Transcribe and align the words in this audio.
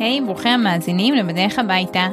היי, 0.00 0.20
ברוכים 0.20 0.52
המאזינים 0.52 1.14
לבדרך 1.14 1.58
הביתה. 1.58 2.08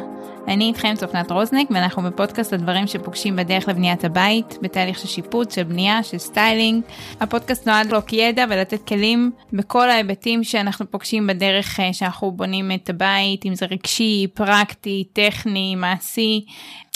אני 0.48 0.66
איתכם 0.66 0.94
צופנת 0.98 1.32
רוזנק 1.32 1.72
ואנחנו 1.72 2.04
בפודקאסט 2.04 2.54
הדברים 2.54 2.88
שפוגשים 2.88 3.36
בדרך 3.36 3.68
לבניית 3.68 4.04
הבית, 4.04 4.58
בתהליך 4.62 5.00
של 5.00 5.08
שיפוץ, 5.08 5.56
של 5.56 5.64
בנייה, 5.64 6.04
של 6.04 6.18
סטיילינג. 6.18 6.84
הפודקאסט 7.20 7.68
נועד 7.68 7.92
לחלוק 7.92 8.14
ידע 8.14 8.46
ולתת 8.50 8.88
כלים 8.88 9.32
בכל 9.54 9.90
ההיבטים 9.90 10.44
שאנחנו 10.44 10.92
פוגשים 10.92 11.28
בדרך 11.28 11.80
אה, 11.80 11.94
שאנחנו 11.94 12.32
בונים 12.32 12.72
את 12.72 12.90
הבית, 12.90 13.46
אם 13.46 13.56
זה 13.56 13.66
רגשי, 13.66 14.28
פרקטי, 14.34 15.04
טכני, 15.14 15.76
מעשי. 15.76 16.46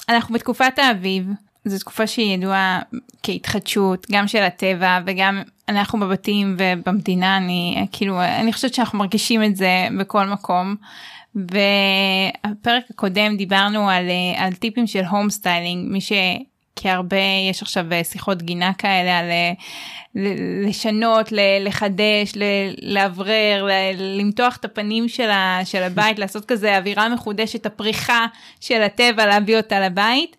אנחנו 0.09 0.33
בתקופת 0.33 0.79
האביב, 0.79 1.25
זו 1.65 1.79
תקופה 1.79 2.07
שהיא 2.07 2.37
ידועה 2.37 2.81
כהתחדשות 3.23 4.07
גם 4.11 4.27
של 4.27 4.43
הטבע 4.43 4.99
וגם 5.05 5.41
אנחנו 5.71 5.99
בבתים 5.99 6.55
ובמדינה 6.57 7.37
אני 7.37 7.87
כאילו 7.91 8.21
אני 8.21 8.53
חושבת 8.53 8.73
שאנחנו 8.73 8.99
מרגישים 8.99 9.43
את 9.43 9.55
זה 9.55 9.87
בכל 9.99 10.25
מקום. 10.25 10.75
בפרק 11.35 12.83
הקודם 12.89 13.37
דיברנו 13.37 13.89
על, 13.89 14.05
על 14.37 14.53
טיפים 14.53 14.87
של 14.87 15.03
home 15.03 15.29
styling 15.29 15.91
משהו 15.91 15.99
כהרבה 16.01 17.17
יש 17.49 17.61
עכשיו 17.61 17.85
שיחות 18.03 18.41
גינה 18.41 18.73
כאלה 18.73 19.19
על 19.19 19.25
לשנות 20.65 21.29
לחדש 21.61 22.33
לאוורר 22.81 23.67
למתוח 23.97 24.57
את 24.57 24.65
הפנים 24.65 25.09
של, 25.09 25.29
של 25.65 25.83
הבית 25.83 26.19
לעשות 26.21 26.45
כזה 26.45 26.77
אווירה 26.77 27.09
מחודשת 27.09 27.65
הפריחה 27.65 28.25
של 28.59 28.81
הטבע 28.81 29.25
להביא 29.25 29.57
אותה 29.57 29.79
לבית. 29.79 30.37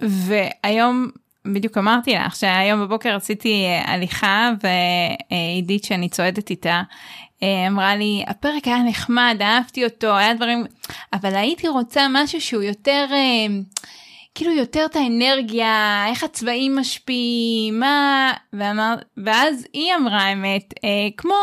והיום 0.00 1.08
בדיוק 1.52 1.78
אמרתי 1.78 2.14
לך 2.14 2.36
שהיום 2.36 2.80
בבוקר 2.80 3.16
עשיתי 3.16 3.64
אה, 3.64 3.92
הליכה 3.92 4.50
ועידית 4.62 5.84
שאני 5.84 6.08
צועדת 6.08 6.50
איתה 6.50 6.82
אה, 7.42 7.66
אמרה 7.68 7.96
לי 7.96 8.24
הפרק 8.26 8.66
היה 8.66 8.82
נחמד 8.82 9.36
אהבתי 9.40 9.84
אותו 9.84 10.16
היה 10.16 10.34
דברים 10.34 10.64
אבל 11.12 11.34
הייתי 11.34 11.68
רוצה 11.68 12.06
משהו 12.10 12.40
שהוא 12.40 12.62
יותר 12.62 13.06
אה, 13.10 13.46
כאילו 14.34 14.52
יותר 14.52 14.84
את 14.84 14.96
האנרגיה 14.96 16.04
איך 16.08 16.24
הצבעים 16.24 16.76
משפיעים 16.76 17.80
מה 17.80 18.32
ואמר 18.52 18.94
ואז 19.24 19.66
היא 19.72 19.94
אמרה 19.94 20.32
אמת 20.32 20.74
כמו 21.16 21.34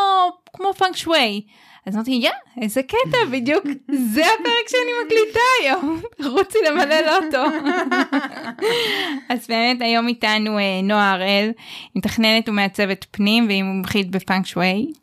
כמו 0.54 0.74
פאנק 0.74 0.96
שווי. 0.96 1.42
אז 1.86 1.96
אמרתי, 1.96 2.12
יא, 2.12 2.30
איזה 2.62 2.84
קטע, 2.84 3.18
בדיוק 3.32 3.66
זה 4.14 4.22
הפרק 4.22 4.68
שאני 4.68 4.92
מקליטה 5.06 5.40
היום, 5.62 6.02
רוצי 6.34 6.58
למלא 6.68 6.96
לוטו. 7.02 7.44
אז 9.30 9.48
באמת 9.48 9.82
היום 9.82 10.08
איתנו 10.08 10.60
אה, 10.60 10.82
נועה 10.84 11.12
הראל, 11.12 11.52
מתכננת 11.96 12.50
ומעצבת 12.50 13.06
פנים 13.12 13.48
והיא 13.48 13.64
מומחית 13.64 14.12
בפאנק 14.12 14.46
שווי. 14.46 14.94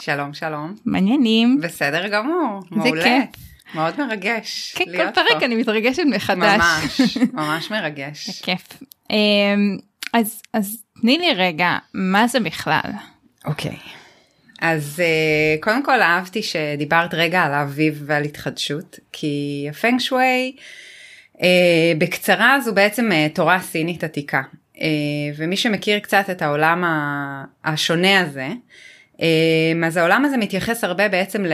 שלום, 0.00 0.34
שלום. 0.34 0.74
מעניינים. 0.86 1.60
בסדר 1.60 2.08
גמור, 2.08 2.60
מעולה. 2.70 3.02
זה 3.02 3.08
כיף. 3.08 3.42
מאוד 3.74 3.94
מרגש 3.98 4.74
כן, 4.76 4.84
כל 4.84 5.10
פרק 5.14 5.38
פה. 5.38 5.44
אני 5.46 5.56
מתרגשת 5.56 6.02
מחדש. 6.06 6.60
ממש, 6.60 7.18
ממש 7.32 7.70
מרגש. 7.70 8.26
זה 8.26 8.42
כיף. 8.42 8.68
אמ, 9.10 9.16
אז, 10.12 10.42
אז 10.52 10.82
תני 11.00 11.18
לי 11.18 11.34
רגע, 11.34 11.78
מה 11.94 12.26
זה 12.26 12.40
בכלל? 12.40 12.90
אוקיי. 13.44 13.70
Okay. 13.70 14.01
אז 14.62 15.02
uh, 15.02 15.62
קודם 15.62 15.84
כל 15.84 16.02
אהבתי 16.02 16.42
שדיברת 16.42 17.14
רגע 17.14 17.40
על 17.42 17.54
האביב 17.54 18.02
ועל 18.06 18.22
התחדשות, 18.22 18.98
כי 19.12 19.66
הפנג 19.70 20.00
שווי 20.00 20.56
uh, 21.34 21.40
בקצרה 21.98 22.60
זו 22.60 22.74
בעצם 22.74 23.10
uh, 23.12 23.34
תורה 23.34 23.60
סינית 23.60 24.04
עתיקה, 24.04 24.42
ומי 25.36 25.56
שמכיר 25.56 25.98
קצת 25.98 26.24
את 26.30 26.42
העולם 26.42 26.84
השונה 27.64 28.20
הזה, 28.20 28.48
אז 29.86 29.96
העולם 29.96 30.24
הזה 30.24 30.36
מתייחס 30.36 30.84
הרבה 30.84 31.08
בעצם 31.08 31.44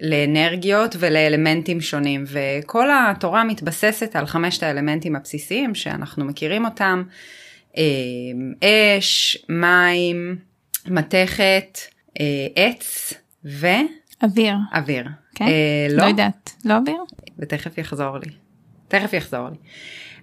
לאנרגיות 0.00 0.96
ולאלמנטים 0.98 1.80
שונים, 1.80 2.24
וכל 2.26 2.88
התורה 2.90 3.44
מתבססת 3.44 4.16
על 4.16 4.26
חמשת 4.26 4.62
האלמנטים 4.62 5.16
הבסיסיים 5.16 5.74
שאנחנו 5.74 6.24
מכירים 6.24 6.64
אותם, 6.64 7.02
אש, 8.64 9.38
מים, 9.48 10.36
מתכת, 10.86 11.78
אה, 11.78 11.97
עץ 12.54 13.14
ו... 13.44 13.66
אוויר. 14.22 14.54
אוויר. 14.74 15.04
כן? 15.34 15.44
אה, 15.44 15.86
לא. 15.90 16.02
לא 16.02 16.08
יודעת. 16.08 16.52
לא 16.64 16.74
אוויר? 16.76 17.02
ותכף 17.38 17.78
יחזור 17.78 18.18
לי. 18.18 18.30
תכף 18.88 19.12
יחזור 19.12 19.48
לי. 19.48 19.56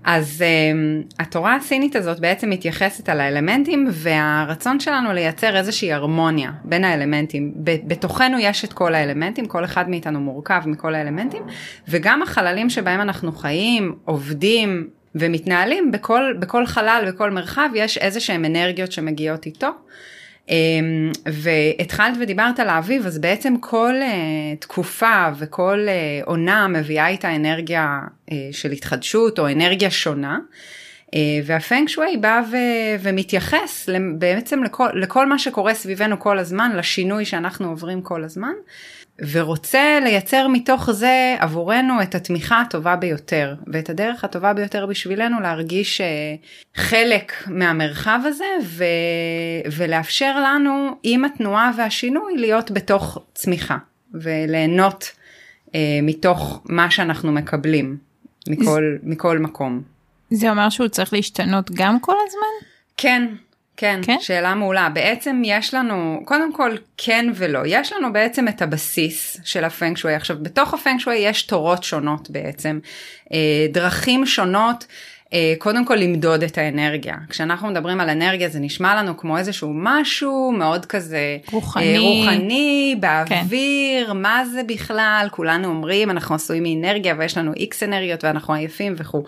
אז 0.03 0.43
um, 0.43 1.13
התורה 1.19 1.55
הסינית 1.55 1.95
הזאת 1.95 2.19
בעצם 2.19 2.49
מתייחסת 2.49 3.09
על 3.09 3.19
האלמנטים 3.21 3.87
והרצון 3.91 4.79
שלנו 4.79 5.13
לייצר 5.13 5.57
איזושהי 5.57 5.93
הרמוניה 5.93 6.51
בין 6.63 6.83
האלמנטים. 6.83 7.53
בתוכנו 7.63 8.39
יש 8.39 8.65
את 8.65 8.73
כל 8.73 8.95
האלמנטים, 8.95 9.45
כל 9.45 9.65
אחד 9.65 9.89
מאיתנו 9.89 10.19
מורכב 10.19 10.61
מכל 10.65 10.95
האלמנטים, 10.95 11.43
וגם 11.87 12.21
החללים 12.21 12.69
שבהם 12.69 13.01
אנחנו 13.01 13.31
חיים, 13.31 13.95
עובדים 14.05 14.89
ומתנהלים, 15.15 15.91
בכל, 15.91 16.33
בכל 16.39 16.65
חלל, 16.65 17.03
בכל 17.07 17.31
מרחב, 17.31 17.69
יש 17.75 17.97
איזה 17.97 18.19
שהם 18.19 18.45
אנרגיות 18.45 18.91
שמגיעות 18.91 19.45
איתו. 19.45 19.69
אמ, 20.49 21.11
והתחלת 21.25 22.17
ודיברת 22.19 22.59
על 22.59 22.69
האביב 22.69 23.05
אז 23.05 23.19
בעצם 23.19 23.53
כל 23.59 23.93
uh, 24.01 24.61
תקופה 24.61 25.25
וכל 25.37 25.87
uh, 25.87 26.25
עונה 26.25 26.67
מביאה 26.67 27.07
איתה 27.07 27.35
אנרגיה 27.35 27.99
uh, 28.29 28.33
של 28.51 28.71
התחדשות 28.71 29.39
או 29.39 29.47
אנרגיה 29.51 29.91
שונה. 29.91 30.39
והפנג 31.45 31.87
שווי 31.87 32.17
בא 32.17 32.41
ו- 32.51 33.01
ומתייחס 33.03 33.89
בעצם 34.17 34.63
לכל, 34.63 34.89
לכל 34.93 35.25
מה 35.25 35.39
שקורה 35.39 35.73
סביבנו 35.73 36.19
כל 36.19 36.39
הזמן 36.39 36.71
לשינוי 36.75 37.25
שאנחנו 37.25 37.69
עוברים 37.69 38.01
כל 38.01 38.23
הזמן 38.23 38.53
ורוצה 39.19 39.99
לייצר 40.03 40.47
מתוך 40.47 40.91
זה 40.91 41.35
עבורנו 41.39 42.01
את 42.01 42.15
התמיכה 42.15 42.61
הטובה 42.61 42.95
ביותר 42.95 43.55
ואת 43.67 43.89
הדרך 43.89 44.23
הטובה 44.23 44.53
ביותר 44.53 44.85
בשבילנו 44.85 45.39
להרגיש 45.39 46.01
אה, 46.01 46.35
חלק 46.75 47.33
מהמרחב 47.47 48.19
הזה 48.25 48.45
ו... 48.63 48.83
ולאפשר 49.77 50.39
לנו 50.39 50.95
עם 51.03 51.25
התנועה 51.25 51.71
והשינוי 51.77 52.37
להיות 52.37 52.71
בתוך 52.71 53.17
צמיחה 53.33 53.77
וליהנות 54.13 55.11
אה, 55.75 55.99
מתוך 56.01 56.61
מה 56.65 56.91
שאנחנו 56.91 57.31
מקבלים 57.31 57.97
מכל, 58.47 58.95
מכל 59.03 59.39
מקום. 59.39 59.81
זה 60.29 60.49
אומר 60.49 60.69
שהוא 60.69 60.87
צריך 60.87 61.13
להשתנות 61.13 61.71
גם 61.71 61.99
כל 61.99 62.15
הזמן? 62.27 62.67
כן, 62.97 63.27
כן, 63.77 63.99
כן, 64.03 64.17
שאלה 64.19 64.55
מעולה. 64.55 64.89
בעצם 64.89 65.41
יש 65.45 65.73
לנו, 65.73 66.21
קודם 66.25 66.53
כל 66.53 66.75
כן 66.97 67.25
ולא, 67.35 67.59
יש 67.65 67.93
לנו 67.93 68.13
בעצם 68.13 68.47
את 68.47 68.61
הבסיס 68.61 69.37
של 69.43 69.63
הפנג 69.63 69.97
שווי. 69.97 70.13
עכשיו, 70.13 70.37
בתוך 70.41 70.73
הפנג 70.73 70.99
שווי 70.99 71.15
יש 71.15 71.43
תורות 71.43 71.83
שונות 71.83 72.29
בעצם, 72.29 72.79
אה, 73.33 73.67
דרכים 73.71 74.25
שונות. 74.25 74.85
אה, 75.33 75.53
קודם 75.57 75.85
כל 75.85 75.95
למדוד 75.95 76.43
את 76.43 76.57
האנרגיה. 76.57 77.15
כשאנחנו 77.29 77.67
מדברים 77.67 78.01
על 78.01 78.09
אנרגיה 78.09 78.49
זה 78.49 78.59
נשמע 78.59 78.95
לנו 78.95 79.17
כמו 79.17 79.37
איזשהו 79.37 79.71
משהו 79.75 80.51
מאוד 80.51 80.85
כזה 80.85 81.37
רוחני, 81.51 81.97
רוחני 81.97 82.95
באוויר, 82.99 84.07
כן. 84.07 84.17
מה 84.17 84.45
זה 84.45 84.63
בכלל, 84.63 85.27
כולנו 85.31 85.67
אומרים 85.67 86.09
אנחנו 86.09 86.35
עשויים 86.35 86.63
מאנרגיה 86.63 87.15
ויש 87.17 87.37
לנו 87.37 87.53
איקס 87.53 87.83
אנרגיות 87.83 88.23
ואנחנו 88.23 88.53
עייפים 88.53 88.93
וכו'. 88.97 89.23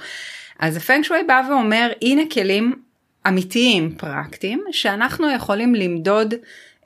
אז 0.59 0.77
הפנג 0.77 1.03
שווי 1.03 1.23
בא 1.27 1.41
ואומר 1.49 1.91
הנה 2.01 2.21
כלים 2.33 2.86
אמיתיים 3.27 3.95
פרקטיים 3.97 4.63
שאנחנו 4.71 5.31
יכולים 5.31 5.75
למדוד 5.75 6.33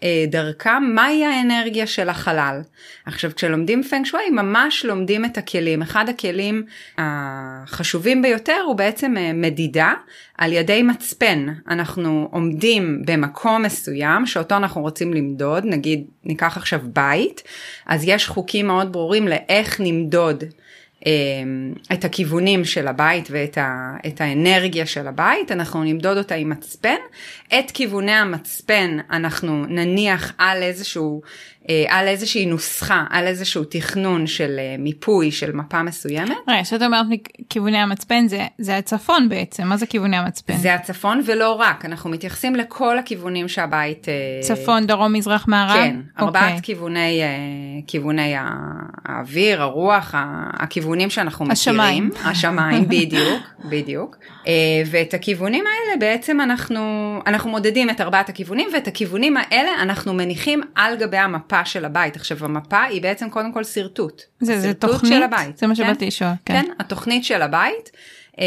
אה, 0.03 0.25
דרכם 0.27 0.83
מהי 0.83 1.25
האנרגיה 1.25 1.87
של 1.87 2.09
החלל. 2.09 2.61
עכשיו 3.05 3.31
כשלומדים 3.35 3.83
פנג 3.83 4.05
שווי 4.05 4.29
ממש 4.29 4.85
לומדים 4.85 5.25
את 5.25 5.37
הכלים. 5.37 5.81
אחד 5.81 6.09
הכלים 6.09 6.63
החשובים 6.97 8.21
ביותר 8.21 8.61
הוא 8.65 8.75
בעצם 8.75 9.17
אה, 9.17 9.33
מדידה 9.33 9.93
על 10.37 10.53
ידי 10.53 10.83
מצפן. 10.83 11.47
אנחנו 11.67 12.29
עומדים 12.31 13.01
במקום 13.05 13.61
מסוים 13.61 14.25
שאותו 14.25 14.57
אנחנו 14.57 14.81
רוצים 14.81 15.13
למדוד, 15.13 15.65
נגיד 15.65 16.03
ניקח 16.23 16.57
עכשיו 16.57 16.79
בית, 16.83 17.43
אז 17.85 18.03
יש 18.05 18.27
חוקים 18.27 18.67
מאוד 18.67 18.91
ברורים 18.91 19.27
לאיך 19.27 19.81
נמדוד 19.81 20.43
את 21.93 22.05
הכיוונים 22.05 22.65
של 22.65 22.87
הבית 22.87 23.27
ואת 23.31 23.57
ה, 23.57 23.95
האנרגיה 24.19 24.85
של 24.85 25.07
הבית, 25.07 25.51
אנחנו 25.51 25.83
נמדוד 25.83 26.17
אותה 26.17 26.35
עם 26.35 26.49
מצפן. 26.49 26.97
את 27.59 27.71
כיווני 27.71 28.11
המצפן 28.11 28.97
אנחנו 29.11 29.65
נניח 29.65 30.33
על 30.37 30.63
איזשהו 30.63 31.21
על 31.87 32.07
איזושהי 32.07 32.45
נוסחה, 32.45 33.03
על 33.09 33.27
איזשהו 33.27 33.63
תכנון 33.63 34.27
של 34.27 34.55
אה, 34.59 34.75
מיפוי 34.79 35.31
של 35.31 35.51
מפה 35.51 35.83
מסוימת. 35.83 36.37
רגע, 36.47 36.63
כשאת 36.63 36.81
אומרת 36.81 37.05
כיווני 37.49 37.77
המצפן 37.77 38.27
זה, 38.27 38.47
זה 38.57 38.77
הצפון 38.77 39.29
בעצם, 39.29 39.67
מה 39.67 39.77
זה 39.77 39.85
כיווני 39.85 40.17
המצפן? 40.17 40.57
זה 40.57 40.73
הצפון 40.73 41.21
ולא 41.25 41.51
רק, 41.51 41.85
אנחנו 41.85 42.09
מתייחסים 42.09 42.55
לכל 42.55 42.99
הכיוונים 42.99 43.47
שהבית... 43.47 44.07
אה, 44.09 44.13
צפון, 44.41 44.87
דרום, 44.87 45.13
מזרח, 45.13 45.47
מערב? 45.47 45.75
כן, 45.75 45.95
ארבעת 46.19 46.43
okay. 46.43 46.45
אוקיי. 46.45 46.61
כיווני, 46.61 47.21
כיווני 47.87 48.33
האוויר, 49.05 49.61
הרוח, 49.61 50.15
הכיוונים 50.53 51.09
שאנחנו 51.09 51.45
השמיים. 51.51 52.07
מכירים. 52.07 52.27
השמיים. 52.29 52.87
בדיוק, 52.95 53.41
בדיוק. 53.65 54.17
ואת 54.85 55.13
הכיוונים 55.13 55.63
האלה 55.67 55.99
בעצם 55.99 56.41
אנחנו, 56.41 56.81
אנחנו 57.27 57.49
מודדים 57.49 57.89
את 57.89 58.01
ארבעת 58.01 58.29
הכיוונים 58.29 58.69
ואת 58.73 58.87
הכיוונים 58.87 59.37
האלה 59.37 59.71
אנחנו 59.81 60.13
מניחים 60.13 60.61
על 60.75 60.95
גבי 60.95 61.17
המפה. 61.17 61.50
מפה 61.51 61.65
של 61.65 61.85
הבית. 61.85 62.15
עכשיו 62.15 62.45
המפה 62.45 62.83
היא 62.83 63.01
בעצם 63.01 63.29
קודם 63.29 63.53
כל 63.53 63.63
שרטוט. 63.63 64.21
זה, 64.39 64.59
זה 64.59 64.73
תוכנית? 64.73 65.13
של 65.13 65.23
הבית. 65.23 65.57
זה 65.57 65.67
מה 65.67 65.75
כן? 65.75 65.83
שבאתי 65.83 66.05
לשאול. 66.05 66.31
כן. 66.45 66.61
כן, 66.61 66.71
התוכנית 66.79 67.23
של 67.23 67.41
הבית. 67.41 67.91
אמ, 68.37 68.43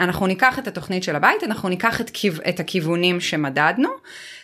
אנחנו 0.00 0.26
ניקח 0.26 0.58
את 0.58 0.68
התוכנית 0.68 1.02
של 1.02 1.16
הבית, 1.16 1.44
אנחנו 1.44 1.68
ניקח 1.68 2.00
את, 2.00 2.10
כיו, 2.10 2.32
את 2.48 2.60
הכיוונים 2.60 3.20
שמדדנו, 3.20 3.88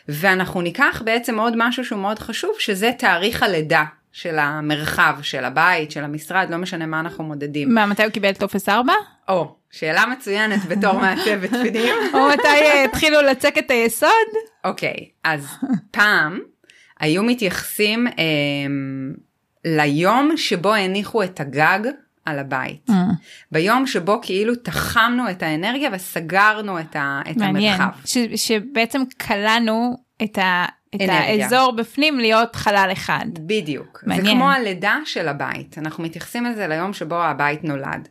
ואנחנו 0.09 0.61
ניקח 0.61 1.03
בעצם 1.05 1.39
עוד 1.39 1.55
משהו 1.57 1.85
שהוא 1.85 1.99
מאוד 1.99 2.19
חשוב, 2.19 2.51
שזה 2.59 2.91
תאריך 2.99 3.43
הלידה 3.43 3.85
של 4.13 4.39
המרחב, 4.39 5.15
של 5.23 5.45
הבית, 5.45 5.91
של 5.91 6.05
המשרד, 6.05 6.47
לא 6.51 6.57
משנה 6.57 6.87
מה 6.87 7.01
אנחנו 7.01 7.25
מודדים. 7.25 7.75
מה, 7.75 7.87
מתי 7.87 8.03
הוא 8.03 8.11
קיבל 8.11 8.33
טופס 8.33 8.69
4? 8.69 8.93
או, 9.29 9.55
שאלה 9.71 10.07
מצוינת 10.07 10.65
בתור 10.65 10.93
מעצבת 10.93 11.51
פנים. 11.63 11.95
או 12.15 12.29
מתי 12.29 12.49
אה, 12.49 12.85
התחילו 12.85 13.23
לצק 13.23 13.59
את 13.59 13.71
היסוד? 13.71 14.11
אוקיי, 14.65 15.09
אז 15.25 15.47
פעם 15.91 16.41
היו 17.01 17.23
מתייחסים 17.23 18.07
אה, 18.07 18.13
ליום 19.65 20.37
שבו 20.37 20.75
הניחו 20.75 21.23
את 21.23 21.41
הגג 21.41 21.81
על 22.25 22.39
הבית. 22.39 22.91
Mm. 22.91 22.93
ביום 23.53 23.87
שבו 23.87 24.21
כאילו 24.23 24.55
תחמנו 24.55 25.31
את 25.31 25.43
האנרגיה 25.43 25.91
וסגרנו 25.93 26.81
את, 26.81 26.97
ה, 26.97 27.21
את 27.31 27.37
מעניין. 27.37 27.81
המרחב. 27.81 28.01
ש, 28.05 28.19
שבעצם 28.19 29.03
כלנו 29.27 29.97
את, 30.23 30.39
ה, 30.39 30.65
את 30.95 31.01
אנרגיה. 31.01 31.45
האזור 31.45 31.73
בפנים 31.77 32.19
להיות 32.19 32.57
חלל 32.57 32.89
אחד. 32.93 33.27
בדיוק. 33.39 34.03
מעניין. 34.07 34.27
זה 34.27 34.33
כמו 34.33 34.51
הלידה 34.51 34.99
של 35.05 35.29
הבית. 35.29 35.79
אנחנו 35.79 36.05
מתייחסים 36.05 36.45
לזה 36.45 36.67
ליום 36.67 36.93
שבו 36.93 37.23
הבית 37.23 37.65
נולד. 37.65 38.09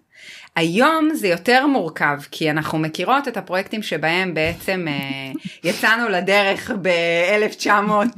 היום 0.56 1.10
זה 1.14 1.28
יותר 1.28 1.68
מורכב 1.68 2.18
כי 2.32 2.50
אנחנו 2.50 2.80
מכירות 2.80 3.28
את 3.28 3.38
הפרויקטים 3.38 3.84
שבהם 3.84 4.34
בעצם 4.34 4.86
אה, 4.88 5.32
יצאנו 5.70 6.10
לדרך 6.10 6.72
ב-1900 6.82 7.70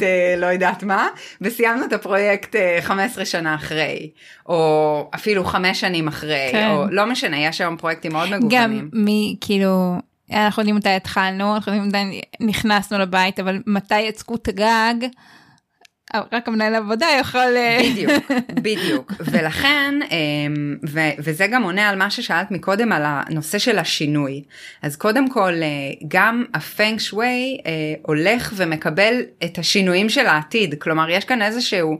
אה, 0.01 0.35
לא 0.37 0.45
יודעת 0.45 0.83
מה 0.83 1.07
וסיימנו 1.41 1.85
את 1.85 1.93
הפרויקט 1.93 2.55
אה, 2.55 2.77
15 2.81 3.25
שנה 3.25 3.55
אחרי 3.55 4.09
או 4.49 5.09
אפילו 5.15 5.45
5 5.45 5.79
שנים 5.79 6.07
אחרי 6.07 6.49
כן. 6.51 6.69
או 6.69 6.85
לא 6.89 7.05
משנה 7.05 7.39
יש 7.39 7.61
היום 7.61 7.77
פרויקטים 7.77 8.11
מאוד 8.11 8.29
גם 8.29 8.39
מגוונים. 8.39 8.89
מי 8.93 9.35
כאילו 9.41 9.95
אנחנו 10.31 10.61
יודעים 10.61 10.75
מתי 10.75 10.89
התחלנו 10.89 11.55
אנחנו 11.55 11.73
יודעים 11.73 11.89
מתי 11.89 12.21
נכנסנו 12.39 12.99
לבית 12.99 13.39
אבל 13.39 13.61
מתי 13.67 13.99
יצקו 13.99 14.35
את 14.35 14.47
הגג. 14.47 15.07
רק 16.31 16.47
המנהל 16.47 16.75
עבודה 16.75 17.07
יכול 17.19 17.57
אה, 17.57 17.79
בדיוק, 17.91 18.31
בדיוק. 18.65 19.13
ולכן, 19.19 19.95
אמ, 20.11 20.77
ו- 20.89 21.11
וזה 21.19 21.47
גם 21.47 21.63
עונה 21.63 21.89
על 21.89 21.97
מה 21.97 22.09
ששאלת 22.11 22.51
מקודם 22.51 22.91
על 22.91 23.01
הנושא 23.05 23.57
של 23.57 23.79
השינוי. 23.79 24.43
אז 24.81 24.95
קודם 24.95 25.29
כל, 25.29 25.53
אה, 25.53 25.67
גם 26.07 26.45
הפנג 26.53 26.99
שווי 26.99 27.57
אה, 27.65 27.71
הולך 28.01 28.53
ומקבל 28.55 29.13
את 29.43 29.57
השינויים 29.57 30.09
של 30.09 30.25
העתיד. 30.25 30.75
כלומר, 30.81 31.09
יש 31.09 31.25
כאן 31.25 31.41
איזשהו 31.41 31.99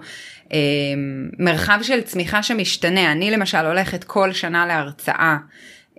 אמ, 0.53 1.29
מרחב 1.39 1.79
של 1.81 2.01
צמיחה 2.01 2.43
שמשתנה. 2.43 3.11
אני 3.11 3.31
למשל 3.31 3.65
הולכת 3.65 4.03
כל 4.03 4.33
שנה 4.33 4.65
להרצאה. 4.65 5.37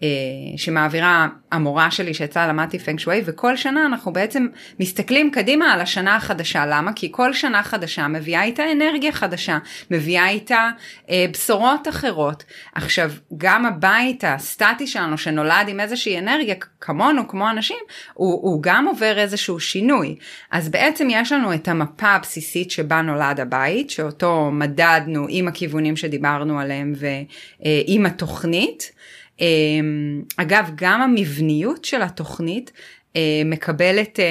אה, 0.02 0.08
שמעבירה 0.56 1.28
המורה 1.52 1.90
שלי 1.90 2.14
שיצאה 2.14 2.48
למדתי 2.48 2.78
פנג 2.78 2.98
שווי 2.98 3.22
וכל 3.24 3.56
שנה 3.56 3.86
אנחנו 3.86 4.12
בעצם 4.12 4.46
מסתכלים 4.80 5.30
קדימה 5.30 5.72
על 5.72 5.80
השנה 5.80 6.16
החדשה. 6.16 6.66
למה? 6.66 6.92
כי 6.92 7.08
כל 7.10 7.32
שנה 7.32 7.62
חדשה 7.62 8.08
מביאה 8.08 8.42
איתה 8.42 8.72
אנרגיה 8.72 9.12
חדשה 9.12 9.58
מביאה 9.90 10.28
איתה 10.28 10.70
אה, 11.10 11.26
בשורות 11.32 11.88
אחרות. 11.88 12.44
עכשיו 12.74 13.10
גם 13.36 13.66
הבית 13.66 14.24
הסטטי 14.26 14.86
שלנו 14.86 15.18
שנולד 15.18 15.68
עם 15.68 15.80
איזושהי 15.80 16.18
אנרגיה 16.18 16.54
כמונו 16.80 17.28
כמו 17.28 17.50
אנשים 17.50 17.76
הוא, 18.14 18.40
הוא 18.42 18.62
גם 18.62 18.86
עובר 18.86 19.18
איזשהו 19.18 19.60
שינוי. 19.60 20.16
אז 20.50 20.68
בעצם 20.68 21.08
יש 21.10 21.32
לנו 21.32 21.54
את 21.54 21.68
המפה 21.68 22.08
הבסיסית 22.08 22.70
שבה 22.70 23.00
נולד 23.02 23.40
הבית 23.40 23.90
שאותו 23.90 24.50
מדדנו 24.52 25.26
עם 25.28 25.48
הכיוונים 25.48 25.96
שדיברנו 25.96 26.60
עליהם 26.60 26.92
ועם 26.96 28.06
התוכנית. 28.06 28.92
אמ, 29.42 30.22
אגב, 30.36 30.70
גם 30.74 31.02
המבניות 31.02 31.84
של 31.84 32.02
התוכנית 32.02 32.72
אה, 33.16 33.42
מקבלת 33.44 34.20
אה, 34.20 34.24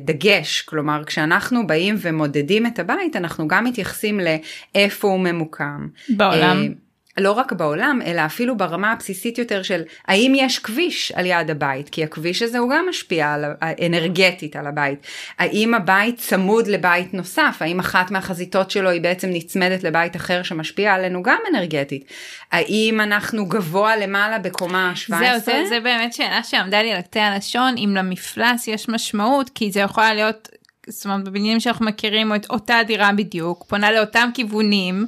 דגש, 0.00 0.62
כלומר 0.62 1.04
כשאנחנו 1.04 1.66
באים 1.66 1.94
ומודדים 1.98 2.66
את 2.66 2.78
הבית 2.78 3.16
אנחנו 3.16 3.48
גם 3.48 3.64
מתייחסים 3.64 4.20
לאיפה 4.20 5.08
הוא 5.08 5.20
ממוקם. 5.20 5.88
בעולם. 6.08 6.74
לא 7.16 7.32
רק 7.32 7.52
בעולם, 7.52 8.00
אלא 8.06 8.26
אפילו 8.26 8.56
ברמה 8.56 8.92
הבסיסית 8.92 9.38
יותר 9.38 9.62
של 9.62 9.82
האם 10.08 10.32
יש 10.36 10.58
כביש 10.58 11.12
על 11.12 11.26
יד 11.26 11.50
הבית, 11.50 11.88
כי 11.88 12.04
הכביש 12.04 12.42
הזה 12.42 12.58
הוא 12.58 12.70
גם 12.70 12.86
משפיע 12.88 13.32
על, 13.32 13.44
אנרגטית 13.86 14.56
על 14.56 14.66
הבית. 14.66 15.06
האם 15.38 15.74
הבית 15.74 16.18
צמוד 16.18 16.66
לבית 16.66 17.14
נוסף, 17.14 17.56
האם 17.60 17.78
אחת 17.78 18.10
מהחזיתות 18.10 18.70
שלו 18.70 18.90
היא 18.90 19.00
בעצם 19.00 19.28
נצמדת 19.32 19.84
לבית 19.84 20.16
אחר 20.16 20.42
שמשפיע 20.42 20.94
עלינו 20.94 21.22
גם 21.22 21.38
אנרגטית. 21.50 22.04
האם 22.52 23.00
אנחנו 23.00 23.46
גבוה 23.46 23.96
למעלה 23.96 24.38
בקומה 24.38 24.92
17? 24.96 25.38
זהו, 25.38 25.40
זה, 25.44 25.68
זה 25.68 25.80
באמת 25.80 26.12
שאלה 26.12 26.42
שעמדה 26.42 26.82
לי 26.82 26.92
על 26.92 27.00
קצה 27.00 27.22
הלשון, 27.22 27.74
אם 27.78 27.94
למפלס 27.96 28.68
יש 28.68 28.88
משמעות, 28.88 29.50
כי 29.54 29.72
זה 29.72 29.80
יכול 29.80 30.04
להיות, 30.04 30.48
זאת 30.86 31.04
אומרת, 31.04 31.24
בבניינים 31.24 31.60
שאנחנו 31.60 31.86
מכירים 31.86 32.34
את 32.34 32.50
אותה 32.50 32.76
דירה 32.86 33.12
בדיוק, 33.12 33.64
פונה 33.68 33.92
לאותם 33.92 34.30
כיוונים. 34.34 35.06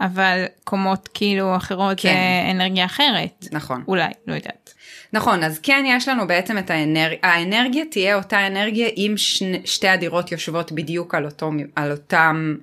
אבל 0.00 0.44
קומות 0.64 1.08
כאילו 1.14 1.56
אחרות 1.56 2.00
כן. 2.00 2.08
זה 2.08 2.50
אנרגיה 2.50 2.84
אחרת. 2.84 3.46
נכון. 3.52 3.84
אולי, 3.88 4.10
לא 4.26 4.34
יודעת. 4.34 4.74
נכון, 5.12 5.42
אז 5.44 5.58
כן 5.58 5.84
יש 5.86 6.08
לנו 6.08 6.26
בעצם 6.26 6.58
את 6.58 6.70
האנרגיה, 6.70 7.18
האנרגיה 7.22 7.84
תהיה 7.90 8.16
אותה 8.16 8.46
אנרגיה 8.46 8.88
אם 8.96 9.14
שני, 9.16 9.60
שתי 9.64 9.88
הדירות 9.88 10.32
יושבות 10.32 10.72
בדיוק 10.72 11.14
על, 11.14 11.24
אותו, 11.24 11.50
על 11.76 11.90
אותם 11.90 12.54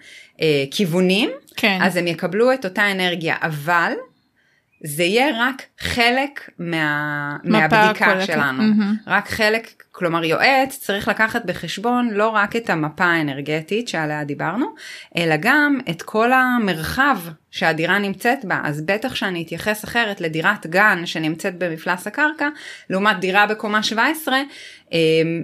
אה, 0.42 0.64
כיוונים, 0.72 1.30
כן. 1.56 1.80
אז 1.82 1.98
הם 1.98 2.08
יקבלו 2.08 2.54
את 2.54 2.66
אותה 2.66 2.92
אנרגיה, 2.92 3.36
אבל 3.42 3.92
זה 4.84 5.04
יהיה 5.04 5.28
רק 5.40 5.64
חלק 5.80 6.50
מה, 6.60 7.38
מהבדיקה. 7.44 8.26
שלנו, 8.26 8.64
מהמם. 8.64 8.96
רק 9.08 9.30
חלק, 9.30 9.81
כלומר 9.92 10.24
יועץ 10.24 10.80
צריך 10.80 11.08
לקחת 11.08 11.46
בחשבון 11.46 12.10
לא 12.10 12.30
רק 12.30 12.56
את 12.56 12.70
המפה 12.70 13.04
האנרגטית 13.04 13.88
שעליה 13.88 14.24
דיברנו, 14.24 14.66
אלא 15.18 15.36
גם 15.40 15.80
את 15.90 16.02
כל 16.02 16.32
המרחב 16.34 17.18
שהדירה 17.52 18.00
נמצאת 18.00 18.46
בה, 18.46 18.62
אז 18.64 18.82
בטח 18.82 19.16
שאני 19.16 19.44
אתייחס 19.44 19.86
אחרת 19.86 20.22
לדירת 20.22 20.68
גן 20.68 21.06
שנמצאת 21.06 21.58
במפלס 21.58 22.08
הקרקע, 22.08 22.50
לעומת 22.90 23.20
דירה 23.20 23.46
בקומה 23.48 23.84
17 23.84 24.42
אמ, 24.92 24.98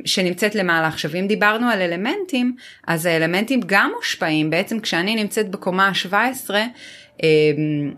שנמצאת 0.05 0.55
למעלה. 0.55 0.87
עכשיו 0.87 1.11
אם 1.15 1.27
דיברנו 1.27 1.69
על 1.69 1.81
אלמנטים, 1.81 2.55
אז 2.87 3.05
האלמנטים 3.05 3.59
גם 3.65 3.91
מושפעים, 3.95 4.49
בעצם 4.49 4.79
כשאני 4.79 5.15
נמצאת 5.15 5.49
בקומה 5.51 5.93
17, 5.93 6.61
אמ, 6.61 6.67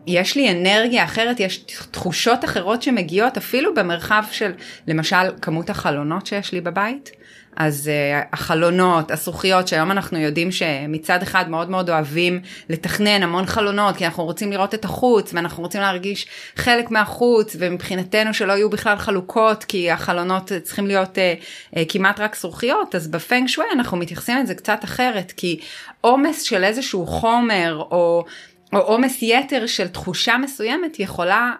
יש 0.07 0.35
לי 0.35 0.51
אנרגיה 0.51 1.03
אחרת, 1.03 1.39
יש 1.39 1.57
תחושות 1.91 2.45
אחרות 2.45 2.81
שמגיעות 2.83 3.37
אפילו 3.37 3.73
במרחב 3.73 4.23
של 4.31 4.51
למשל 4.87 5.31
כמות 5.41 5.69
החלונות 5.69 6.25
שיש 6.25 6.51
לי 6.51 6.61
בבית. 6.61 7.11
אז 7.55 7.89
uh, 7.89 8.27
החלונות, 8.33 9.11
הזכוכיות, 9.11 9.67
שהיום 9.67 9.91
אנחנו 9.91 10.17
יודעים 10.17 10.51
שמצד 10.51 11.21
אחד 11.21 11.49
מאוד 11.49 11.69
מאוד 11.69 11.89
אוהבים 11.89 12.41
לתכנן 12.69 13.23
המון 13.23 13.45
חלונות, 13.45 13.97
כי 13.97 14.05
אנחנו 14.05 14.23
רוצים 14.23 14.51
לראות 14.51 14.73
את 14.73 14.85
החוץ, 14.85 15.33
ואנחנו 15.33 15.63
רוצים 15.63 15.81
להרגיש 15.81 16.27
חלק 16.55 16.91
מהחוץ, 16.91 17.55
ומבחינתנו 17.59 18.33
שלא 18.33 18.53
יהיו 18.53 18.69
בכלל 18.69 18.97
חלוקות, 18.97 19.63
כי 19.63 19.91
החלונות 19.91 20.51
צריכים 20.63 20.87
להיות 20.87 21.17
uh, 21.17 21.75
uh, 21.75 21.79
כמעט 21.89 22.19
רק 22.19 22.35
זכוכיות, 22.35 22.95
אז 22.95 23.07
בפנג 23.07 23.47
שווי 23.47 23.67
אנחנו 23.73 23.97
מתייחסים 23.97 24.37
לזה 24.37 24.55
קצת 24.55 24.79
אחרת, 24.83 25.33
כי 25.37 25.59
עומס 26.01 26.41
של 26.41 26.63
איזשהו 26.63 27.07
חומר, 27.07 27.75
או... 27.91 28.25
או 28.73 28.79
עומס 28.79 29.21
יתר 29.21 29.65
של 29.65 29.87
תחושה 29.87 30.37
מסוימת 30.37 30.99
יכולה 30.99 31.51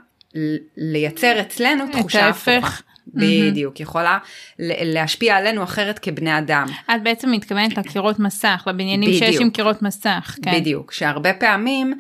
לייצר 0.77 1.41
אצלנו 1.41 1.83
תחושה. 1.91 2.27
הפוכה. 2.27 2.75
בדיוק, 3.13 3.79
יכולה 3.79 4.17
ל- 4.59 4.93
להשפיע 4.93 5.37
עלינו 5.37 5.63
אחרת 5.63 5.99
כבני 5.99 6.37
אדם. 6.37 6.65
את 6.95 7.03
בעצם 7.03 7.31
מתכוונת 7.31 7.77
לקירות 7.77 8.19
מסך, 8.19 8.63
לבניינים 8.67 9.09
שיש 9.13 9.21
בדיוק. 9.23 9.41
עם 9.41 9.49
קירות 9.49 9.81
מסך. 9.81 10.37
כן. 10.43 10.51
בדיוק, 10.55 10.91
שהרבה 10.91 11.33
פעמים 11.33 11.93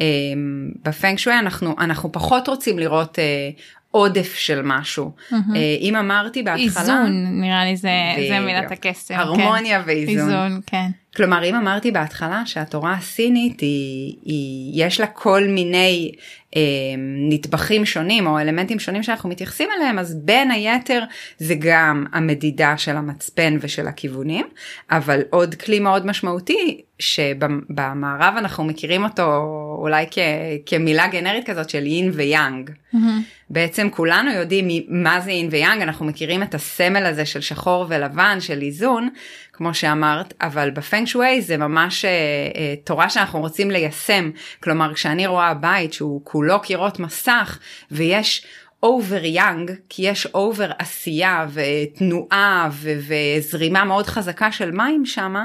אה, 0.00 0.06
בפנג 0.84 1.18
שווי 1.18 1.38
אנחנו, 1.38 1.74
אנחנו 1.78 2.12
פחות 2.12 2.48
רוצים 2.48 2.78
לראות 2.78 3.18
אה, 3.18 3.50
עודף 3.90 4.34
של 4.34 4.60
משהו. 4.64 5.12
אה, 5.32 5.38
אם 5.80 5.96
אמרתי 5.96 6.42
בהתחלה, 6.42 6.64
איזון, 6.82 7.40
נראה 7.40 7.64
לי 7.64 7.76
זה, 7.76 7.88
זה. 8.28 8.40
מילת 8.40 8.72
הקסם. 8.72 9.14
הרמוניה 9.14 9.82
כן. 9.82 9.88
ואיזון. 9.88 10.16
איזון, 10.30 10.60
כן. 10.66 10.90
כלומר 11.16 11.44
אם 11.44 11.54
אמרתי 11.54 11.90
בהתחלה 11.90 12.42
שהתורה 12.46 12.92
הסינית 12.92 13.60
היא, 13.60 14.16
היא 14.24 14.84
יש 14.86 15.00
לה 15.00 15.06
כל 15.06 15.44
מיני 15.48 16.12
נדבכים 17.30 17.84
שונים 17.84 18.26
או 18.26 18.38
אלמנטים 18.38 18.78
שונים 18.78 19.02
שאנחנו 19.02 19.28
מתייחסים 19.28 19.68
אליהם 19.76 19.98
אז 19.98 20.14
בין 20.14 20.50
היתר 20.50 21.02
זה 21.38 21.54
גם 21.58 22.06
המדידה 22.12 22.76
של 22.76 22.96
המצפן 22.96 23.56
ושל 23.60 23.86
הכיוונים 23.86 24.46
אבל 24.90 25.20
עוד 25.30 25.54
כלי 25.54 25.80
מאוד 25.80 26.06
משמעותי 26.06 26.80
שבמערב 26.98 28.34
אנחנו 28.38 28.64
מכירים 28.64 29.04
אותו 29.04 29.42
אולי 29.78 30.06
כ, 30.10 30.18
כמילה 30.66 31.08
גנרית 31.08 31.50
כזאת 31.50 31.70
של 31.70 31.86
יין 31.86 32.10
ויאנג. 32.14 32.70
Mm-hmm. 32.70 32.98
בעצם 33.50 33.88
כולנו 33.90 34.32
יודעים 34.32 34.68
מה 34.88 35.20
זה 35.20 35.30
יין 35.30 35.48
ויאנג 35.50 35.82
אנחנו 35.82 36.06
מכירים 36.06 36.42
את 36.42 36.54
הסמל 36.54 37.06
הזה 37.06 37.26
של 37.26 37.40
שחור 37.40 37.86
ולבן 37.88 38.40
של 38.40 38.62
איזון 38.62 39.08
כמו 39.52 39.74
שאמרת 39.74 40.34
אבל 40.40 40.70
בפנג 40.70 41.06
שווי 41.06 41.42
זה 41.42 41.56
ממש 41.56 42.04
אה, 42.04 42.10
אה, 42.10 42.74
תורה 42.84 43.10
שאנחנו 43.10 43.40
רוצים 43.40 43.70
ליישם 43.70 44.30
כלומר 44.62 44.94
כשאני 44.94 45.26
רואה 45.26 45.54
בית 45.54 45.92
שהוא 45.92 46.20
כולו 46.24 46.41
קירות 46.62 46.98
מסך 46.98 47.58
ויש 47.90 48.46
over 48.82 49.24
יאנג 49.24 49.70
כי 49.88 50.02
יש 50.02 50.26
over 50.26 50.70
עשייה 50.78 51.46
ותנועה 51.52 52.68
ו- 52.72 52.92
וזרימה 53.08 53.84
מאוד 53.84 54.06
חזקה 54.06 54.52
של 54.52 54.70
מים 54.70 55.06
שמה. 55.06 55.44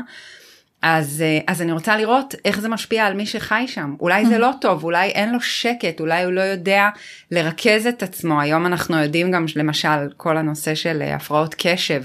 אז, 0.82 1.24
אז 1.48 1.62
אני 1.62 1.72
רוצה 1.72 1.98
לראות 1.98 2.36
איך 2.46 2.60
זה 2.60 2.70
משפיע 2.70 3.06
על 3.06 3.14
מי 3.14 3.26
שחי 3.26 3.66
שם. 3.68 3.96
אולי 4.00 4.26
זה 4.26 4.38
לא 4.38 4.52
טוב, 4.62 4.84
אולי 4.84 5.10
אין 5.10 5.34
לו 5.34 5.42
שקט, 5.42 6.00
אולי 6.00 6.24
הוא 6.24 6.34
לא 6.34 6.42
יודע 6.42 6.90
לרכז 7.32 7.88
את 7.88 8.04
עצמו. 8.04 8.42
היום 8.42 8.66
אנחנו 8.66 8.98
יודעים 8.98 9.32
גם 9.32 9.46
למשל 9.56 10.10
כל 10.18 10.38
הנושא 10.38 10.76
של 10.76 11.02
הפרעות 11.02 11.56
קשב 11.58 12.04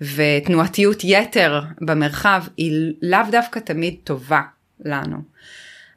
ותנועתיות 0.00 1.00
יתר 1.04 1.60
במרחב 1.80 2.44
היא 2.56 2.92
לאו 3.02 3.20
דווקא 3.30 3.60
תמיד 3.60 3.94
טובה 4.04 4.40
לנו. 4.84 5.16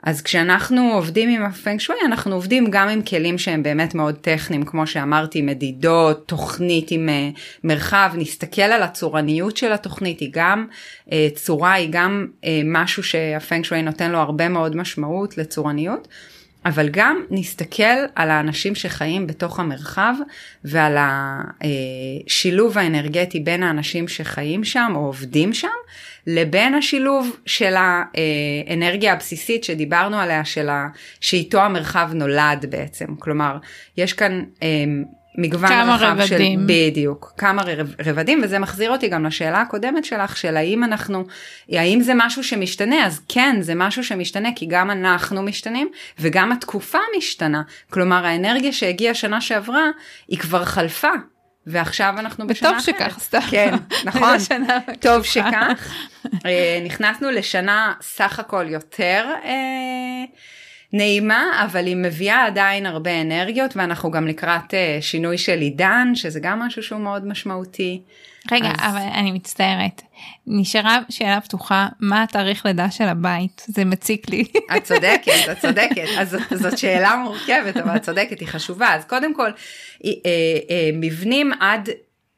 אז 0.04 0.22
כשאנחנו 0.22 0.92
עובדים 0.94 1.30
עם 1.30 1.46
הפנג 1.46 1.80
שווי 1.80 1.98
אנחנו 2.06 2.36
עובדים 2.36 2.72
גם 2.72 2.90
עם 2.90 3.02
כלים 3.02 3.38
שהם 3.38 3.64
באמת 3.64 3.96
מאוד 3.96 4.16
טכניים 4.16 4.66
כמו 4.66 4.88
שאמרתי 4.88 5.42
מדידות 5.42 6.28
תוכנית 6.28 6.92
עם 6.92 7.10
uh, 7.10 7.40
מרחב 7.64 8.12
נסתכל 8.18 8.62
על 8.62 8.84
הצורניות 8.84 9.58
של 9.58 9.74
התוכנית 9.74 10.20
היא 10.20 10.30
גם 10.34 10.68
uh, 11.08 11.12
צורה 11.36 11.74
היא 11.74 11.90
גם 11.92 12.28
uh, 12.42 12.48
משהו 12.66 13.04
שהפנג 13.04 13.64
שווי 13.64 13.82
נותן 13.82 14.12
לו 14.12 14.18
הרבה 14.18 14.50
מאוד 14.50 14.76
משמעות 14.76 15.38
לצורניות. 15.38 16.08
אבל 16.66 16.90
גם 16.92 17.24
נסתכל 17.32 17.98
על 18.16 18.32
האנשים 18.32 18.76
שחיים 18.76 19.28
בתוך 19.28 19.60
המרחב 19.60 20.14
ועל 20.64 20.98
השילוב 21.00 22.78
האנרגטי 22.78 23.40
בין 23.40 23.64
האנשים 23.64 24.08
שחיים 24.08 24.64
שם 24.64 24.92
או 24.96 25.06
עובדים 25.06 25.54
שם 25.54 25.68
לבין 26.28 26.74
השילוב 26.74 27.38
של 27.46 27.76
האנרגיה 27.78 29.14
הבסיסית 29.14 29.64
שדיברנו 29.64 30.20
עליה, 30.20 30.46
של 30.46 30.70
ה... 30.70 30.88
שאיתו 31.22 31.62
המרחב 31.62 32.10
נולד 32.14 32.66
בעצם. 32.70 33.16
כלומר, 33.20 33.58
יש 33.98 34.14
כאן 34.14 34.44
אמ, 34.62 35.04
מגוון 35.38 35.72
רחב 35.72 36.04
רבדים. 36.04 36.60
של 36.60 36.66
בדיוק 36.66 37.34
כמה 37.38 37.64
רבדים 38.06 38.42
וזה 38.44 38.60
מחזיר 38.60 38.92
אותי 38.92 39.08
גם 39.08 39.26
לשאלה 39.26 39.62
הקודמת 39.62 40.06
שלך 40.06 40.38
של 40.38 40.58
האם 40.58 40.84
אנחנו 40.84 41.26
האם 41.72 42.02
זה 42.02 42.14
משהו 42.16 42.44
שמשתנה 42.44 43.06
אז 43.06 43.22
כן 43.30 43.56
זה 43.60 43.76
משהו 43.76 44.04
שמשתנה 44.04 44.50
כי 44.56 44.66
גם 44.66 44.92
אנחנו 44.92 45.44
משתנים 45.44 45.90
וגם 46.20 46.52
התקופה 46.52 46.98
משתנה 47.18 47.62
כלומר 47.90 48.26
האנרגיה 48.26 48.72
שהגיעה 48.72 49.14
שנה 49.14 49.42
שעברה 49.42 49.90
היא 50.28 50.40
כבר 50.40 50.66
חלפה 50.66 51.12
ועכשיו 51.68 52.14
אנחנו 52.18 52.48
בשנה 52.48 52.70
אחרת. 52.70 52.82
וטוב 52.82 52.96
שכך, 52.96 53.20
סתם. 53.20 53.40
כן, 53.50 53.74
נכון, 54.06 54.38
טוב 55.00 55.24
שכך. 55.24 55.94
אה, 56.46 56.80
נכנסנו 56.86 57.32
לשנה 57.32 57.94
סך 58.02 58.40
הכל 58.40 58.66
יותר 58.70 59.26
אה, 59.44 60.24
נעימה, 60.94 61.66
אבל 61.66 61.86
היא 61.86 61.96
מביאה 61.96 62.46
עדיין 62.46 62.86
הרבה 62.86 63.22
אנרגיות, 63.22 63.78
ואנחנו 63.78 64.12
גם 64.12 64.28
לקראת 64.28 64.74
אה, 64.74 64.98
שינוי 65.02 65.38
של 65.38 65.60
עידן, 65.60 66.12
שזה 66.16 66.40
גם 66.40 66.60
משהו 66.60 66.84
שהוא 66.84 67.00
מאוד 67.00 67.28
משמעותי. 67.28 68.02
רגע, 68.52 68.68
אז... 68.68 68.92
אבל 68.92 69.02
אני 69.14 69.32
מצטערת. 69.32 70.02
נשארה 70.48 71.00
שאלה 71.10 71.42
פתוחה, 71.42 71.88
מה 72.00 72.24
התאריך 72.24 72.66
לידה 72.66 72.92
של 72.92 73.04
הבית? 73.04 73.66
זה 73.68 73.86
מציק 73.86 74.30
לי. 74.30 74.44
את 74.78 74.84
צודקת, 74.84 75.32
את 75.52 75.60
צודקת. 75.66 76.08
אז 76.18 76.30
זאת, 76.30 76.42
זאת 76.52 76.78
שאלה 76.78 77.16
מורכבת, 77.16 77.78
אבל 77.78 77.96
את 77.96 78.02
צודקת, 78.02 78.40
היא 78.40 78.48
חשובה. 78.48 78.94
אז 78.94 79.06
קודם 79.06 79.34
כל, 79.34 79.52
אה, 80.06 80.12
אה, 80.70 80.90
מבנים 80.94 81.52
עד 81.60 81.90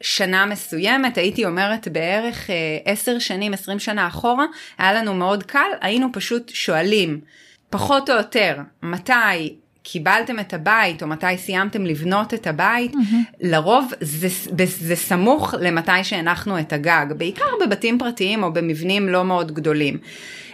שנה 0.02 0.46
מסוימת, 0.46 1.18
הייתי 1.18 1.46
אומרת 1.46 1.88
בערך 1.88 2.50
אה, 2.50 2.56
עשר 2.86 3.20
שנים, 3.20 3.54
עשרים 3.54 3.80
שנה 3.80 4.08
אחורה, 4.08 4.46
היה 4.78 4.94
לנו 4.94 5.14
מאוד 5.14 5.44
קל, 5.44 5.70
היינו 5.82 6.08
פשוט 6.14 6.52
שואלים, 6.54 7.20
פחות 7.70 8.10
או 8.10 8.16
יותר, 8.16 8.58
מתי 8.84 9.56
קיבלתם 9.84 10.40
את 10.40 10.54
הבית 10.54 11.04
או 11.04 11.08
מתי 11.08 11.38
סיימתם 11.38 11.86
לבנות 11.86 12.34
את 12.34 12.48
הבית, 12.48 12.94
mm-hmm. 12.94 13.36
לרוב 13.42 13.92
זה, 14.02 14.28
זה, 14.66 14.96
סמוך 14.96 15.56
למתי 15.62 16.04
שהנחנו 16.04 16.60
את 16.60 16.74
הגג, 16.74 17.06
בעיקר 17.18 17.46
בבתים 17.66 18.00
פרטיים 18.00 18.44
או 18.44 18.54
במבנים 18.54 19.10
לא 19.10 19.26
מאוד 19.26 19.52
גדולים. 19.52 19.98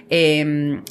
Um, 0.05 0.07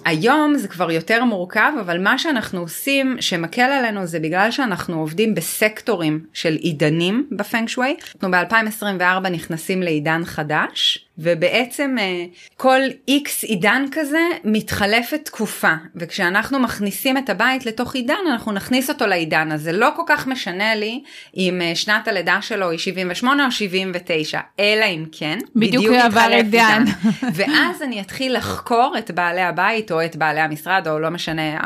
היום 0.05 0.57
זה 0.57 0.69
כבר 0.69 0.91
יותר 0.91 1.25
מורכב, 1.25 1.73
אבל 1.81 2.03
מה 2.03 2.19
שאנחנו 2.19 2.61
עושים 2.61 3.17
שמקל 3.21 3.63
עלינו 3.63 4.07
זה 4.07 4.21
בגלל 4.21 4.51
שאנחנו 4.51 5.01
עובדים 5.01 5.35
בסקטורים 5.35 6.21
של 6.33 6.55
עידנים 6.55 7.27
בפנג 7.33 7.69
שווי. 7.69 7.97
אנחנו 8.15 8.31
ב-2024 8.31 9.29
נכנסים 9.29 9.83
לעידן 9.83 10.25
חדש, 10.25 11.04
ובעצם 11.19 11.97
אה, 12.01 12.25
כל 12.57 12.81
איקס 13.09 13.45
עידן 13.45 13.85
כזה 13.93 14.23
מתחלפת 14.45 15.21
תקופה. 15.25 15.73
וכשאנחנו 15.97 16.59
מכניסים 16.59 17.19
את 17.19 17.31
הבית 17.31 17.67
לתוך 17.67 17.95
עידן 17.95 18.15
אנחנו 18.31 18.53
נכניס 18.53 18.91
אותו 18.91 19.07
לעידן 19.07 19.53
הזה. 19.53 19.73
לא 19.73 19.91
כל 19.97 20.03
כך 20.07 20.27
משנה 20.27 20.75
לי 20.75 21.03
אם 21.37 21.61
אה, 21.63 21.75
שנת 21.75 22.09
הלידה 22.09 22.39
שלו 22.41 22.71
היא 22.71 22.79
78 22.79 23.47
או 23.47 23.51
79 23.51 24.41
אלא 24.61 24.85
אם 24.85 25.05
כן 25.13 25.39
בדיוק, 25.57 25.85
בדיוק 25.85 25.97
יתחלף 26.07 26.33
עידן. 26.33 26.85
ואז 27.37 27.83
אני 27.83 28.01
אתחיל 28.01 28.37
לחקור 28.37 28.95
את 28.99 29.11
בעלי 29.11 29.43
הבית 29.43 29.93
או 29.93 30.05
את 30.05 30.17
בעלי 30.17 30.41
המשרד 30.41 30.89
או 30.89 30.99
לא 30.99 31.11
משנה. 31.11 31.61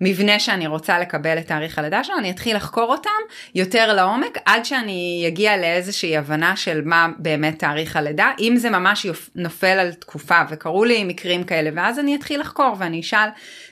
מבנה 0.00 0.38
שאני 0.38 0.66
רוצה 0.66 0.98
לקבל 0.98 1.38
את 1.38 1.46
תאריך 1.46 1.78
הלידה 1.78 2.04
שלו, 2.04 2.18
אני 2.18 2.30
אתחיל 2.30 2.56
לחקור 2.56 2.92
אותם 2.92 3.10
יותר 3.54 3.92
לעומק 3.92 4.38
עד 4.44 4.64
שאני 4.64 5.24
אגיע 5.28 5.56
לאיזושהי 5.56 6.16
הבנה 6.16 6.56
של 6.56 6.82
מה 6.84 7.08
באמת 7.18 7.58
תאריך 7.58 7.96
הלידה, 7.96 8.30
אם 8.38 8.54
זה 8.56 8.70
ממש 8.70 9.06
נופל 9.34 9.66
על 9.66 9.92
תקופה 9.92 10.40
וקרו 10.50 10.84
לי 10.84 11.04
מקרים 11.04 11.44
כאלה, 11.44 11.70
ואז 11.74 11.98
אני 11.98 12.16
אתחיל 12.16 12.40
לחקור 12.40 12.76
ואני 12.78 13.00
אשאל 13.00 13.28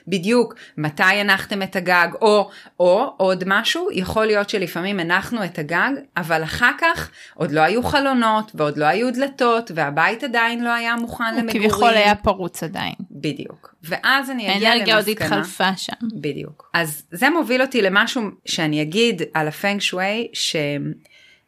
בדיוק 0.09 0.55
מתי 0.77 1.03
הנחתם 1.03 1.61
את 1.61 1.75
הגג, 1.75 2.07
או, 2.21 2.49
או 2.79 3.13
עוד 3.17 3.43
משהו, 3.47 3.89
יכול 3.93 4.25
להיות 4.25 4.49
שלפעמים 4.49 4.99
הנחנו 4.99 5.43
את 5.43 5.59
הגג, 5.59 5.91
אבל 6.17 6.43
אחר 6.43 6.71
כך 6.77 7.11
עוד 7.35 7.51
לא 7.51 7.61
היו 7.61 7.83
חלונות 7.83 8.51
ועוד 8.55 8.77
לא 8.77 8.85
היו 8.85 9.13
דלתות 9.13 9.71
והבית 9.75 10.23
עדיין 10.23 10.63
לא 10.63 10.73
היה 10.73 10.95
מוכן 10.95 11.35
למגורים. 11.37 11.61
כביכול 11.61 11.89
היה 11.89 12.15
פרוץ 12.15 12.63
עדיין. 12.63 12.93
בדיוק. 13.11 13.75
ואז 13.83 14.29
אני 14.29 14.41
אגיע 14.43 14.53
למסקנה. 14.55 14.69
האנרגיה 14.69 14.97
עוד 14.97 15.07
התחלפה 15.07 15.77
שם. 15.77 15.93
בדיוק. 16.21 16.71
אז 16.73 17.03
זה 17.11 17.29
מוביל 17.29 17.61
אותי 17.61 17.81
למשהו 17.81 18.21
שאני 18.45 18.81
אגיד 18.81 19.21
על 19.33 19.47
הפנג 19.47 19.81
שווי, 19.81 20.27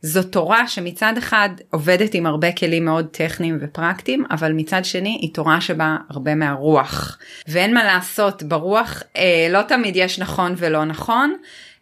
שזו 0.05 0.23
תורה 0.23 0.67
שמצד 0.67 1.13
אחד 1.17 1.49
עובדת 1.69 2.13
עם 2.13 2.25
הרבה 2.25 2.51
כלים 2.51 2.85
מאוד 2.85 3.07
טכניים 3.11 3.57
ופרקטיים, 3.61 4.25
אבל 4.31 4.51
מצד 4.51 4.85
שני 4.85 5.17
היא 5.21 5.33
תורה 5.33 5.61
שבה 5.61 5.97
הרבה 6.09 6.35
מהרוח. 6.35 7.17
ואין 7.47 7.73
מה 7.73 7.83
לעשות, 7.83 8.43
ברוח 8.43 9.03
אה, 9.17 9.47
לא 9.49 9.61
תמיד 9.61 9.95
יש 9.95 10.19
נכון 10.19 10.53
ולא 10.57 10.85
נכון. 10.85 11.35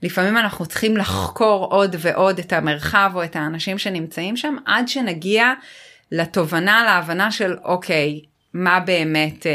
לפעמים 0.04 0.38
אנחנו 0.38 0.66
צריכים 0.66 0.98
לחקור 0.98 1.66
עוד 1.66 1.96
ועוד 2.00 2.40
את 2.40 2.54
המרחב 2.54 3.12
או 3.16 3.24
את 3.24 3.36
האנשים 3.36 3.78
שנמצאים 3.78 4.38
שם 4.38 4.56
עד 4.66 4.88
שנגיע 4.88 5.54
לתובנה, 6.12 6.84
להבנה 6.84 7.32
של 7.32 7.58
אוקיי, 7.64 8.20
מה 8.54 8.80
באמת 8.80 9.48
אה, 9.48 9.52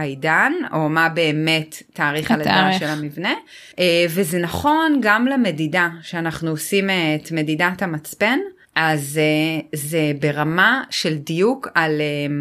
העידן, 0.00 0.52
או 0.72 0.88
מה 0.88 1.08
באמת 1.08 1.82
תאריך 1.92 2.30
הלידה 2.30 2.72
של 2.78 2.86
המבנה. 2.86 3.34
אה, 3.78 4.06
וזה 4.10 4.38
נכון 4.38 4.98
גם 5.02 5.26
למדידה, 5.26 5.88
שאנחנו 6.02 6.50
עושים 6.50 6.90
אה, 6.90 7.14
את 7.14 7.32
מדידת 7.32 7.82
המצפן, 7.82 8.38
אז 8.74 9.18
אה, 9.22 9.60
זה 9.72 10.12
ברמה 10.20 10.82
של 10.90 11.14
דיוק 11.14 11.68
על 11.74 12.00
אה, 12.00 12.34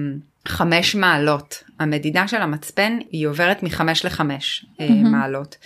חמש 0.47 0.95
מעלות. 0.95 1.63
המדידה 1.79 2.27
של 2.27 2.41
המצפן 2.41 2.97
היא 3.11 3.27
עוברת 3.27 3.63
מחמש 3.63 4.05
לחמש 4.05 4.65
אה, 4.79 4.87
mm-hmm. 4.87 4.91
מעלות. 4.91 5.57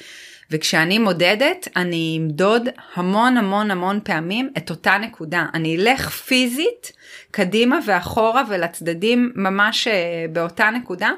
וכשאני 0.52 1.00
מודדת, 1.00 1.68
אני 1.76 2.20
אמדוד 2.22 2.70
המון 2.96 3.38
המון 3.38 3.72
המון 3.72 4.00
פעמים 4.04 4.50
את 4.58 4.70
אותה 4.70 4.98
נקודה. 4.98 5.46
אני 5.54 5.78
אלך 5.78 6.10
פיזית 6.10 6.92
קדימה 7.36 7.80
ואחורה 7.86 8.44
ולצדדים 8.50 9.32
ממש 9.36 9.88
אה, 9.88 10.26
באותה 10.30 10.70
נקודה, 10.70 11.10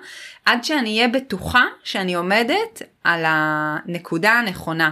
עד 0.45 0.63
שאני 0.63 0.97
אהיה 0.97 1.07
בטוחה 1.07 1.63
שאני 1.83 2.13
עומדת 2.13 2.81
על 3.03 3.23
הנקודה 3.27 4.31
הנכונה. 4.31 4.91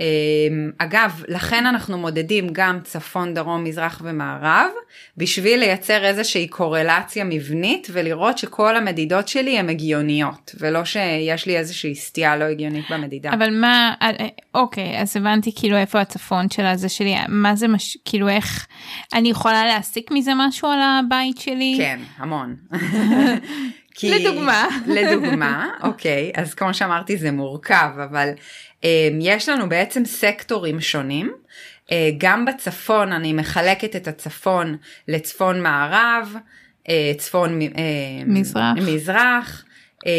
אמ, 0.00 0.70
אגב, 0.78 1.22
לכן 1.28 1.66
אנחנו 1.66 1.98
מודדים 1.98 2.46
גם 2.52 2.78
צפון, 2.84 3.34
דרום, 3.34 3.64
מזרח 3.64 4.00
ומערב, 4.04 4.70
בשביל 5.16 5.60
לייצר 5.60 6.04
איזושהי 6.04 6.48
קורלציה 6.48 7.24
מבנית 7.24 7.88
ולראות 7.92 8.38
שכל 8.38 8.76
המדידות 8.76 9.28
שלי 9.28 9.58
הן 9.58 9.68
הגיוניות, 9.68 10.54
ולא 10.60 10.84
שיש 10.84 11.46
לי 11.46 11.56
איזושהי 11.56 11.94
סטייה 11.94 12.36
לא 12.36 12.44
הגיונית 12.44 12.84
במדידה. 12.90 13.32
אבל 13.32 13.60
מה, 13.60 13.94
אה, 14.02 14.10
אה, 14.20 14.26
אוקיי, 14.54 15.00
אז 15.00 15.16
הבנתי 15.16 15.52
כאילו 15.56 15.76
איפה 15.76 16.00
הצפון 16.00 16.50
של 16.50 16.66
הזה 16.66 16.88
שלי, 16.88 17.14
מה 17.28 17.56
זה, 17.56 17.68
מש, 17.68 17.98
כאילו 18.04 18.28
איך, 18.28 18.66
אני 19.14 19.28
יכולה 19.28 19.66
להסיק 19.66 20.10
מזה 20.10 20.32
משהו 20.36 20.68
על 20.68 20.78
הבית 20.82 21.38
שלי? 21.38 21.74
כן, 21.78 22.00
המון. 22.16 22.56
כי... 23.98 24.10
לדוגמה. 24.10 24.66
לדוגמה, 24.86 25.68
אוקיי, 25.82 26.32
אז 26.34 26.54
כמו 26.54 26.74
שאמרתי 26.74 27.16
זה 27.16 27.32
מורכב, 27.32 27.90
אבל 28.10 28.28
יש 29.20 29.48
לנו 29.48 29.68
בעצם 29.68 30.04
סקטורים 30.04 30.80
שונים. 30.80 31.32
אה, 31.92 32.10
גם 32.18 32.44
בצפון 32.44 33.12
אני 33.12 33.32
מחלקת 33.32 33.96
את 33.96 34.08
הצפון 34.08 34.76
לצפון 35.08 35.62
מערב, 35.62 36.34
אה, 36.88 37.12
צפון 37.18 37.62
אה, 37.62 37.68
מזרח. 38.26 38.76
מזרח. 38.76 39.64
אה, 40.06 40.12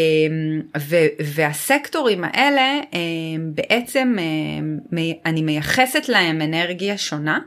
והסקטורים 1.34 2.24
האלה 2.24 2.80
אה, 2.94 2.98
בעצם 3.40 4.16
אני 5.26 5.42
מייחסת 5.42 6.08
להם 6.08 6.42
אנרגיה 6.42 6.98
שונה. 6.98 7.38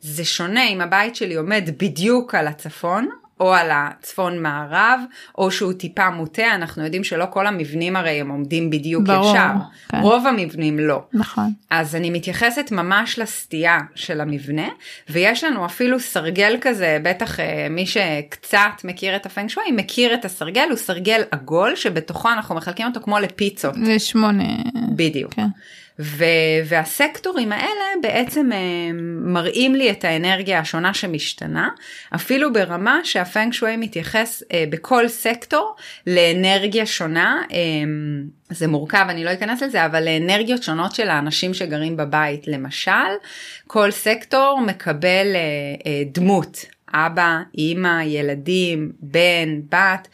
זה 0.00 0.24
שונה 0.24 0.68
אם 0.68 0.80
הבית 0.80 1.16
שלי 1.16 1.34
עומד 1.34 1.70
בדיוק 1.78 2.34
על 2.34 2.46
הצפון 2.46 3.08
או 3.40 3.54
על 3.54 3.70
הצפון 3.72 4.42
מערב, 4.42 5.00
או 5.38 5.50
שהוא 5.50 5.72
טיפה 5.72 6.10
מוטה, 6.10 6.54
אנחנו 6.54 6.84
יודעים 6.84 7.04
שלא 7.04 7.24
כל 7.30 7.46
המבנים 7.46 7.96
הרי 7.96 8.20
הם 8.20 8.30
עומדים 8.30 8.70
בדיוק 8.70 9.06
ברור, 9.06 9.30
ישר, 9.30 9.52
כן. 9.88 10.00
רוב 10.00 10.26
המבנים 10.26 10.78
לא. 10.78 11.02
נכון. 11.12 11.52
אז 11.70 11.96
אני 11.96 12.10
מתייחסת 12.10 12.68
ממש 12.72 13.18
לסטייה 13.18 13.78
של 13.94 14.20
המבנה, 14.20 14.68
ויש 15.08 15.44
לנו 15.44 15.66
אפילו 15.66 16.00
סרגל 16.00 16.56
כזה, 16.60 16.98
בטח 17.02 17.40
אה, 17.40 17.66
מי 17.70 17.86
שקצת 17.86 18.84
מכיר 18.84 19.16
את 19.16 19.26
הפנג 19.26 19.48
שווי, 19.48 19.70
מכיר 19.72 20.14
את 20.14 20.24
הסרגל, 20.24 20.66
הוא 20.68 20.76
סרגל 20.76 21.22
עגול, 21.30 21.76
שבתוכו 21.76 22.28
אנחנו 22.28 22.54
מחלקים 22.54 22.86
אותו 22.86 23.00
כמו 23.00 23.18
לפיצות. 23.18 23.74
זה 23.84 23.98
שמונה. 23.98 24.44
בדיוק. 24.96 25.34
כן. 25.34 25.46
ו- 26.00 26.24
והסקטורים 26.64 27.52
האלה 27.52 27.84
בעצם 28.02 28.52
אה, 28.52 28.58
מראים 29.24 29.74
לי 29.74 29.90
את 29.90 30.04
האנרגיה 30.04 30.58
השונה 30.58 30.94
שמשתנה, 30.94 31.68
אפילו 32.14 32.52
ברמה 32.52 33.00
שהפנג 33.04 33.52
שווי 33.52 33.76
מתייחס 33.76 34.42
אה, 34.52 34.64
בכל 34.70 35.08
סקטור 35.08 35.76
לאנרגיה 36.06 36.86
שונה, 36.86 37.42
אה, 37.52 37.58
זה 38.50 38.66
מורכב, 38.68 39.06
אני 39.08 39.24
לא 39.24 39.32
אכנס 39.32 39.62
לזה, 39.62 39.86
אבל 39.86 40.04
לאנרגיות 40.04 40.62
שונות 40.62 40.94
של 40.94 41.08
האנשים 41.08 41.54
שגרים 41.54 41.96
בבית. 41.96 42.48
למשל, 42.48 42.90
כל 43.66 43.90
סקטור 43.90 44.60
מקבל 44.66 45.26
דמות, 46.12 46.64
אבא, 46.94 47.38
אימא, 47.58 48.02
ילדים, 48.02 48.92
בן, 49.00 49.60
בת. 49.70 50.08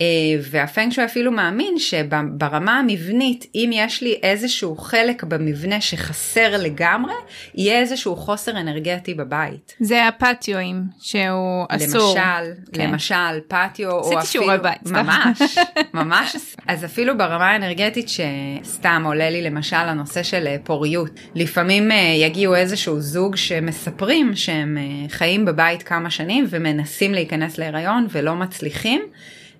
אה, 0.00 0.06
והפנג 0.50 0.92
שוי 0.92 1.04
אפילו 1.04 1.32
מאמין 1.32 1.78
שברמה 1.78 2.78
המבנית, 2.78 3.46
אם 3.54 3.70
יש 3.72 4.02
לי 4.02 4.18
איזשהו 4.22 4.76
חלק 4.76 5.24
במבנה 5.24 5.80
שחסר 5.80 6.56
לגמרי, 6.58 7.14
יהיה 7.54 7.80
איזשהו 7.80 8.16
חוסר 8.16 8.60
אנרגטי 8.60 9.14
בבית. 9.14 9.76
זה 9.80 10.08
הפטיואים 10.08 10.82
שהוא 11.00 11.66
אסור. 11.68 12.00
למשל, 12.00 12.52
כן. 12.72 12.90
למשל 12.90 13.40
פטיו, 13.48 13.90
או 13.90 14.00
אפילו... 14.00 14.18
עשיתי 14.18 14.32
שיעורי 14.32 14.58
בית. 14.58 14.86
ממש, 14.86 15.58
ממש. 15.94 16.36
אז 16.68 16.84
אפילו 16.84 17.18
ברמה 17.18 17.50
האנרגטית 17.50 18.08
שסתם 18.08 19.02
עולה 19.06 19.30
לי 19.30 19.42
למשל 19.42 19.76
הנושא 19.76 20.22
של 20.22 20.46
אה, 20.46 20.56
פוריות. 20.64 21.10
לפעמים 21.34 21.92
אה, 21.92 21.96
יגיעו 21.96 22.54
איזשהו 22.54 23.00
זוג 23.00 23.36
שמספרים 23.36 24.36
שהם 24.36 24.78
חיים 25.08 25.44
בבית 25.44 25.82
כמה 25.82 26.10
שנים 26.10 26.46
ומנסים 26.48 27.14
להיכנס 27.14 27.58
להיריון 27.58 28.06
ולא 28.10 28.34
מצליחים. 28.34 29.02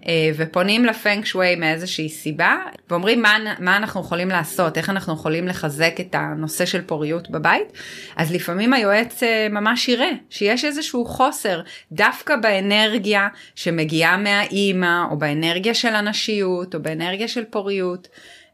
אה, 0.07 0.31
ופונים 0.37 0.85
לפנק 0.85 1.25
שווי 1.25 1.57
מאיזושהי 1.57 2.09
סיבה 2.09 2.57
ואומרים 2.91 3.23
מה, 3.23 3.37
מה 3.59 3.77
אנחנו 3.77 4.01
יכולים 4.01 4.29
לעשות, 4.29 4.79
איך 4.79 4.91
אנחנו 4.91 5.13
יכולים 5.13 5.49
לחזק 5.49 5.95
את 6.01 6.15
הנושא 6.15 6.67
של 6.67 6.83
פוריות 6.83 7.31
בבית, 7.31 7.73
אז 8.17 8.33
לפעמים 8.33 8.73
היועץ 8.73 9.23
אה, 9.23 9.47
ממש 9.51 9.89
יראה 9.89 10.11
שיש 10.31 10.65
איזשהו 10.65 11.05
חוסר 11.05 11.61
דווקא 11.93 12.37
באנרגיה 12.37 13.29
שמגיעה 13.55 14.17
מהאימא 14.17 15.05
או 15.11 15.19
באנרגיה 15.19 15.75
של 15.75 15.95
הנשיות 15.95 16.75
או 16.75 16.83
באנרגיה 16.83 17.29
של 17.29 17.45
פוריות. 17.45 18.09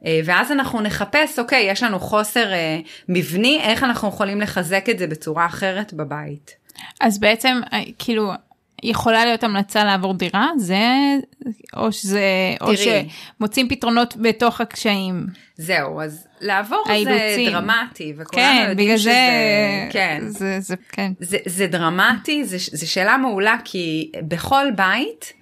אה, 0.07 0.21
ואז 0.25 0.53
אנחנו 0.53 0.81
נחפש, 0.81 1.39
אוקיי, 1.39 1.71
יש 1.71 1.83
לנו 1.83 1.99
חוסר 1.99 2.47
מבני, 3.09 3.61
איך 3.63 3.83
אנחנו 3.83 4.09
יכולים 4.09 4.41
לחזק 4.41 4.85
את 4.91 4.99
זה 4.99 5.07
בצורה 5.07 5.47
אחרת 5.47 5.93
בבית. 5.93 6.57
אז 7.01 7.19
בעצם, 7.21 7.61
כאילו, 7.99 8.33
יכולה 8.83 9.25
להיות 9.25 9.45
המלצה 9.45 9.85
לעבור 9.85 10.15
דירה 10.15 10.49
זה 10.59 10.85
או 11.77 11.93
שזה 11.93 12.21
או 12.61 12.73
שמוצאים 12.77 13.69
פתרונות 13.69 14.17
בתוך 14.17 14.61
הקשיים. 14.61 15.27
זהו 15.57 16.01
אז 16.01 16.27
לעבור 16.41 16.83
האילוצים. 16.87 17.45
זה 17.45 17.51
דרמטי 17.51 18.13
וכולנו 18.17 18.49
כן, 18.49 18.67
יודעים 18.69 18.89
בגלל 18.89 18.99
שזה 18.99 19.11
זה, 19.11 19.89
כן 19.91 20.19
זה, 20.27 20.61
זה, 20.61 20.75
כן. 20.93 21.13
זה, 21.21 21.39
זה 21.47 21.67
דרמטי 21.67 22.45
זה, 22.45 22.57
זה 22.73 22.87
שאלה 22.87 23.17
מעולה 23.17 23.57
כי 23.65 24.13
בכל 24.29 24.67
בית 24.77 25.33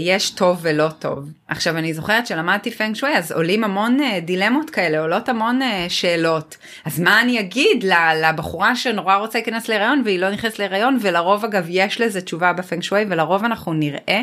יש 0.00 0.30
טוב 0.30 0.58
ולא 0.62 0.88
טוב. 0.98 1.30
עכשיו 1.48 1.78
אני 1.78 1.94
זוכרת 1.94 2.26
שלמדתי 2.26 2.70
פנג 2.70 2.94
שווי 2.94 3.16
אז 3.16 3.32
עולים 3.32 3.64
המון 3.64 4.00
אה, 4.00 4.20
דילמות 4.20 4.70
כאלה 4.70 5.00
עולות 5.00 5.28
המון 5.28 5.62
אה, 5.62 5.86
שאלות 5.88 6.56
אז 6.84 7.00
מה 7.00 7.20
אני 7.20 7.40
אגיד 7.40 7.84
לבחורה 8.22 8.76
שנורא 8.76 9.16
רוצה 9.16 9.38
להיכנס 9.38 9.68
להיריון 9.68 10.02
והיא 10.04 10.18
לא 10.18 10.30
נכנסת 10.30 10.58
להיריון 10.58 10.98
ולרוב 11.00 11.44
אגב 11.44 11.66
יש 11.68 12.00
לזה 12.00 12.20
תשובה 12.20 12.52
בפנג 12.52 12.82
שווי 12.82 13.04
ולרוב 13.08 13.44
אנחנו 13.44 13.72
נראה 13.72 14.20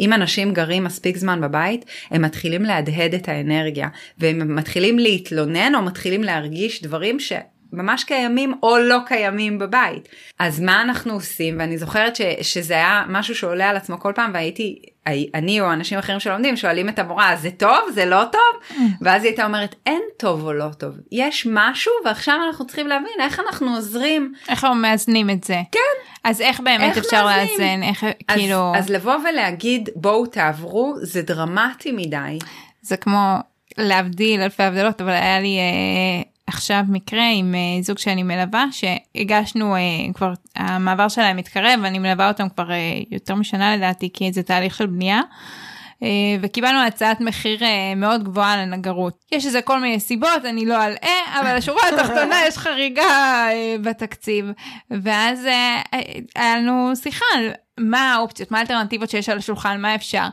אם 0.00 0.12
אנשים 0.12 0.52
גרים 0.52 0.84
מספיק 0.84 1.16
זמן 1.16 1.40
בבית 1.40 1.84
הם 2.10 2.22
מתחילים 2.22 2.62
להדהד 2.62 3.14
את 3.14 3.28
האנרגיה 3.28 3.88
והם 4.18 4.56
מתחילים 4.56 4.98
להתלונן 4.98 5.74
או 5.74 5.82
מתחילים 5.82 6.22
להרגיש 6.22 6.82
דברים 6.82 7.20
ש... 7.20 7.32
ממש 7.72 8.04
קיימים 8.04 8.54
או 8.62 8.78
לא 8.78 8.98
קיימים 9.06 9.58
בבית. 9.58 10.08
אז 10.38 10.60
מה 10.60 10.82
אנחנו 10.82 11.12
עושים? 11.12 11.56
ואני 11.58 11.78
זוכרת 11.78 12.16
ש, 12.16 12.20
שזה 12.42 12.74
היה 12.74 13.04
משהו 13.08 13.34
שעולה 13.34 13.70
על 13.70 13.76
עצמו 13.76 14.00
כל 14.00 14.12
פעם 14.14 14.30
והייתי, 14.34 14.82
אני 15.34 15.60
או 15.60 15.72
אנשים 15.72 15.98
אחרים 15.98 16.20
שלומדים 16.20 16.56
שואלים 16.56 16.88
את 16.88 16.98
המורה, 16.98 17.36
זה 17.36 17.50
טוב? 17.50 17.78
זה 17.94 18.06
לא 18.06 18.24
טוב? 18.32 18.62
Mm. 18.70 18.80
ואז 19.00 19.22
היא 19.22 19.30
הייתה 19.30 19.44
אומרת, 19.44 19.74
אין 19.86 20.02
טוב 20.16 20.44
או 20.44 20.52
לא 20.52 20.68
טוב. 20.78 20.94
יש 21.12 21.46
משהו 21.50 21.92
ועכשיו 22.04 22.34
אנחנו 22.46 22.66
צריכים 22.66 22.86
להבין 22.86 23.20
איך 23.20 23.40
אנחנו 23.40 23.74
עוזרים. 23.74 24.32
איך 24.48 24.64
אנחנו 24.64 24.80
מאזנים 24.80 25.30
את 25.30 25.44
זה. 25.44 25.62
כן. 25.72 26.10
אז 26.24 26.40
איך 26.40 26.60
באמת 26.60 26.96
איך 26.96 27.04
אפשר 27.04 27.26
לאזן? 27.26 27.82
איך 27.82 28.04
אז, 28.04 28.36
כאילו... 28.36 28.72
אז 28.76 28.90
לבוא 28.90 29.14
ולהגיד 29.30 29.88
בואו 29.94 30.26
תעברו 30.26 30.94
זה 31.02 31.22
דרמטי 31.22 31.92
מדי. 31.92 32.38
זה 32.82 32.96
כמו 32.96 33.36
להבדיל 33.78 34.40
אלפי 34.40 34.62
הבדלות 34.62 35.00
אבל 35.00 35.10
היה 35.10 35.40
לי 35.40 35.58
אה, 35.58 36.22
עכשיו 36.52 36.84
מקרה 36.88 37.24
עם 37.34 37.54
uh, 37.54 37.84
זוג 37.84 37.98
שאני 37.98 38.22
מלווה 38.22 38.64
שהגשנו 38.72 39.76
uh, 39.76 40.12
כבר 40.14 40.32
המעבר 40.56 41.08
שלהם 41.08 41.36
מתקרב 41.36 41.80
אני 41.84 41.98
מלווה 41.98 42.28
אותם 42.28 42.48
כבר 42.48 42.68
uh, 42.68 43.06
יותר 43.10 43.34
משנה 43.34 43.76
לדעתי 43.76 44.10
כי 44.12 44.32
זה 44.32 44.42
תהליך 44.42 44.74
של 44.74 44.86
בנייה. 44.86 45.20
Uh, 46.00 46.02
וקיבלנו 46.42 46.82
הצעת 46.82 47.20
מחיר 47.20 47.58
uh, 47.58 47.64
מאוד 47.96 48.24
גבוהה 48.24 48.56
לנגרות. 48.56 49.24
יש 49.32 49.46
לזה 49.46 49.62
כל 49.62 49.80
מיני 49.80 50.00
סיבות, 50.00 50.44
אני 50.44 50.66
לא 50.66 50.84
אלאה, 50.86 51.40
אבל 51.40 51.56
השורה 51.56 51.82
התחתונה 51.88 52.40
יש 52.46 52.58
חריגה 52.58 53.48
uh, 53.50 53.82
בתקציב. 53.82 54.46
ואז 54.90 55.48
היה 56.34 56.56
לנו 56.56 56.92
שיחה 56.96 57.24
על 57.34 57.50
מה 57.78 58.14
האופציות, 58.14 58.50
מה 58.50 58.58
האלטרנטיבות 58.58 59.10
שיש 59.10 59.28
על 59.28 59.38
השולחן, 59.38 59.80
מה 59.80 59.94
אפשר. 59.94 60.26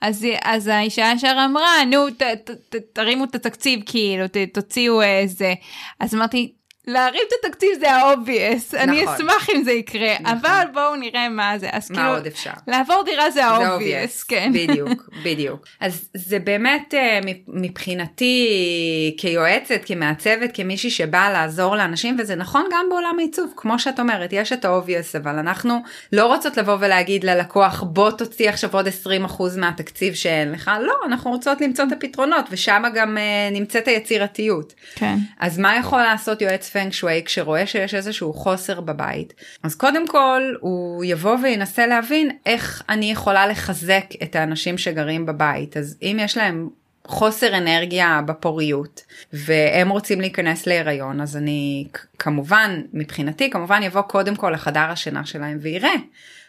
אז, 0.00 0.26
אז 0.42 0.66
האישה 0.66 1.12
ישר 1.16 1.36
אמרה, 1.44 1.84
נו, 1.90 2.10
ת, 2.10 2.22
ת, 2.22 2.50
ת, 2.50 2.76
תרימו 2.92 3.24
את 3.24 3.34
התקציב, 3.34 3.80
כאילו, 3.86 4.28
ת, 4.28 4.36
תוציאו 4.52 5.02
איזה. 5.02 5.54
אז 6.00 6.14
אמרתי, 6.14 6.52
להרים 6.86 7.20
את 7.28 7.32
התקציב 7.44 7.70
זה 7.80 7.92
ה 7.92 8.01
obvious, 8.01 8.74
נכון. 8.74 8.88
אני 8.88 9.04
אשמח 9.04 9.50
אם 9.54 9.62
זה 9.64 9.72
יקרה, 9.72 10.14
נכון. 10.20 10.36
אבל 10.36 10.64
בואו 10.72 10.96
נראה 10.96 11.28
מה 11.28 11.58
זה. 11.58 11.68
אז 11.72 11.90
מה 11.90 11.96
כאילו, 11.96 12.14
עוד 12.14 12.26
אפשר? 12.26 12.50
לעבור 12.68 13.02
דירה 13.04 13.30
זה 13.30 13.46
ה 13.46 13.54
obvious, 13.54 14.22
כן. 14.22 14.52
בדיוק, 14.54 15.10
בדיוק. 15.24 15.66
אז 15.80 16.08
זה 16.14 16.38
באמת 16.38 16.94
אה, 16.94 17.20
מבחינתי 17.48 19.14
כיועצת, 19.18 19.80
כמעצבת, 19.86 20.50
כמישהי 20.54 20.90
שבאה 20.90 21.32
לעזור 21.32 21.76
לאנשים, 21.76 22.16
וזה 22.18 22.34
נכון 22.34 22.64
גם 22.72 22.86
בעולם 22.90 23.16
העיצוב, 23.18 23.52
כמו 23.56 23.78
שאת 23.78 24.00
אומרת, 24.00 24.32
יש 24.32 24.52
את 24.52 24.64
ה 24.64 24.70
obvious, 24.70 25.16
אבל 25.16 25.38
אנחנו 25.38 25.78
לא 26.12 26.26
רוצות 26.26 26.56
לבוא 26.56 26.76
ולהגיד 26.80 27.24
ללקוח, 27.24 27.82
בוא 27.82 28.10
תוציא 28.10 28.48
עכשיו 28.48 28.70
עוד 28.72 28.86
20% 28.86 29.42
מהתקציב 29.56 30.14
שאין 30.14 30.52
לך, 30.52 30.70
לא, 30.82 30.94
אנחנו 31.06 31.30
רוצות 31.30 31.60
למצוא 31.60 31.84
את 31.84 31.92
הפתרונות, 31.92 32.44
ושם 32.50 32.82
גם 32.94 33.16
uh, 33.16 33.54
נמצאת 33.54 33.88
היצירתיות. 33.88 34.74
כן. 34.94 35.16
אז 35.40 35.58
מה 35.58 35.76
יכול 35.76 36.02
לעשות 36.02 36.42
יועץ 36.42 36.73
פנג 36.74 36.92
שווי 36.92 37.22
כשרואה 37.24 37.66
שיש 37.66 37.94
איזשהו 37.94 38.32
חוסר 38.32 38.80
בבית. 38.80 39.34
אז 39.62 39.74
קודם 39.74 40.08
כל 40.08 40.42
הוא 40.60 41.04
יבוא 41.04 41.36
וינסה 41.42 41.86
להבין 41.86 42.30
איך 42.46 42.82
אני 42.88 43.12
יכולה 43.12 43.46
לחזק 43.46 44.04
את 44.22 44.36
האנשים 44.36 44.78
שגרים 44.78 45.26
בבית. 45.26 45.76
אז 45.76 45.98
אם 46.02 46.16
יש 46.20 46.36
להם 46.36 46.68
חוסר 47.06 47.56
אנרגיה 47.56 48.20
בפוריות 48.26 49.02
והם 49.32 49.88
רוצים 49.88 50.20
להיכנס 50.20 50.66
להיריון 50.66 51.20
אז 51.20 51.36
אני 51.36 51.86
כמובן 52.18 52.80
מבחינתי 52.92 53.50
כמובן 53.50 53.82
יבוא 53.82 54.00
קודם 54.00 54.36
כל 54.36 54.50
לחדר 54.50 54.80
השינה 54.90 55.26
שלהם 55.26 55.58
ויראה 55.60 55.94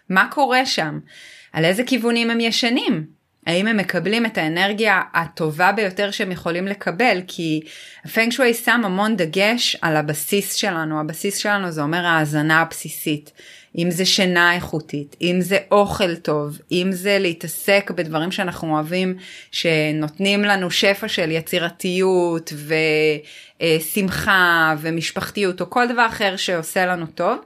מה 0.09 0.27
קורה 0.31 0.65
שם 0.65 0.99
על 1.53 1.65
איזה 1.65 1.83
כיוונים 1.83 2.31
הם 2.31 2.39
ישנים 2.39 3.05
האם 3.45 3.67
הם 3.67 3.77
מקבלים 3.77 4.25
את 4.25 4.37
האנרגיה 4.37 5.01
הטובה 5.13 5.71
ביותר 5.71 6.11
שהם 6.11 6.31
יכולים 6.31 6.67
לקבל? 6.67 7.21
כי 7.27 7.61
הפנג 8.05 8.31
שווי 8.31 8.53
שם 8.53 8.81
המון 8.85 9.15
דגש 9.15 9.77
על 9.81 9.95
הבסיס 9.95 10.53
שלנו. 10.53 10.99
הבסיס 10.99 11.37
שלנו 11.37 11.71
זה 11.71 11.81
אומר 11.81 12.05
ההאזנה 12.05 12.61
הבסיסית. 12.61 13.31
אם 13.77 13.91
זה 13.91 14.05
שינה 14.05 14.55
איכותית, 14.55 15.15
אם 15.21 15.37
זה 15.41 15.57
אוכל 15.71 16.15
טוב, 16.15 16.59
אם 16.71 16.87
זה 16.91 17.19
להתעסק 17.19 17.91
בדברים 17.95 18.31
שאנחנו 18.31 18.73
אוהבים, 18.73 19.17
שנותנים 19.51 20.43
לנו 20.43 20.71
שפע 20.71 21.07
של 21.07 21.31
יצירתיות 21.31 22.53
ושמחה 23.61 24.75
ומשפחתיות, 24.79 25.61
או 25.61 25.69
כל 25.69 25.87
דבר 25.87 26.05
אחר 26.07 26.35
שעושה 26.35 26.85
לנו 26.85 27.05
טוב. 27.05 27.37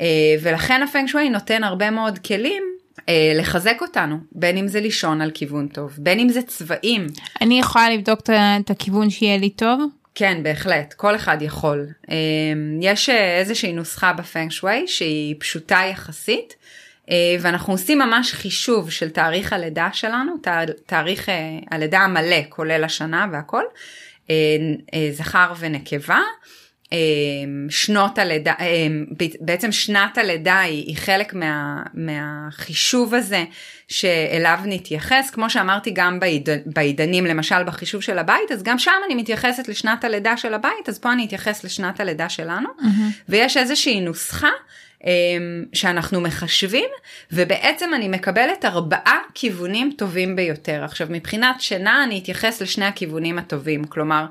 אה, 0.00 0.06
ולכן 0.42 0.82
הפנג 0.82 1.08
שווי 1.08 1.28
נותן 1.28 1.64
הרבה 1.64 1.90
מאוד 1.90 2.18
כלים 2.18 2.75
לחזק 3.34 3.78
אותנו, 3.80 4.16
בין 4.32 4.56
אם 4.56 4.68
זה 4.68 4.80
לישון 4.80 5.20
על 5.20 5.30
כיוון 5.34 5.68
טוב, 5.68 5.92
בין 5.98 6.20
אם 6.20 6.28
זה 6.28 6.42
צבעים. 6.42 7.06
אני 7.40 7.58
יכולה 7.58 7.90
לבדוק 7.90 8.20
את 8.60 8.70
הכיוון 8.70 9.10
שיהיה 9.10 9.38
לי 9.38 9.50
טוב? 9.50 9.80
כן, 10.18 10.42
בהחלט, 10.42 10.94
כל 10.94 11.16
אחד 11.16 11.42
יכול. 11.42 11.86
אמ, 12.10 12.14
יש 12.82 13.08
אה, 13.08 13.38
איזושהי 13.38 13.72
נוסחה 13.72 14.12
בפנג 14.12 14.50
שווי 14.50 14.86
שהיא 14.86 15.34
פשוטה 15.38 15.80
יחסית, 15.90 16.54
אה, 17.10 17.36
ואנחנו 17.40 17.72
עושים 17.72 17.98
ממש 17.98 18.32
חישוב 18.32 18.90
של 18.90 19.10
תאריך 19.10 19.52
הלידה 19.52 19.88
שלנו, 19.92 20.34
תאריך 20.86 21.28
אה, 21.28 21.58
הלידה 21.70 21.98
המלא, 21.98 22.36
כולל 22.48 22.84
השנה 22.84 23.26
והכל, 23.32 23.62
זכר 25.12 25.52
ונקבה. 25.58 26.20
אמ, 26.92 27.66
שנות 27.70 28.18
הלידה, 28.18 28.52
אמ, 28.60 29.04
בעצם 29.40 29.72
שנת 29.72 30.18
הלידה 30.18 30.60
היא, 30.60 30.84
היא 30.86 30.96
חלק 30.96 31.34
מה, 31.34 31.82
מהחישוב 31.94 33.14
הזה 33.14 33.44
שאליו 33.88 34.58
נתייחס, 34.64 35.30
כמו 35.30 35.50
שאמרתי 35.50 35.90
גם 35.94 36.20
בעיד, 36.20 36.48
בעידנים 36.66 37.26
למשל 37.26 37.64
בחישוב 37.64 38.02
של 38.02 38.18
הבית, 38.18 38.52
אז 38.52 38.62
גם 38.62 38.78
שם 38.78 38.92
אני 39.06 39.14
מתייחסת 39.14 39.68
לשנת 39.68 40.04
הלידה 40.04 40.36
של 40.36 40.54
הבית, 40.54 40.88
אז 40.88 40.98
פה 40.98 41.12
אני 41.12 41.26
אתייחס 41.26 41.64
לשנת 41.64 42.00
הלידה 42.00 42.28
שלנו, 42.28 42.68
mm-hmm. 42.68 43.22
ויש 43.28 43.56
איזושהי 43.56 44.00
נוסחה 44.00 44.50
אמ, 45.04 45.64
שאנחנו 45.72 46.20
מחשבים 46.20 46.90
ובעצם 47.32 47.94
אני 47.94 48.08
מקבלת 48.08 48.64
ארבעה 48.64 49.18
כיוונים 49.34 49.92
טובים 49.98 50.36
ביותר. 50.36 50.84
עכשיו 50.84 51.06
מבחינת 51.10 51.60
שינה 51.60 52.04
אני 52.04 52.18
אתייחס 52.18 52.62
לשני 52.62 52.84
הכיוונים 52.84 53.38
הטובים, 53.38 53.84
כלומר 53.84 54.26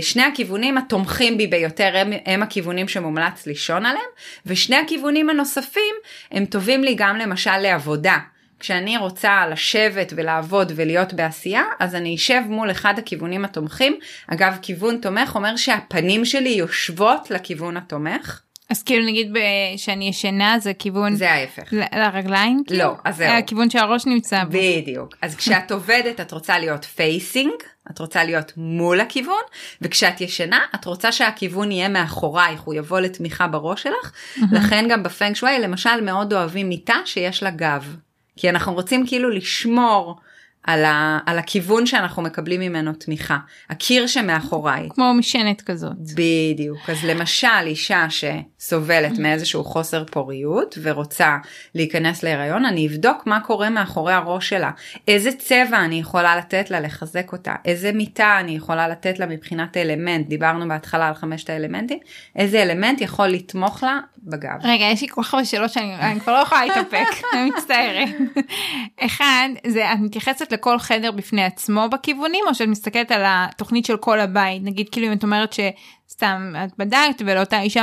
שני 0.00 0.22
הכיוונים 0.22 0.78
התומכים 0.78 1.38
בי 1.38 1.46
ביותר 1.46 1.96
הם, 1.96 2.12
הם 2.26 2.42
הכיוונים 2.42 2.88
שמומלץ 2.88 3.46
לישון 3.46 3.86
עליהם, 3.86 4.10
ושני 4.46 4.76
הכיוונים 4.76 5.30
הנוספים 5.30 5.94
הם 6.30 6.44
טובים 6.44 6.84
לי 6.84 6.94
גם 6.94 7.16
למשל 7.16 7.56
לעבודה. 7.58 8.18
כשאני 8.60 8.96
רוצה 8.96 9.46
לשבת 9.50 10.12
ולעבוד 10.16 10.72
ולהיות 10.76 11.12
בעשייה, 11.14 11.64
אז 11.78 11.94
אני 11.94 12.14
אשב 12.14 12.40
מול 12.48 12.70
אחד 12.70 12.98
הכיוונים 12.98 13.44
התומכים. 13.44 13.98
אגב, 14.26 14.58
כיוון 14.62 14.96
תומך 14.96 15.34
אומר 15.34 15.56
שהפנים 15.56 16.24
שלי 16.24 16.48
יושבות 16.48 17.30
לכיוון 17.30 17.76
התומך. 17.76 18.40
אז 18.70 18.82
כאילו 18.82 19.06
נגיד 19.06 19.36
שאני 19.76 20.08
ישנה 20.08 20.58
זה 20.58 20.72
כיוון 20.74 21.14
זה 21.14 21.30
ההפך 21.30 21.72
לרגליים 21.92 22.62
כאילו? 22.66 22.84
לא 22.84 22.92
אז 23.04 23.16
זהו 23.16 23.28
הכיוון 23.28 23.70
שהראש 23.70 24.06
נמצא 24.06 24.44
בו 24.44 24.58
בדיוק 24.58 25.14
אז 25.22 25.36
כשאת 25.36 25.72
עובדת 25.72 26.20
את 26.20 26.32
רוצה 26.32 26.58
להיות 26.58 26.84
facing 26.84 27.52
את 27.90 27.98
רוצה 27.98 28.24
להיות 28.24 28.52
מול 28.56 29.00
הכיוון 29.00 29.42
וכשאת 29.82 30.20
ישנה 30.20 30.60
את 30.74 30.84
רוצה 30.84 31.12
שהכיוון 31.12 31.72
יהיה 31.72 31.88
מאחורייך 31.88 32.60
הוא 32.60 32.74
יבוא 32.74 33.00
לתמיכה 33.00 33.48
בראש 33.48 33.82
שלך. 33.82 34.12
לכן 34.52 34.86
גם 34.90 35.02
בפנג 35.02 35.34
שווי 35.34 35.58
למשל 35.58 36.00
מאוד 36.02 36.32
אוהבים 36.32 36.68
מיטה 36.68 36.96
שיש 37.04 37.42
לה 37.42 37.50
גב. 37.50 37.96
כי 38.36 38.50
אנחנו 38.50 38.74
רוצים 38.74 39.06
כאילו 39.06 39.30
לשמור 39.30 40.20
על, 40.62 40.84
ה, 40.84 41.18
על 41.26 41.38
הכיוון 41.38 41.86
שאנחנו 41.86 42.22
מקבלים 42.22 42.60
ממנו 42.60 42.92
תמיכה, 42.92 43.38
הקיר 43.70 44.06
שמאחוריי. 44.06 44.88
כמו 44.90 45.14
משענת 45.14 45.62
כזאת. 45.62 45.96
בדיוק, 46.14 46.90
אז 46.90 47.04
למשל 47.04 47.66
אישה 47.66 48.06
שסובלת 48.60 49.18
מאיזשהו 49.18 49.64
חוסר 49.64 50.04
פוריות 50.04 50.78
ורוצה 50.82 51.36
להיכנס 51.74 52.22
להיריון, 52.22 52.64
אני 52.64 52.86
אבדוק 52.86 53.26
מה 53.26 53.40
קורה 53.40 53.70
מאחורי 53.70 54.12
הראש 54.12 54.48
שלה, 54.48 54.70
איזה 55.08 55.32
צבע 55.32 55.84
אני 55.84 55.94
יכולה 55.94 56.36
לתת 56.36 56.70
לה 56.70 56.80
לחזק 56.80 57.32
אותה, 57.32 57.54
איזה 57.64 57.92
מיטה 57.92 58.36
אני 58.40 58.52
יכולה 58.52 58.88
לתת 58.88 59.18
לה 59.18 59.26
מבחינת 59.26 59.76
אלמנט, 59.76 60.28
דיברנו 60.28 60.68
בהתחלה 60.68 61.08
על 61.08 61.14
חמשת 61.14 61.50
האלמנטים, 61.50 61.98
איזה 62.36 62.62
אלמנט 62.62 63.00
יכול 63.00 63.26
לתמוך 63.26 63.82
לה 63.82 63.98
בגב. 64.18 64.58
רגע, 64.62 64.84
יש 64.84 65.02
לי 65.02 65.08
כל 65.08 65.22
כך 65.22 65.34
הרבה 65.34 65.46
שאלות 65.46 65.70
שאני 65.70 66.20
כבר 66.20 66.32
לא 66.32 66.38
יכולה 66.38 66.64
להתאפק, 66.66 67.06
אני 67.34 67.50
מצטערת. 67.50 68.08
אחד, 69.00 69.48
זה, 69.66 69.92
את 69.92 69.98
מתייחסת 70.00 70.52
לכל 70.52 70.78
חדר 70.78 71.10
בפני 71.10 71.44
עצמו 71.44 71.88
בכיוונים 71.88 72.44
או 72.48 72.54
שאת 72.54 72.68
מסתכלת 72.68 73.10
על 73.10 73.22
התוכנית 73.24 73.84
של 73.84 73.96
כל 73.96 74.20
הבית? 74.20 74.62
נגיד 74.64 74.88
כאילו 74.88 75.06
אם 75.06 75.12
את 75.12 75.22
אומרת 75.22 75.52
שסתם 76.20 76.52
את 76.64 76.70
בדקת 76.78 77.22
ולאותה 77.26 77.60
אישה 77.60 77.82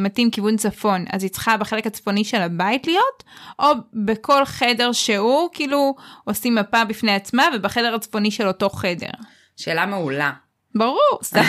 מתאים 0.00 0.30
כיוון 0.30 0.56
צפון 0.56 1.04
אז 1.12 1.22
היא 1.22 1.30
צריכה 1.30 1.56
בחלק 1.56 1.86
הצפוני 1.86 2.24
של 2.24 2.42
הבית 2.42 2.86
להיות 2.86 3.24
או 3.58 3.66
בכל 3.94 4.44
חדר 4.44 4.92
שהוא 4.92 5.48
כאילו 5.52 5.94
עושים 6.24 6.54
מפה 6.54 6.84
בפני 6.84 7.14
עצמה 7.14 7.44
ובחדר 7.54 7.94
הצפוני 7.94 8.30
של 8.30 8.48
אותו 8.48 8.70
חדר. 8.70 9.10
שאלה 9.56 9.86
מעולה. 9.86 10.32
ברור, 10.74 11.18
סתם, 11.24 11.40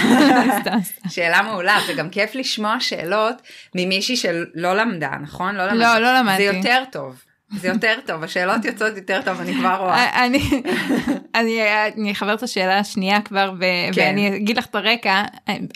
שאלה 1.09 1.41
מעולה, 1.41 1.77
זה 1.87 1.93
גם 1.93 2.09
כיף 2.09 2.35
לשמוע 2.35 2.79
שאלות 2.79 3.35
ממישהי 3.75 4.17
שלא 4.17 4.77
למדה, 4.77 5.11
נכון? 5.21 5.55
לא, 5.55 5.65
לא, 5.73 5.97
לא 5.97 6.19
למדתי. 6.19 6.37
זה 6.51 6.57
יותר 6.57 6.83
טוב. 6.91 7.21
זה 7.51 7.67
יותר 7.67 7.99
טוב, 8.05 8.23
השאלות 8.23 8.65
יוצאות 8.65 8.97
יותר 8.97 9.21
טוב, 9.25 9.41
אני 9.41 9.53
כבר 9.53 9.75
רואה. 9.75 10.25
אני, 10.25 10.39
אני, 11.35 11.59
אני 11.95 12.11
אחבר 12.11 12.33
את 12.33 12.43
השאלה 12.43 12.79
השנייה 12.79 13.21
כבר, 13.21 13.51
ו, 13.59 13.63
כן. 13.93 14.01
ואני 14.01 14.35
אגיד 14.35 14.57
לך 14.57 14.65
את 14.65 14.75
הרקע, 14.75 15.23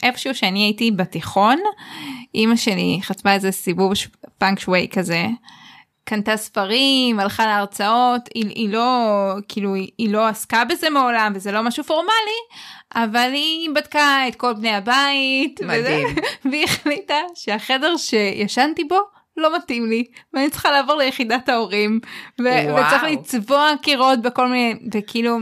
איפשהו 0.03 0.35
שאני 0.35 0.63
הייתי 0.63 0.91
בתיכון, 0.91 1.59
אימא 2.35 2.55
שלי 2.55 2.99
חצבה 3.03 3.33
איזה 3.33 3.51
סיבוב 3.51 3.93
פאנק 4.37 4.59
שווי 4.59 4.87
כזה. 4.91 5.25
קנתה 6.03 6.37
ספרים, 6.37 7.19
הלכה 7.19 7.45
להרצאות, 7.45 8.21
היא, 8.35 8.49
היא 8.49 8.69
לא, 8.69 9.33
כאילו, 9.47 9.75
היא, 9.75 9.89
היא 9.97 10.13
לא 10.13 10.27
עסקה 10.27 10.65
בזה 10.65 10.89
מעולם, 10.89 11.31
וזה 11.35 11.51
לא 11.51 11.63
משהו 11.63 11.83
פורמלי, 11.83 12.41
אבל 12.95 13.29
היא 13.33 13.69
בדקה 13.75 14.27
את 14.27 14.35
כל 14.35 14.53
בני 14.53 14.73
הבית, 14.73 15.61
מדהים. 15.61 16.07
וזה, 16.07 16.21
והיא 16.51 16.63
החליטה 16.63 17.19
שהחדר 17.35 17.97
שישנתי 17.97 18.83
בו, 18.83 18.99
לא 19.37 19.55
מתאים 19.55 19.89
לי 19.89 20.03
ואני 20.33 20.49
צריכה 20.49 20.71
לעבור 20.71 20.95
ליחידת 20.95 21.49
ההורים 21.49 21.99
ו- 22.41 22.75
וצריך 22.75 23.03
לצבוע 23.03 23.71
קירות 23.81 24.21
בכל 24.21 24.47
מיני 24.47 24.73
וכאילו 24.93 25.37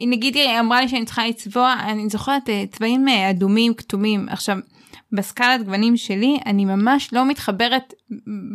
נגיד 0.00 0.34
היא 0.34 0.60
אמרה 0.60 0.80
לי 0.80 0.88
שאני 0.88 1.04
צריכה 1.04 1.26
לצבוע 1.26 1.76
אני 1.84 2.08
זוכרת 2.08 2.48
אה, 2.48 2.64
צבעים 2.72 3.08
אה, 3.08 3.30
אדומים 3.30 3.74
כתומים. 3.74 4.28
עכשיו 4.28 4.56
בסקלת 5.12 5.62
גוונים 5.62 5.96
שלי 5.96 6.38
אני 6.46 6.64
ממש 6.64 7.12
לא 7.12 7.24
מתחברת 7.24 7.94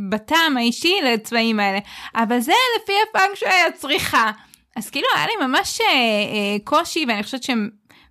בטעם 0.09 0.57
האישי 0.57 0.93
לצבעים 1.03 1.59
האלה 1.59 1.79
אבל 2.15 2.39
זה 2.39 2.53
לפי 2.81 2.93
הפאנק 3.09 3.35
שהיה 3.35 3.71
צריכה. 3.71 4.31
אז 4.75 4.89
כאילו 4.89 5.07
היה 5.15 5.25
לי 5.25 5.47
ממש 5.47 5.81
אה, 5.81 6.57
קושי 6.63 7.05
ואני 7.07 7.23
חושבת 7.23 7.43
שהם 7.43 7.69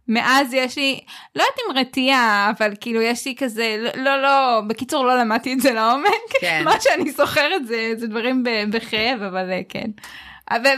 מאז 0.09 0.55
יש 0.55 0.77
לי, 0.77 1.01
לא 1.37 1.42
יודעת 1.42 1.59
אם 1.66 1.79
רתיעה, 1.79 2.53
אבל 2.57 2.73
כאילו 2.81 3.03
יש 3.03 3.27
לי 3.27 3.35
כזה, 3.38 3.77
לא, 3.79 4.03
לא, 4.05 4.23
לא 4.23 4.61
בקיצור 4.66 5.05
לא 5.05 5.21
למדתי 5.21 5.53
את 5.53 5.61
זה 5.61 5.73
לעומק. 5.73 6.11
כן. 6.40 6.62
מה 6.64 6.81
שאני 6.81 7.11
זוכרת 7.11 7.66
זה, 7.66 7.92
זה 7.97 8.07
דברים 8.07 8.45
בכאב, 8.71 9.23
אבל 9.23 9.53
אה, 9.53 9.61
כן. 9.69 9.90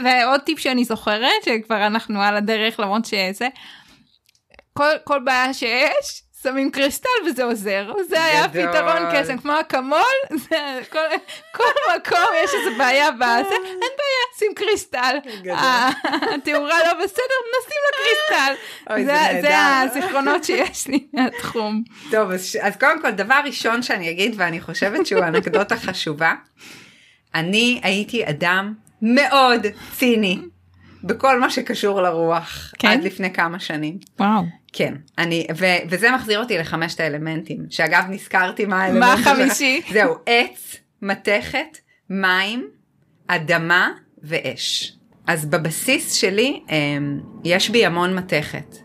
ועוד 0.05 0.41
טיפ 0.41 0.59
שאני 0.59 0.85
זוכרת, 0.85 1.43
שכבר 1.45 1.87
אנחנו 1.87 2.21
על 2.21 2.35
הדרך 2.35 2.79
למרות 2.79 3.05
שזה, 3.05 3.47
כל, 4.73 4.91
כל 5.03 5.19
בעיה 5.19 5.53
שיש, 5.53 6.21
שמים 6.43 6.71
קריסטל 6.71 7.09
וזה 7.25 7.43
עוזר, 7.43 7.91
זה 8.09 8.23
היה 8.23 8.49
פתרון 8.49 9.01
קסם, 9.13 9.37
כמו 9.37 9.59
אקמול, 9.59 10.37
כל, 10.91 10.99
כל 11.53 11.63
מקום 11.95 12.27
יש 12.43 12.51
איזה 12.53 12.77
בעיה 12.77 13.11
בזה, 13.11 13.55
אין 13.65 13.91
בעיה, 13.97 14.25
שים 14.37 14.51
קריסטל, 14.55 15.17
התאורה 16.33 16.77
לא 16.87 17.03
בסדר, 17.03 17.39
נשים 17.59 17.79
לה 17.85 17.97
קריסטל, 17.97 18.53
זה, 19.05 19.41
זה 19.41 19.55
הזיכרונות 19.57 20.43
שיש 20.43 20.87
לי 20.87 21.07
מהתחום. 21.13 21.83
טוב, 22.11 22.31
אז, 22.31 22.57
אז 22.61 22.75
קודם 22.77 23.01
כל, 23.01 23.11
דבר 23.11 23.39
ראשון 23.45 23.81
שאני 23.81 24.11
אגיד, 24.11 24.33
ואני 24.37 24.61
חושבת 24.61 25.05
שהוא 25.05 25.23
אנקדוטה 25.23 25.75
חשובה, 25.77 26.33
אני 27.35 27.79
הייתי 27.83 28.29
אדם 28.29 28.73
מאוד 29.01 29.65
ציני. 29.97 30.39
בכל 31.03 31.39
מה 31.39 31.49
שקשור 31.49 32.01
לרוח 32.01 32.73
כן? 32.79 32.87
עד 32.87 33.03
לפני 33.03 33.33
כמה 33.33 33.59
שנים. 33.59 33.97
וואו. 34.19 34.58
כן, 34.73 34.93
אני, 35.17 35.47
ו, 35.57 35.65
וזה 35.89 36.11
מחזיר 36.11 36.39
אותי 36.39 36.57
לחמשת 36.57 36.99
האלמנטים, 36.99 37.65
שאגב 37.69 38.03
נזכרתי 38.09 38.65
מה 38.65 38.83
האלמנט. 38.83 38.99
מה 38.99 39.13
החמישי? 39.13 39.81
של... 39.87 39.93
זהו, 39.99 40.15
עץ, 40.25 40.75
מתכת, 41.01 41.77
מים, 42.09 42.67
אדמה 43.27 43.91
ואש. 44.23 44.95
אז 45.27 45.45
בבסיס 45.45 46.13
שלי 46.13 46.61
אמ, 46.69 47.19
יש 47.43 47.69
בי 47.69 47.85
המון 47.85 48.15
מתכת. 48.15 48.75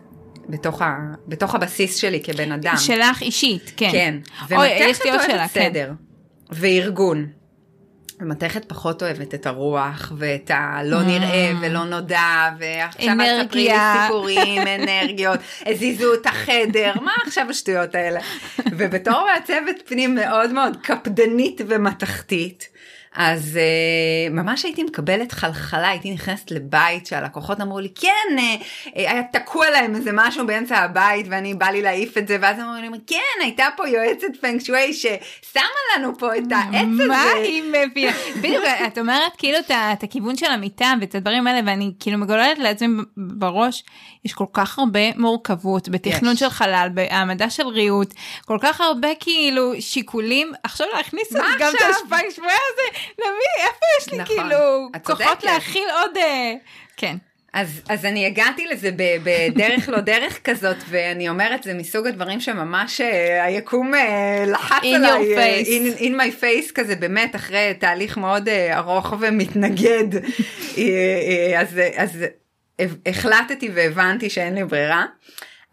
בתוך, 0.49 0.81
ה, 0.81 0.97
בתוך 1.27 1.55
הבסיס 1.55 1.95
שלי 1.95 2.23
כבן 2.23 2.51
אדם. 2.51 2.77
שלך 2.77 3.21
אישית, 3.21 3.73
כן. 3.77 3.89
כן. 3.91 4.17
ומתכת 4.49 5.05
אוהבת 5.05 5.23
שאלה, 5.27 5.47
כן. 5.47 5.69
סדר. 5.69 5.91
וארגון. 6.49 7.27
ומתכת 8.21 8.65
פחות 8.65 9.03
אוהבת 9.03 9.33
את 9.33 9.45
הרוח 9.45 10.11
ואת 10.17 10.51
הלא 10.53 11.03
נראה 11.03 11.51
ולא 11.61 11.85
נודע 11.85 12.49
ועכשיו 12.59 13.13
את 13.13 13.47
תספרי 13.47 13.63
לי. 13.63 13.73
סיפורים 14.03 14.61
אנרגיות 14.79 15.39
הזיזו 15.65 16.13
את 16.13 16.25
החדר 16.25 16.93
מה 17.01 17.11
עכשיו 17.25 17.45
השטויות 17.49 17.95
האלה 17.95 18.19
ובתור 18.77 19.27
מעצבת 19.33 19.81
פנים 19.85 20.15
מאוד 20.15 20.53
מאוד 20.53 20.77
קפדנית 20.81 21.61
ומתכתית 21.67 22.74
אז 23.15 23.59
uh, 23.59 24.33
ממש 24.33 24.63
הייתי 24.63 24.83
מקבלת 24.83 25.31
חלחלה 25.31 25.89
הייתי 25.89 26.13
נכנסת 26.13 26.51
לבית 26.51 27.05
שהלקוחות 27.05 27.61
אמרו 27.61 27.79
לי 27.79 27.89
כן 27.95 28.37
uh, 28.37 28.89
היה 28.95 29.23
תקוע 29.23 29.69
להם 29.69 29.95
איזה 29.95 30.11
משהו 30.13 30.47
באמצע 30.47 30.77
הבית 30.77 31.25
ואני 31.29 31.53
בא 31.53 31.65
לי 31.65 31.81
להעיף 31.81 32.17
את 32.17 32.27
זה 32.27 32.37
ואז 32.41 32.59
אמרו 32.59 32.73
לי 32.81 32.99
כן 33.07 33.41
הייתה 33.41 33.65
פה 33.77 33.87
יועצת 33.87 34.27
פנג 34.41 34.61
שווי 34.61 34.93
ששמה 34.93 35.63
לנו 35.95 36.17
פה 36.17 36.37
את 36.37 36.43
העץ 36.51 36.87
הזה. 36.93 37.07
מה 37.07 37.31
היא 37.31 37.63
מביאה? 37.63 38.13
בדיוק, 38.37 38.63
את 38.87 38.97
אומרת 38.97 39.35
כאילו 39.37 39.57
את 39.93 40.03
הכיוון 40.03 40.35
של 40.35 40.45
המיטה 40.45 40.93
ואת 41.01 41.15
הדברים 41.15 41.47
האלה, 41.47 41.59
ואני 41.65 41.93
כאילו 41.99 42.17
מגוללת 42.17 42.59
לעצמי 42.59 43.03
בראש, 43.17 43.83
יש 44.25 44.33
כל 44.33 44.45
כך 44.53 44.79
הרבה 44.79 45.15
מורכבות 45.15 45.89
בתכנון 45.89 46.33
יש. 46.33 46.39
של 46.39 46.49
חלל, 46.49 46.89
בהעמדה 46.93 47.49
של 47.49 47.67
ריהוט, 47.67 48.13
כל 48.45 48.57
כך 48.61 48.81
הרבה 48.81 49.07
כאילו 49.19 49.71
שיקולים, 49.79 50.51
עכשיו 50.63 50.87
להכניס 50.97 51.31
מה 51.31 51.47
גם 51.59 51.71
את 51.75 51.79
שבויה 52.35 52.57
הזה, 52.73 52.99
למי, 53.19 53.65
איפה 53.67 53.85
יש 54.01 54.13
לי 54.13 54.17
נכון, 54.17 54.35
כאילו 54.35 54.89
את 54.95 55.05
כוחות. 55.05 55.43
להכיל 55.43 55.87
עוד, 56.01 56.17
אה, 56.17 56.53
כן. 56.97 57.17
אז, 57.53 57.81
אז 57.89 58.05
אני 58.05 58.25
הגעתי 58.25 58.67
לזה 58.67 58.89
בדרך 59.23 59.89
לא 59.89 59.99
דרך 59.99 60.39
כזאת, 60.43 60.77
ואני 60.89 61.29
אומרת, 61.29 61.63
זה 61.63 61.73
מסוג 61.73 62.07
הדברים 62.07 62.41
שממש 62.41 63.01
אה, 63.01 63.43
היקום 63.43 63.93
אה, 63.93 64.43
לחץ 64.47 64.83
In 64.83 64.95
עליי, 64.95 65.35
your 65.35 65.37
face. 65.37 65.67
in, 65.67 65.99
in 65.99 66.11
my 66.11 66.41
face 66.41 66.71
כזה, 66.75 66.95
באמת, 66.95 67.35
אחרי 67.35 67.73
תהליך 67.79 68.17
מאוד 68.17 68.49
ארוך 68.49 69.13
ומתנגד. 69.19 70.07
אז, 71.61 71.79
אז 71.95 72.25
החלטתי 73.05 73.69
והבנתי 73.73 74.29
שאין 74.29 74.55
לי 74.55 74.63
ברירה. 74.63 75.05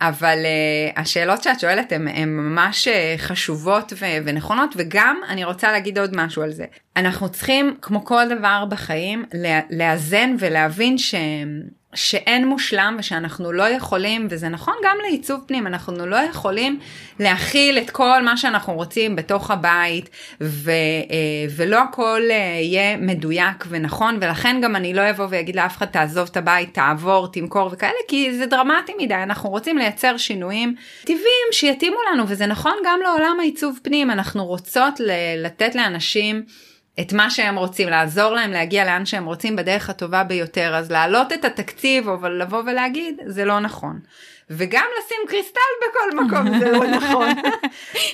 אבל 0.00 0.38
uh, 0.42 1.00
השאלות 1.00 1.42
שאת 1.42 1.60
שואלת 1.60 1.92
הן 1.92 2.28
ממש 2.28 2.88
uh, 2.88 2.90
חשובות 3.18 3.92
ו- 3.96 4.18
ונכונות 4.24 4.74
וגם 4.78 5.20
אני 5.28 5.44
רוצה 5.44 5.72
להגיד 5.72 5.98
עוד 5.98 6.16
משהו 6.16 6.42
על 6.42 6.52
זה. 6.52 6.64
אנחנו 6.96 7.28
צריכים 7.28 7.76
כמו 7.82 8.04
כל 8.04 8.24
דבר 8.38 8.64
בחיים 8.68 9.24
לאזן 9.70 10.34
ולהבין 10.38 10.98
ש... 10.98 11.14
שאין 11.94 12.48
מושלם 12.48 12.96
ושאנחנו 12.98 13.52
לא 13.52 13.68
יכולים 13.68 14.26
וזה 14.30 14.48
נכון 14.48 14.74
גם 14.84 14.96
לעיצוב 15.02 15.40
פנים 15.46 15.66
אנחנו 15.66 16.06
לא 16.06 16.16
יכולים 16.16 16.80
להכיל 17.20 17.78
את 17.78 17.90
כל 17.90 18.22
מה 18.22 18.36
שאנחנו 18.36 18.74
רוצים 18.74 19.16
בתוך 19.16 19.50
הבית 19.50 20.10
ו, 20.40 20.70
אה, 20.70 21.46
ולא 21.56 21.82
הכל 21.82 22.20
אה, 22.30 22.36
יהיה 22.36 22.96
מדויק 22.96 23.64
ונכון 23.68 24.18
ולכן 24.20 24.60
גם 24.62 24.76
אני 24.76 24.94
לא 24.94 25.10
אבוא 25.10 25.26
ואגיד 25.30 25.56
לאף 25.56 25.76
אחד 25.76 25.86
תעזוב 25.86 26.28
את 26.30 26.36
הבית 26.36 26.74
תעבור 26.74 27.32
תמכור 27.32 27.68
וכאלה 27.72 27.92
כי 28.08 28.38
זה 28.38 28.46
דרמטי 28.46 28.92
מדי 28.98 29.14
אנחנו 29.14 29.50
רוצים 29.50 29.78
לייצר 29.78 30.16
שינויים 30.16 30.74
טבעיים 31.02 31.48
שיתאימו 31.52 31.96
לנו 32.12 32.24
וזה 32.28 32.46
נכון 32.46 32.74
גם 32.84 33.00
לעולם 33.02 33.36
העיצוב 33.40 33.78
פנים 33.82 34.10
אנחנו 34.10 34.46
רוצות 34.46 35.00
לתת 35.36 35.74
לאנשים 35.74 36.42
את 37.00 37.12
מה 37.12 37.30
שהם 37.30 37.56
רוצים, 37.56 37.88
לעזור 37.88 38.30
להם 38.30 38.50
להגיע 38.50 38.84
לאן 38.84 39.06
שהם 39.06 39.24
רוצים 39.24 39.56
בדרך 39.56 39.90
הטובה 39.90 40.24
ביותר, 40.24 40.74
אז 40.74 40.90
להעלות 40.90 41.32
את 41.32 41.44
התקציב, 41.44 42.08
אבל 42.08 42.42
לבוא 42.42 42.62
ולהגיד, 42.66 43.20
זה 43.26 43.44
לא 43.44 43.60
נכון. 43.60 44.00
וגם 44.50 44.84
לשים 44.98 45.16
קריסטל 45.28 45.60
בכל 45.82 46.24
מקום, 46.24 46.58
זה 46.58 46.72
לא 46.72 46.86
נכון. 46.86 47.28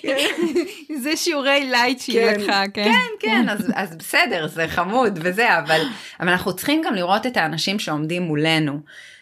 זה 1.03 1.17
שיעורי 1.17 1.69
light 1.71 2.01
שהיא 2.01 2.21
כן, 2.21 2.41
לקחה, 2.41 2.62
כן. 2.75 2.85
כן, 2.85 3.09
כן, 3.21 3.49
אז, 3.49 3.73
אז 3.75 3.97
בסדר, 3.97 4.47
זה 4.47 4.69
חמוד 4.69 5.19
וזה, 5.23 5.59
אבל, 5.59 5.81
אבל 6.21 6.29
אנחנו 6.29 6.57
צריכים 6.57 6.83
גם 6.85 6.95
לראות 6.95 7.27
את 7.27 7.37
האנשים 7.37 7.79
שעומדים 7.79 8.23
מולנו. 8.23 8.81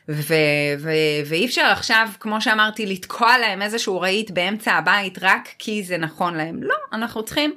ו- 0.08 0.34
ו- 0.78 0.90
ואי 1.26 1.46
אפשר 1.46 1.66
עכשיו, 1.72 2.08
כמו 2.20 2.40
שאמרתי, 2.40 2.86
לתקוע 2.86 3.38
להם 3.38 3.62
איזשהו 3.62 4.00
רהיט 4.00 4.30
באמצע 4.30 4.72
הבית 4.72 5.18
רק 5.22 5.48
כי 5.58 5.82
זה 5.82 5.98
נכון 5.98 6.34
להם. 6.34 6.62
לא, 6.62 6.74
אנחנו 6.92 7.22
צריכים 7.22 7.54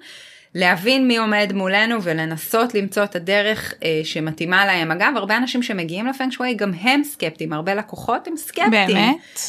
להבין 0.55 1.07
מי 1.07 1.17
עומד 1.17 1.51
מולנו 1.53 2.03
ולנסות 2.03 2.75
למצוא 2.75 3.03
את 3.03 3.15
הדרך 3.15 3.73
אה, 3.83 4.01
שמתאימה 4.03 4.65
להם. 4.65 4.91
אגב, 4.91 5.13
הרבה 5.15 5.37
אנשים 5.37 5.63
שמגיעים 5.63 6.07
לפנג 6.07 6.31
שווי 6.31 6.53
גם 6.53 6.71
הם 6.81 7.03
סקפטיים, 7.03 7.53
הרבה 7.53 7.73
לקוחות 7.73 8.27
הם 8.27 8.37
סקפטיים. 8.37 8.87
באמת? 8.87 9.39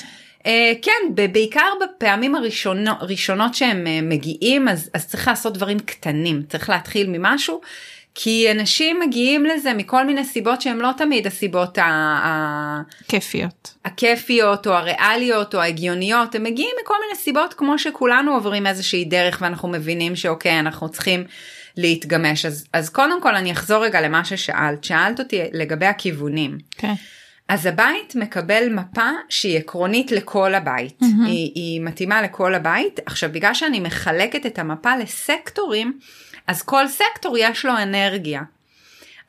אה, 0.46 0.72
כן, 0.82 1.24
בעיקר 1.32 1.68
בפעמים 1.82 2.34
הראשונות 2.34 3.54
שהם 3.54 3.86
אה, 3.86 4.00
מגיעים, 4.02 4.68
אז, 4.68 4.90
אז 4.94 5.08
צריך 5.08 5.28
לעשות 5.28 5.54
דברים 5.54 5.78
קטנים, 5.78 6.42
צריך 6.48 6.70
להתחיל 6.70 7.06
ממשהו, 7.10 7.60
כי 8.14 8.50
אנשים 8.50 9.00
מגיעים 9.00 9.44
לזה 9.44 9.74
מכל 9.74 10.06
מיני 10.06 10.24
סיבות 10.24 10.60
שהן 10.60 10.78
לא 10.78 10.90
תמיד 10.96 11.26
הסיבות 11.26 11.78
ה- 11.78 11.82
ה- 11.84 12.82
כיפיות. 13.08 13.74
הכיפיות 13.84 14.66
או 14.66 14.72
הריאליות 14.72 15.54
או 15.54 15.60
ההגיוניות, 15.60 16.34
הם 16.34 16.42
מגיעים 16.42 16.76
מכל 16.82 16.94
מיני 17.06 17.18
סיבות 17.18 17.54
כמו 17.54 17.78
שכולנו 17.78 18.34
עוברים 18.34 18.66
איזושהי 18.66 19.04
דרך 19.04 19.38
ואנחנו 19.40 19.68
מבינים 19.68 20.16
שאוקיי, 20.16 20.58
אנחנו 20.60 20.88
צריכים 20.88 21.24
להתגמש. 21.76 22.46
אז, 22.46 22.66
אז 22.72 22.90
קודם 22.90 23.22
כל 23.22 23.34
אני 23.34 23.52
אחזור 23.52 23.84
רגע 23.84 24.00
למה 24.00 24.24
ששאלת, 24.24 24.84
שאלת 24.84 25.20
אותי 25.20 25.40
לגבי 25.52 25.86
הכיוונים. 25.86 26.58
כן. 26.78 26.92
אז 27.48 27.66
הבית 27.66 28.14
מקבל 28.14 28.68
מפה 28.72 29.10
שהיא 29.28 29.58
עקרונית 29.58 30.12
לכל 30.12 30.54
הבית, 30.54 31.02
mm-hmm. 31.02 31.26
היא, 31.26 31.52
היא 31.54 31.80
מתאימה 31.80 32.22
לכל 32.22 32.54
הבית. 32.54 33.00
עכשיו 33.06 33.30
בגלל 33.32 33.54
שאני 33.54 33.80
מחלקת 33.80 34.46
את 34.46 34.58
המפה 34.58 34.96
לסקטורים, 34.96 35.98
אז 36.50 36.62
כל 36.62 36.88
סקטור 36.88 37.38
יש 37.38 37.64
לו 37.64 37.72
אנרגיה. 37.82 38.42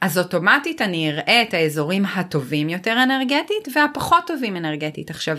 אז 0.01 0.17
אוטומטית 0.17 0.81
אני 0.81 1.11
אראה 1.11 1.41
את 1.41 1.53
האזורים 1.53 2.05
הטובים 2.05 2.69
יותר 2.69 3.03
אנרגטית 3.03 3.67
והפחות 3.75 4.23
טובים 4.27 4.57
אנרגטית. 4.57 5.09
עכשיו, 5.09 5.37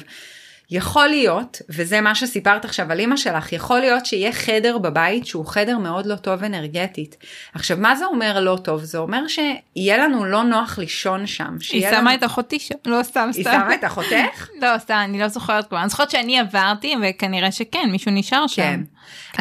יכול 0.75 1.07
להיות, 1.07 1.63
וזה 1.69 2.01
מה 2.01 2.15
שסיפרת 2.15 2.65
עכשיו 2.65 2.93
על 2.93 3.01
אמא 3.01 3.17
שלך, 3.17 3.53
יכול 3.53 3.81
להיות 3.81 4.07
שיהיה 4.07 4.33
חדר 4.33 4.79
בבית 4.79 5.27
שהוא 5.27 5.47
חדר 5.47 5.79
מאוד 5.79 6.07
לא 6.07 6.15
טוב 6.15 6.45
אנרגטית. 6.45 7.17
עכשיו, 7.55 7.77
מה 7.81 7.97
זה 7.97 8.05
אומר 8.05 8.41
לא 8.41 8.59
טוב? 8.65 8.83
זה 8.85 8.99
אומר 8.99 9.23
שיהיה 9.29 9.99
לנו 9.99 10.25
לא 10.25 10.43
נוח 10.43 10.79
לישון 10.79 11.27
שם. 11.27 11.57
היא 11.73 11.91
שמה 11.91 12.01
לנו... 12.01 12.15
את 12.15 12.25
אחותי 12.25 12.59
שם, 12.59 12.75
לא 12.87 13.03
סתם 13.03 13.31
היא 13.35 13.45
סתם. 13.45 13.53
שמה 13.53 13.75
את 13.75 13.85
אחותך? 13.85 14.49
לא, 14.63 14.79
סתם, 14.79 15.01
אני 15.05 15.21
לא 15.21 15.29
זוכרת 15.29 15.69
כבר. 15.69 15.81
אני 15.81 15.89
זוכרת 15.89 16.11
שאני 16.11 16.39
עברתי, 16.39 16.95
וכנראה 17.03 17.53
שכן, 17.53 17.89
מישהו 17.91 18.13
נשאר 18.15 18.47
שם. 18.47 18.63
כן. 18.63 18.81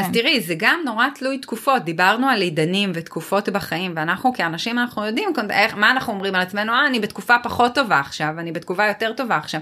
אז 0.01 0.05
תראי, 0.13 0.41
זה 0.41 0.53
גם 0.57 0.79
נורא 0.85 1.07
תלוי 1.15 1.37
תקופות, 1.37 1.83
דיברנו 1.83 2.29
על 2.29 2.41
עידנים 2.41 2.91
ותקופות 2.95 3.49
בחיים, 3.49 3.93
ואנחנו 3.95 4.33
כאנשים 4.33 4.79
אנחנו 4.79 5.05
יודעים 5.05 5.29
איך, 5.49 5.75
מה 5.75 5.91
אנחנו 5.91 6.13
אומרים 6.13 6.35
על 6.35 6.41
עצמנו, 6.41 6.73
אה, 6.73 6.87
אני 6.87 6.99
בתקופה 6.99 7.35
פחות 7.43 7.75
טובה 7.75 7.99
עכשיו, 7.99 8.33
אני 8.39 8.51
בתקופה 8.51 8.87
יותר 8.87 9.13
טובה 9.13 9.37
עכשיו. 9.37 9.61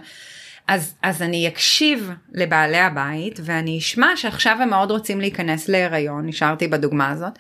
אז, 0.70 0.96
אז 1.04 1.22
אני 1.22 1.48
אקשיב 1.48 2.12
לבעלי 2.34 2.78
הבית 2.78 3.40
ואני 3.44 3.78
אשמע 3.78 4.08
שעכשיו 4.16 4.58
הם 4.62 4.70
מאוד 4.70 4.92
רוצים 4.92 5.20
להיכנס 5.20 5.70
להיריון, 5.70 6.26
נשארתי 6.26 6.68
בדוגמה 6.68 7.10
הזאת, 7.10 7.34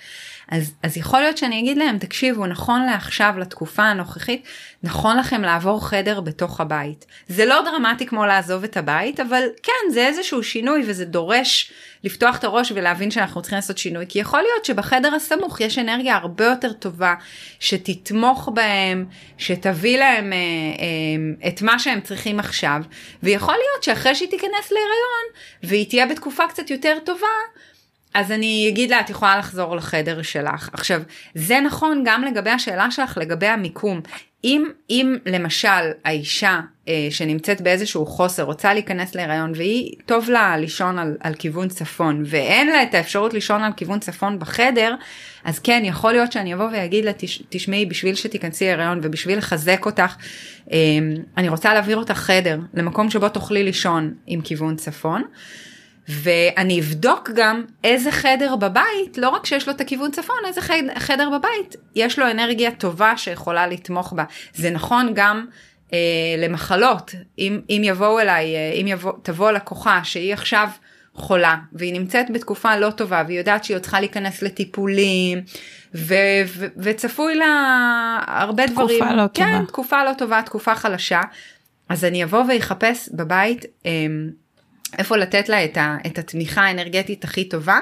אז, 0.52 0.74
אז 0.84 0.98
יכול 0.98 1.20
להיות 1.20 1.38
שאני 1.38 1.60
אגיד 1.60 1.78
להם, 1.78 1.98
תקשיבו, 1.98 2.46
נכון 2.46 2.86
לעכשיו, 2.86 3.34
לתקופה 3.38 3.84
הנוכחית, 3.84 4.44
נכון 4.84 5.18
לכם 5.18 5.42
לעבור 5.42 5.88
חדר 5.88 6.22
בתוך 6.22 6.62
הבית. 6.62 7.06
זה 7.28 7.46
לא 7.46 7.62
דרמטי 7.62 8.06
כמו 8.06 8.26
לעזוב 8.26 8.64
את 8.64 8.78
הבית, 8.78 9.20
אבל 9.20 9.44
כן, 9.64 9.94
זה 9.94 10.08
איזשהו 10.08 10.44
שינוי 10.44 10.84
וזה 10.88 11.06
דורש 11.06 11.72
לפתוח 12.04 12.38
את 12.38 12.44
הראש 12.44 12.72
ולהבין 12.76 13.12
שאנחנו 13.12 13.42
צריכים 13.42 13.56
לעשות 13.56 13.78
שינוי, 13.78 14.06
כי 14.10 14.20
יכול 14.20 14.42
להיות 14.42 14.66
שבחדר 14.66 15.16
הסמוך 15.16 15.62
יש 15.62 15.78
אנרגיה 15.78 16.16
הרבה 16.16 16.46
יותר 16.46 16.74
טובה, 16.74 17.16
שתתמוך 17.60 18.50
בהם, 18.54 19.06
שתביא 19.38 20.00
להם 20.00 20.34
אה, 20.34 20.38
אה, 20.38 21.50
את 21.50 21.62
מה 21.62 21.80
שהם 21.80 22.02
צריכים 22.02 22.40
עכשיו, 22.40 22.82
ויכול 23.24 23.54
להיות 23.54 23.84
שאחרי 23.84 24.16
שהיא 24.16 24.30
תיכנס 24.30 24.72
להיריון, 24.72 25.26
והיא 25.64 25.90
תהיה 25.90 26.06
בתקופה 26.06 26.48
קצת 26.48 26.70
יותר 26.70 26.98
טובה, 27.06 27.28
אז 28.14 28.32
אני 28.32 28.66
אגיד 28.70 28.90
לה, 28.90 29.00
את 29.00 29.10
יכולה 29.10 29.38
לחזור 29.38 29.76
לחדר 29.76 30.22
שלך. 30.22 30.70
עכשיו, 30.74 31.02
זה 31.36 31.60
נכון 31.60 32.04
גם 32.06 32.24
לגבי 32.24 32.50
השאלה 32.50 32.92
שלך 32.92 33.18
לגבי 33.22 33.48
המיקום. 33.48 34.02
אם, 34.44 34.66
אם 34.90 35.16
למשל 35.26 35.68
האישה 36.06 36.60
אה, 36.88 37.08
שנמצאת 37.10 37.62
באיזשהו 37.62 38.06
חוסר 38.06 38.44
רוצה 38.44 38.74
להיכנס 38.74 39.16
להיריון 39.16 39.52
והיא 39.56 39.96
טוב 40.06 40.30
לה 40.30 40.58
לישון 40.58 41.00
על, 41.00 41.18
על 41.20 41.34
כיוון 41.34 41.68
צפון 41.68 42.24
ואין 42.26 42.68
לה 42.68 42.84
את 42.84 42.94
האפשרות 42.94 43.34
לישון 43.34 43.64
על 43.64 43.72
כיוון 43.78 44.00
צפון 44.00 44.40
בחדר, 44.40 44.96
אז 45.44 45.60
כן, 45.60 45.82
יכול 45.86 46.12
להיות 46.12 46.32
שאני 46.32 46.54
אבוא 46.54 46.68
ואגיד 46.74 47.06
לה, 47.06 47.12
"תש- 47.14 47.44
תשמעי, 47.50 47.86
בשביל 47.86 48.16
שתיכנסי 48.16 48.66
להיריון 48.66 49.00
ובשביל 49.04 49.38
לחזק 49.38 49.86
אותך, 49.86 50.16
אה, 50.72 50.78
אני 51.38 51.50
רוצה 51.50 51.74
להעביר 51.74 51.98
אותך 51.98 52.14
חדר 52.14 52.60
למקום 52.74 53.10
שבו 53.10 53.30
תוכלי 53.30 53.64
לישון 53.64 54.14
עם 54.28 54.42
כיוון 54.42 54.76
צפון. 54.76 55.24
ואני 56.10 56.80
אבדוק 56.80 57.30
גם 57.36 57.64
איזה 57.84 58.12
חדר 58.12 58.56
בבית, 58.56 59.18
לא 59.18 59.30
רק 59.30 59.46
שיש 59.46 59.68
לו 59.68 59.74
את 59.74 59.82
הכיוון 59.82 60.12
צפון, 60.12 60.36
איזה 60.48 60.62
חדר 60.98 61.30
בבית 61.30 61.76
יש 61.96 62.20
לו 62.20 62.32
אנרגיה 62.32 62.72
טובה 62.72 63.18
שיכולה 63.18 63.68
לתמוך 63.68 64.14
בה. 64.14 64.24
זה 64.54 64.70
נכון 64.70 65.12
גם 65.16 65.46
אה, 65.94 65.98
למחלות, 66.38 67.16
אם, 67.40 67.60
אם 67.70 67.82
יבואו 67.86 68.20
אליי, 68.20 68.56
אה, 68.56 68.72
אם 68.82 68.88
יבוא, 68.88 69.12
תבוא 69.24 69.52
לקוחה 69.52 70.00
שהיא 70.04 70.34
עכשיו 70.34 70.70
חולה 71.14 71.56
והיא 71.74 71.94
נמצאת 71.94 72.32
בתקופה 72.32 72.78
לא 72.78 72.90
טובה 72.90 73.24
והיא 73.28 73.38
יודעת 73.38 73.64
שהיא 73.64 73.76
עוד 73.76 73.82
צריכה 73.82 74.00
להיכנס 74.00 74.42
לטיפולים 74.42 75.42
ו- 75.96 76.16
ו- 76.48 76.68
וצפוי 76.78 77.36
לה 77.36 77.46
הרבה 78.28 78.68
תקופה 78.68 78.84
דברים, 78.84 79.04
לא 79.04 79.24
כן, 79.34 79.54
טובה. 79.58 79.66
תקופה 79.68 80.04
לא 80.04 80.14
טובה, 80.18 80.42
תקופה 80.42 80.76
חלשה, 80.76 81.22
אז 81.90 82.06
אני 82.06 82.24
אבוא 82.24 82.44
ואחפש 82.50 83.10
בבית 83.14 83.66
אה, 83.86 83.92
איפה 84.98 85.18
לתת 85.18 85.50
לה 85.50 85.66
את, 85.66 85.78
ה- 85.78 85.98
את 86.06 86.18
התמיכה 86.18 86.62
האנרגטית 86.62 87.24
הכי 87.24 87.50
טובה. 87.50 87.80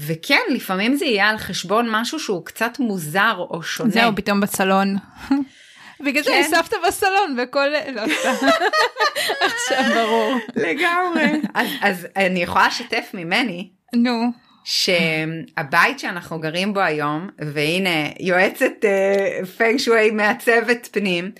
וכן, 0.00 0.40
לפעמים 0.50 0.96
זה 0.96 1.04
יהיה 1.04 1.28
על 1.28 1.38
חשבון 1.38 1.88
משהו 1.90 2.18
שהוא 2.20 2.44
קצת 2.46 2.78
מוזר 2.78 3.34
או 3.50 3.62
שונה. 3.62 3.90
זהו, 3.90 4.16
פתאום 4.16 4.40
בסלון. 4.40 4.96
בגלל 6.04 6.22
זה 6.22 6.30
כן. 6.30 6.42
הסבת 6.44 6.74
בסלון 6.88 7.36
וכל... 7.42 7.68
לא, 7.94 8.02
סתם. 8.24 8.46
עכשיו 9.54 9.84
ברור. 9.94 10.38
לגמרי. 10.56 11.40
אז, 11.54 11.68
אז 11.80 12.06
אני 12.16 12.42
יכולה 12.42 12.66
לשתף 12.66 13.10
ממני 13.14 13.68
נו. 13.94 14.30
שהבית 14.64 15.98
שאנחנו 15.98 16.38
גרים 16.40 16.74
בו 16.74 16.80
היום, 16.80 17.28
והנה 17.38 18.08
יועצת 18.20 18.72
uh, 18.82 19.46
פeng 19.58 19.86
shui 19.86 20.12
מעצבת 20.12 20.88
פנים, 20.92 21.30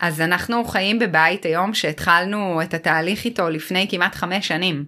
אז 0.00 0.20
אנחנו 0.20 0.64
חיים 0.64 0.98
בבית 0.98 1.44
היום 1.44 1.74
שהתחלנו 1.74 2.62
את 2.62 2.74
התהליך 2.74 3.24
איתו 3.24 3.50
לפני 3.50 3.86
כמעט 3.90 4.14
חמש 4.14 4.48
שנים. 4.48 4.84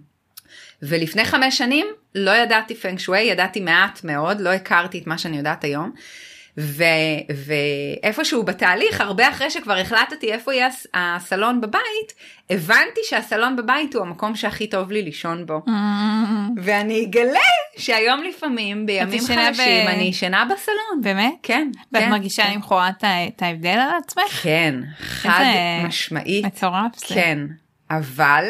ולפני 0.81 1.25
חמש 1.25 1.57
שנים 1.57 1.87
לא 2.15 2.31
ידעתי 2.31 2.75
פeng 2.81 3.07
shui, 3.07 3.17
ידעתי 3.17 3.59
מעט 3.59 4.03
מאוד, 4.03 4.41
לא 4.41 4.49
הכרתי 4.49 4.99
את 4.99 5.07
מה 5.07 5.17
שאני 5.17 5.37
יודעת 5.37 5.63
היום. 5.63 5.91
ו, 6.59 6.83
ואיפשהו 8.03 8.43
בתהליך, 8.43 9.01
הרבה 9.01 9.29
אחרי 9.29 9.49
שכבר 9.51 9.73
החלטתי 9.77 10.31
איפה 10.33 10.53
יהיה 10.53 10.67
הס- 10.67 10.87
הסלון 10.93 11.61
בבית, 11.61 12.13
הבנתי 12.49 12.99
שהסלון 13.09 13.55
בבית 13.55 13.95
הוא 13.95 14.01
המקום 14.05 14.35
שהכי 14.35 14.67
טוב 14.67 14.91
לי 14.91 15.01
לישון 15.01 15.45
בו. 15.45 15.61
ואני 16.63 17.05
אגלה 17.05 17.39
שהיום 17.77 18.23
לפעמים 18.23 18.85
בימים 18.85 19.13
ישנה 19.13 19.51
ב- 19.51 19.87
אני 19.87 20.03
ישנה 20.03 20.45
בסלון. 20.45 21.01
באמת? 21.03 21.33
כן. 21.43 21.67
ואת 21.91 22.03
כן, 22.03 22.09
מרגישה 22.09 22.43
כן. 22.43 22.53
למחרת 22.53 23.03
את 23.03 23.41
ההבדל 23.41 23.69
על 23.69 23.89
עצמך? 24.03 24.31
כן, 24.43 24.75
חד 24.99 25.43
משמעית. 25.87 26.45
מטורף. 26.45 26.91
כן, 27.07 27.39
אבל 27.91 28.45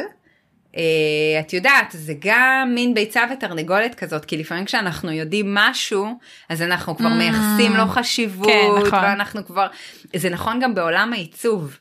את 1.40 1.54
יודעת, 1.54 1.86
זה 1.98 2.14
גם 2.20 2.72
מין 2.76 2.94
ביצה 2.94 3.24
ותרנגולת 3.34 3.96
כזאת, 3.96 4.26
כי 4.26 4.38
לפעמים 4.38 4.66
כשאנחנו 4.66 5.12
יודעים 5.12 5.54
משהו, 5.56 6.08
אז 6.50 6.62
אנחנו 6.62 6.98
כבר 6.98 7.10
Mm. 7.10 7.14
מייחסים 7.14 7.74
לו 7.76 7.86
חשיבות, 7.88 8.48
כן, 8.48 8.88
נכון. 8.88 9.00
ואנחנו 9.04 9.46
כבר, 9.46 9.68
זה 10.16 10.30
נכון 10.30 10.60
גם 10.60 10.76
בעולם 10.76 11.14
העיצוב. 11.14 11.78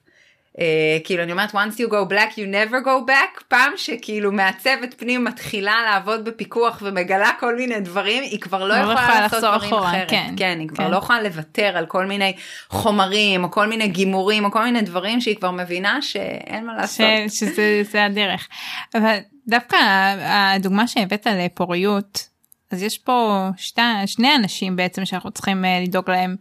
Uh, 0.57 0.59
כאילו 1.05 1.23
אני 1.23 1.33
אומרת 1.33 1.51
once 1.51 1.75
you 1.79 1.91
go 1.91 2.11
black 2.13 2.33
you 2.33 2.47
never 2.53 2.85
go 2.85 3.09
back 3.09 3.43
פעם 3.49 3.73
שכאילו 3.77 4.33
מעצבת 4.33 4.95
פנים 4.99 5.25
מתחילה 5.25 5.75
לעבוד 5.85 6.25
בפיקוח 6.25 6.83
ומגלה 6.83 7.31
כל 7.41 7.57
מיני 7.57 7.81
דברים 7.81 8.23
היא 8.23 8.41
כבר 8.41 8.65
לא 8.65 8.69
לא 8.69 8.93
יכולה 8.93 9.21
לעשות 9.21 9.39
דברים 9.39 9.73
אחורה, 9.73 9.91
אחרת 9.91 10.11
כן, 10.11 10.35
כן 10.37 10.57
היא 10.61 10.69
כבר 10.69 10.85
כן. 10.85 10.91
לא 10.91 10.97
יכולה 10.97 11.23
לוותר 11.23 11.77
על 11.77 11.87
כל 11.87 12.07
מיני 12.07 12.37
חומרים 12.69 13.45
או 13.45 13.51
כל 13.51 13.67
מיני 13.67 13.89
גימורים 13.89 14.45
או 14.45 14.51
כל 14.51 14.65
מיני 14.65 14.83
דברים 14.83 15.21
שהיא 15.21 15.37
כבר 15.37 15.51
מבינה 15.51 16.03
שאין 16.03 16.67
מה 16.67 16.75
לעשות. 16.75 17.07
ש- 17.29 17.39
שזה 17.39 17.83
זה 17.91 18.05
הדרך. 18.05 18.49
אבל 18.95 19.17
דווקא 19.49 19.77
הדוגמה 20.21 20.87
שהבאת 20.89 21.27
לפוריות, 21.27 22.29
אז 22.71 22.83
יש 22.83 22.99
פה 22.99 23.49
שתי, 23.57 23.83
שני 24.07 24.37
אנשים 24.37 24.77
בעצם 24.77 25.05
שאנחנו 25.05 25.31
צריכים 25.31 25.65
אה, 25.65 25.81
לדאוג 25.83 26.11
להם. 26.11 26.37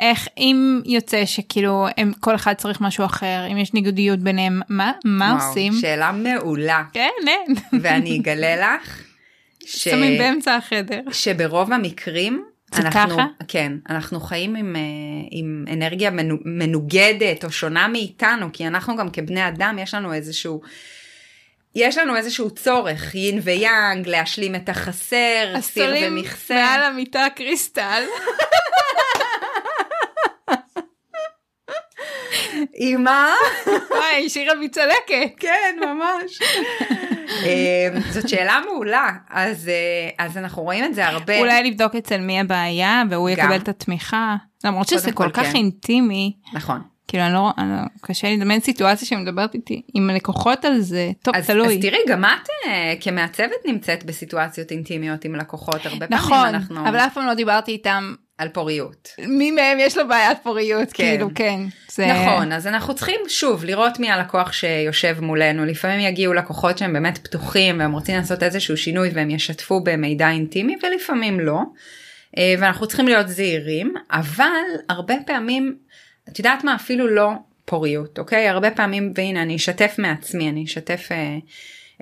איך 0.00 0.28
אם 0.38 0.80
יוצא 0.86 1.26
שכאילו 1.26 1.86
הם 1.96 2.12
כל 2.20 2.34
אחד 2.34 2.54
צריך 2.54 2.80
משהו 2.80 3.04
אחר 3.04 3.46
אם 3.52 3.58
יש 3.58 3.74
ניגודיות 3.74 4.18
ביניהם 4.18 4.60
מה 4.68 4.92
מה 5.04 5.34
וואו, 5.36 5.48
עושים? 5.48 5.72
שאלה 5.72 6.12
מעולה. 6.12 6.82
כן 6.92 7.10
ואני 7.80 8.18
אגלה 8.18 8.56
לך 8.64 9.02
ש... 9.66 9.88
שמים 9.88 10.18
באמצע 10.18 10.56
החדר. 10.56 11.00
שברוב 11.12 11.72
המקרים 11.72 12.44
אנחנו, 12.72 13.16
ככה? 13.16 13.26
כן, 13.48 13.72
אנחנו 13.90 14.20
חיים 14.20 14.56
עם, 14.56 14.76
אה, 14.76 14.80
עם 15.30 15.64
אנרגיה 15.72 16.10
מנו, 16.10 16.36
מנוגדת 16.44 17.44
או 17.44 17.50
שונה 17.50 17.88
מאיתנו, 17.88 18.46
כי 18.52 18.66
אנחנו 18.66 18.96
גם 18.96 19.10
כבני 19.10 19.48
אדם 19.48 19.76
יש 19.82 19.94
לנו 19.94 20.12
איזשהו, 20.12 20.60
יש 21.74 21.98
לנו 21.98 22.16
איזשהו 22.16 22.50
צורך, 22.50 23.14
יין 23.14 23.40
ויאנג, 23.42 24.08
להשלים 24.08 24.54
את 24.54 24.68
החסר, 24.68 25.54
סיר 25.60 25.94
ומכסה. 26.02 26.54
מעל 26.54 26.82
המיטה 26.82 27.26
קריסטל 27.36 28.02
אימא? 32.74 33.26
וואי 33.90 34.26
השאירה 34.26 34.54
בי 34.54 34.68
צלקת 34.68 35.34
כן, 35.36 35.76
ממש. 35.80 36.38
אה, 37.44 37.88
זאת 38.10 38.28
שאלה 38.28 38.60
מעולה, 38.66 39.10
אז, 39.30 39.68
אה, 39.68 40.24
אז 40.26 40.36
אנחנו 40.36 40.62
רואים 40.62 40.84
את 40.84 40.94
זה 40.94 41.06
הרבה. 41.06 41.38
אולי 41.38 41.70
לבדוק 41.70 41.94
אצל 41.94 42.20
מי 42.20 42.40
הבעיה 42.40 43.02
והוא 43.10 43.30
גם. 43.30 43.38
יקבל 43.38 43.56
את 43.56 43.68
התמיכה 43.68 44.36
למרות 44.64 44.88
שזה 44.88 45.12
כל 45.12 45.30
כך 45.30 45.46
כן. 45.46 45.54
אינטימי 45.54 46.36
נכון. 46.52 46.80
כאילו 47.08 47.24
אני 47.24 47.32
לא, 47.34 47.50
אני 47.58 47.72
לא 47.72 47.82
קשה 48.00 48.28
לי 48.28 48.36
לדמיין 48.36 48.60
סיטואציה 48.60 49.08
שמדברת 49.08 49.54
איתי 49.54 49.82
עם 49.94 50.10
לקוחות 50.10 50.64
על 50.64 50.80
זה 50.80 51.10
טוב 51.22 51.34
אז, 51.34 51.46
תלוי 51.46 51.76
אז 51.76 51.82
תראי, 51.82 51.98
גם 52.08 52.24
את 52.24 52.48
אה, 52.66 52.94
כמעצבת 53.00 53.66
נמצאת 53.66 54.04
בסיטואציות 54.04 54.70
אינטימיות 54.70 55.24
עם 55.24 55.34
לקוחות, 55.34 55.86
הרבה 55.86 56.06
פעמים 56.06 56.24
נכון 56.24 56.46
אנחנו 56.46 56.88
אבל 56.88 56.96
אף 56.96 57.14
פעם 57.14 57.26
לא 57.26 57.34
דיברתי 57.34 57.72
איתם 57.72 58.14
על 58.38 58.48
פוריות. 58.48 59.08
מי 59.18 59.50
מהם 59.50 59.78
יש 59.80 59.98
לו 59.98 60.08
בעיית 60.08 60.38
פוריות 60.42 60.92
כן. 60.92 61.04
כאילו 61.04 61.28
כן 61.34 61.60
זה 61.88 62.06
נכון, 62.06 62.52
אז 62.52 62.66
אנחנו 62.66 62.94
צריכים 62.94 63.20
שוב 63.28 63.64
לראות 63.64 63.98
מי 63.98 64.10
הלקוח 64.10 64.52
שיושב 64.52 65.16
מולנו. 65.20 65.64
לפעמים 65.64 66.00
יגיעו 66.00 66.34
לקוחות 66.34 66.78
שהם 66.78 66.92
באמת 66.92 67.18
פתוחים 67.18 67.78
והם 67.78 67.92
רוצים 67.92 68.14
לעשות 68.16 68.42
איזשהו 68.42 68.76
שינוי 68.76 69.10
והם 69.14 69.30
ישתפו 69.30 69.80
במידע 69.84 70.30
אינטימי 70.30 70.76
ולפעמים 70.82 71.40
לא. 71.40 71.60
אה, 72.38 72.54
ואנחנו 72.58 72.86
צריכים 72.86 73.08
להיות 73.08 73.28
זהירים, 73.28 73.94
אבל 74.10 74.44
הרבה 74.88 75.14
פעמים, 75.26 75.76
את 76.28 76.38
יודעת 76.38 76.64
מה, 76.64 76.74
אפילו 76.74 77.08
לא 77.08 77.30
פוריות, 77.64 78.18
אוקיי? 78.18 78.48
הרבה 78.48 78.70
פעמים, 78.70 79.12
והנה 79.14 79.42
אני 79.42 79.56
אשתף 79.56 79.94
מעצמי, 79.98 80.48
אני 80.48 80.64
אשתף 80.64 81.08
אה, 81.10 81.36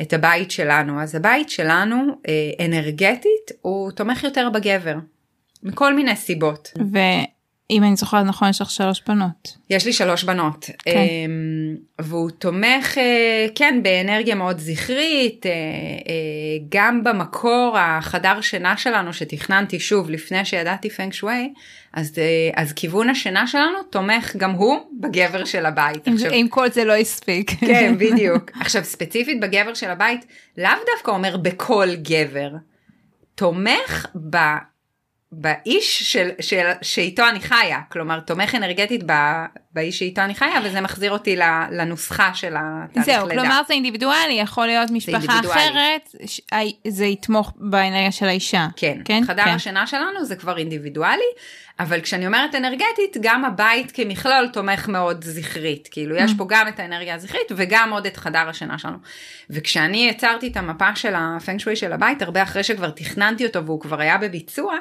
את 0.03 0.12
הבית 0.12 0.51
שלנו. 0.51 1.03
אז 1.03 1.14
הבית 1.14 1.51
שלנו 1.51 1.96
אה, 2.29 2.66
אנרגטית 2.66 3.51
הוא 3.62 3.90
תומך 3.90 4.25
יותר 4.25 4.49
בגבר, 4.51 4.94
מכל 5.62 5.95
מיני 5.95 6.16
סיבות. 6.16 6.73
ואם 6.92 7.83
אני 7.83 7.97
זוכרת 7.97 8.27
נכון 8.27 8.49
יש 8.49 8.61
לך 8.61 8.71
שלוש 8.71 9.03
בנות 9.09 9.57
יש 9.71 9.87
לי 9.87 9.92
שלוש 9.92 10.25
בנות, 10.25 10.71
כן. 10.79 11.31
והוא 12.01 12.31
תומך, 12.31 12.99
אה, 12.99 13.47
כן, 13.55 13.81
באנרגיה 13.83 14.35
מאוד 14.35 14.59
זכרית, 14.59 15.47
אה, 15.47 15.51
אה, 15.53 15.57
גם 16.69 17.05
במקור 17.05 17.77
החדר 17.79 18.40
שינה 18.40 18.77
שלנו 18.77 19.12
שתכננתי 19.12 19.81
שוב 19.81 20.11
לפני 20.11 20.45
שידעתי 20.45 20.90
פנג 20.90 21.12
שווי, 21.12 21.53
אז, 21.92 22.14
אז 22.55 22.73
כיוון 22.73 23.11
השינה 23.11 23.47
שלנו 23.47 23.83
תומך 23.90 24.37
גם 24.37 24.51
הוא 24.51 24.79
בגבר 25.01 25.45
של 25.45 25.66
הבית. 25.66 26.09
אם, 26.09 26.14
עכשיו, 26.14 26.33
אם 26.33 26.47
כל 26.51 26.71
זה 26.71 26.85
לא 26.85 26.92
הספיק 26.92 27.51
כן, 27.51 27.95
בדיוק. 28.01 28.51
עכשיו, 28.61 28.85
ספציפית 28.85 29.40
בגבר 29.40 29.75
של 29.75 29.90
הבית, 29.90 30.27
לאו 30.59 30.71
דווקא 30.95 31.11
אומר 31.11 31.37
בכל 31.37 31.88
גבר, 32.03 32.51
תומך 33.35 34.07
ב... 34.31 34.37
באיש 35.33 36.12
של, 36.12 36.29
של, 36.41 36.67
שאיתו 36.83 37.29
אני 37.29 37.41
חיה, 37.41 37.81
כלומר 37.93 38.21
תומך 38.21 38.55
אנרגטית 38.55 39.03
ב, 39.07 39.12
באיש 39.77 39.99
שאיתו 39.99 40.23
אני 40.23 40.35
חיה 40.35 40.61
וזה 40.65 40.81
מחזיר 40.81 41.12
אותי 41.12 41.37
לנוסחה 41.71 42.35
של 42.35 42.55
התהליך 42.59 43.07
זהו 43.07 43.27
לידה. 43.27 43.43
כלומר 43.43 43.61
זה 43.69 43.75
אינדיבידואלי 43.75 44.35
יכול 44.35 44.67
להיות 44.67 44.91
משפחה. 44.91 45.41
אחרת 45.41 46.15
זה 46.87 47.05
יתמוך 47.05 47.53
באנרגיה 47.57 48.12
של 48.12 48.27
האישה 48.27 48.67
כן, 48.77 48.99
כן 49.05 49.23
חדר 49.27 49.45
כן. 49.45 49.51
השינה 49.51 49.87
שלנו 49.87 50.25
זה 50.25 50.37
כבר 50.37 50.59
אינדיבידואלי, 50.59 51.23
אבל 51.81 52.01
כשאני 52.01 52.27
אומרת 52.27 52.55
אנרגטית, 52.55 53.17
גם 53.21 53.45
הבית 53.45 53.93
כמכלול 53.93 54.49
תומך 54.53 54.89
מאוד 54.89 55.25
זכרית, 55.25 55.89
כאילו 55.91 56.17
יש 56.17 56.31
Mm. 56.31 56.39
פה 56.39 56.47
גם 56.49 56.69
את 56.69 56.81
האנרגיה 56.81 57.15
הזכרית 57.15 57.53
וגם 57.57 57.91
עוד 57.93 58.07
את 58.07 58.17
חדר 58.17 58.49
השינה 58.49 58.79
שלנו. 58.79 58.97
וכשאני 59.51 60.09
יצרתי 60.09 60.49
את 60.49 60.57
המפה 60.57 60.97
של 60.97 61.12
הפנג 61.17 61.61
שווי 61.61 61.77
של 61.77 61.93
הבית, 61.93 62.23
הרבה 62.23 62.43
אחרי 62.43 62.65
שכבר 62.65 62.91
תכננתי 62.91 63.47
אותו 63.47 63.65
והוא 63.65 63.81
כבר 63.81 64.01
היה 64.01 64.19
בביצוע, 64.19 64.77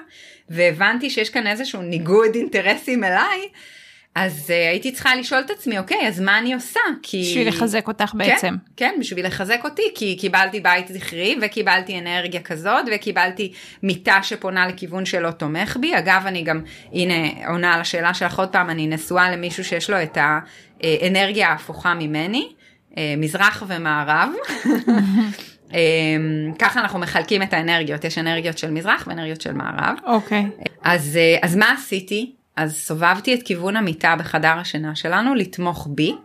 והבנתי 0.50 1.10
שיש 1.10 1.30
כאן 1.30 1.48
איזשהו 1.48 1.82
ניגוד 1.82 2.36
אינטרסים 2.36 3.04
אליי, 3.04 3.50
אז 4.16 4.46
uh, 4.48 4.70
הייתי 4.70 4.92
צריכה 4.92 5.16
לשאול 5.16 5.42
את 5.42 5.50
עצמי, 5.52 5.80
אוקיי, 5.80 6.08
אז 6.08 6.20
מה 6.20 6.40
אני 6.40 6.54
עושה? 6.54 6.80
כי... 7.04 7.22
בשביל 7.22 7.48
לחזק 7.48 7.88
אותך 7.88 8.12
בעצם 8.14 8.56
כן, 8.78 8.90
כן, 8.92 9.00
בשביל 9.00 9.26
לחזק 9.28 9.60
אותי, 9.64 9.82
כי 9.96 10.18
קיבלתי 10.18 10.60
בית 10.60 10.88
זכרי 10.88 11.36
וקיבלתי 11.42 12.00
אנרגיה 12.00 12.42
כזאת 12.42 12.86
וקיבלתי 12.96 13.52
מיטה 13.84 14.20
שפונה 14.24 14.68
לכיוון 14.68 15.06
שלא 15.06 15.32
תומך 15.32 15.78
בי. 15.78 15.98
אגב, 15.98 16.24
אני 16.26 16.44
גם, 16.44 16.62
הנה, 16.94 17.48
עונה 17.48 17.74
על 17.74 17.82
השאלה 17.82 18.14
שלך 18.14 18.40
עוד 18.40 18.50
פעם, 18.50 18.70
אני 18.70 18.88
נשואה 18.88 19.32
למישהו 19.32 19.64
שיש 19.64 19.90
לו 19.90 20.04
את 20.04 20.18
האנרגיה 20.18 21.50
ההפוכה 21.50 21.94
ממני, 21.94 22.50
אה, 22.98 23.14
מזרח 23.18 23.64
ומערב. 23.68 24.30
אמ, 25.74 26.52
ככה 26.60 26.80
אנחנו 26.80 27.00
מחלקים 27.00 27.42
את 27.42 27.54
האנרגיות, 27.54 28.04
יש 28.04 28.18
אנרגיות 28.18 28.58
של 28.58 28.72
מזרח 28.72 29.04
ואנרגיות 29.08 29.42
של 29.42 29.54
מערב. 29.54 29.96
אוקיי. 30.06 30.46
אז, 30.84 31.18
אה, 31.18 31.38
אז 31.42 31.56
מה 31.56 31.72
עשיתי? 31.72 32.32
אז 32.56 32.76
סובבתי 32.76 33.34
את 33.34 33.44
כיוון 33.44 33.76
המיטה 33.76 34.16
בחדר 34.20 34.58
השינה 34.58 34.96
שלנו 34.96 35.36
לתמוך 35.36 35.88
בי, 35.92 36.16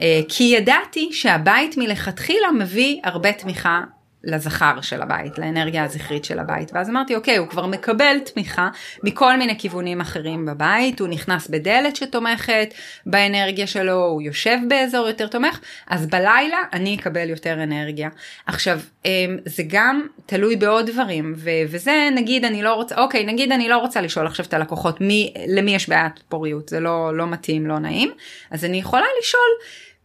אה, 0.00 0.20
כי 0.28 0.44
ידעתי 0.44 1.08
שהבית 1.12 1.76
מלכתחילה 1.76 2.52
מביא 2.52 3.00
הרבה 3.04 3.32
תמיכה 3.32 3.80
לזכר 4.26 4.80
של 4.80 5.02
הבית, 5.02 5.38
לאנרגיה 5.38 5.84
הזכרית 5.84 6.24
של 6.24 6.38
הבית. 6.38 6.70
ואז 6.74 6.90
אמרתי, 6.90 7.14
אוקיי, 7.14 7.36
הוא 7.36 7.48
כבר 7.48 7.66
מקבל 7.66 8.16
תמיכה 8.24 8.68
מכל 9.02 9.36
מיני 9.36 9.58
כיוונים 9.58 10.00
אחרים 10.00 10.46
בבית, 10.46 11.00
הוא 11.00 11.08
נכנס 11.08 11.48
בדלת 11.48 11.96
שתומכת 11.96 12.74
באנרגיה 13.06 13.66
שלו, 13.66 14.04
הוא 14.04 14.22
יושב 14.22 14.58
באזור 14.68 15.08
יותר 15.08 15.26
תומך, 15.26 15.60
אז 15.86 16.06
בלילה 16.06 16.58
אני 16.72 16.96
אקבל 16.96 17.30
יותר 17.30 17.62
אנרגיה. 17.62 18.08
עכשיו, 18.46 18.80
אמ, 19.04 19.38
זה 19.44 19.62
גם 19.66 20.06
תלוי 20.26 20.56
בעוד 20.56 20.90
דברים, 20.90 21.34
ו- 21.36 21.50
וזה 21.68 22.08
נגיד 22.14 22.44
אני 22.44 22.62
לא 22.62 22.74
רוצה, 22.74 22.94
אוקיי, 23.02 23.24
נגיד 23.24 23.52
אני 23.52 23.68
לא 23.68 23.78
רוצה 23.78 24.00
לשאול 24.00 24.26
עכשיו 24.26 24.46
את 24.46 24.54
הלקוחות 24.54 25.00
מי, 25.00 25.34
למי 25.48 25.74
יש 25.74 25.88
בעיית 25.88 26.22
פוריות, 26.28 26.68
זה 26.68 26.80
לא, 26.80 27.16
לא 27.16 27.26
מתאים, 27.26 27.66
לא 27.66 27.78
נעים, 27.78 28.10
אז 28.50 28.64
אני 28.64 28.76
יכולה 28.76 29.06
לשאול, 29.20 29.50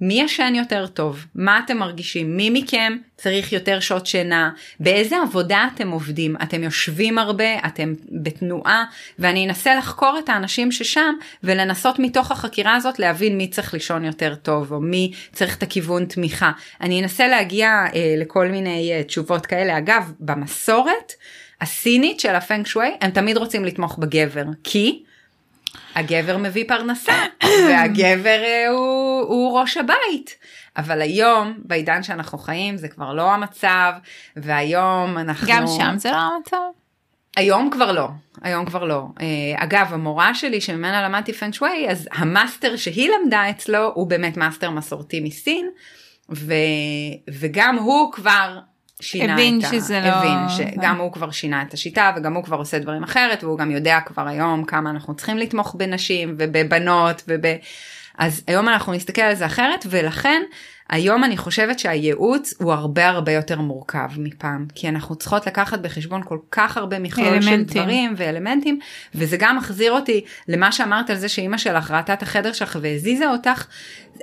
מי 0.02 0.22
ישן 0.22 0.54
יותר 0.56 0.88
טוב? 0.88 1.26
מה 1.36 1.62
אתם 1.66 1.78
מרגישים? 1.78 2.38
מי 2.38 2.50
מכם 2.50 2.98
צריך 3.18 3.54
יותר 3.54 3.80
שעות 3.80 4.06
שינה? 4.06 4.52
באיזה 4.80 5.16
עבודה 5.22 5.68
אתם 5.76 5.92
עובדים? 5.92 6.36
אתם 6.44 6.64
יושבים 6.64 7.18
הרבה? 7.18 7.68
אתם 7.68 7.94
בתנועה? 8.12 8.86
ואני 9.20 9.46
אנסה 9.46 9.76
לחקור 9.76 10.20
את 10.24 10.30
האנשים 10.30 10.72
ששם 10.72 11.14
ולנסות 11.44 12.00
מתוך 12.00 12.32
החקירה 12.32 12.76
הזאת 12.76 13.00
להבין 13.00 13.38
מי 13.38 13.48
צריך 13.48 13.74
לישון 13.74 14.06
יותר 14.06 14.36
טוב 14.36 14.72
או 14.72 14.82
מי 14.82 15.12
צריך 15.34 15.58
את 15.58 15.64
הכיוון 15.64 16.06
תמיכה. 16.06 16.52
אני 16.82 17.02
אנסה 17.04 17.28
להגיע 17.28 17.70
אה, 17.70 18.16
לכל 18.18 18.48
מיני 18.48 18.92
אה, 18.94 19.04
תשובות 19.04 19.46
כאלה. 19.46 19.78
אגב, 19.78 20.14
במסורת 20.20 21.14
הסינית 21.62 22.20
של 22.20 22.36
הפנג 22.36 22.66
שווי 22.66 22.92
הם 23.02 23.12
תמיד 23.12 23.38
רוצים 23.38 23.66
לתמוך 23.66 23.98
בגבר 23.98 24.44
כי 24.64 25.04
הגבר 25.96 26.38
מביא 26.38 26.64
פרנסה 26.68 27.14
והגבר 27.44 28.44
אה, 28.44 28.68
הוא, 28.70 29.22
הוא 29.22 29.60
ראש 29.60 29.78
הבית. 29.78 30.36
אבל 30.78 31.02
היום 31.02 31.54
בעידן 31.58 32.04
שאנחנו 32.04 32.38
חיים 32.38 32.78
זה 32.78 32.88
כבר 32.88 33.14
לא 33.14 33.32
המצב 33.32 33.94
והיום 34.36 35.18
אנחנו 35.18 35.48
גם 35.50 35.66
שם 35.68 35.94
זה 35.98 36.12
לא 36.12 36.18
המצב? 36.18 36.58
היום 37.38 37.70
כבר 37.70 37.92
לא 37.92 38.08
היום 38.42 38.66
כבר 38.66 38.84
לא 38.84 39.04
uh, 39.16 39.22
אגב 39.56 39.88
המורה 39.92 40.34
שלי 40.34 40.62
שממנה 40.62 41.04
למדתי 41.08 41.34
פנג 41.34 41.54
שווי 41.54 41.90
אז 41.90 42.10
המאסטר 42.12 42.76
שהיא 42.76 43.10
למדה 43.10 43.50
אצלו 43.50 43.92
הוא 43.94 44.08
באמת 44.08 44.38
מאסטר 44.38 44.70
מסורתי 44.70 45.20
מסין 45.20 45.70
ו, 46.30 46.54
וגם 47.30 47.76
הוא 47.76 48.12
כבר 48.12 48.60
שינה 49.02 49.34
הבין 49.34 49.60
את 49.60 49.64
ה... 49.64 49.68
שזה 49.68 50.00
לא- 50.00 50.08
הבין 50.08 50.38
שגם 50.50 50.98
הוא 50.98 51.12
כבר 51.12 51.32
שינה 51.32 51.62
את 51.62 51.74
השיטה 51.74 52.12
וגם 52.16 52.34
הוא 52.34 52.44
כבר 52.44 52.58
עושה 52.58 52.80
דברים 52.80 53.04
אחרת 53.04 53.44
והוא 53.44 53.58
גם 53.58 53.72
יודע 53.72 54.00
כבר 54.06 54.28
היום 54.28 54.66
כמה 54.66 54.90
אנחנו 54.90 55.16
צריכים 55.16 55.38
לתמוך 55.38 55.76
בנשים 55.78 56.36
ובבנות 56.38 57.24
וב... 57.28 57.42
אז 58.18 58.44
היום 58.48 58.68
אנחנו 58.70 58.94
נסתכל 58.94 59.22
על 59.22 59.36
זה 59.36 59.46
אחרת 59.46 59.86
ולכן 59.90 60.42
היום 60.90 61.24
אני 61.24 61.38
חושבת 61.38 61.80
שהייעוץ 61.80 62.54
הוא 62.60 62.74
הרבה 62.74 63.08
הרבה 63.08 63.32
יותר 63.32 63.62
מורכב 63.62 64.10
מפעם 64.18 64.66
כי 64.76 64.90
אנחנו 64.90 65.16
צריכות 65.16 65.48
לקחת 65.48 65.80
בחשבון 65.80 66.24
כל 66.24 66.38
כך 66.52 66.78
הרבה 66.78 67.00
מכלול 67.00 67.42
של 67.42 67.50
אלמנטים. 67.50 67.82
דברים 67.82 68.14
ואלמנטים 68.18 68.80
וזה 69.16 69.38
גם 69.40 69.58
מחזיר 69.58 69.92
אותי 69.92 70.26
למה 70.48 70.72
שאמרת 70.72 71.10
על 71.10 71.16
זה 71.16 71.30
שאימא 71.30 71.58
שלך 71.58 71.92
ראתה 71.92 72.14
את 72.14 72.24
החדר 72.24 72.54
שלך 72.54 72.80
והזיזה 72.82 73.30
אותך 73.30 73.66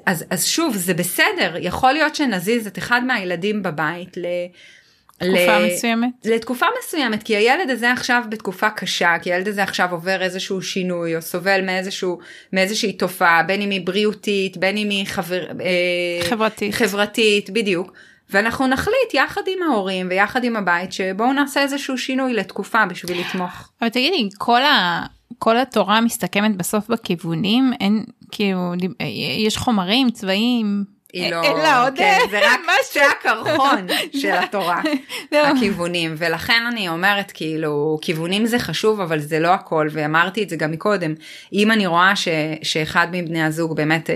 אז, 0.06 0.24
אז 0.30 0.44
שוב 0.44 0.76
זה 0.76 0.94
בסדר 0.94 1.54
יכול 1.60 1.92
להיות 1.92 2.14
שנזיז 2.14 2.66
את 2.66 2.78
אחד 2.78 3.04
מהילדים 3.06 3.62
בבית 3.62 4.16
ל... 4.16 4.26
תקופה 5.18 5.58
ל- 5.58 5.66
מסוימת? 5.66 6.10
לתקופה 6.24 6.66
מסוימת 6.84 7.22
כי 7.22 7.36
הילד 7.36 7.70
הזה 7.70 7.92
עכשיו 7.92 8.22
בתקופה 8.28 8.70
קשה 8.70 9.16
כי 9.22 9.32
הילד 9.32 9.48
הזה 9.48 9.62
עכשיו 9.62 9.88
עובר 9.92 10.22
איזשהו 10.22 10.62
שינוי 10.62 11.16
או 11.16 11.22
סובל 11.22 11.60
מאיזשהו 11.66 12.18
מאיזושהי 12.52 12.92
תופעה 12.92 13.42
בין 13.42 13.60
אם 13.60 13.70
היא 13.70 13.86
בריאותית 13.86 14.56
בין 14.56 14.76
אם 14.76 14.90
היא 14.90 15.06
חבר, 15.06 15.42
אה, 15.46 16.28
חברתית. 16.30 16.74
חברתית 16.74 17.50
בדיוק 17.50 17.92
ואנחנו 18.30 18.66
נחליט 18.66 19.14
יחד 19.14 19.40
עם 19.46 19.62
ההורים 19.70 20.06
ויחד 20.10 20.44
עם 20.44 20.56
הבית 20.56 20.92
שבואו 20.92 21.32
נעשה 21.32 21.62
איזשהו 21.62 21.98
שינוי 21.98 22.34
לתקופה 22.34 22.86
בשביל 22.86 23.20
לתמוך. 23.20 23.70
אבל 23.82 23.88
תגידי, 23.88 24.28
כל, 24.38 24.62
ה... 24.62 25.06
כל 25.38 25.56
התורה 25.56 26.00
מסתכמת 26.00 26.56
בסוף 26.56 26.88
בכיוונים? 26.88 27.72
אין, 27.80 28.04
כאילו, 28.30 28.72
דיב- 28.76 28.92
יש 29.46 29.56
חומרים, 29.56 30.10
צבעים? 30.10 30.95
היא 31.16 31.30
לא, 31.30 31.42
אין 31.42 31.56
לה 31.56 31.82
עוד 31.82 31.94
כן, 31.96 32.18
זה 32.30 32.38
רק. 32.38 32.60
קצה 32.96 33.10
הקרחון 33.10 33.86
של 34.20 34.32
התורה, 34.32 34.82
לא. 35.32 35.38
הכיוונים, 35.38 36.14
ולכן 36.18 36.62
אני 36.72 36.88
אומרת 36.88 37.30
כאילו, 37.34 37.98
כיוונים 38.02 38.46
זה 38.46 38.58
חשוב, 38.58 39.00
אבל 39.00 39.20
זה 39.20 39.38
לא 39.38 39.48
הכל, 39.48 39.88
ואמרתי 39.92 40.42
את 40.42 40.48
זה 40.48 40.56
גם 40.56 40.70
מקודם, 40.70 41.14
אם 41.52 41.70
אני 41.70 41.86
רואה 41.86 42.16
ש, 42.16 42.28
שאחד 42.62 43.06
מבני 43.12 43.42
הזוג 43.42 43.76
באמת 43.76 44.10
אה, 44.10 44.14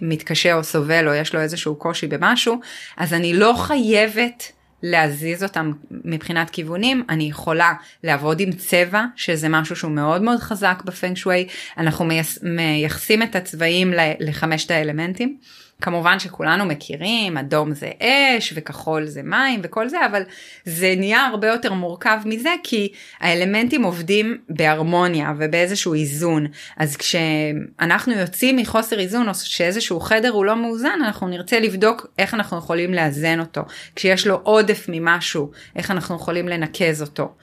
מתקשה 0.00 0.54
או 0.54 0.64
סובל, 0.64 1.08
או 1.08 1.14
יש 1.14 1.34
לו 1.34 1.40
איזשהו 1.40 1.74
קושי 1.74 2.06
במשהו, 2.06 2.60
אז 2.96 3.14
אני 3.14 3.34
לא 3.34 3.54
חייבת 3.58 4.52
להזיז 4.82 5.42
אותם 5.42 5.72
מבחינת 6.04 6.50
כיוונים, 6.50 7.04
אני 7.08 7.24
יכולה 7.24 7.72
לעבוד 8.04 8.40
עם 8.40 8.52
צבע, 8.52 9.04
שזה 9.16 9.48
משהו 9.48 9.76
שהוא 9.76 9.90
מאוד 9.90 10.22
מאוד 10.22 10.40
חזק 10.40 10.82
בפנג 10.84 11.16
שווי, 11.16 11.46
אנחנו 11.78 12.04
מייס, 12.04 12.38
מייחסים 12.42 13.22
את 13.22 13.36
הצבעים 13.36 13.92
לחמשת 14.20 14.70
האלמנטים. 14.70 15.36
כמובן 15.80 16.18
שכולנו 16.18 16.64
מכירים, 16.64 17.36
אדום 17.36 17.74
זה 17.74 17.90
אש 18.00 18.52
וכחול 18.56 19.06
זה 19.06 19.22
מים 19.22 19.60
וכל 19.62 19.88
זה, 19.88 20.06
אבל 20.06 20.22
זה 20.64 20.94
נהיה 20.96 21.26
הרבה 21.26 21.48
יותר 21.48 21.72
מורכב 21.72 22.18
מזה 22.24 22.50
כי 22.62 22.92
האלמנטים 23.20 23.82
עובדים 23.82 24.38
בהרמוניה 24.48 25.32
ובאיזשהו 25.38 25.94
איזון. 25.94 26.46
אז 26.76 26.96
כשאנחנו 26.96 28.12
יוצאים 28.12 28.56
מחוסר 28.56 28.98
איזון 28.98 29.28
או 29.28 29.34
שאיזשהו 29.34 30.00
חדר 30.00 30.30
הוא 30.30 30.44
לא 30.44 30.56
מאוזן, 30.56 30.98
אנחנו 31.04 31.28
נרצה 31.28 31.60
לבדוק 31.60 32.06
איך 32.18 32.34
אנחנו 32.34 32.58
יכולים 32.58 32.94
לאזן 32.94 33.40
אותו. 33.40 33.62
כשיש 33.96 34.26
לו 34.26 34.40
עודף 34.42 34.86
ממשהו, 34.88 35.50
איך 35.76 35.90
אנחנו 35.90 36.16
יכולים 36.16 36.48
לנקז 36.48 37.02
אותו. 37.02 37.34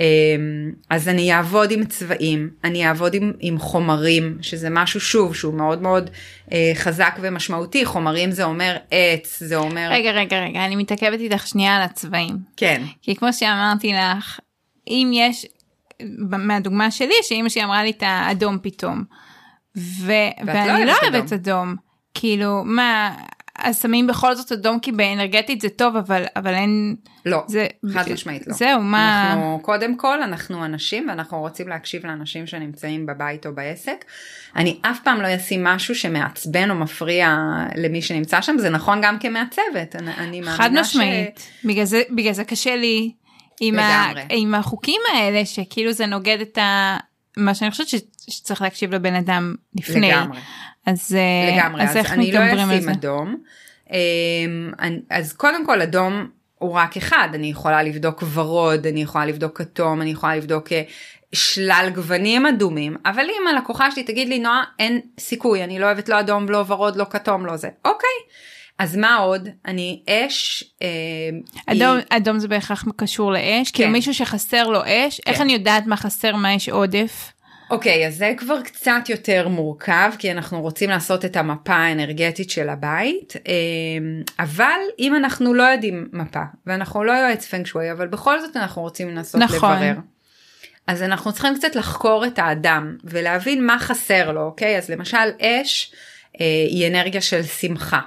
אמ, 0.00 0.72
אז 0.90 1.08
אני 1.08 1.34
אעבוד 1.34 1.70
עם 1.70 1.84
צבעים, 1.84 2.50
אני 2.64 2.88
אעבוד 2.88 3.14
עם, 3.14 3.32
עם 3.40 3.58
חומרים, 3.58 4.38
שזה 4.42 4.70
משהו 4.70 5.00
שוב 5.00 5.34
שהוא 5.34 5.54
מאוד 5.54 5.82
מאוד 5.82 6.10
אה, 6.52 6.72
חזק 6.74 7.18
ומשמעותי, 7.20 7.84
חומרים 7.84 8.30
זה 8.30 8.44
אומר 8.44 8.76
עץ, 8.90 9.42
זה 9.42 9.56
אומר... 9.56 9.88
רגע, 9.90 10.10
רגע, 10.10 10.40
רגע, 10.40 10.64
אני 10.64 10.76
מתעכבת 10.76 11.20
איתך 11.20 11.46
שנייה 11.46 11.76
על 11.76 11.82
הצבעים. 11.82 12.38
כן, 12.56 12.82
כי 13.02 13.16
כמו 13.16 13.32
שאמרתי 13.32 13.92
לך, 13.92 14.40
אם 14.88 15.10
יש, 15.14 15.46
מהדוגמה 16.20 16.90
שלי, 16.90 17.14
שאימא 17.22 17.48
שלי 17.48 17.64
אמרה 17.64 17.82
לי 17.84 17.90
את 17.90 18.02
האדום 18.06 18.58
פתאום. 18.62 19.04
ו- 19.76 20.12
לא 20.42 20.52
ואני 20.52 20.86
לא 20.86 20.92
אוהבת 20.92 21.14
אוהבת 21.14 21.32
אדום. 21.32 21.76
כאילו, 22.14 22.62
מה, 22.64 23.14
אז 23.62 23.82
שמים 23.82 24.06
בכל 24.06 24.34
זאת 24.34 24.52
אדום 24.52 24.80
כי 24.80 24.92
באנרגטית 24.92 25.60
זה 25.60 25.68
טוב, 25.68 25.96
אבל, 25.96 26.24
אבל 26.36 26.54
אין... 26.54 26.96
לא, 27.26 27.42
זה, 27.48 27.66
חד 27.92 28.12
משמעית 28.12 28.46
לא. 28.46 28.54
זהו, 28.54 28.82
מה... 28.82 29.30
אנחנו, 29.30 29.58
קודם 29.62 29.96
כל, 29.96 30.22
אנחנו 30.22 30.64
אנשים 30.64 31.08
ואנחנו 31.08 31.40
רוצים 31.40 31.68
להקשיב 31.68 32.06
לאנשים 32.06 32.46
שנמצאים 32.46 33.06
בבית 33.06 33.46
או 33.46 33.54
בעסק. 33.54 34.04
אני 34.56 34.78
אף 34.82 35.00
פעם 35.04 35.20
לא 35.20 35.36
אשים 35.36 35.64
משהו 35.64 35.94
שמעצבן 35.94 36.70
או 36.70 36.74
מפריע 36.74 37.36
למי 37.76 38.02
שנמצא 38.02 38.40
שם, 38.40 38.58
זה 38.58 38.70
נכון 38.70 39.00
גם 39.02 39.18
כמעצבת. 39.18 39.96
אני, 39.96 40.14
אני 40.14 40.42
חד 40.42 40.70
משמעית. 40.72 41.50
בגלל, 41.64 41.84
זה, 41.84 42.02
בגלל 42.10 42.32
זה 42.32 42.44
קשה 42.44 42.76
לי 42.76 43.12
עם, 43.60 43.78
ה. 43.78 44.12
עם 44.28 44.54
החוקים 44.54 45.00
האלה, 45.12 45.44
שכאילו 45.44 45.92
זה 45.92 46.06
נוגד 46.06 46.38
את 46.40 46.58
ה... 46.58 46.96
מה 47.36 47.54
שאני 47.54 47.70
חושבת 47.70 47.88
ש, 47.88 47.94
שצריך 48.30 48.62
להקשיב 48.62 48.94
לבן 48.94 49.14
אדם 49.14 49.54
לפני. 49.74 50.10
לגמרי. 50.10 50.38
אז, 50.86 51.14
אה, 51.18 51.56
לגמרי, 51.56 51.82
אז 51.82 51.90
אז 51.90 51.96
איך 51.96 52.10
לא 52.16 52.22
מתגברים 52.22 52.58
על 52.58 52.70
אשים 52.70 52.80
זה? 52.82 52.90
אדום. 52.92 53.36
אמ, 53.90 53.96
אני- 54.80 55.00
אז 55.10 55.32
קודם 55.32 55.66
כל 55.66 55.82
אדום 55.82 56.28
הוא 56.58 56.72
רק 56.72 56.96
אחד, 56.96 57.28
אני 57.34 57.46
יכולה 57.46 57.82
לבדוק 57.82 58.22
ורוד, 58.34 58.86
אני 58.86 59.02
יכולה 59.02 59.26
לבדוק 59.26 59.58
כתום, 59.58 60.02
אני 60.02 60.10
יכולה 60.10 60.36
לבדוק 60.36 60.72
אה, 60.72 60.82
שלל 61.32 61.90
גוונים 61.94 62.46
אדומים, 62.46 62.96
אבל 63.06 63.22
אם 63.24 63.46
הלקוחה 63.48 63.90
שלי 63.90 64.02
תגיד 64.02 64.28
לי 64.28 64.38
נועה 64.38 64.62
אין 64.78 65.00
סיכוי, 65.20 65.64
אני 65.64 65.78
לא 65.78 65.86
אוהבת 65.86 66.08
לא 66.08 66.20
אדום, 66.20 66.48
לא 66.48 66.64
ורוד, 66.66 66.96
לא 66.96 67.06
כתום, 67.10 67.46
לא 67.46 67.56
זה, 67.56 67.68
אוקיי. 67.84 68.08
אז 68.78 68.96
מה 68.96 69.16
עוד? 69.16 69.48
אני 69.66 70.02
אש. 70.08 70.64
אה, 70.82 70.88
אדום, 71.66 71.96
היא- 71.96 72.04
אדום 72.10 72.38
זה 72.38 72.48
בהכרח 72.48 72.84
קשור 72.96 73.32
לאש, 73.32 73.70
כאילו 73.70 73.86
כן. 73.88 73.92
מישהו 73.92 74.14
שחסר 74.14 74.66
לו 74.68 74.80
אש, 74.86 75.20
איך 75.26 75.36
כן. 75.36 75.42
אני 75.42 75.52
יודעת 75.52 75.86
מה 75.86 75.96
חסר, 75.96 76.36
מה 76.36 76.52
יש 76.54 76.68
עודף? 76.68 77.32
אוקיי, 77.70 78.06
אז 78.06 78.16
זה 78.16 78.32
כבר 78.36 78.62
קצת 78.62 79.02
יותר 79.08 79.48
מורכב, 79.48 80.12
כי 80.18 80.32
אנחנו 80.32 80.60
רוצים 80.60 80.90
לעשות 80.90 81.24
את 81.24 81.36
המפה 81.36 81.74
האנרגטית 81.74 82.50
של 82.50 82.68
הבית, 82.68 83.34
אמ, 83.46 84.22
אבל 84.38 84.80
אם 84.98 85.16
אנחנו 85.16 85.54
לא 85.54 85.62
יודעים 85.62 86.08
מפה, 86.12 86.42
ואנחנו 86.66 87.04
לא 87.04 87.12
יועץ 87.12 87.46
פנג 87.46 87.66
שווי, 87.66 87.92
אבל 87.92 88.06
בכל 88.06 88.40
זאת 88.40 88.56
אנחנו 88.56 88.82
רוצים 88.82 89.08
לנסות 89.08 89.40
נכון. 89.40 89.76
לברר. 89.76 89.94
אז 90.86 91.02
אנחנו 91.02 91.32
צריכים 91.32 91.54
קצת 91.54 91.74
לחקור 91.74 92.26
את 92.26 92.38
האדם 92.38 92.96
ולהבין 93.04 93.66
מה 93.66 93.78
חסר 93.78 94.32
לו, 94.32 94.42
אוקיי? 94.42 94.78
אז 94.78 94.90
למשל 94.90 95.30
אש 95.40 95.92
אה, 96.40 96.46
היא 96.68 96.88
אנרגיה 96.88 97.20
של 97.20 97.42
שמחה, 97.42 98.00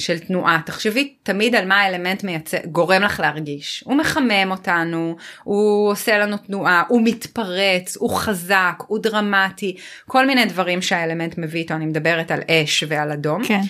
של 0.00 0.18
תנועה. 0.18 0.60
תחשבי 0.66 1.14
תמיד 1.22 1.54
על 1.54 1.66
מה 1.66 1.80
האלמנט 1.80 2.24
מייצר, 2.24 2.58
גורם 2.64 3.02
לך 3.02 3.20
להרגיש. 3.20 3.82
הוא 3.86 3.96
מחמם 3.96 4.50
אותנו, 4.50 5.16
הוא 5.44 5.90
עושה 5.90 6.18
לנו 6.18 6.36
תנועה, 6.36 6.82
הוא 6.88 7.00
מתפרץ, 7.04 7.96
הוא 7.96 8.10
חזק, 8.10 8.82
הוא 8.86 8.98
דרמטי, 8.98 9.76
כל 10.06 10.26
מיני 10.26 10.44
דברים 10.44 10.82
שהאלמנט 10.82 11.38
מביא 11.38 11.60
איתו, 11.60 11.74
אני 11.74 11.86
מדברת 11.86 12.30
על 12.30 12.40
אש 12.50 12.84
ועל 12.88 13.12
אדום. 13.12 13.44
כן. 13.44 13.60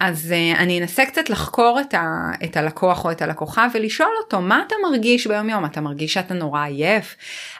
אז 0.00 0.34
uh, 0.34 0.58
אני 0.58 0.80
אנסה 0.80 1.06
קצת 1.06 1.30
לחקור 1.30 1.80
את, 1.80 1.94
ה, 1.94 2.30
את 2.44 2.56
הלקוח 2.56 3.04
או 3.04 3.10
את 3.10 3.22
הלקוחה 3.22 3.66
ולשאול 3.74 4.12
אותו 4.24 4.40
מה 4.40 4.62
אתה 4.66 4.74
מרגיש 4.90 5.26
ביום 5.26 5.50
יום 5.50 5.64
אתה 5.64 5.80
מרגיש 5.80 6.14
שאתה 6.14 6.34
נורא 6.34 6.64
עייף 6.64 7.16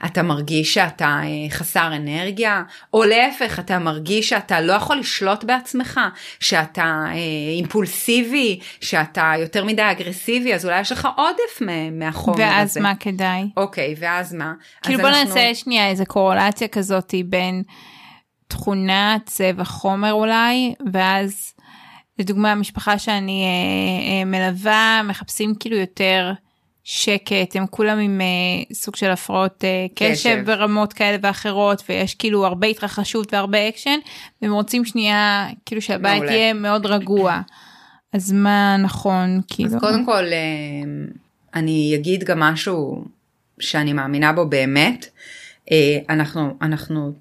אתה 0.06 0.22
מרגיש 0.22 0.74
שאתה 0.74 1.20
uh, 1.22 1.52
חסר 1.52 1.96
אנרגיה 1.96 2.62
או 2.94 3.04
להפך 3.04 3.58
אתה 3.58 3.78
מרגיש 3.78 4.28
שאתה 4.28 4.60
לא 4.60 4.72
יכול 4.72 4.96
לשלוט 4.96 5.44
בעצמך 5.44 6.00
שאתה 6.40 7.04
uh, 7.06 7.14
אימפולסיבי 7.56 8.60
שאתה 8.80 9.32
יותר 9.38 9.64
מדי 9.64 9.90
אגרסיבי 9.90 10.54
אז 10.54 10.66
אולי 10.66 10.80
יש 10.80 10.92
לך 10.92 11.08
עודף 11.16 11.72
מהחומר 11.92 12.38
ואז 12.38 12.70
הזה. 12.70 12.80
ואז 12.80 12.82
מה 12.82 12.94
כדאי? 12.94 13.48
אוקיי 13.56 13.94
ואז 13.98 14.34
מה? 14.34 14.52
כאילו 14.82 15.00
בוא 15.00 15.08
אנחנו... 15.08 15.24
נעשה 15.24 15.54
שנייה 15.54 15.88
איזה 15.88 16.04
קורלציה 16.04 16.68
כזאת 16.68 17.14
בין 17.24 17.62
תכונה 18.48 19.16
צבע 19.26 19.64
חומר 19.64 20.12
אולי 20.12 20.74
ואז. 20.92 21.57
לדוגמה 22.18 22.52
המשפחה 22.52 22.98
שאני 22.98 23.44
אה, 23.44 24.18
אה, 24.18 24.24
מלווה 24.24 25.02
מחפשים 25.04 25.54
כאילו 25.54 25.76
יותר 25.76 26.32
שקט 26.84 27.56
הם 27.56 27.66
כולם 27.70 27.98
עם 27.98 28.20
אה, 28.20 28.74
סוג 28.74 28.96
של 28.96 29.10
הפרעות 29.10 29.64
אה, 29.64 29.86
קשב, 29.94 30.12
קשב. 30.12 30.42
ברמות 30.46 30.92
כאלה 30.92 31.16
ואחרות 31.22 31.82
ויש 31.88 32.14
כאילו 32.14 32.46
הרבה 32.46 32.66
התרחשות 32.66 33.34
והרבה 33.34 33.68
אקשן 33.68 33.98
והם 34.42 34.52
רוצים 34.52 34.84
שנייה 34.84 35.48
כאילו 35.66 35.82
שהבית 35.82 36.12
מעולה. 36.12 36.32
יהיה 36.32 36.54
מאוד 36.54 36.86
רגוע. 36.86 37.40
אז 38.12 38.32
מה 38.32 38.76
נכון 38.76 39.40
כאילו? 39.48 39.70
אז 39.70 39.76
קודם 39.80 40.04
כל 40.04 40.24
אה, 40.24 41.08
אני 41.54 41.92
אגיד 41.94 42.24
גם 42.24 42.40
משהו 42.40 43.04
שאני 43.60 43.92
מאמינה 43.92 44.32
בו 44.32 44.46
באמת. 44.46 45.06
אה, 45.72 45.98
אנחנו 46.08 46.56
אנחנו 46.62 47.12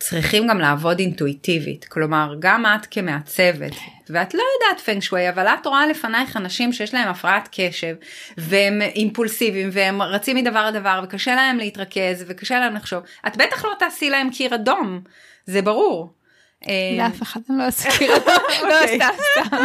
צריכים 0.00 0.46
גם 0.46 0.58
לעבוד 0.58 0.98
אינטואיטיבית 0.98 1.84
כלומר 1.84 2.34
גם 2.38 2.66
את 2.66 2.86
כמעצבת 2.90 3.72
ואת 4.10 4.34
לא 4.34 4.42
יודעת 4.54 4.84
פנג 4.84 5.02
שווי 5.02 5.28
אבל 5.28 5.46
את 5.46 5.66
רואה 5.66 5.86
לפנייך 5.86 6.36
אנשים 6.36 6.72
שיש 6.72 6.94
להם 6.94 7.08
הפרעת 7.08 7.48
קשב 7.52 7.94
והם 8.36 8.82
אימפולסיביים 8.82 9.68
והם 9.72 10.02
רצים 10.02 10.36
מדבר 10.36 10.70
לדבר 10.70 11.00
וקשה 11.04 11.34
להם 11.34 11.58
להתרכז 11.58 12.24
וקשה 12.26 12.60
להם 12.60 12.74
לחשוב 12.74 13.02
את 13.26 13.36
בטח 13.36 13.64
לא 13.64 13.72
תעשי 13.78 14.10
להם 14.10 14.30
קיר 14.30 14.54
אדום 14.54 15.00
זה 15.46 15.62
ברור. 15.62 16.12
לאף 16.98 17.22
אחד 17.22 17.40
לא 17.48 17.68
עושה 17.68 17.90
קיר 17.98 18.16
אדום, 18.16 18.68
לא 18.68 18.82
אוקיי. 18.82 18.98
סתם 18.98 19.14
סתם. 19.46 19.64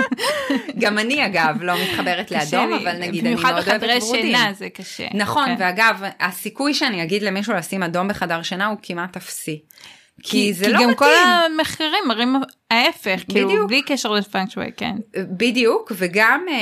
גם 0.80 1.00
אני 1.00 1.26
אגב 1.26 1.56
לא 1.62 1.74
מתחברת 1.84 2.32
לאדום 2.32 2.74
אבל 2.74 2.98
נגיד 2.98 3.26
אני 3.26 3.36
מאוד 3.36 3.54
אוהבת 3.54 3.68
ורודים. 3.68 3.84
במיוחד 3.84 4.00
בחדרי 4.00 4.02
שינה 4.02 4.54
זה 4.54 4.70
קשה. 4.70 5.08
נכון 5.14 5.46
כן. 5.46 5.56
ואגב 5.60 6.02
הסיכוי 6.20 6.74
שאני 6.74 7.04
אגיד 7.04 7.24
למישהו 7.24 7.54
לשים 7.54 7.84
אדום 7.84 8.08
בחדר 8.08 8.42
שינה 8.42 8.66
הוא 8.66 8.78
כמעט 8.82 9.18
אפסי. 9.18 9.62
כי 10.30 10.54
זה 10.54 10.66
כי 10.66 10.72
לא 10.72 10.80
גם 10.80 10.90
מתאים. 10.90 10.96
כל 10.96 11.14
המחקרים 11.16 12.04
מראים 12.08 12.36
ההפך, 12.72 13.22
כאילו 13.30 13.68
בלי 13.68 13.82
קשר 13.82 14.12
לפאנקשווי, 14.12 14.72
כן. 14.78 14.96
בדיוק, 15.18 15.92
וגם, 15.96 16.46
אה, 16.50 16.56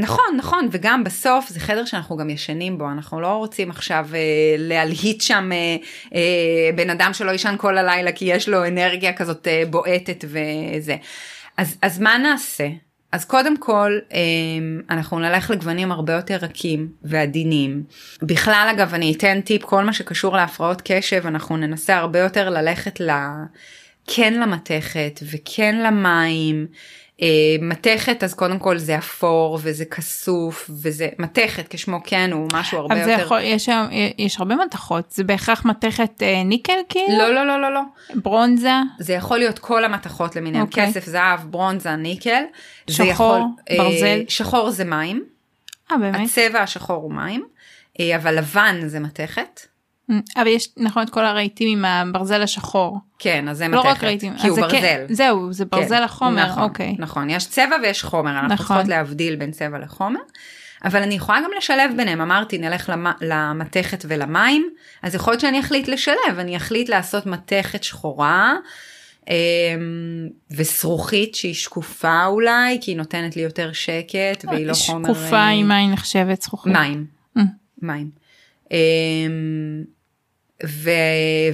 נכון, 0.00 0.36
נכון, 0.36 0.68
וגם 0.70 1.04
בסוף 1.04 1.48
זה 1.48 1.60
חדר 1.60 1.84
שאנחנו 1.84 2.16
גם 2.16 2.30
ישנים 2.30 2.78
בו, 2.78 2.90
אנחנו 2.90 3.20
לא 3.20 3.36
רוצים 3.36 3.70
עכשיו 3.70 4.06
אה, 4.14 4.20
להלהיט 4.58 5.20
שם 5.20 5.52
אה, 5.52 5.76
אה, 6.14 6.70
בן 6.74 6.90
אדם 6.90 7.12
שלא 7.12 7.30
יישן 7.30 7.54
כל 7.58 7.78
הלילה 7.78 8.12
כי 8.12 8.24
יש 8.24 8.48
לו 8.48 8.66
אנרגיה 8.66 9.12
כזאת 9.12 9.48
אה, 9.48 9.62
בועטת 9.70 10.24
וזה. 10.28 10.96
אז, 11.56 11.76
אז 11.82 12.00
מה 12.00 12.18
נעשה? 12.18 12.68
אז 13.12 13.24
קודם 13.24 13.56
כל 13.56 13.98
אמ, 14.12 14.80
אנחנו 14.90 15.18
נלך 15.18 15.50
לגוונים 15.50 15.92
הרבה 15.92 16.12
יותר 16.12 16.36
רכים 16.36 16.88
ועדינים. 17.02 17.82
בכלל 18.22 18.68
אגב 18.74 18.94
אני 18.94 19.14
אתן 19.16 19.40
טיפ 19.40 19.64
כל 19.64 19.84
מה 19.84 19.92
שקשור 19.92 20.36
להפרעות 20.36 20.82
קשב 20.84 21.26
אנחנו 21.26 21.56
ננסה 21.56 21.96
הרבה 21.96 22.18
יותר 22.18 22.50
ללכת 22.50 23.00
ל... 23.00 23.10
כן 24.10 24.34
למתכת 24.34 25.20
וכן 25.32 25.76
למים. 25.82 26.66
אה, 27.22 27.26
מתכת 27.60 28.24
אז 28.24 28.34
קודם 28.34 28.58
כל 28.58 28.78
זה 28.78 28.98
אפור 28.98 29.58
וזה 29.62 29.84
כסוף 29.84 30.70
וזה 30.82 31.08
מתכת 31.18 31.66
כשמו 31.70 32.00
כן 32.04 32.30
הוא 32.32 32.48
משהו 32.52 32.78
הרבה 32.78 33.00
יותר. 33.00 33.22
יכול, 33.22 33.40
יש, 33.40 33.68
יש 34.18 34.38
הרבה 34.38 34.54
מתכות 34.56 35.10
זה 35.10 35.24
בהכרח 35.24 35.64
מתכת 35.64 36.22
אה, 36.22 36.42
ניקל 36.42 36.78
כאילו? 36.88 37.18
לא 37.18 37.34
לא 37.34 37.46
לא 37.46 37.60
לא 37.60 37.74
לא. 37.74 37.80
ברונזה? 38.14 38.72
זה 38.98 39.12
יכול 39.12 39.38
להיות 39.38 39.58
כל 39.58 39.84
המתכות 39.84 40.36
למיניהם 40.36 40.64
okay. 40.64 40.66
אוקיי. 40.66 40.86
כסף 40.86 41.04
זהב 41.04 41.40
ברונזה 41.50 41.96
ניקל. 41.96 42.42
שחור 42.90 43.06
יכול, 43.06 43.40
ברזל. 43.76 44.06
אה, 44.06 44.22
שחור 44.28 44.70
זה 44.70 44.84
מים. 44.84 45.24
אה 45.90 45.98
באמת? 45.98 46.28
הצבע 46.30 46.60
השחור 46.60 46.96
הוא 46.96 47.12
מים 47.12 47.44
אה, 48.00 48.16
אבל 48.16 48.38
לבן 48.38 48.80
זה 48.86 49.00
מתכת. 49.00 49.60
אבל 50.36 50.46
יש 50.46 50.68
נכון 50.76 51.02
את 51.02 51.10
כל 51.10 51.24
הרהיטים 51.24 51.78
עם 51.78 51.84
הברזל 51.84 52.42
השחור. 52.42 52.98
כן, 53.18 53.48
אז 53.48 53.58
זה 53.58 53.68
מתכת. 53.68 53.84
לא 53.84 53.90
רק 53.90 54.04
רהיטים. 54.04 54.38
כי 54.38 54.48
הוא 54.48 54.54
זה 54.54 54.60
ברזל. 54.60 54.80
כן, 54.80 55.04
זהו, 55.08 55.52
זה 55.52 55.64
ברזל 55.64 55.96
כן, 55.96 56.02
החומר, 56.02 56.46
נכון, 56.46 56.62
אוקיי. 56.62 56.96
נכון, 56.98 57.30
יש 57.30 57.46
צבע 57.46 57.76
ויש 57.82 58.02
חומר, 58.02 58.30
אנחנו 58.30 58.54
נכון. 58.54 58.56
צריכות 58.66 58.88
להבדיל 58.88 59.36
בין 59.36 59.50
צבע 59.50 59.78
לחומר. 59.78 60.20
אבל 60.84 61.02
אני 61.02 61.14
יכולה 61.14 61.40
גם 61.40 61.50
לשלב 61.56 61.90
ביניהם, 61.96 62.20
אמרתי 62.20 62.58
נלך 62.58 62.88
למ... 62.88 63.06
למתכת 63.20 64.04
ולמים, 64.08 64.68
אז 65.02 65.14
יכול 65.14 65.32
להיות 65.32 65.40
שאני 65.40 65.60
אחליט 65.60 65.88
לשלב, 65.88 66.38
אני 66.38 66.56
אחליט 66.56 66.88
לעשות 66.88 67.26
מתכת 67.26 67.84
שחורה. 67.84 68.56
אמ, 69.28 70.28
ושרוכית 70.50 71.34
שהיא 71.34 71.54
שקופה 71.54 72.26
אולי 72.26 72.78
כי 72.80 72.90
היא 72.90 72.96
נותנת 72.96 73.36
לי 73.36 73.42
יותר 73.42 73.72
שקט 73.72 74.44
והיא 74.44 74.66
לא 74.66 74.74
חומר 74.74 75.14
שקופה 75.14 75.36
אה, 75.36 75.48
עם 75.48 75.68
מים 75.68 75.90
נחשבת 75.90 76.42
זכוכית 76.42 76.72
מים 76.72 77.06
mm. 77.38 77.40
מים 77.82 78.10
אמ, 78.70 79.84
ו... 80.66 80.90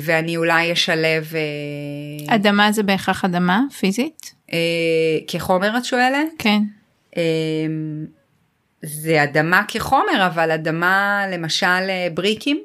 ואני 0.00 0.36
אולי 0.36 0.72
אשלב... 0.72 1.32
אה, 1.34 2.34
אדמה 2.34 2.72
זה 2.72 2.82
בהכרח 2.82 3.24
אדמה 3.24 3.61
פיזית? 3.78 4.34
אה, 4.52 4.59
כחומר 5.28 5.78
את 5.78 5.84
שואלת? 5.84 6.28
כן. 6.38 6.62
אה, 7.16 7.22
זה 8.82 9.22
אדמה 9.22 9.62
כחומר 9.68 10.26
אבל 10.26 10.50
אדמה 10.50 11.24
למשל 11.32 12.11
בריקים 12.14 12.62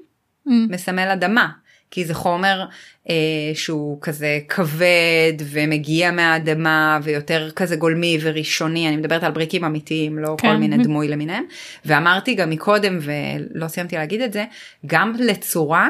mm. 0.48 0.52
מסמל 0.70 1.08
אדמה 1.08 1.50
כי 1.92 2.06
זה 2.06 2.14
חומר 2.14 2.66
אה, 3.10 3.16
שהוא 3.54 3.98
כזה 4.02 4.40
כבד 4.50 5.34
ומגיע 5.40 6.12
מהאדמה 6.12 7.00
ויותר 7.04 7.50
כזה 7.56 7.76
גולמי 7.76 8.18
וראשוני 8.22 8.88
אני 8.88 8.98
מדברת 8.98 9.24
על 9.24 9.32
בריקים 9.32 9.66
אמיתיים 9.66 10.20
לא 10.20 10.36
כן. 10.38 10.48
כל 10.48 10.58
מיני 10.58 10.78
דמוי 10.78 11.08
למיניהם 11.08 11.44
ואמרתי 11.86 12.34
גם 12.34 12.50
מקודם 12.50 13.00
ולא 13.02 13.68
סיימתי 13.68 13.96
להגיד 13.96 14.22
את 14.22 14.34
זה 14.34 14.46
גם 14.86 15.14
לצורה 15.20 15.90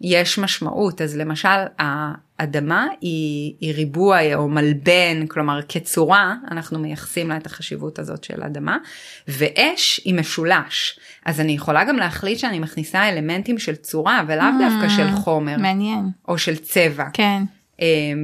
יש 0.00 0.38
משמעות. 0.38 1.00
אז 1.00 1.16
למשל 1.16 1.48
האדמה 1.78 2.86
היא, 3.00 3.54
היא 3.60 3.74
ריבוע 3.74 4.34
או 4.34 4.48
מלבן 4.48 5.26
כלומר 5.28 5.60
כצורה 5.68 6.34
אנחנו 6.50 6.78
מייחסים 6.78 7.28
לה 7.28 7.36
את 7.36 7.46
החשיבות 7.46 7.98
הזאת 7.98 8.24
של 8.24 8.42
אדמה 8.42 8.76
ואש 9.28 10.00
היא 10.04 10.14
משולש. 10.14 10.98
אז 11.24 11.40
אני 11.40 11.52
יכולה 11.52 11.84
גם 11.84 11.96
להחליט 11.96 12.38
שאני 12.38 12.58
מכניסה 12.58 13.08
אלמנטים 13.08 13.58
של 13.58 13.74
צורה 13.74 14.22
ולאו 14.28 14.46
דווקא 14.58 14.88
של 14.88 15.10
חומר. 15.10 15.56
מעניין. 15.56 16.10
או 16.28 16.38
של 16.38 16.56
צבע. 16.56 17.04
כן 17.12 17.42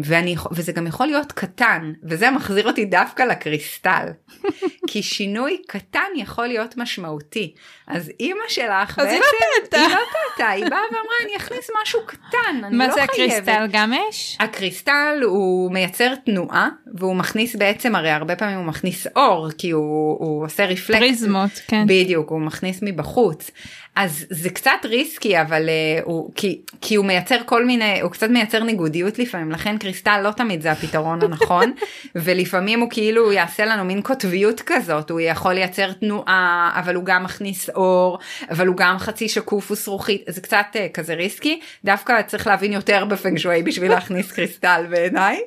ואני, 0.05 0.36
וזה 0.53 0.72
גם 0.72 0.86
יכול 0.86 1.07
להיות 1.07 1.32
קטן, 1.32 1.92
וזה 2.03 2.30
מחזיר 2.30 2.66
אותי 2.66 2.84
דווקא 2.84 3.22
לקריסטל. 3.22 4.07
כי 4.88 5.03
שינוי 5.03 5.62
קטן 5.66 6.00
יכול 6.16 6.46
להיות 6.46 6.76
משמעותי. 6.76 7.55
אז 7.86 8.11
אימא 8.20 8.44
שלך 8.48 8.98
אז 8.98 9.07
בעצם, 9.07 9.14
היא 9.14 9.20
לא 9.20 9.66
טעתה. 9.66 9.76
היא 9.76 9.94
לא 9.94 10.00
טעתה, 10.12 10.48
היא 10.48 10.64
באה 10.64 10.80
ואמרה 10.92 11.14
אני 11.24 11.36
אכניס 11.36 11.70
משהו 11.82 12.00
קטן, 12.07 12.64
אני 12.64 12.78
לא 12.78 12.84
חייבת. 12.84 12.88
מה 12.88 12.90
זה 12.94 13.03
הקריסטל 13.03 13.66
גם 13.72 13.92
אש? 14.11 14.36
הקריסטל 14.40 15.20
הוא 15.22 15.72
מייצר 15.72 16.14
תנועה, 16.14 16.68
והוא 16.94 17.16
מכניס 17.16 17.57
בעצם, 17.57 17.94
הרי 17.94 18.11
הרבה 18.11 18.36
פעמים 18.36 18.57
הוא 18.57 18.66
מכניס 18.66 19.07
אור, 19.16 19.50
כי 19.59 19.70
הוא, 19.70 20.18
הוא 20.18 20.44
עושה 20.44 20.66
רפלקט. 20.66 20.98
פריזמות, 21.00 21.50
כן. 21.66 21.84
בדיוק, 21.86 22.30
הוא 22.30 22.40
מכניס 22.40 22.78
מבחוץ. 22.82 23.50
אז 23.96 24.26
זה 24.30 24.50
קצת 24.50 24.70
ריסקי 24.84 25.40
אבל 25.40 25.68
uh, 25.68 26.05
הוא 26.05 26.30
כי 26.34 26.61
כי 26.80 26.94
הוא 26.94 27.07
מייצר 27.07 27.36
כל 27.46 27.64
מיני 27.64 28.00
הוא 28.00 28.11
קצת 28.11 28.30
מייצר 28.30 28.62
ניגודיות 28.62 29.18
לפעמים 29.18 29.41
לכן 29.51 29.78
קריסטל 29.78 30.20
לא 30.24 30.30
תמיד 30.30 30.62
זה 30.62 30.72
הפתרון 30.72 31.22
הנכון 31.22 31.72
ולפעמים 32.14 32.80
הוא 32.80 32.90
כאילו 32.90 33.32
יעשה 33.32 33.64
לנו 33.64 33.84
מין 33.84 34.03
קוטביות 34.03 34.61
כזאת. 34.66 35.11
הוא 35.11 35.20
יכול 35.20 35.53
לייצר 35.53 35.93
תנועה 35.93 36.72
אבל 36.74 36.95
הוא 36.95 37.05
גם 37.05 37.24
מכניס 37.24 37.70
אור 37.70 38.18
אבל 38.51 38.66
הוא 38.66 38.76
גם 38.76 38.99
חצי 38.99 39.28
שקוף 39.28 39.70
ושרוכית 39.70 40.24
זה 40.28 40.40
קצת 40.40 40.66
uh, 40.72 40.93
כזה 40.95 41.14
ריסקי. 41.14 41.61
דווקא 41.84 42.22
צריך 42.22 42.47
להבין 42.47 42.72
יותר 42.72 43.05
בפנגשווי 43.05 43.62
בשביל 43.62 43.90
להכניס 43.90 44.32
קריסטל 44.32 44.86
בעיניי. 44.90 45.40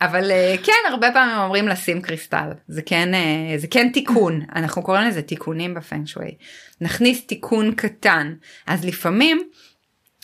אבל 0.00 0.30
uh, 0.30 0.66
כן 0.66 0.90
הרבה 0.90 1.12
פעמים 1.12 1.38
אומרים 1.38 1.68
לשים 1.68 2.02
קריסטל. 2.02 2.50
זה 2.68 2.82
כן 2.82 3.10
uh, 3.14 3.60
זה 3.60 3.66
כן 3.66 3.88
תיקון. 3.92 4.40
אנחנו 4.56 4.82
קוראים 4.82 5.08
לזה 5.08 5.22
תיקונים 5.22 5.74
בפנגשווי. 5.74 6.34
נכניס 6.80 7.26
תיקון 7.26 7.74
קטן. 7.74 8.34
אז 8.66 8.84
לפעמים 8.84 9.42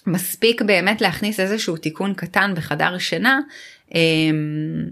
מספיק 0.06 0.62
באמת 0.62 1.00
להכניס 1.00 1.40
איזשהו 1.40 1.76
תיקון 1.76 2.14
קטן 2.14 2.52
בחדר 2.56 2.98
שינה. 2.98 3.40
אמ, 3.94 4.84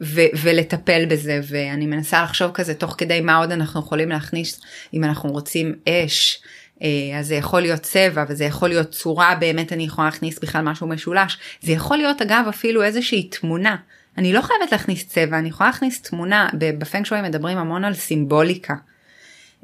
ו- 0.00 0.32
ולטפל 0.42 1.06
בזה 1.06 1.40
ואני 1.48 1.86
מנסה 1.86 2.22
לחשוב 2.22 2.50
כזה 2.54 2.74
תוך 2.74 2.94
כדי 2.98 3.20
מה 3.20 3.36
עוד 3.36 3.52
אנחנו 3.52 3.80
יכולים 3.80 4.08
להכניס 4.08 4.60
אם 4.94 5.04
אנחנו 5.04 5.30
רוצים 5.30 5.74
אש. 5.88 6.42
אה, 6.82 7.18
אז 7.18 7.26
זה 7.26 7.34
יכול 7.34 7.60
להיות 7.60 7.80
צבע 7.80 8.24
וזה 8.28 8.44
יכול 8.44 8.68
להיות 8.68 8.90
צורה 8.90 9.34
באמת 9.34 9.72
אני 9.72 9.84
יכולה 9.84 10.06
להכניס 10.08 10.38
בכלל 10.38 10.62
משהו 10.62 10.86
משולש 10.86 11.38
זה 11.62 11.72
יכול 11.72 11.96
להיות 11.96 12.22
אגב 12.22 12.44
אפילו 12.48 12.82
איזושהי 12.82 13.22
תמונה 13.22 13.76
אני 14.18 14.32
לא 14.32 14.42
חייבת 14.42 14.72
להכניס 14.72 15.08
צבע 15.08 15.38
אני 15.38 15.48
יכולה 15.48 15.70
להכניס 15.70 16.02
תמונה 16.02 16.48
בפנק 16.58 17.06
שווי 17.06 17.22
מדברים 17.22 17.58
המון 17.58 17.84
על 17.84 17.94
סימבוליקה. 17.94 18.74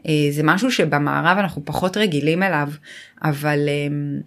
אה, 0.07 0.12
זה 0.30 0.43
משהו 0.43 0.70
שבמערב 0.70 1.38
אנחנו 1.38 1.64
פחות 1.64 1.97
רגילים 1.97 2.43
אליו 2.43 2.68
אבל 3.22 3.68
אמ, 3.68 4.20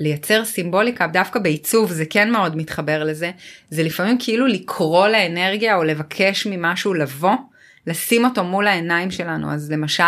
לייצר 0.00 0.44
סימבוליקה 0.44 1.06
דווקא 1.06 1.38
בעיצוב 1.40 1.92
זה 1.92 2.04
כן 2.10 2.30
מאוד 2.30 2.56
מתחבר 2.56 3.04
לזה 3.04 3.30
זה 3.70 3.82
לפעמים 3.82 4.16
כאילו 4.20 4.46
לקרוא 4.46 5.08
לאנרגיה 5.08 5.76
או 5.76 5.84
לבקש 5.84 6.46
ממשהו 6.46 6.94
לבוא 6.94 7.34
לשים 7.86 8.24
אותו 8.24 8.44
מול 8.44 8.66
העיניים 8.66 9.10
שלנו. 9.10 9.52
אז 9.52 9.70
למשל 9.72 10.02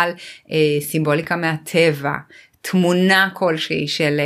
אה, 0.51 0.57
סימבוליקה 0.81 1.35
מהטבע 1.35 2.13
תמונה 2.61 3.29
כלשהי 3.33 3.87
של 3.87 4.19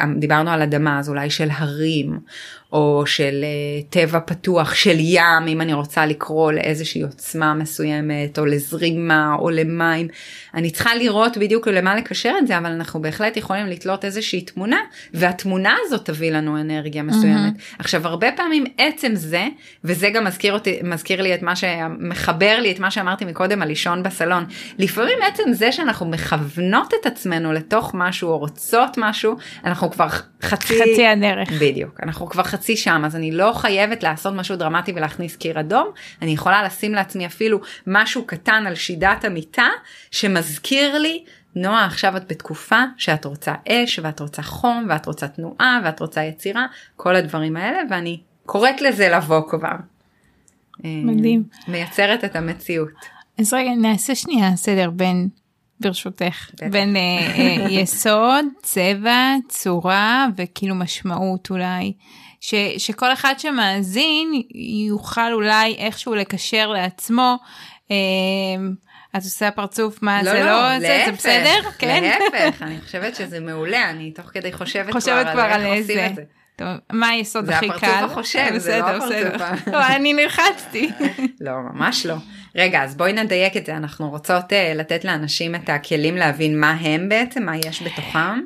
אה, 0.00 0.06
דיברנו 0.18 0.50
על 0.50 0.62
אדמה 0.62 0.98
אז 0.98 1.08
אולי 1.08 1.30
של 1.30 1.48
הרים 1.50 2.18
או 2.72 3.02
של 3.06 3.44
uh, 3.44 3.92
טבע 3.92 4.18
פתוח 4.26 4.74
של 4.74 4.96
ים 4.98 5.46
אם 5.48 5.60
אני 5.60 5.72
רוצה 5.72 6.06
לקרוא 6.06 6.52
לאיזושהי 6.52 7.02
עוצמה 7.02 7.54
מסוימת 7.54 8.38
או 8.38 8.46
לזרימה 8.46 9.34
או 9.38 9.50
למים. 9.50 10.08
אני 10.54 10.70
צריכה 10.70 10.94
לראות 10.94 11.38
בדיוק 11.38 11.68
למה 11.68 11.96
לקשר 11.96 12.32
את 12.38 12.46
זה 12.46 12.58
אבל 12.58 12.70
אנחנו 12.70 13.02
בהחלט 13.02 13.36
יכולים 13.36 13.66
לתלות 13.66 14.04
איזושהי 14.04 14.40
תמונה 14.40 14.76
והתמונה 15.14 15.74
הזאת 15.84 16.04
תביא 16.04 16.30
לנו 16.30 16.60
אנרגיה 16.60 17.02
מסוימת. 17.02 17.54
Mm-hmm. 17.56 17.76
עכשיו 17.78 18.06
הרבה 18.06 18.32
פעמים 18.32 18.64
עצם 18.78 19.12
זה 19.14 19.46
וזה 19.84 20.10
גם 20.10 20.24
מזכיר 20.24 20.52
אותי 20.52 20.78
מזכיר 20.82 21.22
לי 21.22 21.34
את 21.34 21.42
מה 21.42 21.56
שמחבר 21.56 22.58
לי 22.60 22.72
את 22.72 22.78
מה 22.78 22.90
שאמרתי 22.90 23.24
מקודם 23.24 23.62
על 23.62 23.68
לישון 23.68 24.02
בסלון 24.02 24.44
לפעמים 24.78 25.18
עצם 25.22 25.52
זה 25.52 25.72
שאנחנו 25.72 26.06
מכוונות 26.06 26.94
את 27.00 27.06
עצמנו 27.06 27.52
לתוך 27.52 27.90
משהו 27.94 28.30
או 28.30 28.38
רוצות 28.38 28.90
משהו 28.98 29.36
אנחנו 29.64 29.90
כבר 29.90 30.08
חצי 30.42 30.74
חצי 30.80 31.06
הדרך 31.06 31.48
בדיוק 31.60 32.00
אנחנו 32.02 32.26
כבר 32.26 32.42
חצי 32.42 32.55
שם 32.62 33.02
אז 33.04 33.16
אני 33.16 33.32
לא 33.32 33.52
חייבת 33.54 34.02
לעשות 34.02 34.34
משהו 34.34 34.56
דרמטי 34.56 34.92
ולהכניס 34.92 35.36
קיר 35.36 35.60
אדום 35.60 35.90
אני 36.22 36.30
יכולה 36.30 36.62
לשים 36.62 36.94
לעצמי 36.94 37.26
אפילו 37.26 37.60
משהו 37.86 38.24
קטן 38.26 38.64
על 38.66 38.74
שידת 38.74 39.24
המיטה 39.24 39.68
שמזכיר 40.10 40.98
לי 40.98 41.24
נועה 41.54 41.84
עכשיו 41.84 42.16
את 42.16 42.32
בתקופה 42.32 42.82
שאת 42.96 43.24
רוצה 43.24 43.54
אש 43.68 44.00
ואת 44.02 44.20
רוצה 44.20 44.42
חום 44.42 44.86
ואת 44.88 45.06
רוצה 45.06 45.28
תנועה 45.28 45.80
ואת 45.84 46.00
רוצה 46.00 46.22
יצירה 46.22 46.66
כל 46.96 47.16
הדברים 47.16 47.56
האלה 47.56 47.78
ואני 47.90 48.20
קוראת 48.46 48.80
לזה 48.80 49.08
לבוא 49.08 49.50
כבר. 49.50 49.76
מדהים. 50.84 51.44
מייצרת 51.68 52.24
את 52.24 52.36
המציאות. 52.36 53.06
אז 53.38 53.54
רגע 53.54 53.70
נעשה 53.70 54.14
שנייה 54.14 54.56
סדר 54.56 54.90
בין 54.90 55.28
ברשותך. 55.80 56.50
בין 56.70 56.96
אה, 56.96 57.00
אה, 57.00 57.70
יסוד 57.70 58.44
צבע 58.62 59.34
צורה 59.48 60.26
וכאילו 60.36 60.74
משמעות 60.74 61.50
אולי 61.50 61.92
ש, 62.46 62.54
שכל 62.78 63.12
אחד 63.12 63.34
שמאזין 63.38 64.42
יוכל 64.88 65.32
אולי 65.32 65.76
איכשהו 65.78 66.14
לקשר 66.14 66.68
לעצמו. 66.68 67.36
אה, 67.90 67.96
את 69.16 69.22
עושה 69.24 69.50
פרצוף 69.50 70.02
מה 70.02 70.22
לא, 70.22 70.30
זה 70.32 70.40
לא, 70.40 70.46
לא 70.46 70.78
זה, 70.78 70.88
להפך, 70.88 71.06
זה 71.06 71.12
בסדר? 71.12 71.70
כן. 71.78 72.04
להפך, 72.04 72.62
אני 72.62 72.80
חושבת 72.84 73.16
שזה 73.16 73.40
מעולה, 73.40 73.90
אני 73.90 74.10
תוך 74.10 74.26
כדי 74.26 74.52
חושבת, 74.52 74.92
חושבת 74.92 75.26
כבר, 75.32 75.42
על 75.42 75.64
איך 75.64 75.82
עושים 75.82 76.06
את 76.06 76.14
זה. 76.14 76.22
טוב, 76.56 76.68
מה 76.92 77.08
היסוד 77.08 77.50
הכי 77.50 77.68
קל? 77.68 77.78
זה 77.78 77.86
הפרצוף 77.86 78.10
החושב, 78.10 78.56
זה 78.56 78.78
לא 78.78 78.84
הפרצוף. 78.84 79.66
לא, 79.66 79.86
אני 79.96 80.12
נלחצתי. 80.12 80.90
לא, 81.46 81.52
ממש 81.72 82.06
לא. 82.06 82.14
רגע, 82.56 82.82
אז 82.82 82.96
בואי 82.96 83.12
נדייק 83.12 83.56
את 83.56 83.66
זה, 83.66 83.76
אנחנו 83.76 84.10
רוצות 84.10 84.44
uh, 84.44 84.74
לתת 84.74 85.04
לאנשים 85.04 85.54
את 85.54 85.68
הכלים 85.68 86.16
להבין 86.16 86.60
מה 86.60 86.70
הם 86.70 87.08
בעצם, 87.08 87.42
מה 87.42 87.56
יש 87.56 87.82
בתוכם. 87.82 88.40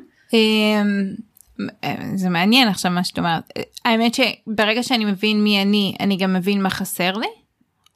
זה 2.15 2.29
מעניין 2.29 2.67
עכשיו 2.67 2.91
מה 2.91 3.03
שאת 3.03 3.17
אומרת. 3.17 3.43
האמת 3.85 4.13
שברגע 4.13 4.83
שאני 4.83 5.05
מבין 5.05 5.43
מי 5.43 5.61
אני, 5.61 5.95
אני 5.99 6.17
גם 6.17 6.33
מבין 6.33 6.61
מה 6.61 6.69
חסר 6.69 7.11
לי. 7.11 7.27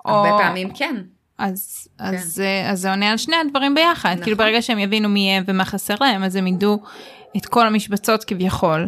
הרבה 0.06 0.32
או... 0.32 0.38
פעמים 0.38 0.74
כן. 0.74 0.96
אז, 1.38 1.88
כן. 1.98 2.04
אז, 2.06 2.42
אה, 2.46 2.72
אז 2.72 2.80
זה 2.80 2.90
עונה 2.90 3.12
על 3.12 3.18
שני 3.18 3.36
הדברים 3.36 3.76
ביחד. 3.76 4.10
נכון. 4.10 4.24
כאילו 4.24 4.38
ברגע 4.38 4.62
שהם 4.62 4.80
יבינו 4.80 5.10
מי 5.10 5.32
הם 5.32 5.44
ומה 5.48 5.66
חסר 5.66 5.96
להם, 6.02 6.24
אז 6.24 6.36
הם 6.36 6.48
ידעו 6.48 6.84
את 7.38 7.46
כל 7.46 7.68
המשבצות 7.68 8.24
כביכול. 8.24 8.88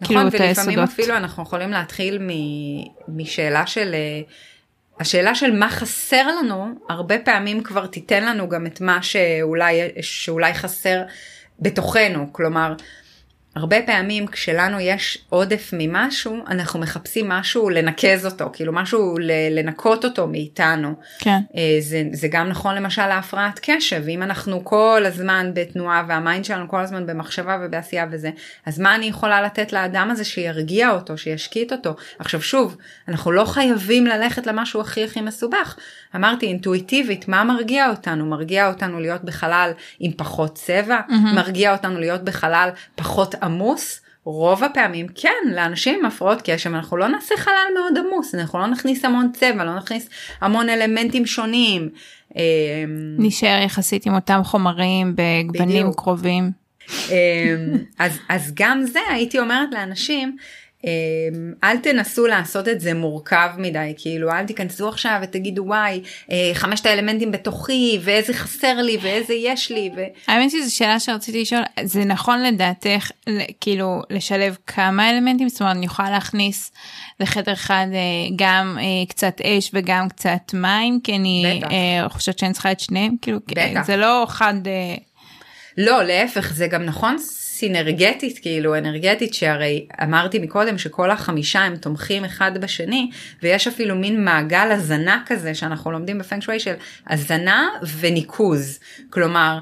נכון, 0.00 0.30
כאילו 0.30 0.44
ולפעמים 0.44 0.78
אפילו 0.78 1.16
אנחנו 1.16 1.42
יכולים 1.42 1.70
להתחיל 1.70 2.18
מ, 2.18 2.28
משאלה 3.08 3.66
של... 3.66 3.94
אה, 3.94 4.20
השאלה 5.00 5.34
של 5.34 5.52
מה 5.52 5.68
חסר 5.68 6.26
לנו, 6.26 6.74
הרבה 6.88 7.18
פעמים 7.18 7.62
כבר 7.62 7.86
תיתן 7.86 8.24
לנו 8.24 8.48
גם 8.48 8.66
את 8.66 8.80
מה 8.80 9.02
שאולי, 9.02 9.80
שאולי 10.00 10.54
חסר 10.54 11.02
בתוכנו. 11.58 12.32
כלומר, 12.32 12.74
הרבה 13.54 13.76
פעמים 13.86 14.26
כשלנו 14.26 14.80
יש 14.80 15.18
עודף 15.28 15.70
ממשהו, 15.72 16.36
אנחנו 16.48 16.80
מחפשים 16.80 17.28
משהו 17.28 17.70
לנקז 17.70 18.26
אותו, 18.26 18.50
כאילו 18.52 18.72
משהו 18.72 19.16
לנקות 19.50 20.04
אותו 20.04 20.26
מאיתנו. 20.26 20.94
כן. 21.18 21.38
אה, 21.56 21.76
זה, 21.80 22.02
זה 22.12 22.28
גם 22.30 22.48
נכון 22.48 22.74
למשל 22.74 23.06
להפרעת 23.06 23.60
קשב, 23.62 24.02
אם 24.08 24.22
אנחנו 24.22 24.64
כל 24.64 25.02
הזמן 25.06 25.50
בתנועה 25.54 26.04
והמיינד 26.08 26.44
שלנו 26.44 26.68
כל 26.68 26.80
הזמן 26.80 27.06
במחשבה 27.06 27.58
ובעשייה 27.62 28.06
וזה, 28.10 28.30
אז 28.66 28.78
מה 28.78 28.94
אני 28.94 29.06
יכולה 29.06 29.42
לתת 29.42 29.72
לאדם 29.72 30.08
הזה 30.10 30.24
שירגיע 30.24 30.90
אותו, 30.90 31.18
שישקיט 31.18 31.72
אותו? 31.72 31.94
עכשיו 32.18 32.42
שוב, 32.42 32.76
אנחנו 33.08 33.32
לא 33.32 33.44
חייבים 33.44 34.06
ללכת 34.06 34.46
למשהו 34.46 34.80
הכי 34.80 35.04
הכי 35.04 35.20
מסובך. 35.20 35.76
אמרתי 36.16 36.46
אינטואיטיבית, 36.46 37.28
מה 37.28 37.44
מרגיע 37.44 37.90
אותנו? 37.90 38.26
מרגיע 38.26 38.68
אותנו 38.68 39.00
להיות 39.00 39.24
בחלל 39.24 39.70
עם 40.00 40.12
פחות 40.16 40.54
צבע? 40.54 41.00
Mm-hmm. 41.08 41.34
מרגיע 41.34 41.72
אותנו 41.72 42.00
להיות 42.00 42.24
בחלל 42.24 42.68
פחות 42.94 43.34
עמוס? 43.42 44.00
רוב 44.24 44.64
הפעמים 44.64 45.06
כן, 45.14 45.52
לאנשים 45.54 45.98
עם 45.98 46.04
הפרעות 46.04 46.42
קשב 46.44 46.74
אנחנו 46.74 46.96
לא 46.96 47.08
נעשה 47.08 47.36
חלל 47.36 47.54
מאוד 47.74 47.98
עמוס, 47.98 48.34
אנחנו 48.34 48.58
לא 48.58 48.66
נכניס 48.66 49.04
המון 49.04 49.30
צבע, 49.32 49.64
לא 49.64 49.76
נכניס 49.76 50.08
המון 50.40 50.68
אלמנטים 50.68 51.26
שונים. 51.26 51.88
אמ, 52.36 52.40
נשאר 53.18 53.62
יחסית 53.64 54.06
עם 54.06 54.14
אותם 54.14 54.40
חומרים 54.44 55.14
בגוונים. 55.16 55.92
קרובים. 55.92 56.50
אמ, 57.10 57.14
אז, 57.98 58.18
אז 58.28 58.52
גם 58.54 58.82
זה 58.86 59.00
הייתי 59.10 59.38
אומרת 59.38 59.68
לאנשים, 59.72 60.36
אל 61.64 61.76
תנסו 61.78 62.26
לעשות 62.26 62.68
את 62.68 62.80
זה 62.80 62.94
מורכב 62.94 63.48
מדי 63.58 63.94
כאילו 63.96 64.30
אל 64.30 64.46
תיכנסו 64.46 64.88
עכשיו 64.88 65.18
ותגידו 65.22 65.62
וואי 65.66 66.02
אה, 66.30 66.50
חמשת 66.54 66.86
האלמנטים 66.86 67.32
בתוכי 67.32 67.98
ואיזה 68.02 68.34
חסר 68.34 68.74
לי 68.74 68.98
ואיזה 69.02 69.34
יש 69.34 69.70
לי. 69.70 69.90
ו... 69.96 70.00
האמת 70.26 70.50
שזו 70.50 70.76
שאלה 70.76 71.00
שרציתי 71.00 71.40
לשאול 71.40 71.62
זה 71.82 72.04
נכון 72.04 72.42
לדעתך 72.42 73.10
כאילו 73.60 74.02
לשלב 74.10 74.56
כמה 74.66 75.10
אלמנטים 75.10 75.48
זאת 75.48 75.60
אומרת 75.60 75.76
אני 75.76 75.86
יכולה 75.86 76.10
להכניס 76.10 76.72
לחדר 77.20 77.52
אחד 77.52 77.86
אה, 77.92 77.98
גם 78.36 78.78
אה, 78.80 79.06
קצת 79.08 79.40
אש 79.40 79.70
וגם 79.74 80.08
קצת 80.08 80.54
מים 80.54 81.00
כי 81.04 81.16
אני 81.16 81.60
חושבת 82.08 82.38
שאני 82.38 82.52
צריכה 82.52 82.72
את 82.72 82.80
שניהם 82.80 83.14
כאילו 83.22 83.38
בטח. 83.46 83.82
זה 83.86 83.96
לא 83.96 84.24
חד. 84.28 84.54
לא 85.78 86.02
להפך 86.02 86.52
זה 86.52 86.66
גם 86.66 86.82
נכון 86.84 87.16
סינרגטית 87.60 88.38
כאילו 88.38 88.78
אנרגטית 88.78 89.34
שהרי 89.34 89.86
אמרתי 90.02 90.38
מקודם 90.38 90.78
שכל 90.78 91.10
החמישה 91.10 91.60
הם 91.60 91.76
תומכים 91.76 92.24
אחד 92.24 92.58
בשני 92.58 93.10
ויש 93.42 93.66
אפילו 93.66 93.96
מין 93.96 94.24
מעגל 94.24 94.72
הזנה 94.72 95.22
כזה 95.26 95.54
שאנחנו 95.54 95.90
לומדים 95.90 96.18
בפנק 96.18 96.42
שווי 96.42 96.60
של 96.60 96.74
הזנה 97.06 97.68
וניקוז 98.00 98.78
כלומר. 99.10 99.58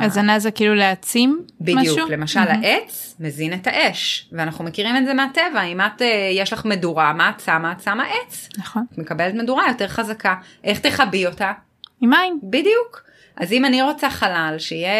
הזנה 0.00 0.38
זה 0.38 0.50
כאילו 0.50 0.74
להעצים 0.74 1.42
בדיוק, 1.60 1.78
משהו? 1.78 1.94
בדיוק, 1.94 2.10
למשל 2.10 2.40
mm-hmm. 2.40 2.66
העץ 2.66 3.16
מזין 3.20 3.52
את 3.52 3.66
האש, 3.66 4.28
ואנחנו 4.32 4.64
מכירים 4.64 4.96
את 4.96 5.04
זה 5.06 5.14
מהטבע, 5.14 5.62
אם 5.62 5.80
את, 5.80 6.02
אה, 6.02 6.30
יש 6.32 6.52
לך 6.52 6.64
מדורה, 6.64 7.12
מה 7.12 7.30
את 7.30 7.40
שמה? 7.40 7.72
את 7.72 7.82
שמה 7.82 8.04
עץ. 8.04 8.48
נכון. 8.58 8.84
את 8.92 8.98
מקבלת 8.98 9.34
מדורה 9.34 9.64
יותר 9.68 9.88
חזקה, 9.88 10.34
איך 10.64 10.78
תכבי 10.80 11.26
אותה? 11.26 11.52
עם 12.00 12.10
מים. 12.10 12.40
בדיוק. 12.42 13.07
אז 13.38 13.52
אם 13.52 13.64
אני 13.64 13.82
רוצה 13.82 14.10
חלל 14.10 14.54
שיהיה 14.58 14.90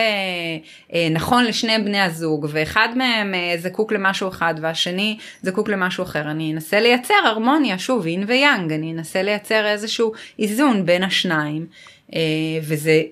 אה, 0.95 1.09
נכון 1.11 1.45
לשני 1.45 1.78
בני 1.78 2.01
הזוג 2.01 2.47
ואחד 2.51 2.89
מהם 2.97 3.34
אה, 3.34 3.55
זקוק 3.59 3.93
למשהו 3.93 4.28
אחד 4.28 4.55
והשני 4.61 5.18
זקוק 5.43 5.68
למשהו 5.68 6.05
אחר, 6.05 6.30
אני 6.30 6.53
אנסה 6.53 6.80
לייצר 6.80 7.14
הרמוניה, 7.24 7.78
שוב 7.78 8.07
אין 8.07 8.24
ויאנג, 8.26 8.72
אני 8.72 8.93
אנסה 8.93 9.22
לייצר 9.22 9.66
איזשהו 9.66 10.12
איזון 10.39 10.86
בין 10.86 11.03
השניים 11.03 11.66
אה, 12.14 12.20
וזה 12.62 13.03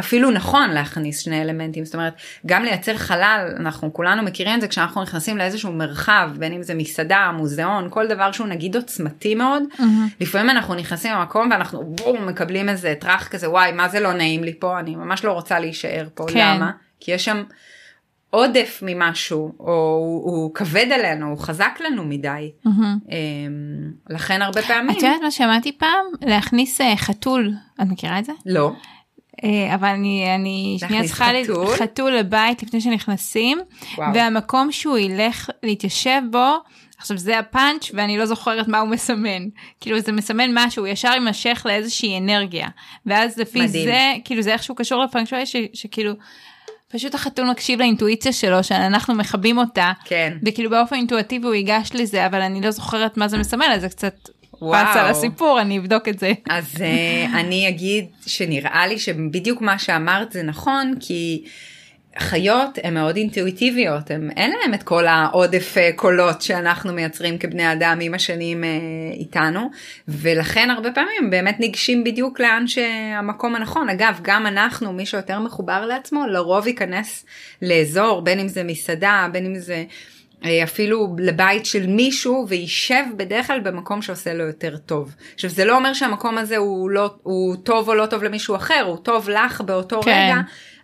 אפילו 0.00 0.30
נכון 0.30 0.70
להכניס 0.70 1.18
שני 1.18 1.42
אלמנטים 1.42 1.84
זאת 1.84 1.94
אומרת 1.94 2.14
גם 2.46 2.62
לייצר 2.62 2.96
חלל 2.96 3.54
אנחנו 3.56 3.92
כולנו 3.92 4.22
מכירים 4.22 4.54
את 4.54 4.60
זה 4.60 4.68
כשאנחנו 4.68 5.02
נכנסים 5.02 5.38
לאיזשהו 5.38 5.72
מרחב 5.72 6.30
בין 6.38 6.52
אם 6.52 6.62
זה 6.62 6.74
מסעדה 6.74 7.30
מוזיאון 7.36 7.88
כל 7.90 8.06
דבר 8.06 8.32
שהוא 8.32 8.46
נגיד 8.46 8.76
עוצמתי 8.76 9.34
מאוד 9.34 9.62
mm-hmm. 9.62 9.82
לפעמים 10.20 10.50
אנחנו 10.50 10.74
נכנסים 10.74 11.12
למקום 11.12 11.50
ואנחנו 11.50 11.84
בום 11.84 12.26
מקבלים 12.26 12.68
איזה 12.68 12.94
טראח 13.00 13.28
כזה 13.28 13.50
וואי 13.50 13.72
מה 13.72 13.88
זה 13.88 14.00
לא 14.00 14.12
נעים 14.12 14.44
לי 14.44 14.54
פה 14.58 14.80
אני 14.80 14.96
ממש 14.96 15.24
לא 15.24 15.32
רוצה 15.32 15.58
להישאר 15.60 16.08
פה 16.14 16.26
כן. 16.28 16.56
למה 16.56 16.70
כי 17.00 17.12
יש 17.12 17.24
שם 17.24 17.42
עודף 18.30 18.82
ממשהו, 18.86 19.52
או 19.60 19.72
הוא, 19.72 20.30
הוא 20.30 20.54
כבד 20.54 20.86
עלינו, 20.92 21.26
הוא 21.26 21.38
חזק 21.38 21.78
לנו 21.80 22.04
מדי. 22.04 22.52
אמ, 22.66 22.72
לכן 24.10 24.42
הרבה 24.42 24.62
פעמים, 24.62 24.90
את 24.90 24.96
יודעת 24.96 25.22
מה 25.22 25.30
שמעתי 25.30 25.72
פעם? 25.72 26.04
להכניס 26.20 26.80
אה, 26.80 26.96
חתול. 26.96 27.52
את 27.82 27.86
מכירה 27.86 28.18
את 28.18 28.24
זה? 28.24 28.32
לא, 28.46 28.72
אבל 29.74 29.88
אני, 29.88 30.34
אני 30.34 30.76
שנייה 30.80 31.04
צריכה 31.04 31.30
חתול? 31.44 31.76
חתול 31.76 32.12
לבית 32.12 32.62
לפני 32.62 32.80
שנכנסים, 32.80 33.58
וואו. 33.96 34.14
והמקום 34.14 34.72
שהוא 34.72 34.98
ילך 34.98 35.50
להתיישב 35.62 36.20
בו, 36.30 36.56
עכשיו 36.98 37.18
זה 37.18 37.38
הפאנץ' 37.38 37.90
ואני 37.94 38.18
לא 38.18 38.26
זוכרת 38.26 38.68
מה 38.68 38.78
הוא 38.80 38.88
מסמן. 38.88 39.48
כאילו 39.80 40.00
זה 40.00 40.12
מסמן 40.12 40.50
משהו, 40.54 40.86
ישר 40.86 41.08
יימשך 41.08 41.62
לאיזושהי 41.64 42.18
אנרגיה. 42.18 42.68
ואז 43.06 43.38
לפי 43.38 43.60
מדהים. 43.60 43.84
זה, 43.84 44.12
כאילו 44.24 44.42
זה 44.42 44.52
איכשהו 44.52 44.74
קשור 44.74 45.04
לפנקשווי 45.04 45.42
שכאילו, 45.72 46.12
פשוט 46.88 47.14
החתול 47.14 47.50
מקשיב 47.50 47.78
לאינטואיציה 47.78 48.32
שלו, 48.32 48.64
שאנחנו 48.64 49.14
מכבים 49.14 49.58
אותה. 49.58 49.92
כן, 50.04 50.38
וכאילו 50.46 50.70
באופן 50.70 50.96
אינטואטיבי 50.96 51.46
הוא 51.46 51.54
ייגש 51.54 51.90
לזה, 51.94 52.26
אבל 52.26 52.40
אני 52.40 52.60
לא 52.60 52.70
זוכרת 52.70 53.16
מה 53.16 53.28
זה 53.28 53.38
מסמל, 53.38 53.72
אז 53.74 53.80
זה 53.80 53.88
קצת. 53.88 54.14
פס 54.60 54.96
על 54.96 55.06
הסיפור, 55.06 55.60
אני 55.60 55.78
אבדוק 55.78 56.08
את 56.08 56.18
זה. 56.18 56.32
אז 56.50 56.74
uh, 56.74 57.36
אני 57.36 57.68
אגיד 57.68 58.04
שנראה 58.26 58.86
לי 58.86 58.98
שבדיוק 58.98 59.60
מה 59.60 59.78
שאמרת 59.78 60.32
זה 60.32 60.42
נכון, 60.42 60.94
כי 61.00 61.44
חיות 62.18 62.78
הן 62.82 62.94
מאוד 62.94 63.16
אינטואיטיביות, 63.16 64.10
הם, 64.10 64.30
אין 64.36 64.52
להם 64.62 64.74
את 64.74 64.82
כל 64.82 65.06
העודף 65.06 65.74
uh, 65.76 65.96
קולות 65.96 66.42
שאנחנו 66.42 66.92
מייצרים 66.92 67.38
כבני 67.38 67.72
אדם 67.72 67.98
עם 68.02 68.14
השנים 68.14 68.64
uh, 68.64 68.66
איתנו, 69.18 69.70
ולכן 70.08 70.70
הרבה 70.70 70.92
פעמים 70.92 71.30
באמת 71.30 71.60
ניגשים 71.60 72.04
בדיוק 72.04 72.40
לאן 72.40 72.66
שהמקום 72.66 73.56
הנכון. 73.56 73.88
אגב, 73.88 74.18
גם 74.22 74.46
אנחנו, 74.46 74.92
מי 74.92 75.06
שיותר 75.06 75.38
מחובר 75.38 75.86
לעצמו, 75.86 76.26
לרוב 76.26 76.66
ייכנס 76.66 77.24
לאזור, 77.62 78.20
בין 78.20 78.40
אם 78.40 78.48
זה 78.48 78.64
מסעדה, 78.64 79.26
בין 79.32 79.46
אם 79.46 79.58
זה... 79.58 79.84
אה, 80.44 80.62
אפילו 80.64 81.16
לבית 81.18 81.66
של 81.66 81.86
מישהו 81.86 82.46
וישב 82.48 83.04
בדרך 83.16 83.46
כלל 83.46 83.60
במקום 83.60 84.02
שעושה 84.02 84.34
לו 84.34 84.44
יותר 84.44 84.76
טוב. 84.76 85.14
עכשיו 85.34 85.50
זה 85.50 85.64
לא 85.64 85.76
אומר 85.76 85.92
שהמקום 85.94 86.38
הזה 86.38 86.56
הוא, 86.56 86.90
לא, 86.90 87.14
הוא 87.22 87.56
טוב 87.56 87.88
או 87.88 87.94
לא 87.94 88.06
טוב 88.06 88.22
למישהו 88.22 88.56
אחר, 88.56 88.82
הוא 88.86 88.96
טוב 88.96 89.28
לך 89.30 89.60
באותו 89.60 90.02
כן. 90.02 90.10
רגע, 90.32 90.40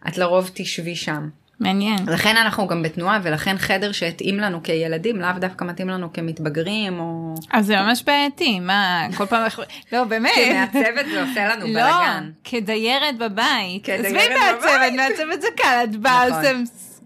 את 0.08 0.18
לרוב 0.18 0.50
תשבי 0.54 0.96
שם. 0.96 1.28
מעניין. 1.60 1.96
לכן 2.06 2.36
אנחנו 2.36 2.66
גם 2.66 2.82
בתנועה 2.82 3.20
ולכן 3.22 3.58
חדר 3.58 3.92
שהתאים 3.92 4.38
לנו 4.38 4.62
כילדים 4.62 5.16
לאו 5.20 5.28
דווקא 5.40 5.64
מתאים 5.64 5.88
לנו 5.88 6.12
כמתבגרים 6.12 7.00
או 7.00 7.34
אז 7.52 7.66
זה 7.66 7.76
ממש 7.76 8.02
בעייתי, 8.06 8.60
מה, 8.60 9.06
כל 9.16 9.26
פעם, 9.26 9.44
אנחנו- 9.44 9.62
לא 9.92 10.04
באמת. 10.04 10.32
כמעצבת 10.34 11.06
זה 11.10 11.22
עושה 11.22 11.48
לנו 11.48 11.66
לא, 11.66 11.72
בלאגן. 11.72 12.30
כדיירת 12.44 13.18
בבית. 13.18 13.84
כדיירת 13.84 14.06
עזבי 14.06 14.34
מעצבת, 14.34 14.58
בבית. 14.62 14.92
מעצבת 14.96 15.40
זה 15.42 15.48
קל, 15.56 15.80
את 15.84 15.96
באה, 15.96 16.28
נכון. 16.28 16.38
עושה, 16.44 16.52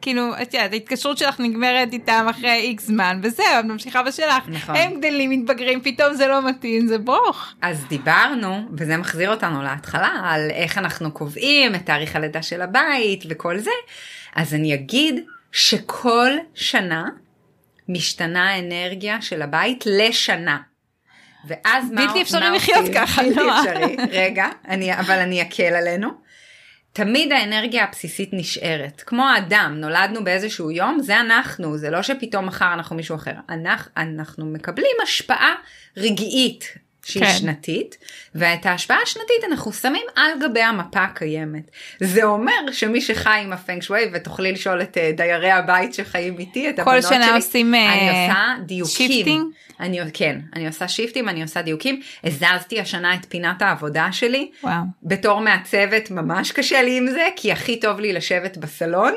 כאילו, 0.01 0.33
את 0.43 0.55
יודעת, 0.55 0.73
ההתקשרות 0.73 1.19
שלך 1.19 1.41
נגמרת 1.41 1.93
איתם 1.93 2.27
אחרי 2.31 2.53
איקס 2.53 2.87
זמן, 2.87 3.21
וזהו, 3.23 3.47
את 3.61 3.65
ממשיכה 3.65 4.03
בשלך. 4.03 4.45
נכון. 4.49 4.77
הם 4.77 5.01
גדלים, 5.01 5.31
מתבגרים, 5.31 5.81
פתאום 5.81 6.15
זה 6.15 6.27
לא 6.27 6.49
מתאים, 6.49 6.87
זה 6.87 6.99
ברוך. 6.99 7.53
אז 7.63 7.85
דיברנו, 7.89 8.69
וזה 8.79 8.97
מחזיר 8.97 9.31
אותנו 9.31 9.63
להתחלה, 9.63 10.21
על 10.25 10.51
איך 10.51 10.79
אנחנו 10.79 11.13
קובעים 11.13 11.75
את 11.75 11.87
תאריך 11.87 12.17
הלידה 12.17 12.43
של 12.43 12.63
הבית 12.63 13.25
וכל 13.29 13.59
זה, 13.59 13.71
אז 14.35 14.55
אני 14.55 14.75
אגיד 14.75 15.25
שכל 15.53 16.31
שנה 16.55 17.05
משתנה 17.89 18.51
האנרגיה 18.51 19.23
של 19.23 19.43
הבית 19.43 19.85
לשנה. 19.87 20.59
ואז 21.45 21.91
מה, 21.91 22.07
בלתי 22.07 22.23
אפשרי 22.23 22.51
לחיות 22.57 22.79
עושים? 22.79 22.95
ככה, 22.95 23.23
בלתי 23.23 23.35
נועה. 23.35 23.61
אפשרי, 23.61 23.97
רגע, 24.11 24.49
אני, 24.69 24.99
אבל 24.99 25.19
אני 25.19 25.43
אקל 25.43 25.75
עלינו. 25.75 26.30
תמיד 26.93 27.33
האנרגיה 27.33 27.85
הבסיסית 27.85 28.31
נשארת. 28.33 29.03
כמו 29.07 29.29
האדם, 29.29 29.75
נולדנו 29.77 30.25
באיזשהו 30.25 30.71
יום, 30.71 30.99
זה 31.01 31.21
אנחנו, 31.21 31.79
זה 31.79 31.91
לא 31.91 32.03
שפתאום 32.03 32.47
מחר 32.47 32.73
אנחנו 32.75 32.97
מישהו 32.97 33.17
אחר. 33.17 33.35
אנחנו, 33.49 33.93
אנחנו 33.97 34.47
מקבלים 34.47 34.97
השפעה 35.03 35.55
רגעית 35.97 36.75
שהיא 37.05 37.25
כן. 37.25 37.31
שנתית, 37.31 37.97
ואת 38.35 38.67
ההשפעה 38.67 38.99
השנתית 39.03 39.45
אנחנו 39.51 39.73
שמים 39.73 40.07
על 40.17 40.31
גבי 40.43 40.61
המפה 40.61 41.05
הקיימת. 41.05 41.71
זה 42.01 42.25
אומר 42.25 42.73
שמי 42.73 43.01
שחי 43.01 43.41
עם 43.43 43.53
הפנג 43.53 43.83
שווי, 43.83 44.11
ותוכלי 44.13 44.53
לשאול 44.53 44.83
את 44.83 44.99
אה, 44.99 45.13
דיירי 45.17 45.51
הבית 45.51 45.95
שחיים 45.95 46.39
איתי, 46.39 46.71
את 46.71 46.75
כל 46.75 46.81
הבנות 46.81 47.27
שלי, 47.27 47.35
עושים, 47.37 47.75
אה, 47.75 47.93
אני 47.93 48.09
עושה 48.09 48.45
דיוקים. 48.67 49.09
shifting? 49.13 49.45
אני, 49.81 50.01
כן, 50.13 50.39
אני 50.55 50.67
עושה 50.67 50.89
shiftים, 50.89 51.29
אני 51.29 51.43
עושה 51.43 51.63
דיוקים. 51.63 52.01
הזזתי 52.25 52.81
השנה 52.81 53.15
את 53.15 53.27
פינת 53.29 53.63
העבודה 53.63 54.09
שלי. 54.13 54.51
וואו. 54.65 54.83
בתור 55.03 55.41
מעצבת 55.41 56.11
ממש 56.11 56.53
קשה 56.53 56.83
לי 56.83 56.97
עם 56.97 57.11
זה, 57.11 57.29
כי 57.37 57.53
הכי 57.53 57.81
טוב 57.81 58.01
לי 58.01 58.13
לשבת 58.13 58.57
בסלון, 58.57 59.15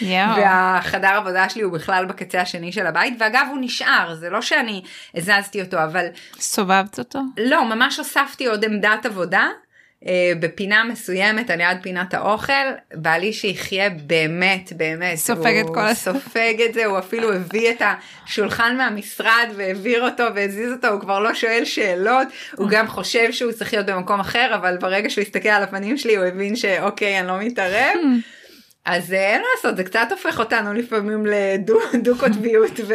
יואו. 0.00 0.36
והחדר 0.36 1.08
עבודה 1.08 1.48
שלי 1.48 1.62
הוא 1.62 1.72
בכלל 1.72 2.04
בקצה 2.04 2.40
השני 2.40 2.72
של 2.72 2.86
הבית, 2.86 3.14
ואגב 3.18 3.46
הוא 3.50 3.58
נשאר, 3.60 4.14
זה 4.14 4.30
לא 4.30 4.42
שאני 4.42 4.82
הזזתי 5.14 5.62
אותו, 5.62 5.84
אבל 5.84 6.06
סובבת 6.38 6.98
אותו? 6.98 7.20
לא, 7.38 7.64
ממש 7.64 7.98
הוספתי 7.98 8.46
עוד 8.46 8.64
עמדת 8.64 9.06
עבודה. 9.06 9.48
אה, 10.06 10.32
בפינה 10.40 10.84
מסוימת 10.84 11.50
על 11.50 11.60
יד 11.60 11.78
פינת 11.82 12.14
האוכל, 12.14 12.52
בא 12.94 13.10
לי 13.10 13.32
שיחיה 13.32 13.90
באמת 13.90 14.72
באמת, 14.76 15.16
סופג 15.16 15.56
את 15.60 15.66
כל 15.74 15.94
סופג 15.94 16.54
את 16.68 16.74
זה, 16.74 16.84
הוא 16.84 16.98
אפילו 16.98 17.32
הביא 17.32 17.70
את 17.70 17.82
השולחן 18.26 18.76
מהמשרד 18.76 19.48
והעביר 19.56 20.04
אותו 20.04 20.24
והזיז 20.34 20.72
אותו, 20.72 20.88
הוא 20.88 21.00
כבר 21.00 21.20
לא 21.20 21.34
שואל 21.34 21.64
שאלות, 21.64 22.28
הוא 22.56 22.68
גם 22.68 22.88
חושב 22.88 23.32
שהוא 23.32 23.52
צריך 23.52 23.74
להיות 23.74 23.86
במקום 23.86 24.20
אחר, 24.20 24.54
אבל 24.54 24.76
ברגע 24.76 25.10
שהוא 25.10 25.22
הסתכל 25.22 25.48
על 25.48 25.62
הפנים 25.62 25.96
שלי 25.96 26.16
הוא 26.16 26.24
הבין 26.24 26.56
שאוקיי 26.56 27.20
אני 27.20 27.28
לא 27.28 27.38
מתערב. 27.38 27.98
אז 28.84 29.12
אה, 29.12 29.32
אין 29.32 29.40
מה 29.40 29.46
לעשות, 29.56 29.76
זה 29.76 29.84
קצת 29.84 30.08
הופך 30.10 30.38
אותנו 30.38 30.72
לפעמים 30.72 31.26
לדו 31.26 32.18
קוטביות 32.18 32.80
ו... 32.88 32.94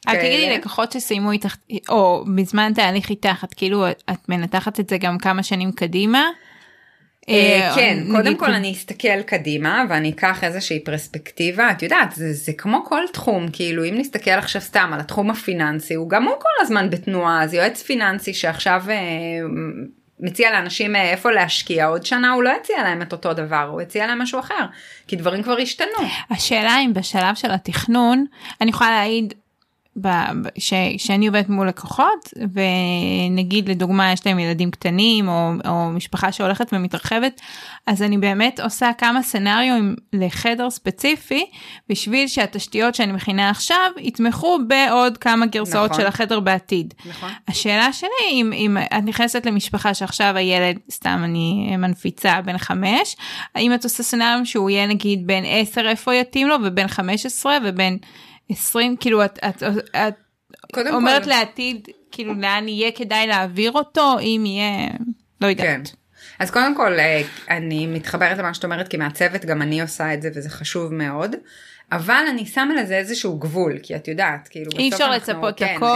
את 0.00 0.10
כאלה. 0.10 0.18
תגידי 0.18 0.58
לקוחות 0.58 0.92
שסיימו 0.92 1.32
איתך, 1.32 1.56
או 1.88 2.24
בזמן 2.36 2.72
תהליך 2.74 3.10
איתך, 3.10 3.44
את 3.44 3.54
כאילו, 3.54 3.88
את 3.90 4.28
מנתחת 4.28 4.80
את 4.80 4.88
זה 4.88 4.98
גם 4.98 5.18
כמה 5.18 5.42
שנים 5.42 5.72
קדימה? 5.72 6.28
אה, 7.28 7.68
אה, 7.68 7.74
כן, 7.74 7.98
קודם 8.10 8.36
כל 8.36 8.50
אני 8.50 8.72
אסתכל 8.72 9.22
קדימה 9.22 9.84
ואני 9.88 10.10
אקח 10.10 10.44
איזושהי 10.44 10.84
פרספקטיבה, 10.84 11.70
את 11.70 11.82
יודעת, 11.82 12.12
זה, 12.12 12.32
זה 12.32 12.52
כמו 12.52 12.84
כל 12.84 13.02
תחום, 13.12 13.46
כאילו 13.52 13.84
אם 13.84 13.94
נסתכל 13.98 14.30
עכשיו 14.30 14.62
סתם 14.62 14.90
על 14.92 15.00
התחום 15.00 15.30
הפיננסי, 15.30 15.94
הוא 15.94 16.10
גם 16.10 16.24
הוא 16.24 16.34
כל 16.38 16.62
הזמן 16.62 16.90
בתנועה, 16.90 17.42
אז 17.42 17.54
יועץ 17.54 17.82
פיננסי 17.82 18.34
שעכשיו 18.34 18.82
אה, 18.88 18.96
מציע 20.20 20.50
לאנשים 20.50 20.96
אה, 20.96 21.10
איפה 21.10 21.30
להשקיע, 21.30 21.86
עוד 21.86 22.06
שנה 22.06 22.32
הוא 22.32 22.42
לא 22.42 22.50
יציע 22.60 22.82
להם 22.82 23.02
את 23.02 23.12
אותו 23.12 23.34
דבר, 23.34 23.68
הוא 23.72 23.82
יציע 23.82 24.06
להם 24.06 24.18
משהו 24.18 24.40
אחר, 24.40 24.64
כי 25.06 25.16
דברים 25.16 25.42
כבר 25.42 25.56
השתנו. 25.62 25.98
השאלה 26.30 26.78
אם 26.78 26.94
בשלב 26.94 27.34
של 27.34 27.50
התכנון, 27.50 28.26
אני 28.60 28.70
יכולה 28.70 28.90
להעיד 28.90 29.34
ב- 30.00 30.08
ש, 30.58 30.74
שאני 30.98 31.26
עובדת 31.26 31.48
מול 31.48 31.68
לקוחות 31.68 32.32
ונגיד 32.52 33.68
לדוגמה 33.68 34.12
יש 34.12 34.26
להם 34.26 34.38
ילדים 34.38 34.70
קטנים 34.70 35.28
או, 35.28 35.52
או 35.68 35.90
משפחה 35.90 36.32
שהולכת 36.32 36.68
ומתרחבת 36.72 37.40
אז 37.86 38.02
אני 38.02 38.18
באמת 38.18 38.60
עושה 38.60 38.90
כמה 38.98 39.22
סצנריו 39.22 39.74
לחדר 40.12 40.70
ספציפי 40.70 41.46
בשביל 41.88 42.28
שהתשתיות 42.28 42.94
שאני 42.94 43.12
מכינה 43.12 43.50
עכשיו 43.50 43.90
יתמכו 43.98 44.58
בעוד 44.68 45.18
כמה 45.18 45.46
גרסאות 45.46 45.90
נכון. 45.90 46.02
של 46.02 46.08
החדר 46.08 46.40
בעתיד. 46.40 46.94
נכון. 47.06 47.30
השאלה 47.48 47.92
שלי 47.92 48.30
אם, 48.30 48.52
אם 48.52 48.76
את 48.98 49.04
נכנסת 49.04 49.46
למשפחה 49.46 49.94
שעכשיו 49.94 50.36
הילד 50.36 50.78
סתם 50.90 51.20
אני 51.24 51.76
מנפיצה 51.76 52.40
בן 52.44 52.58
חמש 52.58 53.16
האם 53.54 53.74
את 53.74 53.84
עושה 53.84 54.02
סצנריו 54.02 54.40
שהוא 54.44 54.70
יהיה 54.70 54.86
נגיד 54.86 55.26
בן 55.26 55.42
עשר 55.46 55.88
איפה 55.88 56.14
יתאים 56.14 56.48
לו 56.48 56.56
ובין 56.64 56.88
חמש 56.88 57.26
עשרה 57.26 57.58
ובין 57.64 57.98
עשרים 58.48 58.96
כאילו 58.96 59.24
את, 59.24 59.38
את, 59.48 59.62
את 59.90 60.14
קודם 60.72 60.94
אומרת 60.94 61.24
כל, 61.24 61.30
לעתיד 61.30 61.88
כאילו 62.10 62.34
לאן 62.34 62.68
יהיה 62.68 62.92
כדאי 62.92 63.26
להעביר 63.26 63.72
אותו 63.72 64.16
אם 64.20 64.42
יהיה 64.46 64.88
לא 65.40 65.46
יודעת. 65.46 65.66
כן. 65.66 65.82
אז 66.38 66.50
קודם 66.50 66.76
כל 66.76 66.98
אה, 66.98 67.22
אני 67.50 67.86
מתחברת 67.86 68.38
למה 68.38 68.54
שאת 68.54 68.64
אומרת 68.64 68.88
כי 68.88 68.96
מעצבת 68.96 69.44
גם 69.44 69.62
אני 69.62 69.80
עושה 69.80 70.14
את 70.14 70.22
זה 70.22 70.30
וזה 70.34 70.50
חשוב 70.50 70.94
מאוד. 70.94 71.36
אבל 71.92 72.24
אני 72.30 72.46
שמה 72.46 72.74
לזה 72.74 72.96
איזשהו 72.96 73.38
גבול 73.38 73.78
כי 73.82 73.96
את 73.96 74.08
יודעת 74.08 74.48
כאילו 74.48 74.70
אי 74.78 74.88
אפשר 74.88 75.10
לצפות 75.10 75.58
כן, 75.58 75.74
הכל. 75.76 75.86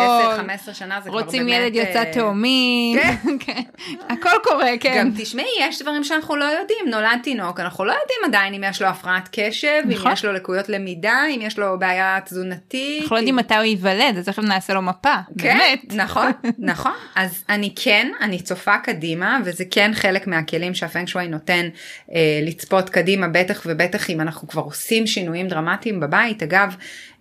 10-15 0.70 0.74
שנה 0.74 1.00
זה 1.00 1.10
כבר 1.10 1.20
רוצים 1.20 1.46
באמת, 1.46 1.56
ילד 1.60 1.74
יצא 1.74 1.98
אה, 1.98 2.12
תאומים, 2.12 2.98
כן. 3.46 3.62
הכל 4.08 4.30
קורה 4.42 4.70
כן. 4.80 4.96
גם 4.98 5.10
תשמעי 5.16 5.46
יש 5.60 5.82
דברים 5.82 6.04
שאנחנו 6.04 6.36
לא 6.36 6.44
יודעים 6.44 6.78
נולד 6.86 7.18
תינוק 7.22 7.60
אנחנו 7.60 7.84
לא 7.84 7.92
יודעים 7.92 8.18
עדיין 8.24 8.54
אם 8.54 8.64
יש 8.64 8.82
לו 8.82 8.88
הפרעת 8.88 9.28
קשב 9.32 9.82
נכון. 9.86 10.06
אם 10.06 10.12
יש 10.12 10.24
לו 10.24 10.32
לקויות 10.32 10.68
למידה 10.68 11.22
אם 11.36 11.40
יש 11.42 11.58
לו 11.58 11.78
בעיה 11.78 12.18
תזונתית. 12.24 13.02
אנחנו 13.02 13.16
לא 13.16 13.20
יודעים 13.20 13.36
מתי 13.36 13.54
הוא 13.54 13.64
ייוולד 13.64 14.16
אז 14.18 14.24
תכף 14.24 14.38
נעשה 14.42 14.74
לו 14.74 14.82
מפה. 14.82 15.14
כן, 15.38 15.58
באמת. 15.58 15.94
נכון, 15.94 16.30
נכון. 16.58 16.92
אז 17.14 17.44
אני 17.48 17.72
כן, 17.76 18.12
אני 18.20 18.42
צופה 18.42 18.78
קדימה, 18.78 19.38
וזה 19.44 19.64
כן 19.70 19.90
חלק 19.94 20.26
מהכלים 20.26 20.74
שהפנג 20.74 21.08
שווי 21.08 21.28
נותן 21.28 21.68
אה, 22.14 22.40
לצפות 22.42 22.90
קדימה, 22.90 23.28
בטח 23.28 23.62
ובטח 23.66 24.10
אם 24.10 24.20
אנחנו 24.20 24.48
כבר 24.48 24.62
עושים 24.62 25.06
שינויים 25.06 25.48
דרמטיים 25.48 25.79
בבית. 26.00 26.42
אגב, 26.42 26.76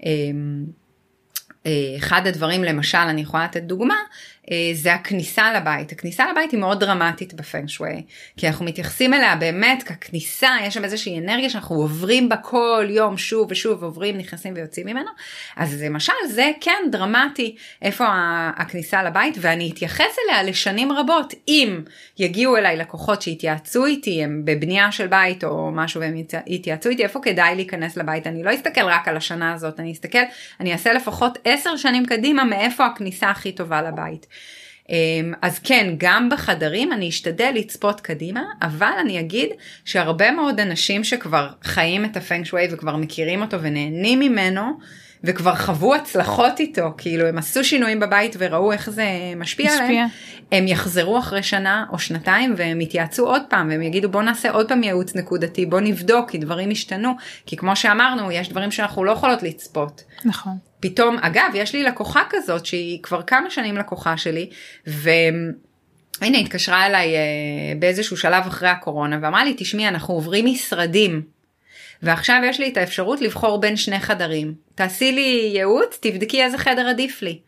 אה, 0.06 0.12
אה, 1.66 1.96
אחד 1.98 2.28
הדברים, 2.28 2.64
למשל, 2.64 2.98
אני 2.98 3.22
יכולה 3.22 3.44
לתת 3.44 3.64
דוגמה, 3.64 3.98
זה 4.74 4.94
הכניסה 4.94 5.54
לבית. 5.54 5.92
הכניסה 5.92 6.32
לבית 6.32 6.52
היא 6.52 6.60
מאוד 6.60 6.80
דרמטית 6.80 7.34
בפנג 7.34 7.70
שווי, 7.70 8.04
כי 8.38 8.48
אנחנו 8.48 8.66
מתייחסים 8.66 9.14
אליה 9.14 9.36
באמת 9.36 9.84
ככניסה, 9.84 10.50
יש 10.64 10.74
שם 10.74 10.84
איזושהי 10.84 11.20
אנרגיה 11.20 11.50
שאנחנו 11.50 11.76
עוברים 11.76 12.30
בה 12.30 12.38
כל 12.38 12.88
יום 12.90 13.18
שוב 13.18 13.52
ושוב, 13.52 13.84
עוברים, 13.84 14.18
נכנסים 14.18 14.54
ויוצאים 14.56 14.88
ממנו. 14.88 15.10
אז 15.56 15.84
למשל 15.84 16.14
זה 16.30 16.52
כן 16.62 16.84
דרמטי 16.92 17.56
איפה 17.82 18.06
הכניסה 18.56 19.04
לבית, 19.04 19.38
ואני 19.42 19.72
אתייחס 19.74 20.16
אליה 20.26 20.44
לשנים 20.44 20.92
רבות. 20.92 21.34
אם 21.48 21.82
יגיעו 22.20 22.58
אליי 22.58 22.78
לקוחות 22.78 23.22
שהתייעצו 23.22 23.86
איתי, 23.86 24.24
הם 24.24 24.42
בבנייה 24.46 24.92
של 24.92 25.08
בית 25.08 25.44
או 25.44 25.72
משהו 25.72 26.02
והם 26.02 26.24
יתייעצו 26.48 26.90
איתי, 26.90 27.04
איפה 27.04 27.20
כדאי 27.24 27.56
להיכנס 27.56 27.98
לבית, 27.98 28.28
אני 28.28 28.44
לא 28.44 28.54
אסתכל 28.54 28.86
רק 28.86 29.08
על 29.08 29.18
השנה 29.18 29.54
הזאת, 29.54 29.80
אני 29.80 29.92
אסתכל, 29.92 30.20
אני 30.60 30.74
אעשה 30.74 30.94
לפחות 30.94 31.38
עשר 31.44 31.76
שנים 31.76 32.06
קדימה 32.06 32.44
מאיפה 32.44 32.86
הכניסה 32.86 33.30
הכי 33.30 33.52
טובה 33.52 33.82
לבית. 33.82 34.28
אמ, 34.90 35.34
אז 35.42 35.60
כן, 35.60 35.94
גם 35.98 36.30
בחדרים 36.30 36.94
אני 36.94 37.10
אשתדל 37.10 37.52
לצפות 37.56 38.02
קדימה, 38.02 38.44
אבל 38.62 38.94
אני 39.00 39.20
אגיד 39.20 39.50
שהרבה 39.86 40.32
מאוד 40.32 40.60
אנשים 40.60 41.04
שכבר 41.04 41.50
חיים 41.64 42.06
את 42.06 42.18
הפנג 42.18 42.46
שווי 42.46 42.68
וכבר 42.72 42.96
מכירים 42.96 43.42
אותו 43.42 43.62
ונהנים 43.62 44.20
ממנו, 44.20 44.62
וכבר 45.24 45.56
חוו 45.56 45.96
הצלחות 45.96 46.60
איתו, 46.60 46.94
כאילו 46.98 47.28
הם 47.28 47.38
עשו 47.38 47.64
שינויים 47.64 48.00
בבית 48.00 48.36
וראו 48.40 48.72
איך 48.72 48.90
זה 48.90 49.06
משפיע, 49.36 49.66
משפיע. 49.66 49.86
עליהם, 49.86 50.08
הם 50.52 50.68
יחזרו 50.68 51.20
אחרי 51.20 51.44
שנה 51.44 51.86
או 51.92 52.00
שנתיים 52.00 52.54
והם 52.58 52.82
יתייעצו 52.82 53.28
עוד 53.28 53.42
פעם 53.50 53.70
והם 53.70 53.82
יגידו 53.82 54.10
בוא 54.10 54.22
נעשה 54.22 54.52
עוד 54.52 54.68
פעם 54.68 54.84
ייעוץ 54.84 55.16
נקודתי, 55.16 55.66
בוא 55.66 55.80
נבדוק 55.80 56.30
כי 56.30 56.38
דברים 56.38 56.72
השתנו, 56.72 57.12
כי 57.46 57.58
כמו 57.58 57.76
שאמרנו 57.76 58.32
יש 58.32 58.50
דברים 58.50 58.72
שאנחנו 58.72 59.04
לא 59.04 59.12
יכולות 59.12 59.44
לצפות. 59.44 60.04
נכון. 60.26 60.69
פתאום, 60.80 61.18
אגב, 61.22 61.52
יש 61.54 61.74
לי 61.74 61.84
לקוחה 61.84 62.24
כזאת 62.30 62.66
שהיא 62.66 63.04
כבר 63.04 63.22
כמה 63.22 63.50
שנים 63.50 63.78
לקוחה 63.78 64.18
שלי, 64.18 64.50
ו... 64.88 65.10
הנה 66.22 66.38
התקשרה 66.38 66.86
אליי 66.86 67.16
אה, 67.16 67.22
באיזשהו 67.80 68.18
שלב 68.18 68.48
אחרי 68.48 68.70
הקורונה 68.70 69.20
ואמרה 69.22 69.44
לי 69.44 69.54
תשמעי 69.58 69.88
אנחנו 69.88 70.14
עוברים 70.14 70.46
משרדים 70.46 71.22
ועכשיו 72.04 72.42
יש 72.46 72.60
לי 72.60 72.70
את 72.70 72.78
האפשרות 72.78 73.22
לבחור 73.22 73.60
בין 73.62 73.76
שני 73.76 74.00
חדרים. 74.00 74.54
תעשי 74.76 75.12
לי 75.12 75.52
ייעוץ 75.54 75.98
תבדקי 76.02 76.44
איזה 76.44 76.58
חדר 76.58 76.88
עדיף 76.88 77.22
לי. 77.22 77.40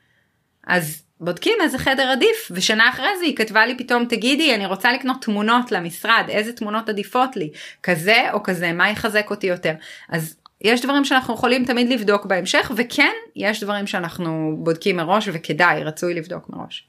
אז 0.68 1.04
בודקים 1.20 1.58
איזה 1.62 1.78
חדר 1.78 2.08
עדיף 2.12 2.52
ושנה 2.52 2.90
אחרי 2.90 3.18
זה 3.20 3.26
היא 3.26 3.36
כתבה 3.36 3.66
לי 3.66 3.78
פתאום 3.78 4.06
תגידי 4.06 4.56
אני 4.56 4.66
רוצה 4.66 4.94
לקנות 4.94 5.22
תמונות 5.22 5.72
למשרד 5.72 6.26
איזה 6.30 6.54
תמונות 6.54 6.90
עדיפות 6.90 7.36
לי? 7.36 7.50
כזה 7.84 8.22
או 8.34 8.44
כזה 8.44 8.72
מה 8.72 8.90
יחזק 8.90 9.30
אותי 9.30 9.48
יותר? 9.48 9.74
אז 10.10 10.36
יש 10.62 10.82
דברים 10.82 11.06
שאנחנו 11.06 11.34
יכולים 11.34 11.66
תמיד 11.66 11.90
לבדוק 11.90 12.26
בהמשך 12.26 12.72
וכן 12.76 13.12
יש 13.36 13.64
דברים 13.64 13.88
שאנחנו 13.88 14.56
בודקים 14.60 14.98
מראש 14.98 15.30
וכדאי 15.34 15.84
רצוי 15.84 16.14
לבדוק 16.14 16.50
מראש. 16.50 16.88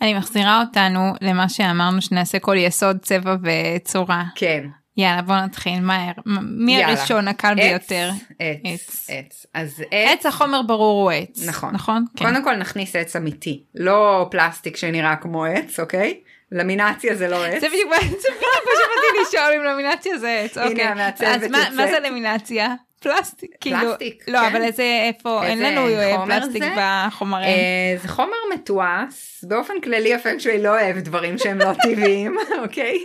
אני 0.00 0.14
מחזירה 0.14 0.60
אותנו 0.60 1.12
למה 1.20 1.48
שאמרנו 1.48 2.02
שנעשה 2.02 2.38
כל 2.38 2.56
יסוד 2.58 2.98
צבע 2.98 3.36
וצורה. 3.42 4.24
כן. 4.34 4.66
יאללה 4.96 5.22
בוא 5.22 5.36
נתחיל 5.36 5.80
מהר 5.80 6.12
מי 6.42 6.76
יאללה. 6.76 6.98
הראשון 6.98 7.28
הקל 7.28 7.52
עץ, 7.52 7.58
ביותר 7.58 8.10
עץ 8.38 8.60
עץ 8.64 9.06
עץ 9.08 9.46
אז 9.54 9.80
עץ 9.80 9.86
עץ 9.90 10.26
החומר 10.26 10.62
ברור 10.62 11.02
הוא 11.02 11.10
עץ 11.10 11.48
נכון 11.48 11.74
נכון 11.74 12.04
כן. 12.16 12.24
קודם 12.24 12.44
כל 12.44 12.56
נכניס 12.56 12.96
עץ 12.96 13.16
אמיתי 13.16 13.64
לא 13.74 14.28
פלסטיק 14.30 14.76
שנראה 14.76 15.16
כמו 15.16 15.44
עץ 15.44 15.80
אוקיי 15.80 16.20
למינציה 16.52 17.14
זה 17.14 17.28
לא 17.28 17.44
עץ. 17.44 17.60
זה 17.60 17.68
בדיוק 17.68 17.90
מה 17.90 17.96
שבאתי 18.00 19.20
לשאול 19.22 19.52
אם 19.56 19.64
למינציה 19.64 20.18
זה 20.18 20.40
עץ. 20.44 20.58
הנה 20.58 20.68
אוקיי. 20.68 20.84
המעצבת 20.84 21.42
יוצאת. 21.42 21.60
אז 21.60 21.74
מה 21.74 21.86
זה 21.86 21.98
למינציה? 22.00 22.74
פלסטיק. 23.02 23.50
כאילו, 23.60 23.78
פלסטיק, 23.78 24.24
לא, 24.28 24.48
אבל 24.48 24.62
איזה, 24.62 24.82
איפה, 25.08 25.46
אין 25.46 25.62
לנו 25.62 25.88
אה, 25.88 26.26
פלסטיק 26.26 26.62
בחומרים. 26.76 27.44
אה, 27.44 27.96
זה 28.02 28.08
חומר 28.08 28.36
מתועש, 28.54 29.44
באופן 29.48 29.80
כללי 29.80 30.14
הפנקשוי 30.14 30.62
לא 30.62 30.68
אוהב 30.68 30.98
דברים 30.98 31.38
שהם 31.38 31.58
לא 31.58 31.72
טבעיים, 31.82 32.36
אוקיי? 32.62 33.04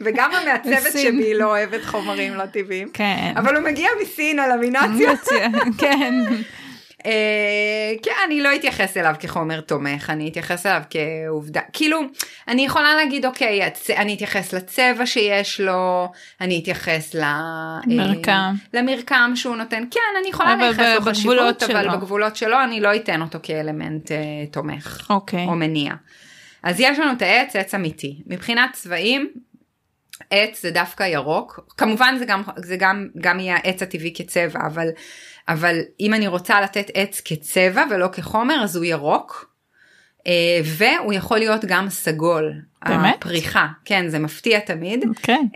וגם 0.00 0.30
המעצבת 0.32 0.92
שבי 0.92 1.34
לא 1.34 1.44
אוהבת 1.44 1.84
חומרים 1.84 2.34
לא 2.34 2.46
טבעיים. 2.46 2.88
כן. 2.92 3.32
אבל 3.36 3.56
הוא 3.56 3.64
מגיע 3.64 3.88
מסין 4.02 4.38
על 4.38 4.50
המינציה. 4.50 5.48
כן. 5.78 6.14
אה, 7.06 7.92
כן, 8.02 8.10
אני 8.26 8.42
לא 8.42 8.54
אתייחס 8.54 8.96
אליו 8.96 9.14
כחומר 9.20 9.60
תומך, 9.60 10.10
אני 10.10 10.28
אתייחס 10.28 10.66
אליו 10.66 10.82
כעובדה, 10.90 11.60
כאילו, 11.72 12.00
אני 12.48 12.64
יכולה 12.64 12.94
להגיד, 12.94 13.26
אוקיי, 13.26 13.60
אני 13.96 14.14
אתייחס 14.14 14.52
לצבע 14.52 15.06
שיש 15.06 15.60
לו, 15.60 16.12
אני 16.40 16.60
אתייחס 16.62 17.14
למרקם, 17.14 18.30
אה, 18.32 18.50
למרקם 18.72 19.32
שהוא 19.34 19.56
נותן, 19.56 19.84
כן, 19.90 20.00
אני 20.20 20.28
יכולה 20.28 20.56
להתייחס 20.56 20.94
לו 20.94 21.00
חשיבות, 21.00 21.62
אבל 21.62 21.96
בגבולות 21.96 22.36
שלו 22.36 22.64
אני 22.64 22.80
לא 22.80 22.96
אתן 22.96 23.22
אותו 23.22 23.38
כאלמנט 23.42 24.12
אה, 24.12 24.16
תומך, 24.50 25.06
אוקיי. 25.10 25.46
או 25.46 25.54
מניע. 25.54 25.94
אז 26.62 26.80
יש 26.80 26.98
לנו 26.98 27.12
את 27.12 27.22
העץ, 27.22 27.56
עץ 27.56 27.74
אמיתי. 27.74 28.22
מבחינת 28.26 28.72
צבעים, 28.72 29.30
עץ 30.30 30.62
זה 30.62 30.70
דווקא 30.70 31.02
ירוק, 31.02 31.60
כמובן 31.76 32.14
זה 32.18 32.24
גם, 32.24 32.42
זה 32.56 32.76
גם, 32.76 33.08
גם 33.20 33.40
יהיה 33.40 33.56
העץ 33.56 33.82
הטבעי 33.82 34.14
כצבע, 34.16 34.60
אבל 34.66 34.88
אבל 35.48 35.80
אם 36.00 36.14
אני 36.14 36.26
רוצה 36.26 36.60
לתת 36.60 36.90
עץ 36.94 37.20
כצבע 37.24 37.84
ולא 37.90 38.08
כחומר 38.12 38.64
אז 38.64 38.76
הוא 38.76 38.84
ירוק. 38.84 39.56
אה, 40.26 40.60
והוא 40.64 41.12
יכול 41.12 41.38
להיות 41.38 41.64
גם 41.64 41.90
סגול. 41.90 42.52
באמת? 42.84 43.14
הפריחה, 43.18 43.66
כן 43.84 44.08
זה 44.08 44.18
מפתיע 44.18 44.58
תמיד. 44.58 45.04
כן. 45.22 45.46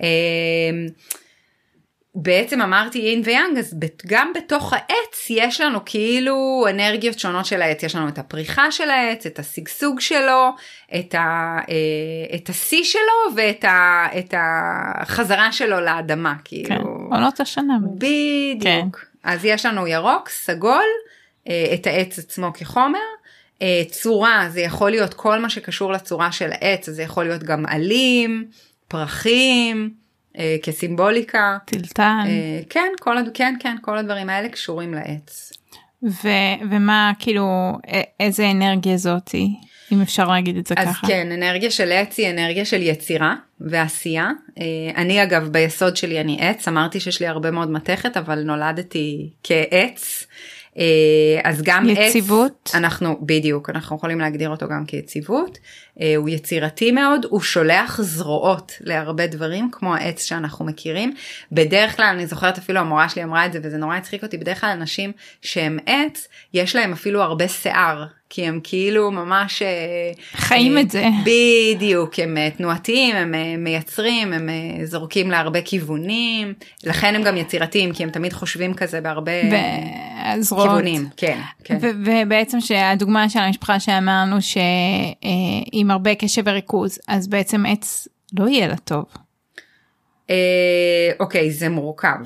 בעצם 2.14 2.62
אמרתי 2.62 3.10
אין 3.10 3.22
ויאנג 3.24 3.58
אז 3.58 3.74
גם 4.06 4.32
בתוך 4.34 4.72
העץ 4.72 5.30
יש 5.30 5.60
לנו 5.60 5.78
כאילו 5.84 6.64
אנרגיות 6.70 7.18
שונות 7.18 7.46
של 7.46 7.62
העץ 7.62 7.82
יש 7.82 7.94
לנו 7.94 8.08
את 8.08 8.18
הפריחה 8.18 8.70
של 8.70 8.90
העץ 8.90 9.26
את 9.26 9.38
השגשוג 9.38 10.00
שלו 10.00 10.50
את, 10.98 11.14
ה, 11.14 11.58
אה, 11.68 12.36
את 12.36 12.48
השיא 12.48 12.84
שלו 12.84 13.36
ואת 13.36 13.64
ה, 13.64 14.06
את 14.18 14.34
החזרה 14.36 15.52
שלו 15.52 15.80
לאדמה 15.80 16.34
כאילו. 16.44 16.68
כן, 16.68 16.80
עונות 17.16 17.40
השנה. 17.40 17.78
בדיוק. 17.98 18.64
כן. 18.64 19.09
אז 19.24 19.44
יש 19.44 19.66
לנו 19.66 19.86
ירוק, 19.86 20.28
סגול, 20.28 20.86
אה, 21.48 21.70
את 21.74 21.86
העץ 21.86 22.18
עצמו 22.18 22.52
כחומר. 22.54 22.98
אה, 23.62 23.82
צורה 23.90 24.46
זה 24.48 24.60
יכול 24.60 24.90
להיות 24.90 25.14
כל 25.14 25.38
מה 25.38 25.50
שקשור 25.50 25.92
לצורה 25.92 26.32
של 26.32 26.50
העץ, 26.52 26.90
זה 26.90 27.02
יכול 27.02 27.24
להיות 27.24 27.42
גם 27.42 27.66
עלים, 27.66 28.44
פרחים, 28.88 29.90
אה, 30.38 30.56
כסימבוליקה. 30.62 31.58
טלטן. 31.64 32.24
כן, 32.68 32.92
כל, 33.00 33.16
כן, 33.34 33.54
כן, 33.60 33.76
כל 33.82 33.98
הדברים 33.98 34.30
האלה 34.30 34.48
קשורים 34.48 34.94
לעץ. 34.94 35.52
ו- 36.02 36.60
ומה 36.70 37.12
כאילו 37.18 37.78
איזה 38.20 38.50
אנרגיה 38.50 38.96
זאתי? 38.96 39.48
אם 39.92 40.02
אפשר 40.02 40.28
להגיד 40.28 40.56
את 40.56 40.66
זה 40.66 40.74
אז 40.78 40.88
ככה. 40.88 41.06
אז 41.06 41.10
כן, 41.10 41.32
אנרגיה 41.32 41.70
של 41.70 41.92
עץ 41.92 42.18
היא 42.18 42.30
אנרגיה 42.30 42.64
של 42.64 42.82
יצירה 42.82 43.34
ועשייה. 43.60 44.30
אה, 44.58 44.64
אני 44.96 45.22
אגב 45.22 45.48
ביסוד 45.48 45.96
שלי 45.96 46.20
אני 46.20 46.38
עץ, 46.40 46.68
אמרתי 46.68 47.00
שיש 47.00 47.20
לי 47.20 47.26
הרבה 47.26 47.50
מאוד 47.50 47.70
מתכת, 47.70 48.16
אבל 48.16 48.42
נולדתי 48.42 49.30
כעץ. 49.42 50.26
אה, 50.78 51.40
אז 51.44 51.62
גם 51.62 51.88
יציבות 51.88 52.52
עץ, 52.64 52.74
אנחנו 52.74 53.18
בדיוק 53.22 53.70
אנחנו 53.70 53.96
יכולים 53.96 54.20
להגדיר 54.20 54.50
אותו 54.50 54.68
גם 54.68 54.84
כיציבות 54.86 55.58
אה, 56.00 56.16
הוא 56.16 56.28
יצירתי 56.28 56.92
מאוד 56.92 57.26
הוא 57.30 57.40
שולח 57.40 58.00
זרועות 58.00 58.72
להרבה 58.80 59.26
דברים 59.26 59.70
כמו 59.72 59.94
העץ 59.94 60.24
שאנחנו 60.24 60.64
מכירים 60.64 61.14
בדרך 61.52 61.96
כלל 61.96 62.06
אני 62.14 62.26
זוכרת 62.26 62.58
אפילו 62.58 62.80
המורה 62.80 63.08
שלי 63.08 63.24
אמרה 63.24 63.46
את 63.46 63.52
זה 63.52 63.58
וזה 63.62 63.76
נורא 63.76 63.96
הצחיק 63.96 64.22
אותי 64.22 64.38
בדרך 64.38 64.60
כלל 64.60 64.70
אנשים 64.70 65.12
שהם 65.42 65.78
עץ 65.86 66.28
יש 66.54 66.76
להם 66.76 66.92
אפילו 66.92 67.22
הרבה 67.22 67.48
שיער 67.48 68.06
כי 68.30 68.46
הם 68.46 68.60
כאילו 68.62 69.10
ממש 69.10 69.62
אה, 69.62 70.12
חיים 70.32 70.78
את 70.78 70.90
זה 70.90 71.04
בדיוק 71.24 72.18
הם 72.18 72.36
תנועתיים 72.56 73.16
הם 73.16 73.34
מייצרים 73.64 74.32
הם 74.32 74.48
זורקים 74.84 75.30
להרבה 75.30 75.62
כיוונים 75.62 76.54
לכן 76.84 77.14
הם 77.14 77.22
גם 77.22 77.36
יצירתיים 77.36 77.92
כי 77.92 78.02
הם 78.02 78.10
תמיד 78.10 78.32
חושבים 78.32 78.74
כזה 78.74 79.00
בהרבה 79.00 79.32
זרועות 80.40 80.68
כיוונים 80.68 81.08
כן, 81.16 81.40
כן. 81.64 81.78
ובעצם 81.80 82.60
שהדוגמה 82.60 83.28
של 83.28 83.38
המשפחה 83.38 83.80
שאמרנו 83.80 84.36
שעם 84.42 85.90
הרבה 85.90 86.14
קשב 86.14 86.42
וריכוז 86.46 86.98
אז 87.08 87.28
בעצם 87.28 87.66
עץ 87.66 88.08
לא 88.38 88.48
יהיה 88.48 88.68
לה 88.68 88.76
טוב. 88.76 89.04
אוקיי 91.20 91.50
זה 91.50 91.68
מורכב. 91.68 92.18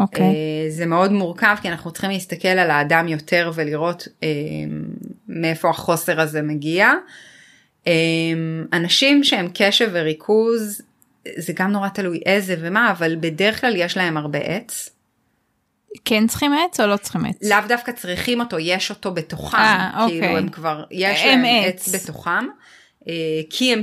אוקיי. 0.00 0.26
Okay. 0.26 0.70
זה 0.70 0.86
מאוד 0.86 1.12
מורכב 1.12 1.56
כי 1.62 1.68
אנחנו 1.68 1.90
צריכים 1.90 2.10
להסתכל 2.10 2.48
על 2.48 2.70
האדם 2.70 3.08
יותר 3.08 3.50
ולראות 3.54 4.08
אה, 4.22 4.28
מאיפה 5.28 5.70
החוסר 5.70 6.20
הזה 6.20 6.42
מגיע. 6.42 6.92
אה, 7.86 7.92
אנשים 8.72 9.24
שהם 9.24 9.48
קשב 9.54 9.90
וריכוז 9.92 10.82
זה 11.36 11.52
גם 11.52 11.72
נורא 11.72 11.88
תלוי 11.88 12.20
איזה 12.26 12.56
ומה 12.60 12.90
אבל 12.90 13.16
בדרך 13.20 13.60
כלל 13.60 13.76
יש 13.76 13.96
להם 13.96 14.16
הרבה 14.16 14.38
עץ. 14.38 14.90
כן 16.04 16.26
צריכים 16.26 16.52
עץ 16.52 16.80
או 16.80 16.86
לא 16.86 16.96
צריכים 16.96 17.24
עץ? 17.24 17.36
לאו 17.42 17.58
דווקא 17.68 17.92
צריכים 17.92 18.40
אותו, 18.40 18.58
יש 18.58 18.90
אותו 18.90 19.14
בתוכם, 19.14 19.56
아, 19.56 19.60
אה, 19.60 20.04
כאילו 20.08 20.26
אוקיי. 20.26 20.38
הם 20.38 20.48
כבר, 20.48 20.84
יש 20.90 21.20
הם 21.22 21.42
להם 21.42 21.64
עץ. 21.68 21.94
עץ 21.94 21.94
בתוכם, 21.94 22.46
אה, 23.08 23.14
כי 23.50 23.72
הם 23.72 23.82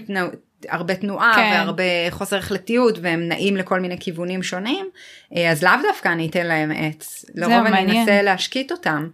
הרבה 0.70 0.96
תנועה 0.96 1.34
כן. 1.36 1.52
והרבה 1.54 1.84
חוסר 2.10 2.38
החלטיות 2.38 3.00
והם 3.02 3.28
נעים 3.28 3.58
לכל 3.58 3.80
מיני 3.80 4.00
כיוונים 4.00 4.44
שונים, 4.44 4.90
אה, 5.36 5.52
אז 5.52 5.64
לאו 5.64 5.72
דווקא 5.84 6.10
אני 6.10 6.28
אתן 6.28 6.48
להם 6.48 6.72
עץ, 6.72 7.26
לרוב 7.36 7.66
אני 7.66 8.00
אנסה 8.02 8.22
להשקיט 8.22 8.72
אותם. 8.72 9.08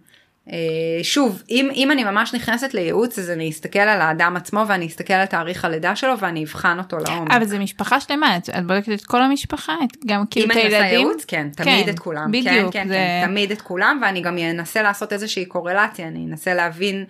אה, 0.48 0.56
שוב, 1.02 1.42
אם, 1.50 1.68
אם 1.74 1.90
אני 1.90 2.04
ממש 2.04 2.34
נכנסת 2.34 2.74
לייעוץ 2.74 3.18
אז 3.18 3.30
אני 3.30 3.50
אסתכל 3.50 3.78
על 3.78 4.00
האדם 4.00 4.36
עצמו 4.36 4.64
ואני 4.68 4.86
אסתכל 4.86 5.12
על 5.14 5.26
תאריך 5.26 5.64
הלידה 5.64 5.96
שלו 5.96 6.18
ואני 6.18 6.44
אבחן 6.44 6.78
אותו 6.78 6.96
לעומק. 6.98 7.30
אבל 7.32 7.44
זה 7.44 7.58
משפחה 7.58 8.00
שלמה, 8.00 8.36
את, 8.36 8.48
את 8.50 8.66
בודקת 8.66 8.92
את 8.92 9.04
כל 9.04 9.22
המשפחה, 9.22 9.72
את, 9.84 9.96
גם 10.06 10.24
כאילו 10.30 10.46
אם 10.46 10.50
את 10.50 10.56
אני 10.56 10.64
עושה 10.64 10.76
הילדים? 10.84 11.06
ייעוץ, 11.08 11.24
כן, 11.24 11.48
תמיד 11.56 11.84
כן, 11.84 11.90
את 11.90 11.98
כולם. 11.98 12.28
בדיוק, 12.32 12.72
כן, 12.72 12.82
כן, 12.82 12.88
זה- 12.88 12.94
כן, 12.94 13.26
תמיד 13.26 13.50
את 13.50 13.62
כולם, 13.62 13.98
ואני 14.02 14.20
גם 14.20 14.38
אנסה 14.38 14.82
לעשות 14.82 15.12
איזושהי 15.12 15.44
קורלציה, 15.44 16.08
אני 16.08 16.26
אנסה 16.30 16.54
להבין 16.54 17.04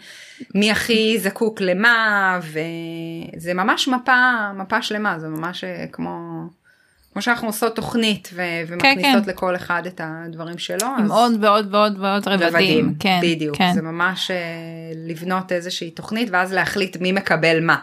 מי 0.55 0.71
הכי 0.71 1.19
זקוק 1.19 1.61
למה, 1.61 2.39
וזה 3.37 3.55
ממש 3.55 3.89
מפה, 3.89 4.13
מפה 4.57 4.83
שלמה, 4.83 5.19
זה 5.19 5.29
ממש 5.29 5.65
אה, 5.65 5.85
כמו... 5.93 6.19
כמו 7.13 7.23
שאנחנו 7.23 7.47
עושות 7.47 7.77
תוכנית 7.77 8.31
ו- 8.35 8.43
ומכניסות 8.69 9.25
כן. 9.25 9.31
לכל 9.31 9.57
אחד 9.57 9.83
את 9.87 10.01
הדברים 10.05 10.59
שלו. 10.59 10.87
עם 10.99 11.05
אז- 11.05 11.11
עוד 11.11 11.45
ועוד 11.45 11.75
ועוד 11.75 11.99
ועוד 12.01 12.29
רבדים, 12.29 12.95
כן, 13.01 13.21
בדיוק, 13.23 13.57
כן. 13.57 13.73
זה 13.75 13.83
ממש 13.83 14.31
אה, 14.31 14.37
לבנות 15.09 15.53
איזושהי 15.53 15.91
תוכנית 15.91 16.29
ואז 16.33 16.53
להחליט 16.53 16.97
מי 16.97 17.13
מקבל 17.13 17.61
מה. 17.61 17.77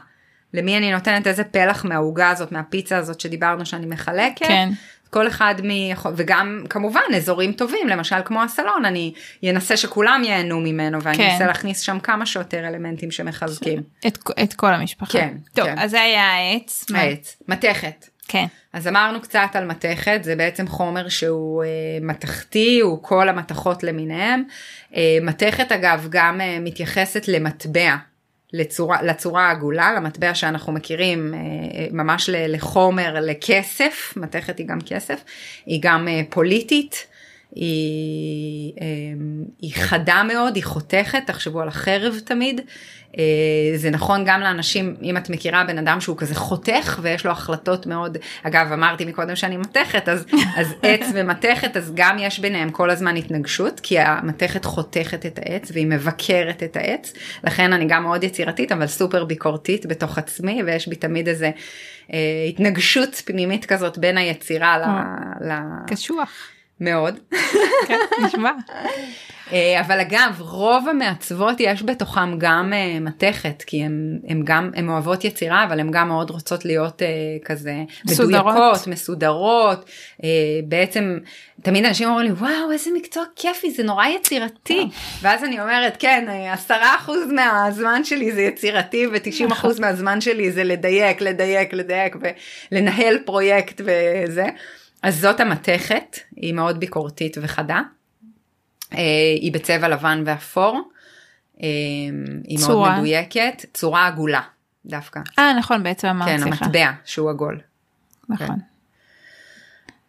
למי 0.53 0.77
אני 0.77 0.91
נותנת 0.91 1.27
איזה 1.27 1.43
פלח 1.43 1.85
מהעוגה 1.85 2.29
הזאת, 2.29 2.51
מהפיצה 2.51 2.97
הזאת 2.97 3.19
שדיברנו 3.19 3.65
שאני 3.65 3.85
מחלקת. 3.85 4.45
כן. 4.45 4.69
כל 5.09 5.27
אחד 5.27 5.55
מ... 5.63 5.69
וגם 6.15 6.63
כמובן 6.69 7.01
אזורים 7.15 7.51
טובים, 7.51 7.87
למשל 7.87 8.15
כמו 8.25 8.43
הסלון, 8.43 8.85
אני 8.85 9.13
אנסה 9.43 9.77
שכולם 9.77 10.21
ייהנו 10.25 10.59
ממנו 10.59 11.03
ואני 11.03 11.17
כן. 11.17 11.29
אנסה 11.31 11.47
להכניס 11.47 11.79
שם 11.79 11.99
כמה 11.99 12.25
שיותר 12.25 12.67
אלמנטים 12.67 13.11
שמחזקים. 13.11 13.83
את, 14.07 14.17
את 14.43 14.53
כל 14.53 14.73
המשפחה. 14.73 15.11
כן, 15.11 15.33
טוב, 15.53 15.65
כן. 15.65 15.75
אז 15.79 15.91
זה 15.91 16.01
היה 16.01 16.23
העץ. 16.33 16.85
העץ, 16.93 17.37
מתכת. 17.47 18.05
כן. 18.31 18.45
אז 18.73 18.87
אמרנו 18.87 19.21
קצת 19.21 19.49
על 19.53 19.65
מתכת, 19.65 20.19
זה 20.23 20.35
בעצם 20.35 20.67
חומר 20.67 21.09
שהוא 21.09 21.63
אה, 21.63 21.69
מתכתי, 22.01 22.79
הוא 22.79 23.03
כל 23.03 23.29
המתכות 23.29 23.83
למיניהם. 23.83 24.43
אה, 24.95 25.17
מתכת 25.21 25.71
אגב 25.71 26.07
גם 26.09 26.41
אה, 26.41 26.57
מתייחסת 26.59 27.27
למטבע, 27.27 27.95
לצורה, 28.53 29.01
לצורה 29.01 29.47
העגולה, 29.47 29.93
למטבע 29.93 30.35
שאנחנו 30.35 30.73
מכירים 30.73 31.33
אה, 31.33 31.39
אה, 31.39 31.87
ממש 31.91 32.29
לחומר, 32.33 33.19
לכסף, 33.21 34.13
מתכת 34.15 34.57
היא 34.57 34.67
גם 34.67 34.79
כסף, 34.81 35.23
היא 35.65 35.79
גם 35.81 36.07
אה, 36.07 36.21
פוליטית. 36.29 37.07
היא, 37.55 38.73
אה, 38.81 38.87
היא 39.61 39.73
חדה 39.75 40.23
מאוד, 40.23 40.55
היא 40.55 40.63
חותכת, 40.63 41.23
תחשבו 41.25 41.61
על 41.61 41.67
החרב 41.67 42.19
תמיד. 42.25 42.61
אה, 43.17 43.23
זה 43.75 43.89
נכון 43.89 44.23
גם 44.25 44.41
לאנשים, 44.41 44.95
אם 45.01 45.17
את 45.17 45.29
מכירה 45.29 45.63
בן 45.63 45.77
אדם 45.77 46.01
שהוא 46.01 46.17
כזה 46.17 46.35
חותך 46.35 46.99
ויש 47.01 47.25
לו 47.25 47.31
החלטות 47.31 47.85
מאוד, 47.85 48.17
אגב 48.43 48.71
אמרתי 48.71 49.05
מקודם 49.05 49.35
שאני 49.35 49.57
מתכת, 49.57 50.09
אז, 50.09 50.25
אז 50.55 50.73
עץ 50.83 51.05
ומתכת, 51.15 51.77
אז 51.77 51.91
גם 51.95 52.17
יש 52.19 52.39
ביניהם 52.39 52.69
כל 52.69 52.89
הזמן 52.89 53.15
התנגשות, 53.15 53.79
כי 53.79 53.99
המתכת 53.99 54.65
חותכת 54.65 55.25
את 55.25 55.39
העץ 55.39 55.71
והיא 55.73 55.87
מבקרת 55.87 56.63
את 56.63 56.77
העץ, 56.77 57.13
לכן 57.43 57.73
אני 57.73 57.85
גם 57.87 58.03
מאוד 58.03 58.23
יצירתית 58.23 58.71
אבל 58.71 58.87
סופר 58.87 59.23
ביקורתית 59.23 59.85
בתוך 59.85 60.17
עצמי 60.17 60.63
ויש 60.65 60.87
בי 60.87 60.95
תמיד 60.95 61.27
איזה 61.27 61.51
אה, 62.13 62.45
התנגשות 62.49 63.15
פנימית 63.25 63.65
כזאת 63.65 63.97
בין 63.97 64.17
היצירה 64.17 64.77
ל... 64.77 64.83
ל... 65.49 65.53
קשוח. 65.87 66.29
מאוד. 66.79 67.19
כן, 67.87 67.99
נשמע. 68.25 68.51
אה, 69.53 69.81
אבל 69.81 69.99
אגב, 69.99 70.35
רוב 70.39 70.89
המעצבות 70.89 71.55
יש 71.59 71.83
בתוכם 71.83 72.37
גם 72.37 72.73
אה, 72.73 72.99
מתכת, 72.99 73.63
כי 73.67 73.83
הם 74.27 74.41
גם, 74.43 74.71
הן 74.75 74.89
אוהבות 74.89 75.23
יצירה, 75.23 75.63
אבל 75.63 75.79
הן 75.79 75.91
גם 75.91 76.07
מאוד 76.07 76.29
רוצות 76.29 76.65
להיות 76.65 77.01
אה, 77.01 77.07
כזה 77.45 77.73
מסודרות. 78.05 78.45
מדויקות, 78.45 78.87
מסודרות. 78.87 79.89
אה, 80.23 80.29
בעצם, 80.63 81.17
תמיד 81.61 81.85
אנשים 81.85 82.09
אומרים 82.09 82.25
לי, 82.25 82.31
וואו, 82.31 82.71
איזה 82.71 82.89
מקצוע 82.95 83.23
כיפי, 83.35 83.71
זה 83.71 83.83
נורא 83.83 84.05
יצירתי. 84.05 84.89
ואז 85.21 85.43
אני 85.43 85.61
אומרת, 85.61 85.97
כן, 85.99 86.25
עשרה 86.51 86.95
אחוז 86.95 87.19
מהזמן 87.35 88.03
שלי 88.03 88.31
זה 88.31 88.41
יצירתי, 88.41 89.07
ותשעים 89.13 89.51
אחוז 89.51 89.79
מהזמן 89.79 90.21
שלי 90.21 90.51
זה 90.51 90.63
לדייק, 90.63 91.21
לדייק, 91.21 91.73
לדייק, 91.73 92.15
ולנהל 92.71 93.17
פרויקט 93.25 93.81
וזה. 93.81 94.45
אז 95.03 95.19
זאת 95.19 95.39
המתכת, 95.39 96.17
היא 96.35 96.53
מאוד 96.53 96.79
ביקורתית 96.79 97.37
וחדה. 97.41 97.81
אה, 98.93 98.97
היא 99.41 99.53
בצבע 99.53 99.87
לבן 99.87 100.23
ואפור. 100.25 100.89
אה, 101.61 101.67
היא 102.43 102.59
מאוד 102.59 102.69
צורה. 102.69 102.97
מדויקת, 102.97 103.65
צורה 103.73 104.07
עגולה 104.07 104.41
דווקא. 104.85 105.19
אה, 105.39 105.53
נכון, 105.53 105.83
בעצם 105.83 106.07
אמרת, 106.07 106.27
כן, 106.27 106.37
סליחה. 106.37 106.65
המטבע 106.65 106.91
שהוא 107.05 107.29
עגול. 107.29 107.59
נכון. 108.29 108.59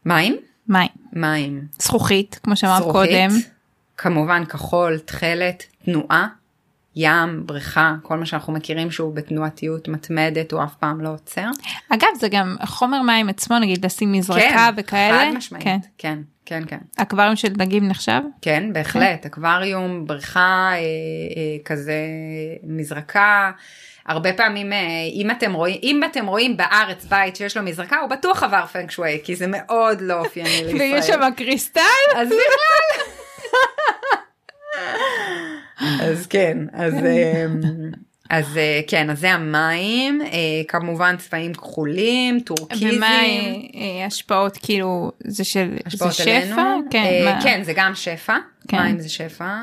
מים? 0.04 0.36
מים. 0.68 0.88
מים. 1.12 1.66
זכוכית, 1.78 2.40
כמו 2.42 2.56
שאמרת 2.56 2.82
קודם. 2.82 3.28
כמובן 3.96 4.44
כחול, 4.44 4.98
תכלת, 4.98 5.64
תנועה, 5.84 6.28
ים, 6.96 7.46
בריכה, 7.46 7.94
כל 8.02 8.16
מה 8.16 8.26
שאנחנו 8.26 8.52
מכירים 8.52 8.90
שהוא 8.90 9.14
בתנועתיות 9.14 9.88
מתמדת, 9.88 10.52
הוא 10.52 10.64
אף 10.64 10.74
פעם 10.74 11.00
לא 11.00 11.08
עוצר. 11.08 11.46
אגב, 11.88 12.08
זה 12.20 12.28
גם 12.28 12.56
חומר 12.64 13.02
מים 13.02 13.28
עצמו, 13.28 13.58
נגיד 13.58 13.84
לשים 13.84 14.12
מזרקה 14.12 14.70
וכאלה. 14.76 15.18
חד 15.18 15.36
משמעית. 15.36 15.64
כן. 15.64 15.78
כן, 15.98 16.18
כן, 16.46 16.62
כן. 16.66 16.78
אקווריום 16.96 17.36
של 17.36 17.48
דגים 17.48 17.88
נחשב? 17.88 18.20
כן, 18.42 18.72
בהחלט, 18.72 19.26
אקווריום, 19.26 20.06
בריכה, 20.06 20.70
אה, 20.72 20.76
אה, 20.76 20.78
כזה 21.64 21.94
מזרקה. 22.62 23.50
הרבה 24.06 24.32
פעמים, 24.32 24.72
אה, 24.72 24.78
אם 25.12 25.30
אתם 25.30 25.52
רואים, 25.52 25.78
אם 25.82 26.00
אתם 26.04 26.26
רואים 26.26 26.56
בארץ 26.56 27.04
בית 27.04 27.36
שיש 27.36 27.56
לו 27.56 27.62
מזרקה, 27.62 27.96
הוא 28.00 28.10
בטוח 28.10 28.42
עבר 28.42 28.66
פנק 28.66 28.90
שווי, 28.90 29.20
כי 29.24 29.36
זה 29.36 29.46
מאוד 29.48 30.00
לא 30.00 30.14
אופייני 30.14 30.50
לישראל. 30.64 30.80
ויש 30.80 31.06
שם 31.06 31.20
קריסטל? 31.36 31.80
אז 32.16 32.28
בכלל. 32.28 33.09
אז 36.02 36.26
כן, 36.26 36.58
אז, 36.72 36.94
אמ, 36.94 37.60
אז 38.30 38.56
אה, 38.56 38.80
כן, 38.86 39.10
אז 39.10 39.20
זה 39.20 39.30
המים, 39.32 40.22
אה, 40.22 40.28
כמובן 40.68 41.16
צבעים 41.18 41.54
כחולים, 41.54 42.40
טורקיזים. 42.40 42.96
ומה 42.96 43.06
אה, 43.06 44.06
השפעות 44.06 44.56
כאילו, 44.62 45.10
זה 45.24 45.44
של 45.44 45.70
זה 45.72 45.76
השפעות 45.86 46.12
שפע? 46.12 46.30
עלינו. 46.36 46.56
כן, 46.90 47.22
מה- 47.24 47.40
כן, 47.42 47.60
זה 47.64 47.72
גם 47.76 47.92
שפע, 47.94 48.36
כן. 48.68 48.82
מים 48.82 48.98
זה 48.98 49.08
שפע. 49.08 49.58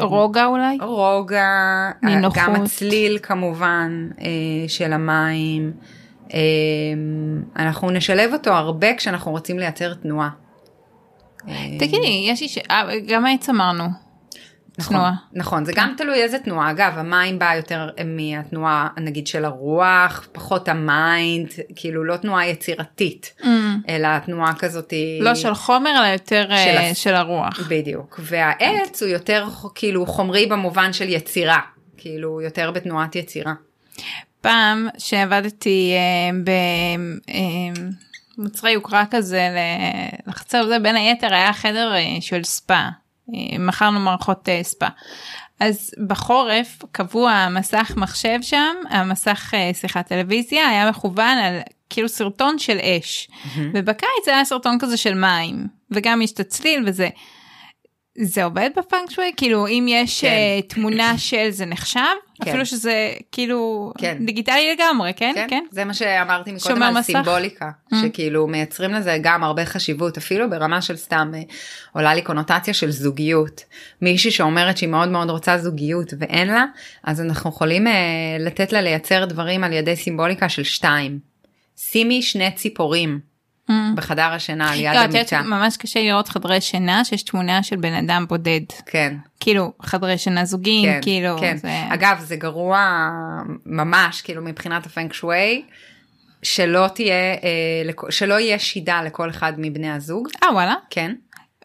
רוגע 0.00 0.44
אולי? 0.46 0.78
רוגע, 0.80 1.46
נינוחות. 2.02 2.38
גם 2.42 2.54
הצליל 2.62 3.18
כמובן 3.22 4.08
של 4.68 4.92
המים. 4.92 5.72
אנחנו 7.56 7.90
נשלב 7.90 8.32
אותו 8.32 8.50
הרבה 8.50 8.96
כשאנחנו 8.96 9.30
רוצים 9.30 9.58
לייצר 9.58 9.94
תנועה. 9.94 10.28
אה, 11.48 11.78
תגידי, 11.78 12.26
יש 12.28 12.40
לי 12.40 12.48
ש... 12.48 12.58
אה, 12.70 12.82
גם 13.06 13.26
העץ 13.26 13.48
אמרנו. 13.48 13.84
נכון, 14.78 14.96
תנועה. 14.96 15.12
נכון, 15.32 15.64
זה 15.64 15.72
גם 15.76 15.94
תלוי 15.96 16.22
איזה 16.22 16.38
תנועה. 16.38 16.70
אגב, 16.70 16.92
המים 16.96 17.38
בא 17.38 17.54
יותר 17.56 17.88
מהתנועה, 18.04 18.88
נגיד, 19.00 19.26
של 19.26 19.44
הרוח, 19.44 20.28
פחות 20.32 20.68
ה 20.68 20.81
mind, 20.81 21.48
כאילו 21.76 22.04
לא 22.04 22.16
תנועה 22.16 22.48
יצירתית, 22.48 23.34
אלא 23.88 24.18
תנועה 24.18 24.54
כזאת... 24.54 24.92
לא 25.20 25.34
של 25.34 25.54
חומר, 25.54 25.90
אלא 25.90 26.06
יותר 26.06 26.46
אה, 26.50 26.94
של 26.94 27.14
הרוח. 27.14 27.60
בדיוק. 27.68 28.20
והעץ 28.22 29.02
הוא 29.02 29.10
יותר 29.10 29.48
כאילו 29.74 30.06
חומרי 30.06 30.46
במובן 30.46 30.92
של 30.92 31.08
יצירה, 31.08 31.60
כאילו 31.96 32.40
יותר 32.40 32.70
בתנועת 32.70 33.16
יצירה. 33.16 33.52
פעם 34.40 34.88
שעבדתי 34.98 35.92
אה, 35.92 36.96
במוצרי 38.42 38.70
יוקרה 38.70 39.04
כזה 39.10 39.48
לחצר 40.26 40.66
זה 40.66 40.78
בין 40.78 40.96
היתר 40.96 41.34
היה 41.34 41.52
חדר 41.52 41.94
אה, 41.94 42.20
של 42.20 42.44
ספא 42.44 42.74
אה, 43.34 43.58
מכרנו 43.58 44.00
מערכות 44.00 44.48
אה, 44.48 44.60
ספא. 44.62 44.88
אז 45.60 45.90
בחורף 46.06 46.82
קבוע 46.92 47.48
מסך 47.50 47.92
מחשב 47.96 48.38
שם 48.42 48.76
המסך 48.90 49.54
סליחה 49.72 50.02
טלוויזיה 50.02 50.68
היה 50.68 50.90
מכוון 50.90 51.38
על 51.38 51.60
כאילו 51.90 52.08
סרטון 52.08 52.58
של 52.58 52.78
אש 52.78 53.28
ובקיץ 53.74 54.24
זה 54.24 54.34
היה 54.34 54.44
סרטון 54.44 54.78
כזה 54.78 54.96
של 54.96 55.14
מים 55.14 55.66
וגם 55.90 56.22
יש 56.22 56.32
את 56.32 56.40
הצליל 56.40 56.84
וזה. 56.86 57.08
זה 58.18 58.44
עובד 58.44 58.70
בפאנק 58.76 59.10
שווי 59.10 59.32
כאילו 59.36 59.66
אם 59.66 59.86
יש 59.88 60.20
כן. 60.20 60.26
אה, 60.26 60.62
תמונה 60.68 61.18
של 61.18 61.50
זה 61.50 61.66
נחשב 61.66 62.00
כן. 62.42 62.50
אפילו 62.50 62.66
שזה 62.66 63.12
כאילו 63.32 63.92
כן. 63.98 64.16
דיגיטלי 64.26 64.74
לגמרי 64.76 65.12
כן 65.16 65.32
כן? 65.34 65.46
כן 65.50 65.64
זה 65.70 65.84
מה 65.84 65.94
שאמרתי 65.94 66.52
מקודם 66.52 66.82
על 66.82 66.94
מסך. 66.94 67.06
סימבוליקה, 67.06 67.70
Mm. 67.92 67.96
שכאילו 68.02 68.46
מייצרים 68.46 68.92
לזה 68.92 69.18
גם 69.22 69.44
הרבה 69.44 69.64
חשיבות, 69.64 70.16
אפילו 70.16 70.50
ברמה 70.50 70.82
של 70.82 70.96
סתם 70.96 71.30
אה, 71.34 71.40
עולה 71.92 72.14
לי 72.14 72.22
קונוטציה 72.22 72.74
של 72.74 72.90
זוגיות. 72.90 73.64
מישהי 74.02 74.30
שאומרת 74.30 74.78
שהיא 74.78 74.88
מאוד 74.88 75.08
מאוד 75.08 75.30
רוצה 75.30 75.58
זוגיות 75.58 76.12
ואין 76.18 76.48
לה, 76.48 76.64
אז 77.04 77.20
אנחנו 77.20 77.50
יכולים 77.50 77.86
אה, 77.86 77.92
לתת 78.40 78.72
לה 78.72 78.80
לייצר 78.80 79.24
דברים 79.24 79.64
על 79.64 79.72
ידי 79.72 79.96
סימבוליקה 79.96 80.48
של 80.48 80.62
שתיים. 80.62 81.18
שימי 81.76 82.22
שני 82.22 82.50
ציפורים 82.50 83.31
Mm. 83.70 83.72
בחדר 83.94 84.22
השינה 84.22 84.72
על 84.72 84.80
יד 84.80 84.94
לא, 84.94 84.98
המיטה. 84.98 85.42
ממש 85.42 85.76
קשה 85.76 86.00
לראות 86.00 86.28
חדרי 86.28 86.60
שינה 86.60 87.04
שיש 87.04 87.22
תמונה 87.22 87.62
של 87.62 87.76
בן 87.76 87.92
אדם 87.92 88.26
בודד 88.28 88.60
כן, 88.86 89.16
כאילו 89.40 89.72
חדרי 89.82 90.18
שינה 90.18 90.44
זוגיים 90.44 90.92
כן, 90.92 90.98
כאילו 91.02 91.36
כן. 91.40 91.56
זה... 91.56 91.82
אגב, 91.94 92.20
זה 92.20 92.36
גרוע 92.36 93.10
ממש, 93.66 94.22
כאילו 94.22 94.42
מבחינת 94.42 94.86
הפנק 94.86 95.12
שווי, 95.12 95.62
שלא 96.42 96.88
תהיה, 96.94 97.14
אה, 97.14 98.10
שלא 98.10 98.40
יהיה 98.40 98.58
שידה 98.58 99.02
לכל 99.02 99.30
אחד 99.30 99.52
מבני 99.58 99.90
הזוג, 99.90 100.28
אה 100.42 100.52
וואלה 100.52 100.74
כן. 100.90 101.14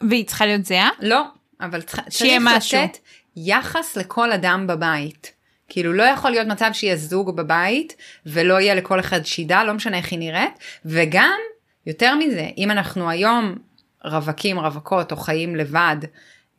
והיא 0.08 0.26
צריכה 0.26 0.46
להיות 0.46 0.64
זהה 0.64 0.90
לא, 1.00 1.22
אבל 1.60 1.82
צריך 1.82 2.02
צריך 2.08 2.32
משהו. 2.40 2.78
לתת 2.78 2.98
יחס 3.36 3.96
לכל 3.96 4.32
אדם 4.32 4.66
בבית. 4.66 5.32
כאילו 5.68 5.92
לא 5.92 6.02
יכול 6.02 6.30
להיות 6.30 6.46
מצב 6.46 6.70
שיהיה 6.72 6.96
זוג 6.96 7.36
בבית 7.36 7.96
ולא 8.26 8.60
יהיה 8.60 8.74
לכל 8.74 9.00
אחד 9.00 9.26
שידה, 9.26 9.64
לא 9.64 9.74
משנה 9.74 9.96
איך 9.96 10.12
היא 10.12 10.18
נראית, 10.18 10.58
וגם, 10.84 11.38
יותר 11.88 12.14
מזה, 12.14 12.48
אם 12.58 12.70
אנחנו 12.70 13.10
היום 13.10 13.54
רווקים, 14.04 14.58
רווקות 14.58 15.12
או 15.12 15.16
חיים 15.16 15.56
לבד, 15.56 15.96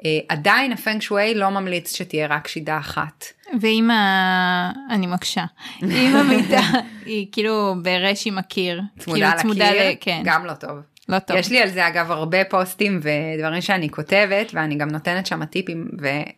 אה, 0.06 0.20
עדיין 0.30 0.72
הפנג 0.72 1.02
שווי 1.02 1.36
לא 1.36 1.50
ממליץ 1.50 1.96
שתהיה 1.96 2.28
רק 2.28 2.48
שידה 2.48 2.78
אחת. 2.78 3.26
ואם 3.62 3.92
ה... 3.92 4.72
אני 4.90 5.08
מקשה. 5.08 5.46
אם 5.84 6.16
המיטה 6.16 6.62
היא 7.06 7.28
כאילו 7.32 7.76
ברש 7.84 8.28
עם 8.28 8.38
הקיר. 8.38 8.82
צמודה 9.00 9.32
כאילו 9.38 9.54
לקיר, 9.54 9.90
ל... 9.92 9.96
כן, 10.02 10.22
גם 10.26 10.46
לא 10.46 10.54
טוב. 10.54 10.78
לא 11.10 11.20
טוב. 11.20 11.38
יש 11.38 11.50
לי 11.52 11.62
על 11.62 11.70
זה 11.70 11.88
אגב 11.88 12.12
הרבה 12.12 12.46
פוסטים 12.46 13.00
ודברים 13.04 13.62
שאני 13.62 13.90
כותבת 13.90 14.52
ואני 14.54 14.76
גם 14.76 14.88
נותנת 14.90 15.26
שם 15.26 15.46
טיפים 15.46 15.88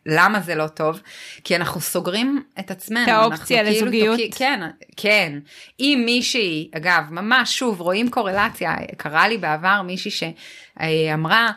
ולמה 0.06 0.40
זה 0.40 0.56
לא 0.56 0.68
טוב 0.68 1.02
כי 1.44 1.56
אנחנו 1.56 1.82
סוגרים 1.82 2.44
את 2.60 2.72
עצמנו. 2.72 3.04
את 3.04 3.10
האופציה 3.10 3.64
כאילו 3.64 3.86
לזוגיות. 3.86 4.16
תוקעים- 4.16 4.32
כן, 4.32 4.60
כן. 4.98 5.40
אם 5.80 6.04
מישהי, 6.06 6.70
אגב 6.78 7.04
ממש 7.10 7.58
שוב 7.58 7.82
רואים 7.82 8.10
קורלציה, 8.10 8.76
קרה 8.98 9.28
לי 9.28 9.38
בעבר 9.38 9.82
מישהי 9.82 10.12
שאמרה 10.12 11.50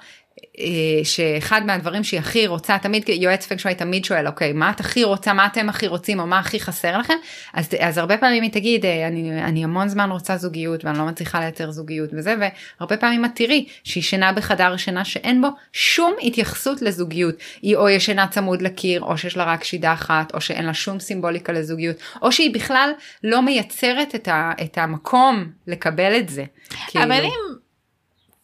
שאחד 1.05 1.63
מהדברים 1.67 2.05
שהיא 2.05 2.21
הכי 2.21 2.47
רוצה 2.47 2.79
תמיד 2.79 3.09
יועץ 3.09 3.47
פנג 3.47 3.59
שווי 3.59 3.75
תמיד 3.75 4.05
שואל 4.05 4.27
אוקיי 4.27 4.53
מה 4.53 4.71
את 4.71 4.81
הכי 4.81 5.05
רוצה 5.05 5.33
מה 5.33 5.47
אתם 5.47 5.69
הכי 5.69 5.87
רוצים 5.87 6.21
או 6.21 6.27
מה 6.27 6.39
הכי 6.39 6.61
חסר 6.61 6.99
לכם 6.99 7.15
אז, 7.53 7.69
אז 7.81 7.99
הרבה 7.99 8.17
פעמים 8.17 8.43
היא 8.43 8.51
תגיד 8.51 8.87
אה, 8.87 9.09
אני, 9.09 9.43
אני 9.43 9.65
המון 9.65 9.89
זמן 9.89 10.11
רוצה 10.11 10.37
זוגיות 10.37 10.85
ואני 10.85 10.99
לא 10.99 11.05
מצליחה 11.05 11.41
לייצר 11.41 11.71
זוגיות 11.71 12.11
וזה 12.13 12.35
והרבה 12.81 12.97
פעמים 12.97 13.25
את 13.25 13.31
תראי 13.35 13.67
שהיא 13.85 14.03
שינה 14.03 14.33
בחדר 14.33 14.77
שינה 14.77 15.05
שאין 15.05 15.43
בו 15.43 15.49
שום 15.73 16.15
התייחסות 16.23 16.83
לזוגיות 16.83 17.35
היא 17.63 17.77
או 17.77 17.89
ישנה 17.89 18.27
צמוד 18.29 18.63
לקיר 18.63 19.03
או 19.03 19.19
שיש 19.19 19.37
לה 19.37 19.45
רק 19.45 19.65
שידה 19.65 19.93
אחת 19.93 20.35
או 20.35 20.41
שאין 20.41 20.67
לה 20.67 20.75
שום 20.75 21.01
סימבוליקה 21.01 21.53
לזוגיות 21.53 21.97
או 22.23 22.33
שהיא 22.33 22.55
בכלל 22.55 22.91
לא 23.25 23.43
מייצרת 23.43 24.15
את, 24.15 24.29
ה, 24.29 24.53
את 24.63 24.79
המקום 24.79 25.51
לקבל 25.67 26.19
את 26.19 26.29
זה. 26.29 26.45
כאילו. 26.87 27.05
אבל 27.05 27.25
אם 27.25 27.55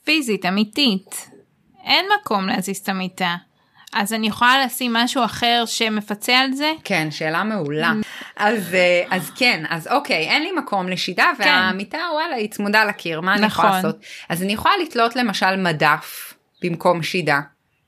פיזית, 0.04 0.46
אמיתית, 0.46 1.29
אין 1.84 2.06
מקום 2.20 2.46
להזיז 2.46 2.76
את 2.78 2.88
המיטה, 2.88 3.36
אז 3.92 4.12
אני 4.12 4.26
יכולה 4.26 4.64
לשים 4.64 4.92
משהו 4.92 5.24
אחר 5.24 5.64
שמפצה 5.66 6.38
על 6.38 6.52
זה? 6.52 6.72
כן, 6.84 7.10
שאלה 7.10 7.44
מעולה. 7.44 7.92
אז, 8.36 8.74
אה, 8.74 9.04
אז 9.10 9.30
כן, 9.36 9.64
אז 9.68 9.88
אוקיי, 9.88 10.28
אין 10.28 10.42
לי 10.42 10.52
מקום 10.52 10.88
לשידה 10.88 11.30
והמיטה 11.38 11.98
וואלה 12.12 12.34
היא 12.36 12.50
צמודה 12.50 12.84
לקיר, 12.84 13.20
מה 13.20 13.34
אני 13.34 13.46
יכולה 13.46 13.68
נכון. 13.68 13.76
לעשות? 13.76 14.00
אז 14.28 14.42
אני 14.42 14.52
יכולה 14.52 14.74
לתלות 14.82 15.16
למשל 15.16 15.56
מדף 15.56 16.34
במקום 16.62 17.02
שידה. 17.02 17.40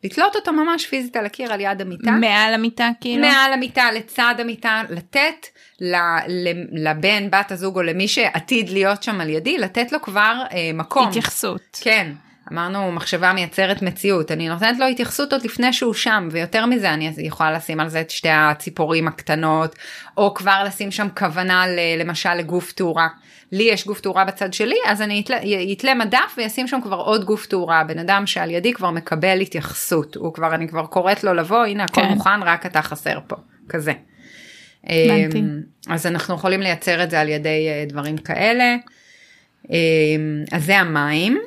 לתלות 0.04 0.36
אותו 0.36 0.52
ממש 0.52 0.86
פיזית 0.86 1.16
על 1.16 1.26
הקיר 1.26 1.52
על 1.52 1.60
יד 1.60 1.80
המיטה. 1.80 2.10
מעל 2.10 2.54
המיטה 2.54 2.90
כאילו? 3.00 3.26
מעל 3.28 3.52
המיטה, 3.52 3.92
לצד 3.92 4.34
המיטה, 4.38 4.82
לתת 4.90 5.46
ל- 5.80 5.96
ל- 6.28 6.88
לבן, 6.88 7.30
בת 7.30 7.52
הזוג 7.52 7.76
או 7.76 7.82
למי 7.82 8.08
שעתיד 8.08 8.70
להיות 8.70 9.02
שם 9.02 9.20
על 9.20 9.28
ידי, 9.28 9.58
לתת 9.58 9.92
לו 9.92 10.02
כבר 10.02 10.42
אה, 10.52 10.70
מקום. 10.74 11.08
התייחסות. 11.08 11.78
כן, 11.80 12.12
אמרנו 12.52 12.92
מחשבה 12.92 13.32
מייצרת 13.32 13.82
מציאות, 13.82 14.32
אני 14.32 14.48
נותנת 14.48 14.78
לו 14.78 14.86
התייחסות 14.86 15.32
עוד 15.32 15.44
לפני 15.44 15.72
שהוא 15.72 15.94
שם, 15.94 16.28
ויותר 16.30 16.66
מזה 16.66 16.94
אני 16.94 17.12
יכולה 17.18 17.52
לשים 17.52 17.80
על 17.80 17.88
זה 17.88 18.00
את 18.00 18.10
שתי 18.10 18.28
הציפורים 18.28 19.08
הקטנות, 19.08 19.76
או 20.16 20.34
כבר 20.34 20.62
לשים 20.66 20.90
שם 20.90 21.06
כוונה 21.18 21.66
ל- 21.68 22.00
למשל 22.00 22.34
לגוף 22.34 22.72
תאורה. 22.72 23.08
לי 23.52 23.62
יש 23.62 23.86
גוף 23.86 24.00
תאורה 24.00 24.24
בצד 24.24 24.52
שלי, 24.52 24.76
אז 24.86 25.02
אני 25.02 25.24
אתלה, 25.72 25.94
מדף 25.94 26.34
וישים 26.36 26.68
שם 26.68 26.80
כבר 26.82 26.96
עוד 26.96 27.24
גוף 27.24 27.46
תאורה, 27.46 27.84
בן 27.84 27.98
אדם 27.98 28.26
שעל 28.26 28.50
ידי 28.50 28.72
כבר 28.72 28.90
מקבל 28.90 29.40
התייחסות, 29.40 30.14
הוא 30.14 30.34
כבר, 30.34 30.54
אני 30.54 30.68
כבר 30.68 30.86
קוראת 30.86 31.24
לו 31.24 31.34
לבוא, 31.34 31.64
הנה 31.64 31.84
הכל 31.84 32.00
כן. 32.00 32.08
מוכן, 32.08 32.42
רק 32.42 32.66
אתה 32.66 32.82
חסר 32.82 33.18
פה, 33.26 33.36
כזה. 33.68 33.92
אמ, 34.90 35.60
אז 35.88 36.06
אנחנו 36.06 36.34
יכולים 36.34 36.60
לייצר 36.60 37.02
את 37.02 37.10
זה 37.10 37.20
על 37.20 37.28
ידי 37.28 37.68
אה, 37.68 37.84
דברים 37.88 38.18
כאלה. 38.18 38.76
אמ, 39.70 40.44
אז 40.52 40.64
זה 40.64 40.78
המים. 40.78 41.38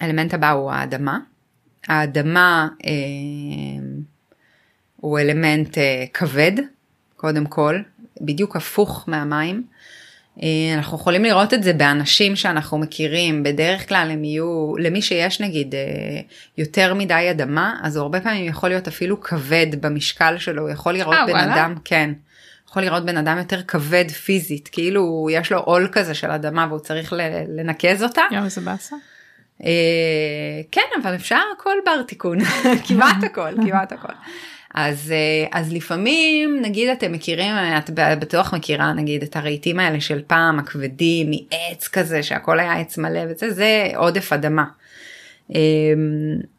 האלמנט 0.00 0.34
הבא 0.34 0.50
הוא 0.50 0.72
האדמה. 0.72 1.18
האדמה 1.88 2.68
אה, 2.84 2.90
הוא 4.96 5.18
אלמנט 5.18 5.78
אה, 5.78 6.04
כבד, 6.14 6.52
קודם 7.16 7.46
כל, 7.46 7.78
בדיוק 8.20 8.56
הפוך 8.56 9.04
מהמים. 9.06 9.62
אה, 10.42 10.74
אנחנו 10.74 10.96
יכולים 10.96 11.24
לראות 11.24 11.54
את 11.54 11.62
זה 11.62 11.72
באנשים 11.72 12.36
שאנחנו 12.36 12.78
מכירים, 12.78 13.42
בדרך 13.42 13.88
כלל 13.88 14.08
הם 14.10 14.24
יהיו, 14.24 14.74
למי 14.78 15.02
שיש 15.02 15.40
נגיד 15.40 15.74
אה, 15.74 15.80
יותר 16.58 16.94
מדי 16.94 17.28
אדמה, 17.30 17.80
אז 17.82 17.96
הוא 17.96 18.02
הרבה 18.02 18.20
פעמים 18.20 18.48
יכול 18.48 18.68
להיות 18.68 18.88
אפילו 18.88 19.20
כבד 19.20 19.66
במשקל 19.80 20.38
שלו, 20.38 20.62
הוא 20.62 20.70
יכול 20.70 20.94
לראות 20.94 21.14
אה, 21.14 21.26
בן 21.26 21.32
וואלה? 21.32 21.54
אדם, 21.54 21.74
כן, 21.84 22.10
יכול 22.68 22.82
לראות 22.82 23.04
בן 23.04 23.16
אדם 23.16 23.38
יותר 23.38 23.62
כבד 23.62 24.10
פיזית, 24.10 24.68
כאילו 24.72 25.28
יש 25.30 25.52
לו 25.52 25.58
עול 25.58 25.88
כזה 25.92 26.14
של 26.14 26.30
אדמה 26.30 26.66
והוא 26.68 26.80
צריך 26.80 27.12
לנקז 27.48 28.02
אותה. 28.02 28.22
יואו, 28.32 28.44
איזה 28.44 28.60
באסה. 28.60 28.96
אה, 29.64 29.70
כן 30.72 31.00
אבל 31.02 31.14
אפשר 31.14 31.38
הכל 31.56 31.74
בר 31.86 32.02
תיקון 32.02 32.38
כמעט 32.88 33.24
הכל 33.24 33.50
כמעט 33.66 33.92
הכל. 33.92 34.12
אז 34.74 35.12
אה, 35.12 35.58
אז 35.60 35.72
לפעמים 35.72 36.58
נגיד 36.62 36.88
אתם 36.88 37.12
מכירים 37.12 37.54
את 37.78 37.90
בטוח 38.20 38.54
מכירה 38.54 38.92
נגיד 38.92 39.22
את 39.22 39.36
הרהיטים 39.36 39.78
האלה 39.80 40.00
של 40.00 40.20
פעם 40.26 40.58
הכבדים 40.58 41.30
מעץ 41.30 41.88
כזה 41.88 42.22
שהכל 42.22 42.60
היה 42.60 42.72
עץ 42.78 42.98
מלא 42.98 43.20
וזה 43.30 43.50
זה 43.50 43.90
עודף 43.96 44.32
אדמה. 44.32 44.64
אה, 45.54 45.60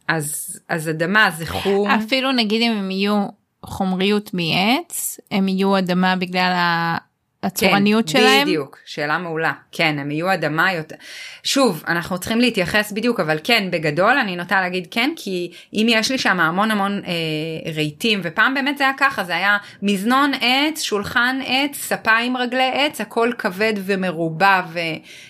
אז 0.07 0.59
אז 0.69 0.89
אדמה 0.89 1.29
זה 1.37 1.45
חום. 1.45 1.89
אפילו 1.89 2.31
נגיד 2.31 2.61
אם 2.61 2.71
הם 2.71 2.91
יהיו 2.91 3.25
חומריות 3.65 4.31
מעץ, 4.33 5.19
הם 5.31 5.47
יהיו 5.47 5.77
אדמה 5.77 6.15
בגלל 6.15 6.51
ה- 6.55 6.97
הצורניות 7.43 8.05
כן, 8.05 8.19
שלהם. 8.19 8.47
בדיוק, 8.47 8.77
שאלה 8.85 9.17
מעולה. 9.17 9.51
כן, 9.71 9.99
הם 9.99 10.11
יהיו 10.11 10.33
אדמה 10.33 10.73
יותר... 10.73 10.95
שוב, 11.43 11.83
אנחנו 11.87 12.17
צריכים 12.17 12.39
להתייחס 12.39 12.91
בדיוק, 12.91 13.19
אבל 13.19 13.37
כן, 13.43 13.67
בגדול 13.71 14.17
אני 14.17 14.35
נוטה 14.35 14.61
להגיד 14.61 14.87
כן, 14.91 15.11
כי 15.15 15.51
אם 15.73 15.87
יש 15.89 16.11
לי 16.11 16.17
שם 16.17 16.39
המון 16.39 16.71
המון 16.71 17.01
אה, 17.07 17.71
רהיטים, 17.75 18.19
ופעם 18.23 18.53
באמת 18.53 18.77
זה 18.77 18.83
היה 18.83 18.93
ככה, 18.97 19.23
זה 19.23 19.35
היה 19.35 19.57
מזנון 19.81 20.31
עץ, 20.41 20.81
שולחן 20.81 21.39
עץ, 21.45 21.75
ספה 21.75 22.17
עם 22.17 22.37
רגלי 22.37 22.71
עץ, 22.73 23.01
הכל 23.01 23.31
כבד 23.37 23.73
ומרובע 23.75 24.61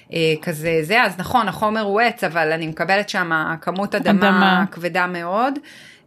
וכזה 0.09 0.79
זה, 0.81 1.03
אז 1.03 1.19
נכון, 1.19 1.47
החומר 1.47 1.81
הוא 1.81 2.01
עץ, 2.01 2.23
אבל 2.23 2.51
אני 2.51 2.67
מקבלת 2.67 3.09
שם 3.09 3.31
כמות 3.61 3.95
אדמה, 3.95 4.29
אדמה. 4.29 4.63
כבדה 4.71 5.07
מאוד. 5.07 5.59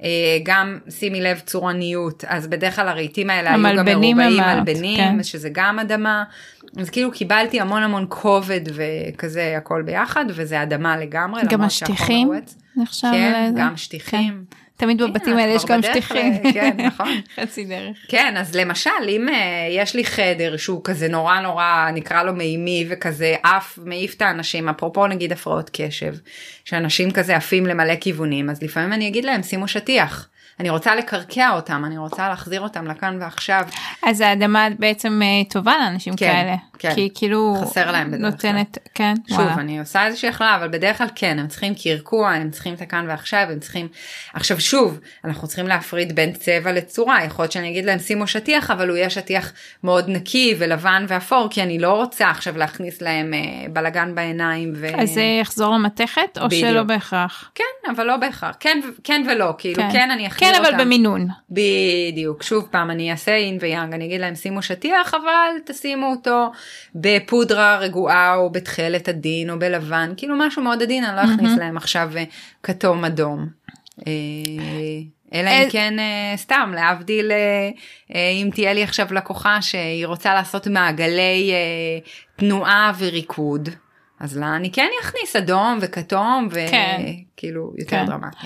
אה, 0.03 0.09
גם 0.43 0.79
שימי 0.91 1.21
לב 1.21 1.39
צורניות 1.39 2.25
אז 2.29 2.47
בדרך 2.47 2.77
כלל 2.77 2.89
הרהיטים 2.89 3.31
האלה 3.31 3.55
היו 3.55 3.77
גם 3.79 3.85
מרובעים 3.87 4.17
מלבנים 4.17 4.97
כן. 4.97 5.23
שזה 5.23 5.49
גם 5.53 5.79
אדמה 5.79 6.25
אז 6.77 6.91
כאילו 6.91 7.11
קיבלתי 7.11 7.61
המון 7.61 7.83
המון 7.83 8.07
כובד 8.09 8.61
וכזה 8.75 9.55
הכל 9.57 9.83
ביחד 9.83 10.25
וזה 10.29 10.63
אדמה 10.63 10.97
לגמרי. 10.97 11.43
גם 11.49 11.63
השטיחים. 11.63 12.31
נחשב 12.77 13.09
כן, 13.13 13.49
לזה? 13.51 13.61
גם 13.61 13.77
שטיחים. 13.77 14.45
כן. 14.51 14.57
תמיד 14.77 15.03
הנה, 15.03 15.11
בבתים 15.11 15.39
האלה 15.39 15.53
יש 15.53 15.65
גם 15.65 15.83
שטיחים. 15.83 16.53
כן, 16.53 16.77
נכון. 16.79 17.21
חצי 17.41 17.65
דרך. 17.65 17.97
כן, 18.09 18.35
אז 18.37 18.57
למשל, 18.57 18.91
אם 19.09 19.29
uh, 19.29 19.33
יש 19.71 19.95
לי 19.95 20.05
חדר 20.05 20.57
שהוא 20.57 20.81
כזה 20.85 21.09
נורא 21.09 21.41
נורא, 21.41 21.91
נקרא 21.93 22.23
לו 22.23 22.33
מימי 22.33 22.87
וכזה 22.89 23.35
עף, 23.43 23.79
מעיף 23.85 24.15
את 24.15 24.23
האנשים, 24.23 24.69
אפרופו 24.69 25.07
נגיד 25.07 25.33
הפרעות 25.33 25.71
קשב, 25.73 26.15
שאנשים 26.65 27.11
כזה 27.11 27.37
עפים 27.37 27.67
למלא 27.67 27.97
כיוונים, 27.97 28.51
אז 28.51 28.63
לפעמים 28.63 28.93
אני 28.93 29.09
אגיד 29.09 29.25
להם, 29.25 29.43
שימו 29.43 29.69
שטיח. 29.69 30.29
אני 30.61 30.71
רוצה 30.71 30.95
לקרקע 30.95 31.51
אותם, 31.51 31.83
אני 31.87 31.99
רוצה 31.99 32.29
להחזיר 32.29 32.61
אותם 32.61 32.87
לכאן 32.87 33.19
ועכשיו. 33.21 33.65
אז 34.03 34.21
האדמה 34.21 34.69
בעצם 34.79 35.21
אה, 35.23 35.51
טובה 35.51 35.73
לאנשים 35.79 36.17
כן, 36.17 36.27
כאלה. 36.27 36.55
כן. 36.79 36.95
כי 36.95 37.11
כאילו 37.15 37.55
חסר 37.63 37.91
להם 37.91 38.11
בדרך 38.11 38.21
נותנת, 38.21 38.79
כן, 38.95 39.15
שוב, 39.29 39.39
וואלה. 39.39 39.55
אני 39.55 39.81
עושה 39.81 40.07
איזושהי 40.07 40.29
הכללה, 40.29 40.57
אבל 40.57 40.69
בדרך 40.69 40.99
כלל 40.99 41.07
כן, 41.15 41.39
הם 41.39 41.49
צריכים 41.49 41.75
קרקוע, 41.75 42.31
הם 42.31 42.51
צריכים 42.51 42.75
את 42.75 42.83
הכאן 42.83 43.05
ועכשיו, 43.09 43.47
הם 43.51 43.61
צריכים... 43.61 43.89
עכשיו 44.35 44.61
שוב, 44.61 45.01
אנחנו 45.25 45.49
צריכים 45.49 45.67
להפריד 45.67 46.17
בין 46.17 46.33
צבע 46.33 46.73
לצורה, 46.73 47.25
יכול 47.25 47.43
להיות 47.43 47.53
שאני 47.53 47.71
אגיד 47.71 47.85
להם 47.85 47.99
שימו 47.99 48.27
שטיח, 48.27 48.71
אבל 48.71 48.89
הוא 48.89 48.97
יהיה 48.97 49.11
שטיח 49.11 49.53
מאוד 49.85 50.09
נקי 50.09 50.55
ולבן 50.59 51.05
ואפור, 51.09 51.49
כי 51.51 51.63
אני 51.63 51.79
לא 51.79 51.93
רוצה 51.93 52.31
עכשיו 52.31 52.59
להכניס 52.59 53.03
להם 53.03 53.35
אה, 53.35 53.41
בלגן 53.73 54.15
בעיניים. 54.15 54.73
ו... 54.77 54.87
אז 55.01 55.11
זה 55.11 55.23
יחזור 55.41 55.75
למתכת 55.75 56.39
או 56.41 56.47
בדיוק. 56.47 56.71
שלא 56.71 56.83
בהכרח? 56.83 57.51
כן, 57.55 57.91
אבל 57.97 58.05
לא 58.05 58.17
בהכרח, 58.17 58.57
כן, 58.61 58.81
כן 59.05 59.27
ולא, 59.29 59.55
כאילו 59.59 59.77
כן, 59.77 59.89
כן 59.93 60.11
אני 60.11 60.27
אחזיר 60.27 60.49
כן, 60.49 60.59
אותם. 60.59 60.75
אבל 60.75 60.85
במינון. 60.85 61.29
בדיוק, 61.51 62.43
שוב 62.43 62.69
פעם 62.71 62.91
אני 62.91 63.11
אעשה 63.11 63.37
אין 63.37 63.59
ויאנג, 63.61 63.93
אני 63.93 64.05
אגיד 64.05 64.21
להם 64.21 64.35
שימו 64.35 64.63
שטיח 64.63 65.15
אבל 65.15 65.61
תשימו 65.65 66.11
אותו 66.11 66.51
בפודרה 66.95 67.79
רגועה 67.79 68.35
או 68.35 68.51
בתכלת 68.51 69.09
עדין 69.09 69.51
או 69.51 69.59
בלבן, 69.59 70.13
כאילו 70.17 70.37
משהו 70.39 70.63
מאוד 70.63 70.83
עדין, 70.83 71.05
אני 71.05 71.17
לא 71.17 71.35
אכניס 71.35 71.59
להם 71.59 71.77
עכשיו 71.77 72.11
אה, 72.17 72.25
כתום 72.63 73.05
אדום. 73.05 73.47
אה, 74.07 74.13
אלא 75.35 75.51
אם 75.51 75.63
אל- 75.63 75.69
כן 75.71 75.99
אה, 75.99 76.37
סתם 76.37 76.73
להבדיל 76.75 77.31
אם 78.15 78.51
תהיה 78.55 78.73
לי 78.73 78.83
עכשיו 78.83 79.07
לקוחה 79.15 79.63
שהיא 79.63 80.07
רוצה 80.07 80.35
לעשות 80.35 80.67
מעגלי 80.67 81.53
תנועה 82.37 82.93
וריקוד. 82.99 83.69
אז 84.21 84.39
לה 84.39 84.57
אני 84.57 84.73
כן 84.73 84.89
אכניס 85.03 85.37
אדום 85.37 85.79
וכתום 85.81 86.49
כן. 86.71 87.01
וכאילו 87.35 87.73
יותר 87.79 87.91
כן. 87.91 88.07
דרמטי. 88.07 88.37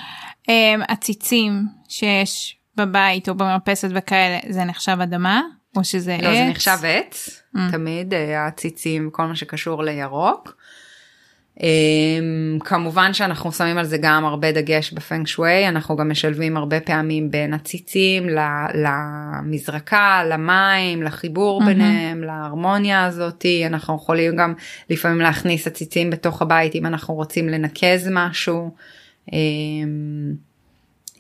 עציצים 0.88 1.62
שיש 1.88 2.56
בבית 2.76 3.28
או 3.28 3.34
במרפסת 3.34 3.88
וכאלה, 3.94 4.38
זה 4.48 4.64
נחשב 4.64 4.96
אדמה? 5.02 5.40
או 5.78 5.84
שזה 5.84 6.14
עץ? 6.14 6.22
לא, 6.22 6.34
זה 6.34 6.44
נחשב 6.50 6.78
עץ, 6.84 7.42
Mm. 7.56 7.58
תמיד, 7.72 8.14
אה, 8.14 8.42
העציצים, 8.42 9.10
כל 9.12 9.22
מה 9.26 9.36
שקשור 9.36 9.82
לירוק. 9.82 10.56
אמ, 11.62 12.58
כמובן 12.64 13.12
שאנחנו 13.14 13.52
שמים 13.52 13.78
על 13.78 13.84
זה 13.84 13.98
גם 13.98 14.24
הרבה 14.24 14.52
דגש 14.52 14.92
בפנג 14.92 15.26
שווי, 15.26 15.68
אנחנו 15.68 15.96
גם 15.96 16.10
משלבים 16.10 16.56
הרבה 16.56 16.80
פעמים 16.80 17.30
בין 17.30 17.54
הציצים 17.54 18.26
למזרקה, 18.74 20.22
למים, 20.30 21.02
לחיבור 21.02 21.60
מהמם. 21.60 21.72
ביניהם, 21.72 22.22
להרמוניה 22.22 23.04
הזאתי, 23.04 23.66
אנחנו 23.66 23.96
יכולים 23.96 24.36
גם 24.36 24.54
לפעמים 24.90 25.20
להכניס 25.20 25.66
עציצים 25.66 26.10
בתוך 26.10 26.42
הבית 26.42 26.74
אם 26.74 26.86
אנחנו 26.86 27.14
רוצים 27.14 27.48
לנקז 27.48 28.08
משהו. 28.10 28.74
אמ, 29.32 29.38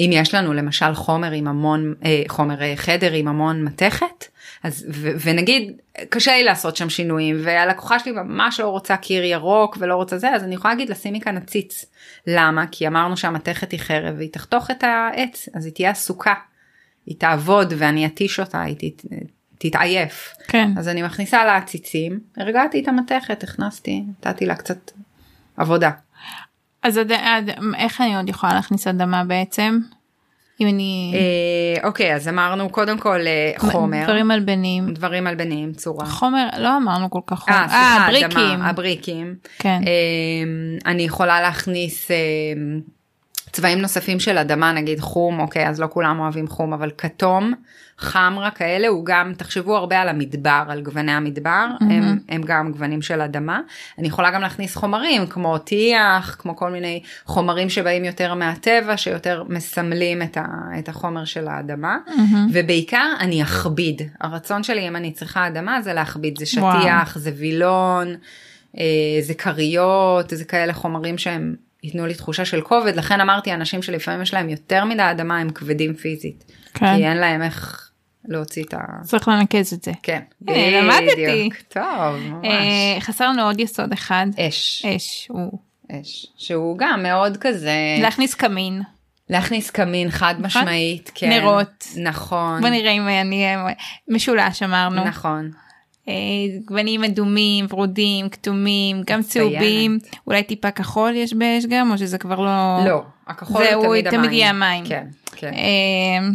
אם 0.00 0.10
יש 0.12 0.34
לנו 0.34 0.52
למשל 0.54 0.94
חומר 0.94 1.30
עם 1.32 1.48
המון, 1.48 1.94
אה, 2.04 2.22
חומר 2.28 2.62
אה, 2.62 2.72
חדר 2.76 3.12
עם 3.12 3.28
המון 3.28 3.64
מתכת, 3.64 4.24
אז 4.62 4.86
ו, 4.90 5.10
ונגיד 5.24 5.72
קשה 6.08 6.32
לי 6.32 6.44
לעשות 6.44 6.76
שם 6.76 6.90
שינויים 6.90 7.36
והלקוחה 7.44 7.98
שלי 7.98 8.12
ממש 8.12 8.60
לא 8.60 8.68
רוצה 8.68 8.96
קיר 8.96 9.24
ירוק 9.24 9.76
ולא 9.80 9.94
רוצה 9.94 10.18
זה 10.18 10.30
אז 10.30 10.44
אני 10.44 10.54
יכולה 10.54 10.74
להגיד 10.74 10.90
לשים 10.90 11.14
מכאן 11.14 11.36
עציץ. 11.36 11.84
למה? 12.26 12.64
כי 12.70 12.86
אמרנו 12.86 13.16
שהמתכת 13.16 13.72
היא 13.72 13.80
חרב 13.80 14.14
והיא 14.16 14.32
תחתוך 14.32 14.70
את 14.70 14.84
העץ 14.84 15.48
אז 15.54 15.64
היא 15.64 15.74
תהיה 15.74 15.90
עסוקה. 15.90 16.34
היא 17.06 17.16
תעבוד 17.18 17.72
ואני 17.76 18.06
אתיש 18.06 18.40
אותה 18.40 18.62
היא 18.62 18.76
תת, 18.78 19.06
תתעייף. 19.58 20.34
כן. 20.48 20.70
אז 20.78 20.88
אני 20.88 21.02
מכניסה 21.02 21.44
לה 21.44 21.56
עציצים, 21.56 22.20
הרגעתי 22.36 22.80
את 22.80 22.88
המתכת, 22.88 23.42
הכנסתי, 23.42 24.04
נתתי 24.08 24.46
לה 24.46 24.54
קצת 24.54 24.90
עבודה. 25.56 25.90
אז 26.82 26.96
עד, 26.96 27.12
עד, 27.12 27.50
איך 27.76 28.00
אני 28.00 28.16
עוד 28.16 28.28
יכולה 28.28 28.54
להכניס 28.54 28.86
אדמה 28.86 29.24
בעצם? 29.24 29.78
אם 30.60 30.68
אני... 30.68 31.14
אה, 31.14 31.88
אוקיי 31.88 32.14
אז 32.14 32.28
אמרנו 32.28 32.70
קודם 32.70 32.98
כל 32.98 33.20
אה, 33.26 33.52
חומר, 33.70 34.04
דברים 34.04 34.28
מלבנים. 34.28 34.94
דברים 34.94 35.24
מלבנים, 35.24 35.72
צורה. 35.72 36.06
חומר, 36.06 36.48
לא 36.58 36.76
אמרנו 36.76 37.10
כל 37.10 37.20
כך 37.26 37.38
חומר. 37.38 37.56
אה, 37.56 37.68
סליחה, 37.68 38.06
בריקים. 38.10 38.54
אדמה, 38.54 38.70
הבריקים. 38.70 39.34
כן. 39.58 39.80
אמ, 39.82 40.78
אני 40.86 41.02
יכולה 41.02 41.40
להכניס 41.40 42.10
אמ, 42.10 42.80
צבעים 43.52 43.78
נוספים 43.78 44.20
של 44.20 44.38
אדמה, 44.38 44.72
נגיד 44.72 45.00
חום, 45.00 45.40
אוקיי, 45.40 45.68
אז 45.68 45.80
לא 45.80 45.86
כולם 45.90 46.20
אוהבים 46.20 46.48
חום, 46.48 46.72
אבל 46.72 46.90
כתום, 46.98 47.54
חמרה 47.98 48.50
כאלה, 48.50 48.88
הוא 48.88 49.04
גם, 49.04 49.32
תחשבו 49.36 49.76
הרבה 49.76 50.00
על 50.00 50.08
המדבר, 50.08 50.62
על 50.68 50.80
גווני 50.80 51.12
המדבר, 51.12 51.66
הם, 51.80 52.18
הם 52.28 52.42
גם 52.46 52.72
גוונים 52.72 53.02
של 53.02 53.20
אדמה. 53.20 53.60
אני 53.98 54.08
יכולה 54.08 54.30
גם 54.30 54.40
להכניס 54.40 54.76
חומרים, 54.76 55.26
כמו 55.26 55.58
טיח, 55.58 56.36
כמו 56.38 56.56
כל 56.56 56.70
מיני 56.70 57.02
חומרים 57.24 57.70
שבאים 57.70 58.04
יותר 58.04 58.34
מהטבע, 58.34 58.96
שיותר 58.96 59.44
מסמלים 59.48 60.22
את, 60.22 60.36
ה, 60.36 60.44
את 60.78 60.88
החומר 60.88 61.24
של 61.24 61.48
האדמה. 61.48 61.98
מהמם. 62.06 62.46
ובעיקר 62.52 63.12
אני 63.20 63.42
אכביד. 63.42 64.02
הרצון 64.20 64.62
שלי 64.62 64.88
אם 64.88 64.96
אני 64.96 65.12
צריכה 65.12 65.46
אדמה 65.46 65.82
זה 65.82 65.92
להכביד, 65.92 66.38
זה 66.38 66.60
וואו. 66.60 66.80
שטיח, 66.80 67.18
זה 67.18 67.30
וילון, 67.36 68.14
אה, 68.78 68.84
זה 69.20 69.34
כריות, 69.34 70.30
זה 70.30 70.44
כאלה 70.44 70.72
חומרים 70.72 71.18
שהם 71.18 71.54
ייתנו 71.82 72.06
לי 72.06 72.14
תחושה 72.14 72.44
של 72.44 72.60
כובד, 72.60 72.96
לכן 72.96 73.20
אמרתי 73.20 73.52
אנשים 73.54 73.82
שלפעמים 73.82 74.22
יש 74.22 74.34
להם 74.34 74.48
יותר 74.48 74.84
מדי 74.84 75.10
אדמה 75.10 75.38
הם 75.38 75.50
כבדים 75.50 75.94
פיזית, 75.94 76.44
כן. 76.74 76.96
כי 76.96 77.06
אין 77.06 77.16
להם 77.16 77.42
איך 77.42 77.90
להוציא 78.24 78.64
את 78.64 78.74
ה... 78.74 78.78
צריך 79.02 79.28
לנקז 79.28 79.74
את 79.74 79.82
זה. 79.82 79.92
כן, 80.02 80.20
אה, 80.48 80.80
למדתי. 80.82 81.22
בדיוק. 81.22 81.54
טוב, 81.68 82.16
ממש. 82.30 82.44
אה, 82.44 83.00
חסר 83.00 83.28
לנו 83.28 83.42
עוד 83.42 83.60
יסוד 83.60 83.92
אחד. 83.92 84.26
אש, 84.38 84.86
אש. 84.86 85.26
הוא. 85.30 85.58
אש, 85.92 86.26
שהוא 86.36 86.78
גם 86.78 87.02
מאוד 87.02 87.36
כזה, 87.36 87.96
להכניס 88.00 88.34
קמין. 88.34 88.82
להכניס 89.30 89.70
קמין 89.70 90.10
חד 90.10 90.34
משמעית, 90.38 91.10
כן, 91.14 91.28
נרות. 91.28 91.86
נכון, 91.96 92.60
בוא 92.60 92.68
נראה 92.68 92.90
אם 92.90 93.08
אני 93.08 93.44
אהיה 93.44 93.66
משולש 94.08 94.62
אמרנו. 94.62 95.04
נכון, 95.04 95.50
אה, 95.54 95.67
גוונים 96.64 97.04
אדומים, 97.04 97.66
ורודים, 97.68 98.28
כתומים, 98.28 99.02
גם. 99.06 99.22
צהובים. 99.22 99.98
אולי 100.26 100.42
טיפה 100.42 100.70
כחול 100.70 101.16
יש 101.16 101.34
באש 101.34 101.66
גם 101.68 101.90
או 101.90 101.98
שזה 101.98 102.18
כבר 102.18 102.40
לא... 102.40 102.78
לא, 102.86 103.02
הכחול 103.26 103.64
זה 103.64 103.74
הוא 103.74 103.96
תמיד 104.10 104.32
יהיה 104.32 104.50
המים. 104.50 104.84
כן, 104.86 105.06
כן. 105.36 105.52
אה, 105.54 106.28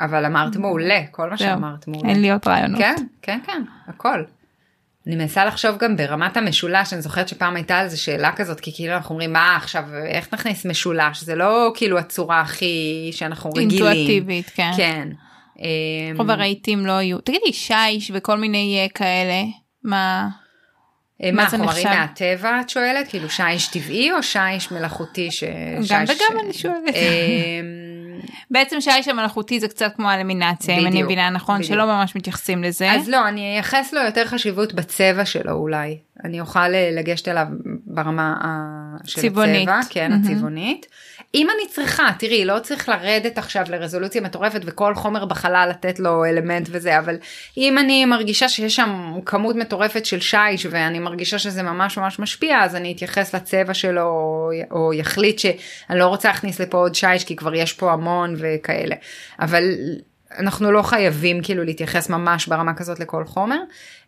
אבל 0.00 0.24
אמרת 0.26 0.56
מעולה, 0.56 1.00
כל 1.10 1.30
מה. 1.30 1.36
שאמרת 1.36 1.88
מעולה. 1.88 2.08
אין 2.08 2.22
לי 2.22 2.30
עוד 2.30 2.40
רעיונות. 2.46 2.78
כן, 2.78 2.94
כן, 3.22 3.38
כן, 3.46 3.62
הכל. 3.88 4.22
אני 5.06 5.16
מנסה 5.16 5.44
לחשוב 5.44 5.76
גם 5.78 5.96
ברמת 5.96 6.36
המשולש, 6.36 6.92
אני 6.92 7.02
זוכרת 7.02 7.28
שפעם 7.28 7.56
הייתה 7.56 7.78
על 7.78 7.88
זה 7.88 7.96
שאלה 7.96 8.32
כזאת, 8.32 8.60
כי 8.60 8.74
כאילו 8.74 8.94
אנחנו 8.94 9.12
אומרים, 9.12 9.32
מה 9.32 9.56
עכשיו, 9.56 9.84
איך 10.06 10.34
נכניס 10.34 10.66
משולש? 10.66 11.22
זה 11.22 11.34
לא 11.34 11.72
כאילו 11.74 11.98
הצורה 11.98 12.40
הכי 12.40 13.08
שאנחנו 13.12 13.50
רגילים. 13.50 13.70
אינטואטיבית, 13.70 14.50
כן. 14.54 14.70
כן. 14.76 15.08
אמ, 15.60 15.66
רוב 16.18 16.30
הרהיטים 16.30 16.86
לא 16.86 16.92
יהיו. 16.92 17.18
תגידי, 17.20 17.52
שיש 17.52 18.10
וכל 18.14 18.36
מיני 18.36 18.78
אה, 18.82 18.88
כאלה, 18.94 19.42
מה... 19.84 20.28
אה, 21.22 21.32
מה 21.32 21.42
מה, 21.44 21.50
חומרים 21.50 21.68
נחשב? 21.68 21.88
מהטבע 21.88 22.60
את 22.60 22.68
שואלת? 22.70 23.08
כאילו 23.08 23.30
שיש 23.30 23.66
טבעי 23.66 24.12
או 24.12 24.22
שיש 24.22 24.72
מלאכותי? 24.72 25.30
ש... 25.30 25.44
גם 25.44 25.82
שיש- 25.82 26.10
וגם 26.10 26.40
אני 26.44 26.52
שואלת. 26.52 26.94
אמ, 26.94 28.20
בעצם 28.50 28.80
שיש 28.80 29.08
המלאכותי 29.08 29.60
זה 29.60 29.68
קצת 29.68 29.92
כמו 29.96 30.10
אלמינציה, 30.10 30.78
אם 30.78 30.86
אני 30.86 31.02
מבינה 31.02 31.30
נכון, 31.30 31.54
בדיוק. 31.58 31.72
שלא 31.72 31.86
ממש 31.86 32.16
מתייחסים 32.16 32.62
לזה. 32.64 32.90
אז 32.92 33.08
לא, 33.08 33.28
אני 33.28 33.54
אייחס 33.54 33.92
לו 33.92 34.00
יותר 34.00 34.26
חשיבות 34.26 34.72
בצבע 34.74 35.24
שלו 35.24 35.52
אולי. 35.52 35.98
אני 36.24 36.40
אוכל 36.40 36.74
אה, 36.74 36.90
לגשת 36.92 37.28
אליו 37.28 37.46
ברמה 37.86 38.34
של. 39.04 39.20
הצבע, 39.64 39.80
כן. 39.90 40.12
הצבעונית. 40.12 40.86
אם 41.34 41.46
אני 41.50 41.68
צריכה, 41.68 42.08
תראי, 42.18 42.44
לא 42.44 42.58
צריך 42.58 42.88
לרדת 42.88 43.38
עכשיו 43.38 43.64
לרזולוציה 43.68 44.20
מטורפת 44.20 44.60
וכל 44.64 44.94
חומר 44.94 45.24
בחלל 45.24 45.66
לתת 45.70 45.98
לו 45.98 46.24
אלמנט 46.24 46.68
וזה, 46.70 46.98
אבל 46.98 47.16
אם 47.56 47.78
אני 47.78 48.04
מרגישה 48.04 48.48
שיש 48.48 48.76
שם 48.76 49.12
כמות 49.26 49.56
מטורפת 49.56 50.06
של 50.06 50.20
שיש 50.20 50.66
ואני 50.70 50.98
מרגישה 50.98 51.38
שזה 51.38 51.62
ממש 51.62 51.98
ממש 51.98 52.18
משפיע, 52.18 52.64
אז 52.64 52.76
אני 52.76 52.92
אתייחס 52.92 53.34
לצבע 53.34 53.74
שלו, 53.74 54.02
או, 54.02 54.50
או 54.70 54.92
יחליט 54.92 55.38
שאני 55.38 55.98
לא 55.98 56.06
רוצה 56.06 56.28
להכניס 56.28 56.60
לפה 56.60 56.78
עוד 56.78 56.94
שיש 56.94 57.24
כי 57.24 57.36
כבר 57.36 57.54
יש 57.54 57.72
פה 57.72 57.92
המון 57.92 58.34
וכאלה. 58.38 58.96
אבל 59.40 59.64
אנחנו 60.38 60.72
לא 60.72 60.82
חייבים 60.82 61.42
כאילו 61.42 61.64
להתייחס 61.64 62.10
ממש 62.10 62.46
ברמה 62.46 62.74
כזאת 62.74 63.00
לכל 63.00 63.24
חומר. 63.24 63.58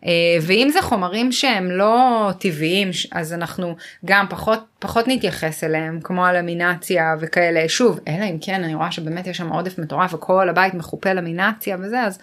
אה, 0.06 0.10
ואם 0.42 0.70
זה 0.72 0.82
חומרים 0.82 1.32
שהם 1.32 1.70
לא 1.70 2.30
טבעיים, 2.38 2.90
אז 3.12 3.32
אנחנו 3.32 3.76
גם 4.04 4.26
פחות, 4.30 4.60
פחות 4.78 5.08
נתייחס 5.08 5.64
אליהם, 5.64 6.00
כמו 6.04 6.28
אלמינציה 6.28 7.14
וכאלה. 7.20 7.68
שוב, 7.68 8.00
אלא 8.08 8.24
אם 8.24 8.38
כן, 8.40 8.64
אני 8.64 8.74
רואה 8.74 8.92
שבאמת 8.92 9.26
יש 9.26 9.36
שם 9.36 9.48
עודף 9.48 9.78
מטורף 9.78 10.14
וכל 10.14 10.48
הבית 10.48 10.74
מחופה 10.74 11.12
למינציה 11.12 11.76
וזה, 11.80 12.02
אז... 12.02 12.18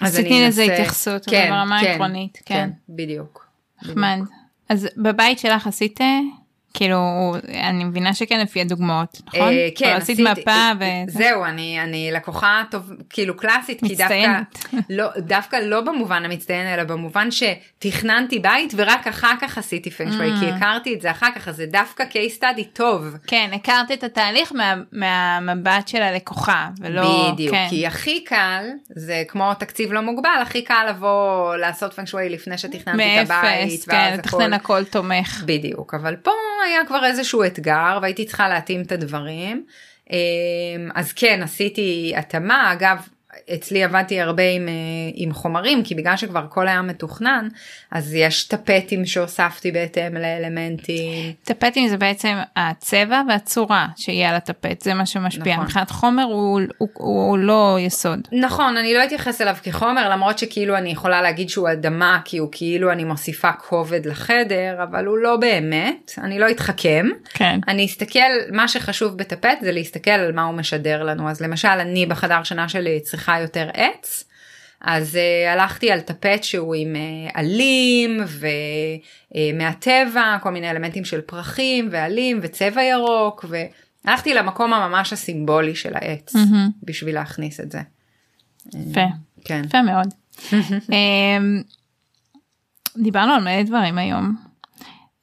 אז 0.00 0.16
אני 0.16 0.24
תתני 0.24 0.46
לזה 0.46 0.62
התייחסות, 0.62 1.28
אבל 1.28 1.50
ברמה 1.50 1.78
העקרונית, 1.78 2.38
כן. 2.46 2.70
בדיוק. 2.88 3.46
נחמד. 3.82 4.18
אז 4.68 4.88
בבית 4.96 5.38
שלך 5.38 5.66
עשית, 5.66 6.00
כאילו, 6.76 7.34
אני 7.54 7.84
מבינה 7.84 8.14
שכן 8.14 8.40
לפי 8.40 8.60
הדוגמאות, 8.60 9.20
נכון? 9.26 9.48
אה, 9.48 9.68
כן, 9.76 9.96
עשית 9.96 10.18
מפה 10.18 10.70
ו... 10.80 10.84
זהו, 11.08 11.44
אני, 11.44 11.82
אני 11.82 12.10
לקוחה 12.12 12.62
טוב, 12.70 12.92
כאילו 13.10 13.36
קלאסית, 13.36 13.80
כי 13.80 13.88
דווקא, 13.88 14.04
מצטיינת. 14.04 14.64
לא, 14.90 15.06
דווקא 15.18 15.56
לא 15.56 15.80
במובן 15.80 16.24
המצטיין, 16.24 16.74
אלא 16.74 16.84
במובן 16.84 17.28
שתכננתי 17.30 18.38
בית 18.38 18.72
ורק 18.76 19.06
אחר 19.06 19.32
כך 19.40 19.58
עשיתי 19.58 19.90
פנגשווי, 19.90 20.26
Mm. 20.26 20.40
כי 20.40 20.50
הכרתי 20.50 20.94
את 20.94 21.00
זה 21.00 21.10
אחר 21.10 21.26
כך, 21.34 21.48
אז 21.48 21.56
זה 21.56 21.66
דווקא 21.66 22.04
case 22.10 22.40
study 22.40 22.64
טוב. 22.72 23.16
כן, 23.26 23.50
הכרת 23.54 23.92
את 23.92 24.04
התהליך 24.04 24.52
מה, 24.52 24.74
מהמבט 24.92 25.88
של 25.88 26.02
הלקוחה, 26.02 26.68
ולא... 26.80 27.30
בדיוק, 27.32 27.54
כן. 27.54 27.66
כי 27.70 27.86
הכי 27.86 28.24
קל, 28.24 28.64
זה 28.88 29.22
כמו 29.28 29.54
תקציב 29.54 29.92
לא 29.92 30.00
מוגבל, 30.00 30.30
הכי 30.42 30.62
קל 30.62 30.86
לבוא 30.90 31.56
לעשות 31.56 31.94
פנגשווי 31.94 32.28
לפני 32.28 32.58
שתכננתי 32.58 33.22
את 33.22 33.30
הבית. 33.30 33.62
מאפס, 33.62 33.88
כן, 33.88 34.14
לתכנן 34.18 34.52
הכל 34.52 34.84
תומך. 34.84 35.42
בדיוק, 35.46 35.94
אבל 35.94 36.16
פה 36.16 36.30
היה 36.66 36.84
כבר 36.86 37.04
איזשהו 37.04 37.44
אתגר 37.44 37.98
והייתי 38.02 38.24
צריכה 38.24 38.48
להתאים 38.48 38.82
את 38.82 38.92
הדברים. 38.92 39.66
אמ, 40.10 40.16
אז 40.94 41.12
כן, 41.12 41.40
עשיתי 41.42 42.12
התאמה, 42.16 42.72
אגב, 42.72 43.08
אצלי 43.54 43.84
עבדתי 43.84 44.20
הרבה 44.20 44.42
עם, 44.42 44.68
אה, 44.68 44.74
עם 45.14 45.32
חומרים, 45.32 45.84
כי 45.84 45.94
בגלל 45.94 46.16
שכבר 46.16 46.38
הכל 46.38 46.68
היה 46.68 46.82
מתוכנן, 46.82 47.48
אז 47.90 48.14
יש 48.14 48.44
טפטים 48.44 49.06
שהוספתי 49.06 49.72
בהתאם 49.72 50.14
לאלמנטים. 50.14 51.32
טפטים 51.44 51.88
זה 51.88 51.96
בעצם 51.96 52.34
הצבע 52.56 53.22
והצורה 53.28 53.86
שיהיה 53.96 54.30
על 54.30 54.34
הטפט, 54.34 54.80
זה 54.80 54.94
מה 54.94 55.06
שמשפיע. 55.06 55.52
נכון. 55.52 55.64
מבחינת 55.64 55.90
חומר 55.90 56.22
הוא, 56.22 56.60
הוא, 56.78 56.88
הוא, 56.94 57.28
הוא 57.28 57.38
לא 57.38 57.76
יסוד. 57.80 58.20
נכון, 58.32 58.76
אני 58.76 58.94
לא 58.94 59.04
אתייחס 59.04 59.40
אליו 59.40 59.56
כחומר, 59.62 60.08
למרות 60.10 60.38
שכאילו 60.38 60.76
אני 60.76 60.90
יכולה 60.90 61.22
להגיד 61.22 61.48
שהוא 61.48 61.68
אדמה, 61.72 62.20
כי 62.24 62.38
הוא 62.38 62.48
כאילו 62.52 62.92
אני 62.92 63.04
מוסיפה 63.04 63.52
כובד 63.52 64.06
לחדר, 64.06 64.82
אבל 64.82 65.06
הוא 65.06 65.18
לא 65.18 65.36
באמת, 65.36 66.12
אני 66.18 66.38
לא 66.38 66.50
אתחכם. 66.50 67.06
כן. 67.34 67.60
אני 67.68 67.86
אסתכל, 67.86 68.20
מה 68.52 68.68
שחשוב 68.68 69.16
בטפט 69.16 69.58
זה 69.60 69.72
להסתכל 69.72 70.10
על 70.10 70.32
מה 70.32 70.44
הוא 70.44 70.54
משדר 70.54 71.02
לנו. 71.02 71.30
אז 71.30 71.40
למשל, 71.40 71.68
אני 71.68 72.06
בחדר 72.06 72.42
שינה 72.42 72.68
שלי 72.68 73.00
צריכה 73.00 73.25
יותר 73.32 73.68
עץ, 73.74 74.24
אז 74.80 75.14
uh, 75.14 75.50
הלכתי 75.52 75.90
על 75.90 76.00
טפט 76.00 76.44
שהוא 76.44 76.74
עם 76.74 76.94
uh, 76.94 77.30
עלים 77.34 78.20
ומהטבע, 79.34 80.36
כל 80.42 80.50
מיני 80.50 80.70
אלמנטים 80.70 81.04
של 81.04 81.20
פרחים 81.20 81.88
ועלים 81.92 82.38
וצבע 82.42 82.82
ירוק, 82.82 83.44
הלכתי 84.04 84.34
למקום 84.34 84.72
הממש 84.72 85.12
הסימבולי 85.12 85.74
של 85.74 85.92
העץ 85.94 86.34
מהמם. 86.34 86.70
בשביל 86.82 87.14
להכניס 87.14 87.60
את 87.60 87.72
זה. 87.72 87.80
יפה, 88.66 89.06
כן. 89.44 89.62
יפה 89.64 89.82
מאוד. 89.82 90.14
דיברנו 93.02 93.32
על 93.32 93.42
מלא 93.42 93.62
דברים 93.62 93.98
היום. 93.98 94.36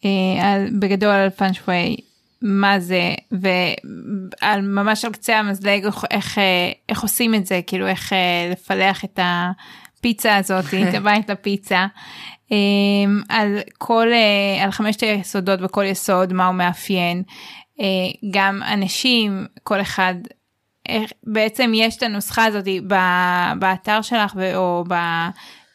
אה, 0.05 0.09
על, 0.53 0.69
בגדול 0.79 1.09
על 1.09 1.29
פאנשווי, 1.29 1.95
מה 2.43 2.79
זה, 2.79 3.13
ועל 3.31 4.61
ממש 4.61 5.05
על 5.05 5.11
קצה 5.11 5.39
המזלג 5.39 5.85
איך, 5.85 6.05
איך, 6.11 6.37
אה, 6.37 6.71
איך 6.89 7.01
עושים 7.01 7.35
את 7.35 7.45
זה, 7.45 7.61
כאילו 7.67 7.87
איך 7.87 8.13
אה, 8.13 8.49
לפלח 8.51 9.05
את 9.05 9.19
הפיצה 9.23 10.37
הזאת, 10.37 10.65
את 10.89 10.93
הבית 10.93 11.29
לפיצה. 11.29 11.85
אמ, 12.51 13.21
על 13.29 13.59
כל, 13.77 14.07
אה, 14.13 14.63
על 14.63 14.71
חמשת 14.71 15.03
היסודות 15.03 15.59
וכל 15.63 15.83
יסוד, 15.83 16.33
מה 16.33 16.47
הוא 16.47 16.55
מאפיין. 16.55 17.23
גם 18.31 18.63
אנשים, 18.63 19.45
כל 19.63 19.81
אחד 19.81 20.13
איך, 20.89 21.11
בעצם 21.23 21.71
יש 21.75 21.97
את 21.97 22.03
הנוסחה 22.03 22.45
הזאת 22.45 22.65
באתר 23.59 24.01
שלך 24.01 24.33
או 24.55 24.83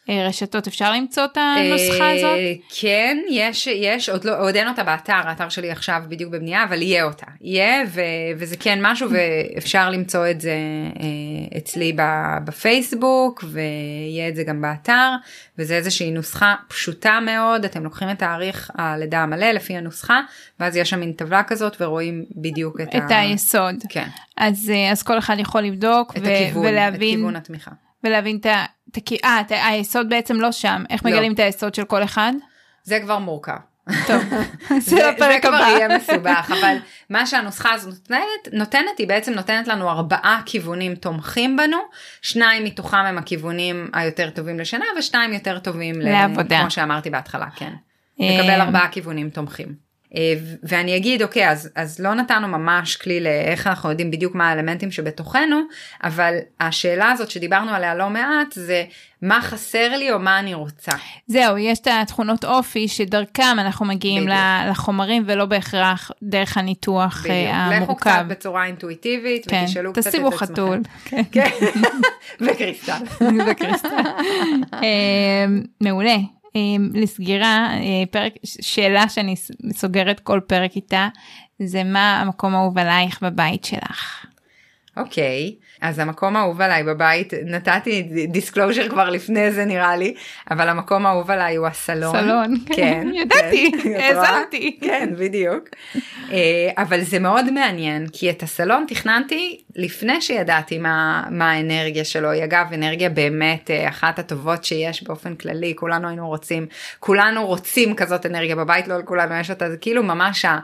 ברשתות 0.09 0.67
אפשר 0.67 0.91
למצוא 0.91 1.25
את 1.25 1.37
הנוסחה 1.37 2.11
הזאת? 2.11 2.37
אה, 2.37 2.53
כן, 2.79 3.17
יש, 3.29 3.67
יש, 3.67 4.09
עוד, 4.09 4.25
לא, 4.25 4.41
עוד 4.41 4.55
אין 4.55 4.67
אותה 4.67 4.83
באתר, 4.83 5.13
האתר 5.13 5.49
שלי 5.49 5.71
עכשיו 5.71 6.01
בדיוק 6.07 6.31
בבנייה, 6.31 6.63
אבל 6.63 6.81
יהיה 6.81 7.03
אותה. 7.03 7.25
יהיה, 7.41 7.83
ו, 7.87 8.01
וזה 8.37 8.57
כן 8.57 8.79
משהו, 8.81 9.09
ואפשר 9.11 9.89
למצוא 9.89 10.29
את 10.31 10.41
זה 10.41 10.55
אה, 10.99 11.57
אצלי 11.57 11.95
בפייסבוק, 12.43 13.43
ויהיה 13.47 14.29
את 14.29 14.35
זה 14.35 14.43
גם 14.43 14.61
באתר, 14.61 15.09
וזה 15.57 15.75
איזושהי 15.75 16.11
נוסחה 16.11 16.55
פשוטה 16.67 17.19
מאוד, 17.25 17.65
אתם 17.65 17.83
לוקחים 17.83 18.09
את 18.09 18.19
תאריך 18.19 18.71
הלידה 18.75 19.19
המלא 19.19 19.51
לפי 19.51 19.77
הנוסחה, 19.77 20.21
ואז 20.59 20.75
יש 20.75 20.89
שם 20.89 20.99
מין 20.99 21.11
טבלה 21.11 21.43
כזאת, 21.43 21.81
ורואים 21.81 22.25
בדיוק 22.35 22.81
את, 22.81 22.95
את 22.95 23.03
היסוד. 23.09 23.75
כן, 23.89 24.07
אז, 24.37 24.71
אה, 24.73 24.91
אז 24.91 25.03
כל 25.03 25.17
אחד 25.17 25.35
יכול 25.39 25.61
לבדוק 25.61 26.17
את 26.17 26.21
ו- 26.21 26.25
הכיוון, 26.25 26.65
את 26.65 26.71
ולהבין, 26.71 27.17
כיוון 27.17 27.35
התמיכה. 27.35 27.71
ולהבין 28.03 28.37
את 28.37 28.45
ה... 28.45 28.65
אה, 29.23 29.41
היסוד 29.49 30.09
בעצם 30.09 30.35
לא 30.35 30.51
שם, 30.51 30.83
איך 30.89 31.05
לא. 31.05 31.11
מגלים 31.11 31.33
את 31.33 31.39
היסוד 31.39 31.75
של 31.75 31.83
כל 31.83 32.03
אחד? 32.03 32.33
זה 32.83 32.99
כבר 32.99 33.19
מורכב. 33.19 33.57
טוב, 34.07 34.23
זה, 34.69 34.79
זה 34.79 35.11
זה 35.19 35.37
כבר. 35.41 35.51
יהיה 35.51 35.97
מסובך, 35.97 36.51
אבל 36.59 36.77
מה 37.09 37.25
שהנוסחה 37.25 37.73
הזאת 37.73 37.93
נותנת, 37.93 38.53
נותנת, 38.53 38.97
היא 38.97 39.07
בעצם 39.07 39.33
נותנת 39.33 39.67
לנו 39.67 39.89
ארבעה 39.89 40.41
כיוונים 40.45 40.95
תומכים 40.95 41.57
בנו, 41.57 41.77
שניים 42.21 42.63
מתוכם 42.63 42.97
הם 42.97 43.17
הכיוונים 43.17 43.89
היותר 43.93 44.29
טובים 44.29 44.59
לשנה, 44.59 44.85
ושניים 44.97 45.33
יותר 45.33 45.59
טובים 45.59 46.01
לעבודה. 46.01 46.59
כמו 46.61 46.71
שאמרתי 46.71 47.09
בהתחלה, 47.09 47.47
כן. 47.55 47.73
אה, 48.21 48.37
נקבל 48.39 48.61
ארבעה 48.61 48.87
כיוונים 48.91 49.29
תומכים. 49.29 49.88
אה, 50.15 50.33
ואני 50.63 50.97
אגיד, 50.97 51.21
אוקיי, 51.21 51.49
אז, 51.49 51.69
אז 51.75 51.99
לא 51.99 52.13
נתנו 52.13 52.47
ממש 52.47 52.95
כלי 52.95 53.19
לאיך 53.19 53.67
אנחנו 53.67 53.89
יודעים 53.89 54.11
בדיוק 54.11 54.35
מה 54.35 54.49
האלמנטים 54.49 54.91
שבתוכנו, 54.91 55.61
אבל 56.03 56.35
השאלה 56.59 57.11
הזאת 57.11 57.31
שדיברנו 57.31 57.71
עליה 57.71 57.95
לא 57.95 58.09
מעט, 58.09 58.51
זה 58.51 58.83
מה 59.21 59.41
חסר 59.41 59.97
לי 59.97 60.11
או 60.11 60.19
מה 60.19 60.39
אני 60.39 60.53
רוצה. 60.53 60.91
זהו, 61.27 61.57
יש 61.57 61.79
את 61.79 61.87
התכונות 62.01 62.45
אופי 62.45 62.87
שדרכם 62.87 63.57
אנחנו 63.59 63.85
מגיעים 63.85 64.23
בדיוק. 64.23 64.37
לחומרים 64.69 65.23
ולא 65.25 65.45
בהכרח 65.45 66.11
דרך 66.23 66.57
הניתוח 66.57 67.25
אה, 67.25 67.31
בדיוק. 67.31 67.73
לכו 67.73 67.83
המורכב. 67.83 68.09
קצת 68.09 68.25
בצורה 68.27 68.65
אינטואיטיבית, 68.65 69.49
כן, 69.49 69.63
ותשאלו 69.63 69.93
קצת 69.93 70.07
את 70.07 70.07
תשימו 70.07 70.27
עצמכם. 70.27 70.45
חתול. 70.45 70.79
כן. 71.05 71.21
כן, 71.31 71.49
וקריסטל. 72.41 73.03
וקריסטל. 73.47 73.89
אה, 74.83 75.45
מעולה. 75.81 76.15
אה, 76.55 76.61
לסגירה, 76.93 77.69
אה, 77.73 78.03
פרק, 78.11 78.33
שאלה 78.43 79.09
שאני 79.09 79.35
סוגרת 79.73 80.19
כל 80.19 80.39
פרק 80.47 80.75
איתה, 80.75 81.07
זה 81.59 81.83
מה 81.83 82.21
המקום 82.21 82.55
האהוב 82.55 82.77
עלייך 82.77 83.23
בבית 83.23 83.65
שלך. 83.65 84.25
אוקיי, 84.97 85.55
אז 85.81 85.99
המקום 85.99 86.35
האהוב 86.35 86.61
עליי 86.61 86.83
בבית, 86.83 87.33
נתתי 87.45 88.03
disclosure 88.27 88.89
כבר 88.89 89.09
לפני 89.09 89.51
זה 89.51 89.65
נראה 89.65 89.95
לי, 89.95 90.13
אבל 90.51 90.69
המקום 90.69 91.05
האהוב 91.05 91.31
עליי 91.31 91.55
הוא 91.55 91.67
הסלון. 91.67 92.11
סלון, 92.11 92.55
כן. 92.75 93.07
ידעתי, 93.13 93.71
כן, 93.83 94.11
את 94.11 94.15
רואה? 94.15 94.29
האזנתי. 94.29 94.79
כן, 94.81 95.09
בדיוק. 95.17 95.69
אה, 96.31 96.69
אבל 96.77 97.01
זה 97.01 97.19
מאוד 97.19 97.51
מעניין, 97.51 98.07
כי 98.13 98.29
את 98.29 98.43
הסלון 98.43 98.85
תכננתי 98.87 99.61
לפני 99.75 100.21
שידעתי 100.21 100.77
מה, 100.77 101.23
מה 101.29 101.51
האנרגיה 101.51 102.05
שלו. 102.05 102.31
היא 102.31 102.43
אגב 102.43 102.65
אנרגיה 102.73 103.09
באמת 103.09 103.71
אה, 103.71 103.89
אחת 103.89 104.19
הטובות 104.19 104.63
שיש 104.63 105.03
באופן 105.03 105.35
כללי, 105.35 105.73
כולנו 105.75 106.07
היינו 106.07 106.27
רוצים, 106.27 106.67
כולנו 106.99 107.45
רוצים 107.45 107.95
כזאת 107.95 108.25
אנרגיה 108.25 108.55
בבית, 108.55 108.87
לא 108.87 108.97
לכולנו 108.97 109.35
יש 109.35 109.49
אותה, 109.49 109.69
זה 109.69 109.77
כאילו 109.77 110.03
ממש 110.03 110.45
ה... 110.45 110.59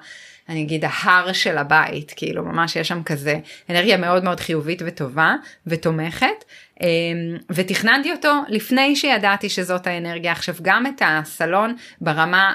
אני 0.50 0.62
אגיד 0.62 0.86
ההר 0.88 1.34
של 1.34 1.58
הבית, 1.58 2.14
כאילו 2.16 2.44
ממש 2.44 2.76
יש 2.76 2.88
שם 2.88 3.04
כזה 3.04 3.40
אנרגיה 3.70 3.98
מאוד 3.98 4.24
מאוד 4.24 4.40
חיובית 4.40 4.82
וטובה 4.86 5.36
ותומכת. 5.68 6.46
אמ, 6.82 7.38
ותכננתי 7.50 8.12
אותו 8.12 8.34
לפני 8.50 8.96
שידעתי 8.96 9.50
שזאת 9.50 9.88
האנרגיה. 9.88 10.32
עכשיו 10.32 10.56
גם 10.62 10.88
את 10.88 11.02
הסלון 11.06 11.76
ברמה 12.02 12.54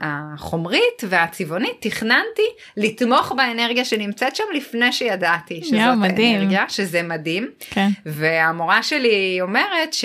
החומרית 0.00 1.04
והצבעונית 1.08 1.76
תכננתי 1.80 2.42
לתמוך 2.76 3.32
באנרגיה 3.36 3.84
שנמצאת 3.84 4.36
שם 4.36 4.44
לפני 4.54 4.92
שידעתי 4.92 5.60
שזאת 5.64 5.78
מדהים. 5.98 6.36
האנרגיה, 6.36 6.64
שזה 6.68 7.02
מדהים. 7.02 7.50
כן. 7.70 7.88
והמורה 8.06 8.82
שלי 8.82 9.38
אומרת 9.40 9.92
ש, 9.92 10.04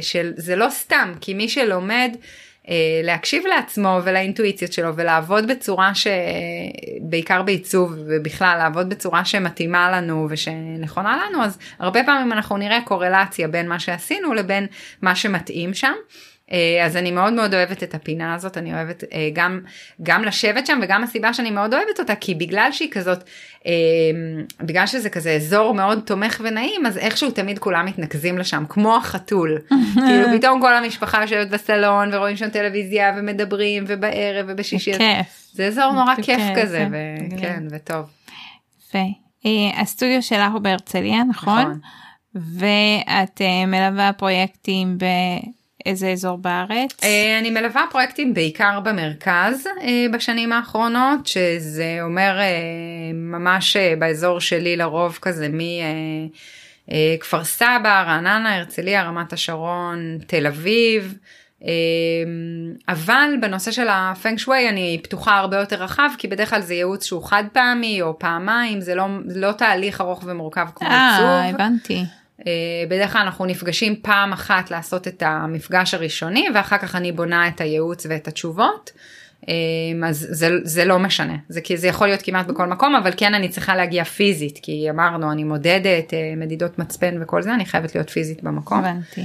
שזה 0.00 0.56
לא 0.56 0.66
סתם, 0.70 1.12
כי 1.20 1.34
מי 1.34 1.48
שלומד 1.48 2.16
להקשיב 3.02 3.46
לעצמו 3.46 4.00
ולאינטואיציות 4.04 4.72
שלו 4.72 4.96
ולעבוד 4.96 5.46
בצורה 5.48 5.92
שבעיקר 5.94 7.42
בעיצוב 7.42 7.94
ובכלל 8.06 8.58
לעבוד 8.58 8.88
בצורה 8.88 9.24
שמתאימה 9.24 9.90
לנו 9.90 10.26
ושנכונה 10.30 11.18
לנו, 11.26 11.44
אז 11.44 11.58
הרבה 11.78 12.04
פעמים 12.04 12.32
אנחנו 12.32 12.56
נראה 12.56 12.78
קורלציה 12.84 13.48
בין 13.48 13.68
מה 13.68 13.78
שעשינו 13.78 14.34
לבין 14.34 14.66
מה 15.02 15.14
שמתאים 15.14 15.74
שם. 15.74 15.92
אה, 16.52 16.84
אז 16.86 16.96
אני 16.96 17.10
מאוד 17.10 17.32
מאוד 17.32 17.54
אוהבת 17.54 17.82
את 17.82 17.94
הפינה 17.94 18.34
הזאת, 18.34 18.58
אני 18.58 18.74
אוהבת 18.74 19.04
אה, 19.12 19.28
גם, 19.32 19.60
גם 20.02 20.24
לשבת 20.24 20.66
שם 20.66 20.78
וגם 20.82 21.02
הסיבה 21.04 21.32
שאני 21.32 21.50
מאוד 21.50 21.74
אוהבת 21.74 21.98
אותה, 22.00 22.14
כי 22.14 22.34
בגלל 22.34 22.68
שהיא 22.72 22.90
כזאת, 22.90 23.24
אה, 23.66 23.72
בגלל 24.60 24.86
שזה 24.86 25.10
כזה 25.10 25.32
אזור 25.32 25.74
מאוד 25.74 26.02
תומך 26.06 26.40
ונעים, 26.44 26.86
אז 26.86 26.98
איכשהו 26.98 27.30
תמיד 27.30 27.58
כולם 27.58 27.86
מתנקזים 27.86 28.38
לשם, 28.38 28.64
כמו 28.68 28.96
החתול. 28.96 29.58
כאילו 30.06 30.38
פתאום 30.38 30.60
כל 30.60 30.74
המשפחה 30.74 31.22
יושבת 31.22 31.48
בסלון 31.48 32.14
ורואים 32.14 32.36
שם 32.36 32.48
טלוויזיה 32.48 33.14
ומדברים 33.16 33.84
ובערב 33.86 34.46
ובשישי. 34.48 34.92
כיף. 34.92 35.26
זה 35.52 35.66
אזור 35.66 35.92
נורא 35.92 36.14
כיף 36.22 36.42
כזה, 36.56 36.86
כן. 36.90 37.36
וכן, 37.36 37.62
וטוב. 37.70 38.04
יפה. 38.88 39.04
הסטודיו 39.76 40.22
שלך 40.22 40.52
הוא 40.52 40.60
בהרצליה, 40.60 41.24
נכון? 41.24 41.60
נכון. 41.60 41.80
ואת 42.34 43.40
מלווה 43.66 44.12
פרויקטים 44.12 44.98
באיזה 45.84 46.08
אזור 46.08 46.38
בארץ? 46.38 47.04
אה, 47.04 47.38
אני 47.38 47.50
מלווה 47.50 47.84
פרויקטים 47.90 48.34
בעיקר 48.34 48.80
במרכז 48.80 49.66
אה, 49.82 50.06
בשנים 50.12 50.52
האחרונות, 50.52 51.26
שזה 51.26 51.98
אומר 52.02 52.38
אה, 52.40 52.46
ממש 53.14 53.76
אה, 53.76 53.94
באזור 53.98 54.40
שלי 54.40 54.76
לרוב 54.76 55.18
כזה 55.22 55.48
מכפר 56.88 57.44
סבא, 57.44 58.02
רעננה, 58.06 58.56
הרצליה, 58.56 59.02
רמת 59.02 59.32
השרון, 59.32 60.18
תל 60.26 60.46
אביב. 60.46 61.14
אה, 61.64 61.70
אבל 62.88 63.30
בנושא 63.40 63.70
של 63.70 63.86
הפנג 63.90 64.38
שווי 64.38 64.68
אני 64.68 65.00
פתוחה 65.02 65.38
הרבה 65.38 65.56
יותר 65.56 65.82
רחב 65.82 66.10
כי 66.18 66.28
בדרך 66.28 66.50
כלל 66.50 66.60
זה 66.60 66.74
ייעוץ 66.74 67.04
שהוא 67.04 67.24
חד 67.24 67.44
פעמי 67.52 68.02
או 68.02 68.18
פעמיים 68.18 68.80
זה 68.80 68.94
לא, 68.94 69.06
לא 69.34 69.52
תהליך 69.52 70.00
ארוך 70.00 70.22
ומורכב 70.26 70.66
כמו 70.74 70.88
אה, 70.88 71.16
עיצוב. 71.16 71.54
הבנתי. 71.54 72.04
אה, 72.46 72.52
בדרך 72.88 73.12
כלל 73.12 73.20
אנחנו 73.20 73.46
נפגשים 73.46 73.96
פעם 74.02 74.32
אחת 74.32 74.70
לעשות 74.70 75.08
את 75.08 75.22
המפגש 75.26 75.94
הראשוני 75.94 76.46
ואחר 76.54 76.78
כך 76.78 76.96
אני 76.96 77.12
בונה 77.12 77.48
את 77.48 77.60
הייעוץ 77.60 78.06
ואת 78.08 78.28
התשובות. 78.28 78.90
אה, 79.48 79.54
אז 80.08 80.26
זה, 80.30 80.48
זה 80.62 80.84
לא 80.84 80.98
משנה, 80.98 81.36
זה, 81.48 81.60
זה 81.74 81.88
יכול 81.88 82.06
להיות 82.06 82.22
כמעט 82.22 82.46
בכל 82.46 82.66
מקום, 82.66 82.94
אבל 82.94 83.10
כן 83.16 83.34
אני 83.34 83.48
צריכה 83.48 83.76
להגיע 83.76 84.04
פיזית, 84.04 84.58
כי 84.62 84.90
אמרנו 84.90 85.32
אני 85.32 85.44
מודדת 85.44 86.14
אה, 86.14 86.34
מדידות 86.36 86.78
מצפן 86.78 87.22
וכל 87.22 87.42
זה, 87.42 87.54
אני 87.54 87.66
חייבת 87.66 87.94
להיות 87.94 88.10
פיזית 88.10 88.42
במקום. 88.42 88.78
הבנתי. 88.78 89.24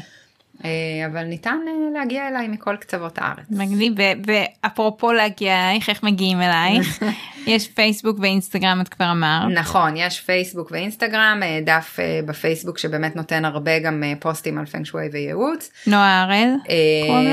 אה, 0.66 0.70
אבל 1.12 1.24
ניתן 1.24 1.58
אה, 1.68 2.00
להגיע 2.00 2.28
אליי 2.28 2.48
מכל 2.48 2.76
קצוות 2.76 3.18
הארץ. 3.18 3.46
מגניב, 3.50 3.94
ואפרופו 4.28 5.12
להגיע 5.12 5.70
אלייך, 5.70 5.90
איך 5.90 6.04
מגיעים 6.04 6.42
אלייך? 6.42 7.04
יש 7.48 7.68
פייסבוק 7.68 8.18
ואינסטגרם, 8.20 8.82
את 8.82 8.88
כבר 8.88 9.12
אמרת. 9.12 9.52
נכון, 9.52 9.98
יש 9.98 10.20
פייסבוק 10.20 10.72
ואינסטגרם, 10.72 11.40
אה, 11.44 11.60
דף 11.64 12.00
בפייסבוק 12.26 12.78
שבאמת 12.78 13.16
נותן 13.16 13.46
הרבה 13.46 13.80
גם 13.80 14.04
פוסטים 14.20 14.58
על 14.58 14.66
פנג 14.66 14.86
שווי 14.86 15.10
וייעוץ. 15.12 15.72
נועה 15.88 16.24
הראל? 16.24 16.50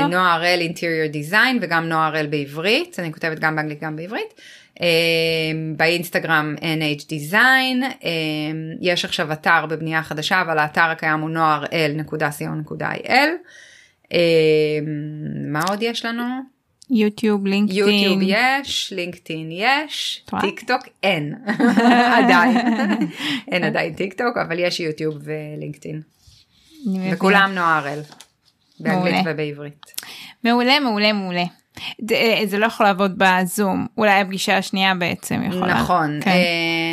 נועה 0.09 0.33
הראל 0.33 0.59
Interior 0.61 1.07
Design 1.07 1.59
וגם 1.61 1.89
נועה 1.89 2.07
הראל 2.07 2.27
בעברית, 2.27 2.99
אני 2.99 3.13
כותבת 3.13 3.39
גם 3.39 3.55
באנגלית 3.55 3.83
גם 3.83 3.95
בעברית. 3.95 4.33
אה, 4.81 4.87
באינסטגרם 5.77 6.55
NH 6.59 7.01
Design, 7.01 7.83
אה, 7.83 8.09
יש 8.81 9.05
עכשיו 9.05 9.31
אתר 9.31 9.65
בבנייה 9.65 10.03
חדשה, 10.03 10.41
אבל 10.41 10.57
האתר 10.57 10.81
הקיים 10.81 11.19
הוא 11.19 11.29
noaharel.co.il. 11.29 13.13
אה, 14.13 14.79
מה 15.47 15.61
עוד 15.69 15.81
יש 15.81 16.05
לנו? 16.05 16.23
יוטיוב, 16.89 17.45
LinkedIn. 17.45 17.79
יוטיוב 17.79 18.19
יש, 18.21 18.93
LinkedIn 18.95 19.49
יש? 19.51 20.25
טיק 20.41 20.61
טוק 20.67 20.81
אין, 21.03 21.35
עדיין, 22.17 22.57
אין 23.51 23.63
עדיין 23.63 23.93
טיק 23.93 24.13
טוק, 24.13 24.37
אבל 24.47 24.59
יש 24.59 24.79
יוטיוב 24.79 25.17
ולינקדאין. 25.23 26.01
וכולם 27.11 27.51
נועה 27.55 27.77
הראל, 27.77 27.99
באנגלית. 28.79 29.25
ובעברית. 29.25 29.85
מעולה, 30.43 30.79
מעולה, 30.79 31.13
מעולה. 31.13 31.43
זה, 32.09 32.15
אה, 32.15 32.41
זה 32.45 32.57
לא 32.57 32.65
יכול 32.65 32.85
לעבוד 32.85 33.13
בזום, 33.17 33.87
אולי 33.97 34.19
הפגישה 34.21 34.57
השנייה 34.57 34.95
בעצם 34.95 35.41
יכולה. 35.43 35.73
נכון, 35.73 36.19
כן. 36.23 36.31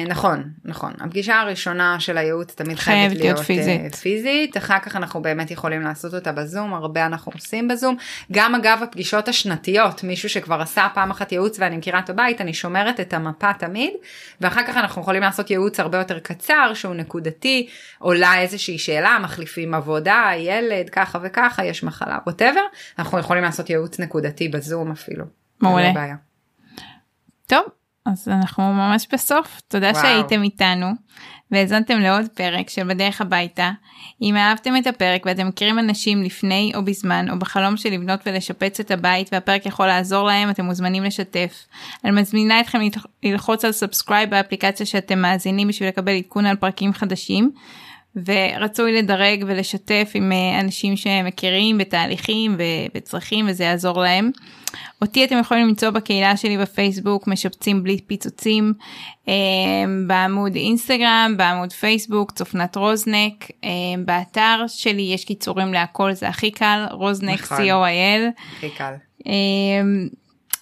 אה, 0.08 0.16
נכון, 0.16 0.50
נכון. 0.64 0.92
הפגישה 1.00 1.40
הראשונה 1.40 2.00
של 2.00 2.18
הייעוץ 2.18 2.54
תמיד 2.54 2.78
חייבת 2.78 2.98
חייבת 2.98 3.12
להיות 3.12 3.24
להיות 3.24 3.46
פיזית. 3.46 3.80
פיזית. 3.80 3.94
פיזית, 3.94 4.56
אחר 4.56 4.78
כך 4.78 4.96
אנחנו 4.96 5.22
באמת 5.22 5.50
יכולים 5.50 5.82
לעשות 5.82 6.14
אותה 6.14 6.32
בזום, 6.32 6.74
הרבה 6.74 7.06
אנחנו 7.06 7.32
עושים 7.34 7.68
בזום. 7.68 7.96
גם 8.32 8.54
אגב 8.54 8.80
הפגישות 8.82 9.28
השנתיות, 9.28 10.04
מישהו 10.04 10.28
שכבר 10.28 10.60
עשה 10.60 10.88
פעם 10.94 11.10
אחת 11.10 11.32
ייעוץ 11.32 11.58
ואני 11.60 11.76
מכירה 11.76 11.98
את 11.98 12.10
הבית, 12.10 12.40
אני 12.40 12.54
שומרת 12.54 13.00
את 13.00 13.12
המפה 13.12 13.52
תמיד, 13.52 13.92
ואחר 14.40 14.62
כך 14.66 14.76
אנחנו 14.76 15.02
יכולים 15.02 15.22
לעשות 15.22 15.50
ייעוץ 15.50 15.80
הרבה 15.80 15.98
יותר 15.98 16.18
קצר, 16.18 16.70
שהוא 16.74 16.94
נקודתי, 16.94 17.68
עולה 17.98 18.40
איזושהי 18.40 18.78
שאלה, 18.78 19.18
מחליפים 19.22 19.74
עבודה, 19.74 20.30
ילד, 20.36 20.90
ככה 20.90 21.18
וככה, 21.22 21.64
יש 21.64 21.84
מחלה, 21.84 22.18
ווטאבר, 22.26 22.60
אנחנו 22.98 23.18
יכולים 23.18 23.42
לעשות 23.42 23.70
ייעוץ 23.70 24.00
נקודתי 24.00 24.48
בזום 24.48 24.90
אפילו. 24.90 25.24
מעולה. 25.60 25.92
טוב, 27.46 27.62
אז 28.12 28.28
אנחנו 28.28 28.72
ממש 28.72 29.06
בסוף. 29.12 29.60
תודה 29.68 29.90
וואו. 29.90 30.02
שהייתם 30.02 30.42
איתנו 30.42 30.86
והאזנתם 31.50 31.98
לעוד 31.98 32.26
פרק 32.34 32.68
של 32.70 32.84
בדרך 32.88 33.20
הביתה. 33.20 33.70
אם 34.22 34.36
אהבתם 34.36 34.76
את 34.76 34.86
הפרק 34.86 35.22
ואתם 35.26 35.48
מכירים 35.48 35.78
אנשים 35.78 36.22
לפני 36.22 36.72
או 36.74 36.84
בזמן 36.84 37.30
או 37.30 37.38
בחלום 37.38 37.76
של 37.76 37.90
לבנות 37.90 38.20
ולשפץ 38.26 38.80
את 38.80 38.90
הבית 38.90 39.28
והפרק 39.32 39.66
יכול 39.66 39.86
לעזור 39.86 40.26
להם, 40.26 40.50
אתם 40.50 40.64
מוזמנים 40.64 41.02
לשתף. 41.04 41.66
אני 42.04 42.20
מזמינה 42.20 42.60
אתכם 42.60 42.80
ללח- 42.80 43.06
ללחוץ 43.22 43.64
על 43.64 43.72
subscribe 43.72 44.30
באפליקציה 44.30 44.86
שאתם 44.86 45.18
מאזינים 45.18 45.68
בשביל 45.68 45.88
לקבל 45.88 46.12
עדכון 46.16 46.46
על 46.46 46.56
פרקים 46.56 46.92
חדשים. 46.92 47.52
ורצוי 48.16 48.92
לדרג 48.92 49.44
ולשתף 49.46 50.10
עם 50.14 50.32
אה, 50.32 50.60
אנשים 50.60 50.96
שמכירים 50.96 51.78
בתהליכים 51.78 52.54
ו- 52.58 52.86
וצריכים 52.94 53.46
וזה 53.48 53.64
יעזור 53.64 54.00
להם. 54.00 54.30
אותי 55.02 55.24
אתם 55.24 55.38
יכולים 55.38 55.68
למצוא 55.68 55.90
בקהילה 55.90 56.36
שלי 56.36 56.58
בפייסבוק 56.58 57.28
משפצים 57.28 57.82
בלי 57.82 58.00
פיצוצים 58.06 58.72
אה, 59.28 59.34
בעמוד 60.06 60.54
אינסטגרם 60.54 61.34
בעמוד 61.36 61.72
פייסבוק 61.72 62.32
צופנת 62.32 62.76
רוזנק 62.76 63.50
אה, 63.64 63.68
באתר 64.04 64.64
שלי 64.66 65.10
יש 65.14 65.24
קיצורים 65.24 65.72
להכל 65.72 66.12
זה 66.12 66.28
הכי 66.28 66.50
קל 66.50 66.86
רוזנק 66.90 67.40
נקודה 67.40 67.58
co.il. 67.58 68.42
הכי 68.56 68.70
קל. 68.70 68.94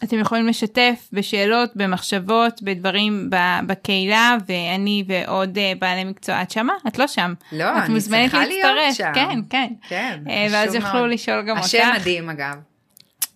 אתם 0.04 0.18
יכולים 0.18 0.46
לשתף 0.46 1.08
בשאלות 1.12 1.70
במחשבות 1.76 2.62
בדברים 2.62 3.30
בקהילה 3.66 4.36
ואני 4.46 5.04
ועוד 5.06 5.58
אה, 5.58 5.72
בעלי 5.78 6.04
מקצוע 6.04 6.42
את 6.42 6.50
שמה 6.50 6.72
את 6.88 6.98
לא 6.98 7.06
שם 7.06 7.34
לא, 7.52 7.64
את 7.78 7.90
אני 7.90 8.00
צריכה 8.00 8.44
להיות 8.44 8.94
שם. 8.94 9.12
כן 9.14 9.38
כן 9.50 9.72
כן, 9.88 10.18
אה, 10.28 10.46
ואז 10.52 10.70
חשוב 10.70 10.82
יוכלו 10.82 11.00
מאוד. 11.00 11.10
לשאול 11.10 11.42
גם 11.42 11.56
אותך 11.56 11.66
השם 11.66 11.90
מדהים 12.00 12.30
אגב. 12.30 12.54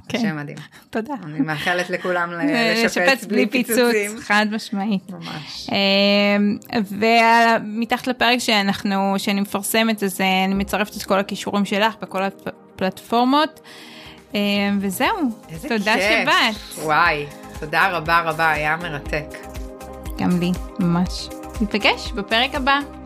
כן. 0.09 0.19
השם 0.19 0.37
מדהים. 0.37 0.57
תודה. 0.91 1.15
אני 1.25 1.41
מאחלת 1.41 1.91
לכולם 1.91 2.31
אה, 2.33 2.83
לשפץ 2.85 3.25
בלי 3.25 3.47
פיצוצים. 3.47 4.19
חד 4.19 4.47
משמעית. 4.53 5.11
ממש. 5.11 5.71
ומתחת 6.99 8.07
לפרק 8.07 8.39
שאנחנו 8.39 9.15
שאני 9.19 9.41
מפרסמת 9.41 10.03
אז 10.03 10.21
אני 10.21 10.55
מצרפת 10.55 10.97
את 10.97 11.03
כל 11.03 11.19
הכישורים 11.19 11.65
שלך 11.65 11.95
בכל 12.03 12.23
הפלטפורמות 12.23 13.61
אה, 13.65 13.71
וזהו 14.81 15.31
איזה 15.49 15.69
תודה 15.69 15.95
כיף. 15.95 16.05
שבאת 16.23 16.85
וואי, 16.85 17.27
תודה 17.61 17.89
רבה 17.89 18.21
רבה, 18.21 18.51
היה 18.51 18.77
מרתק. 18.77 19.27
גם 20.19 20.41
לי 20.41 20.53
ממש. 20.79 21.29
ניפגש 21.61 22.13
בפרק 22.13 22.55
הבא. 22.55 23.00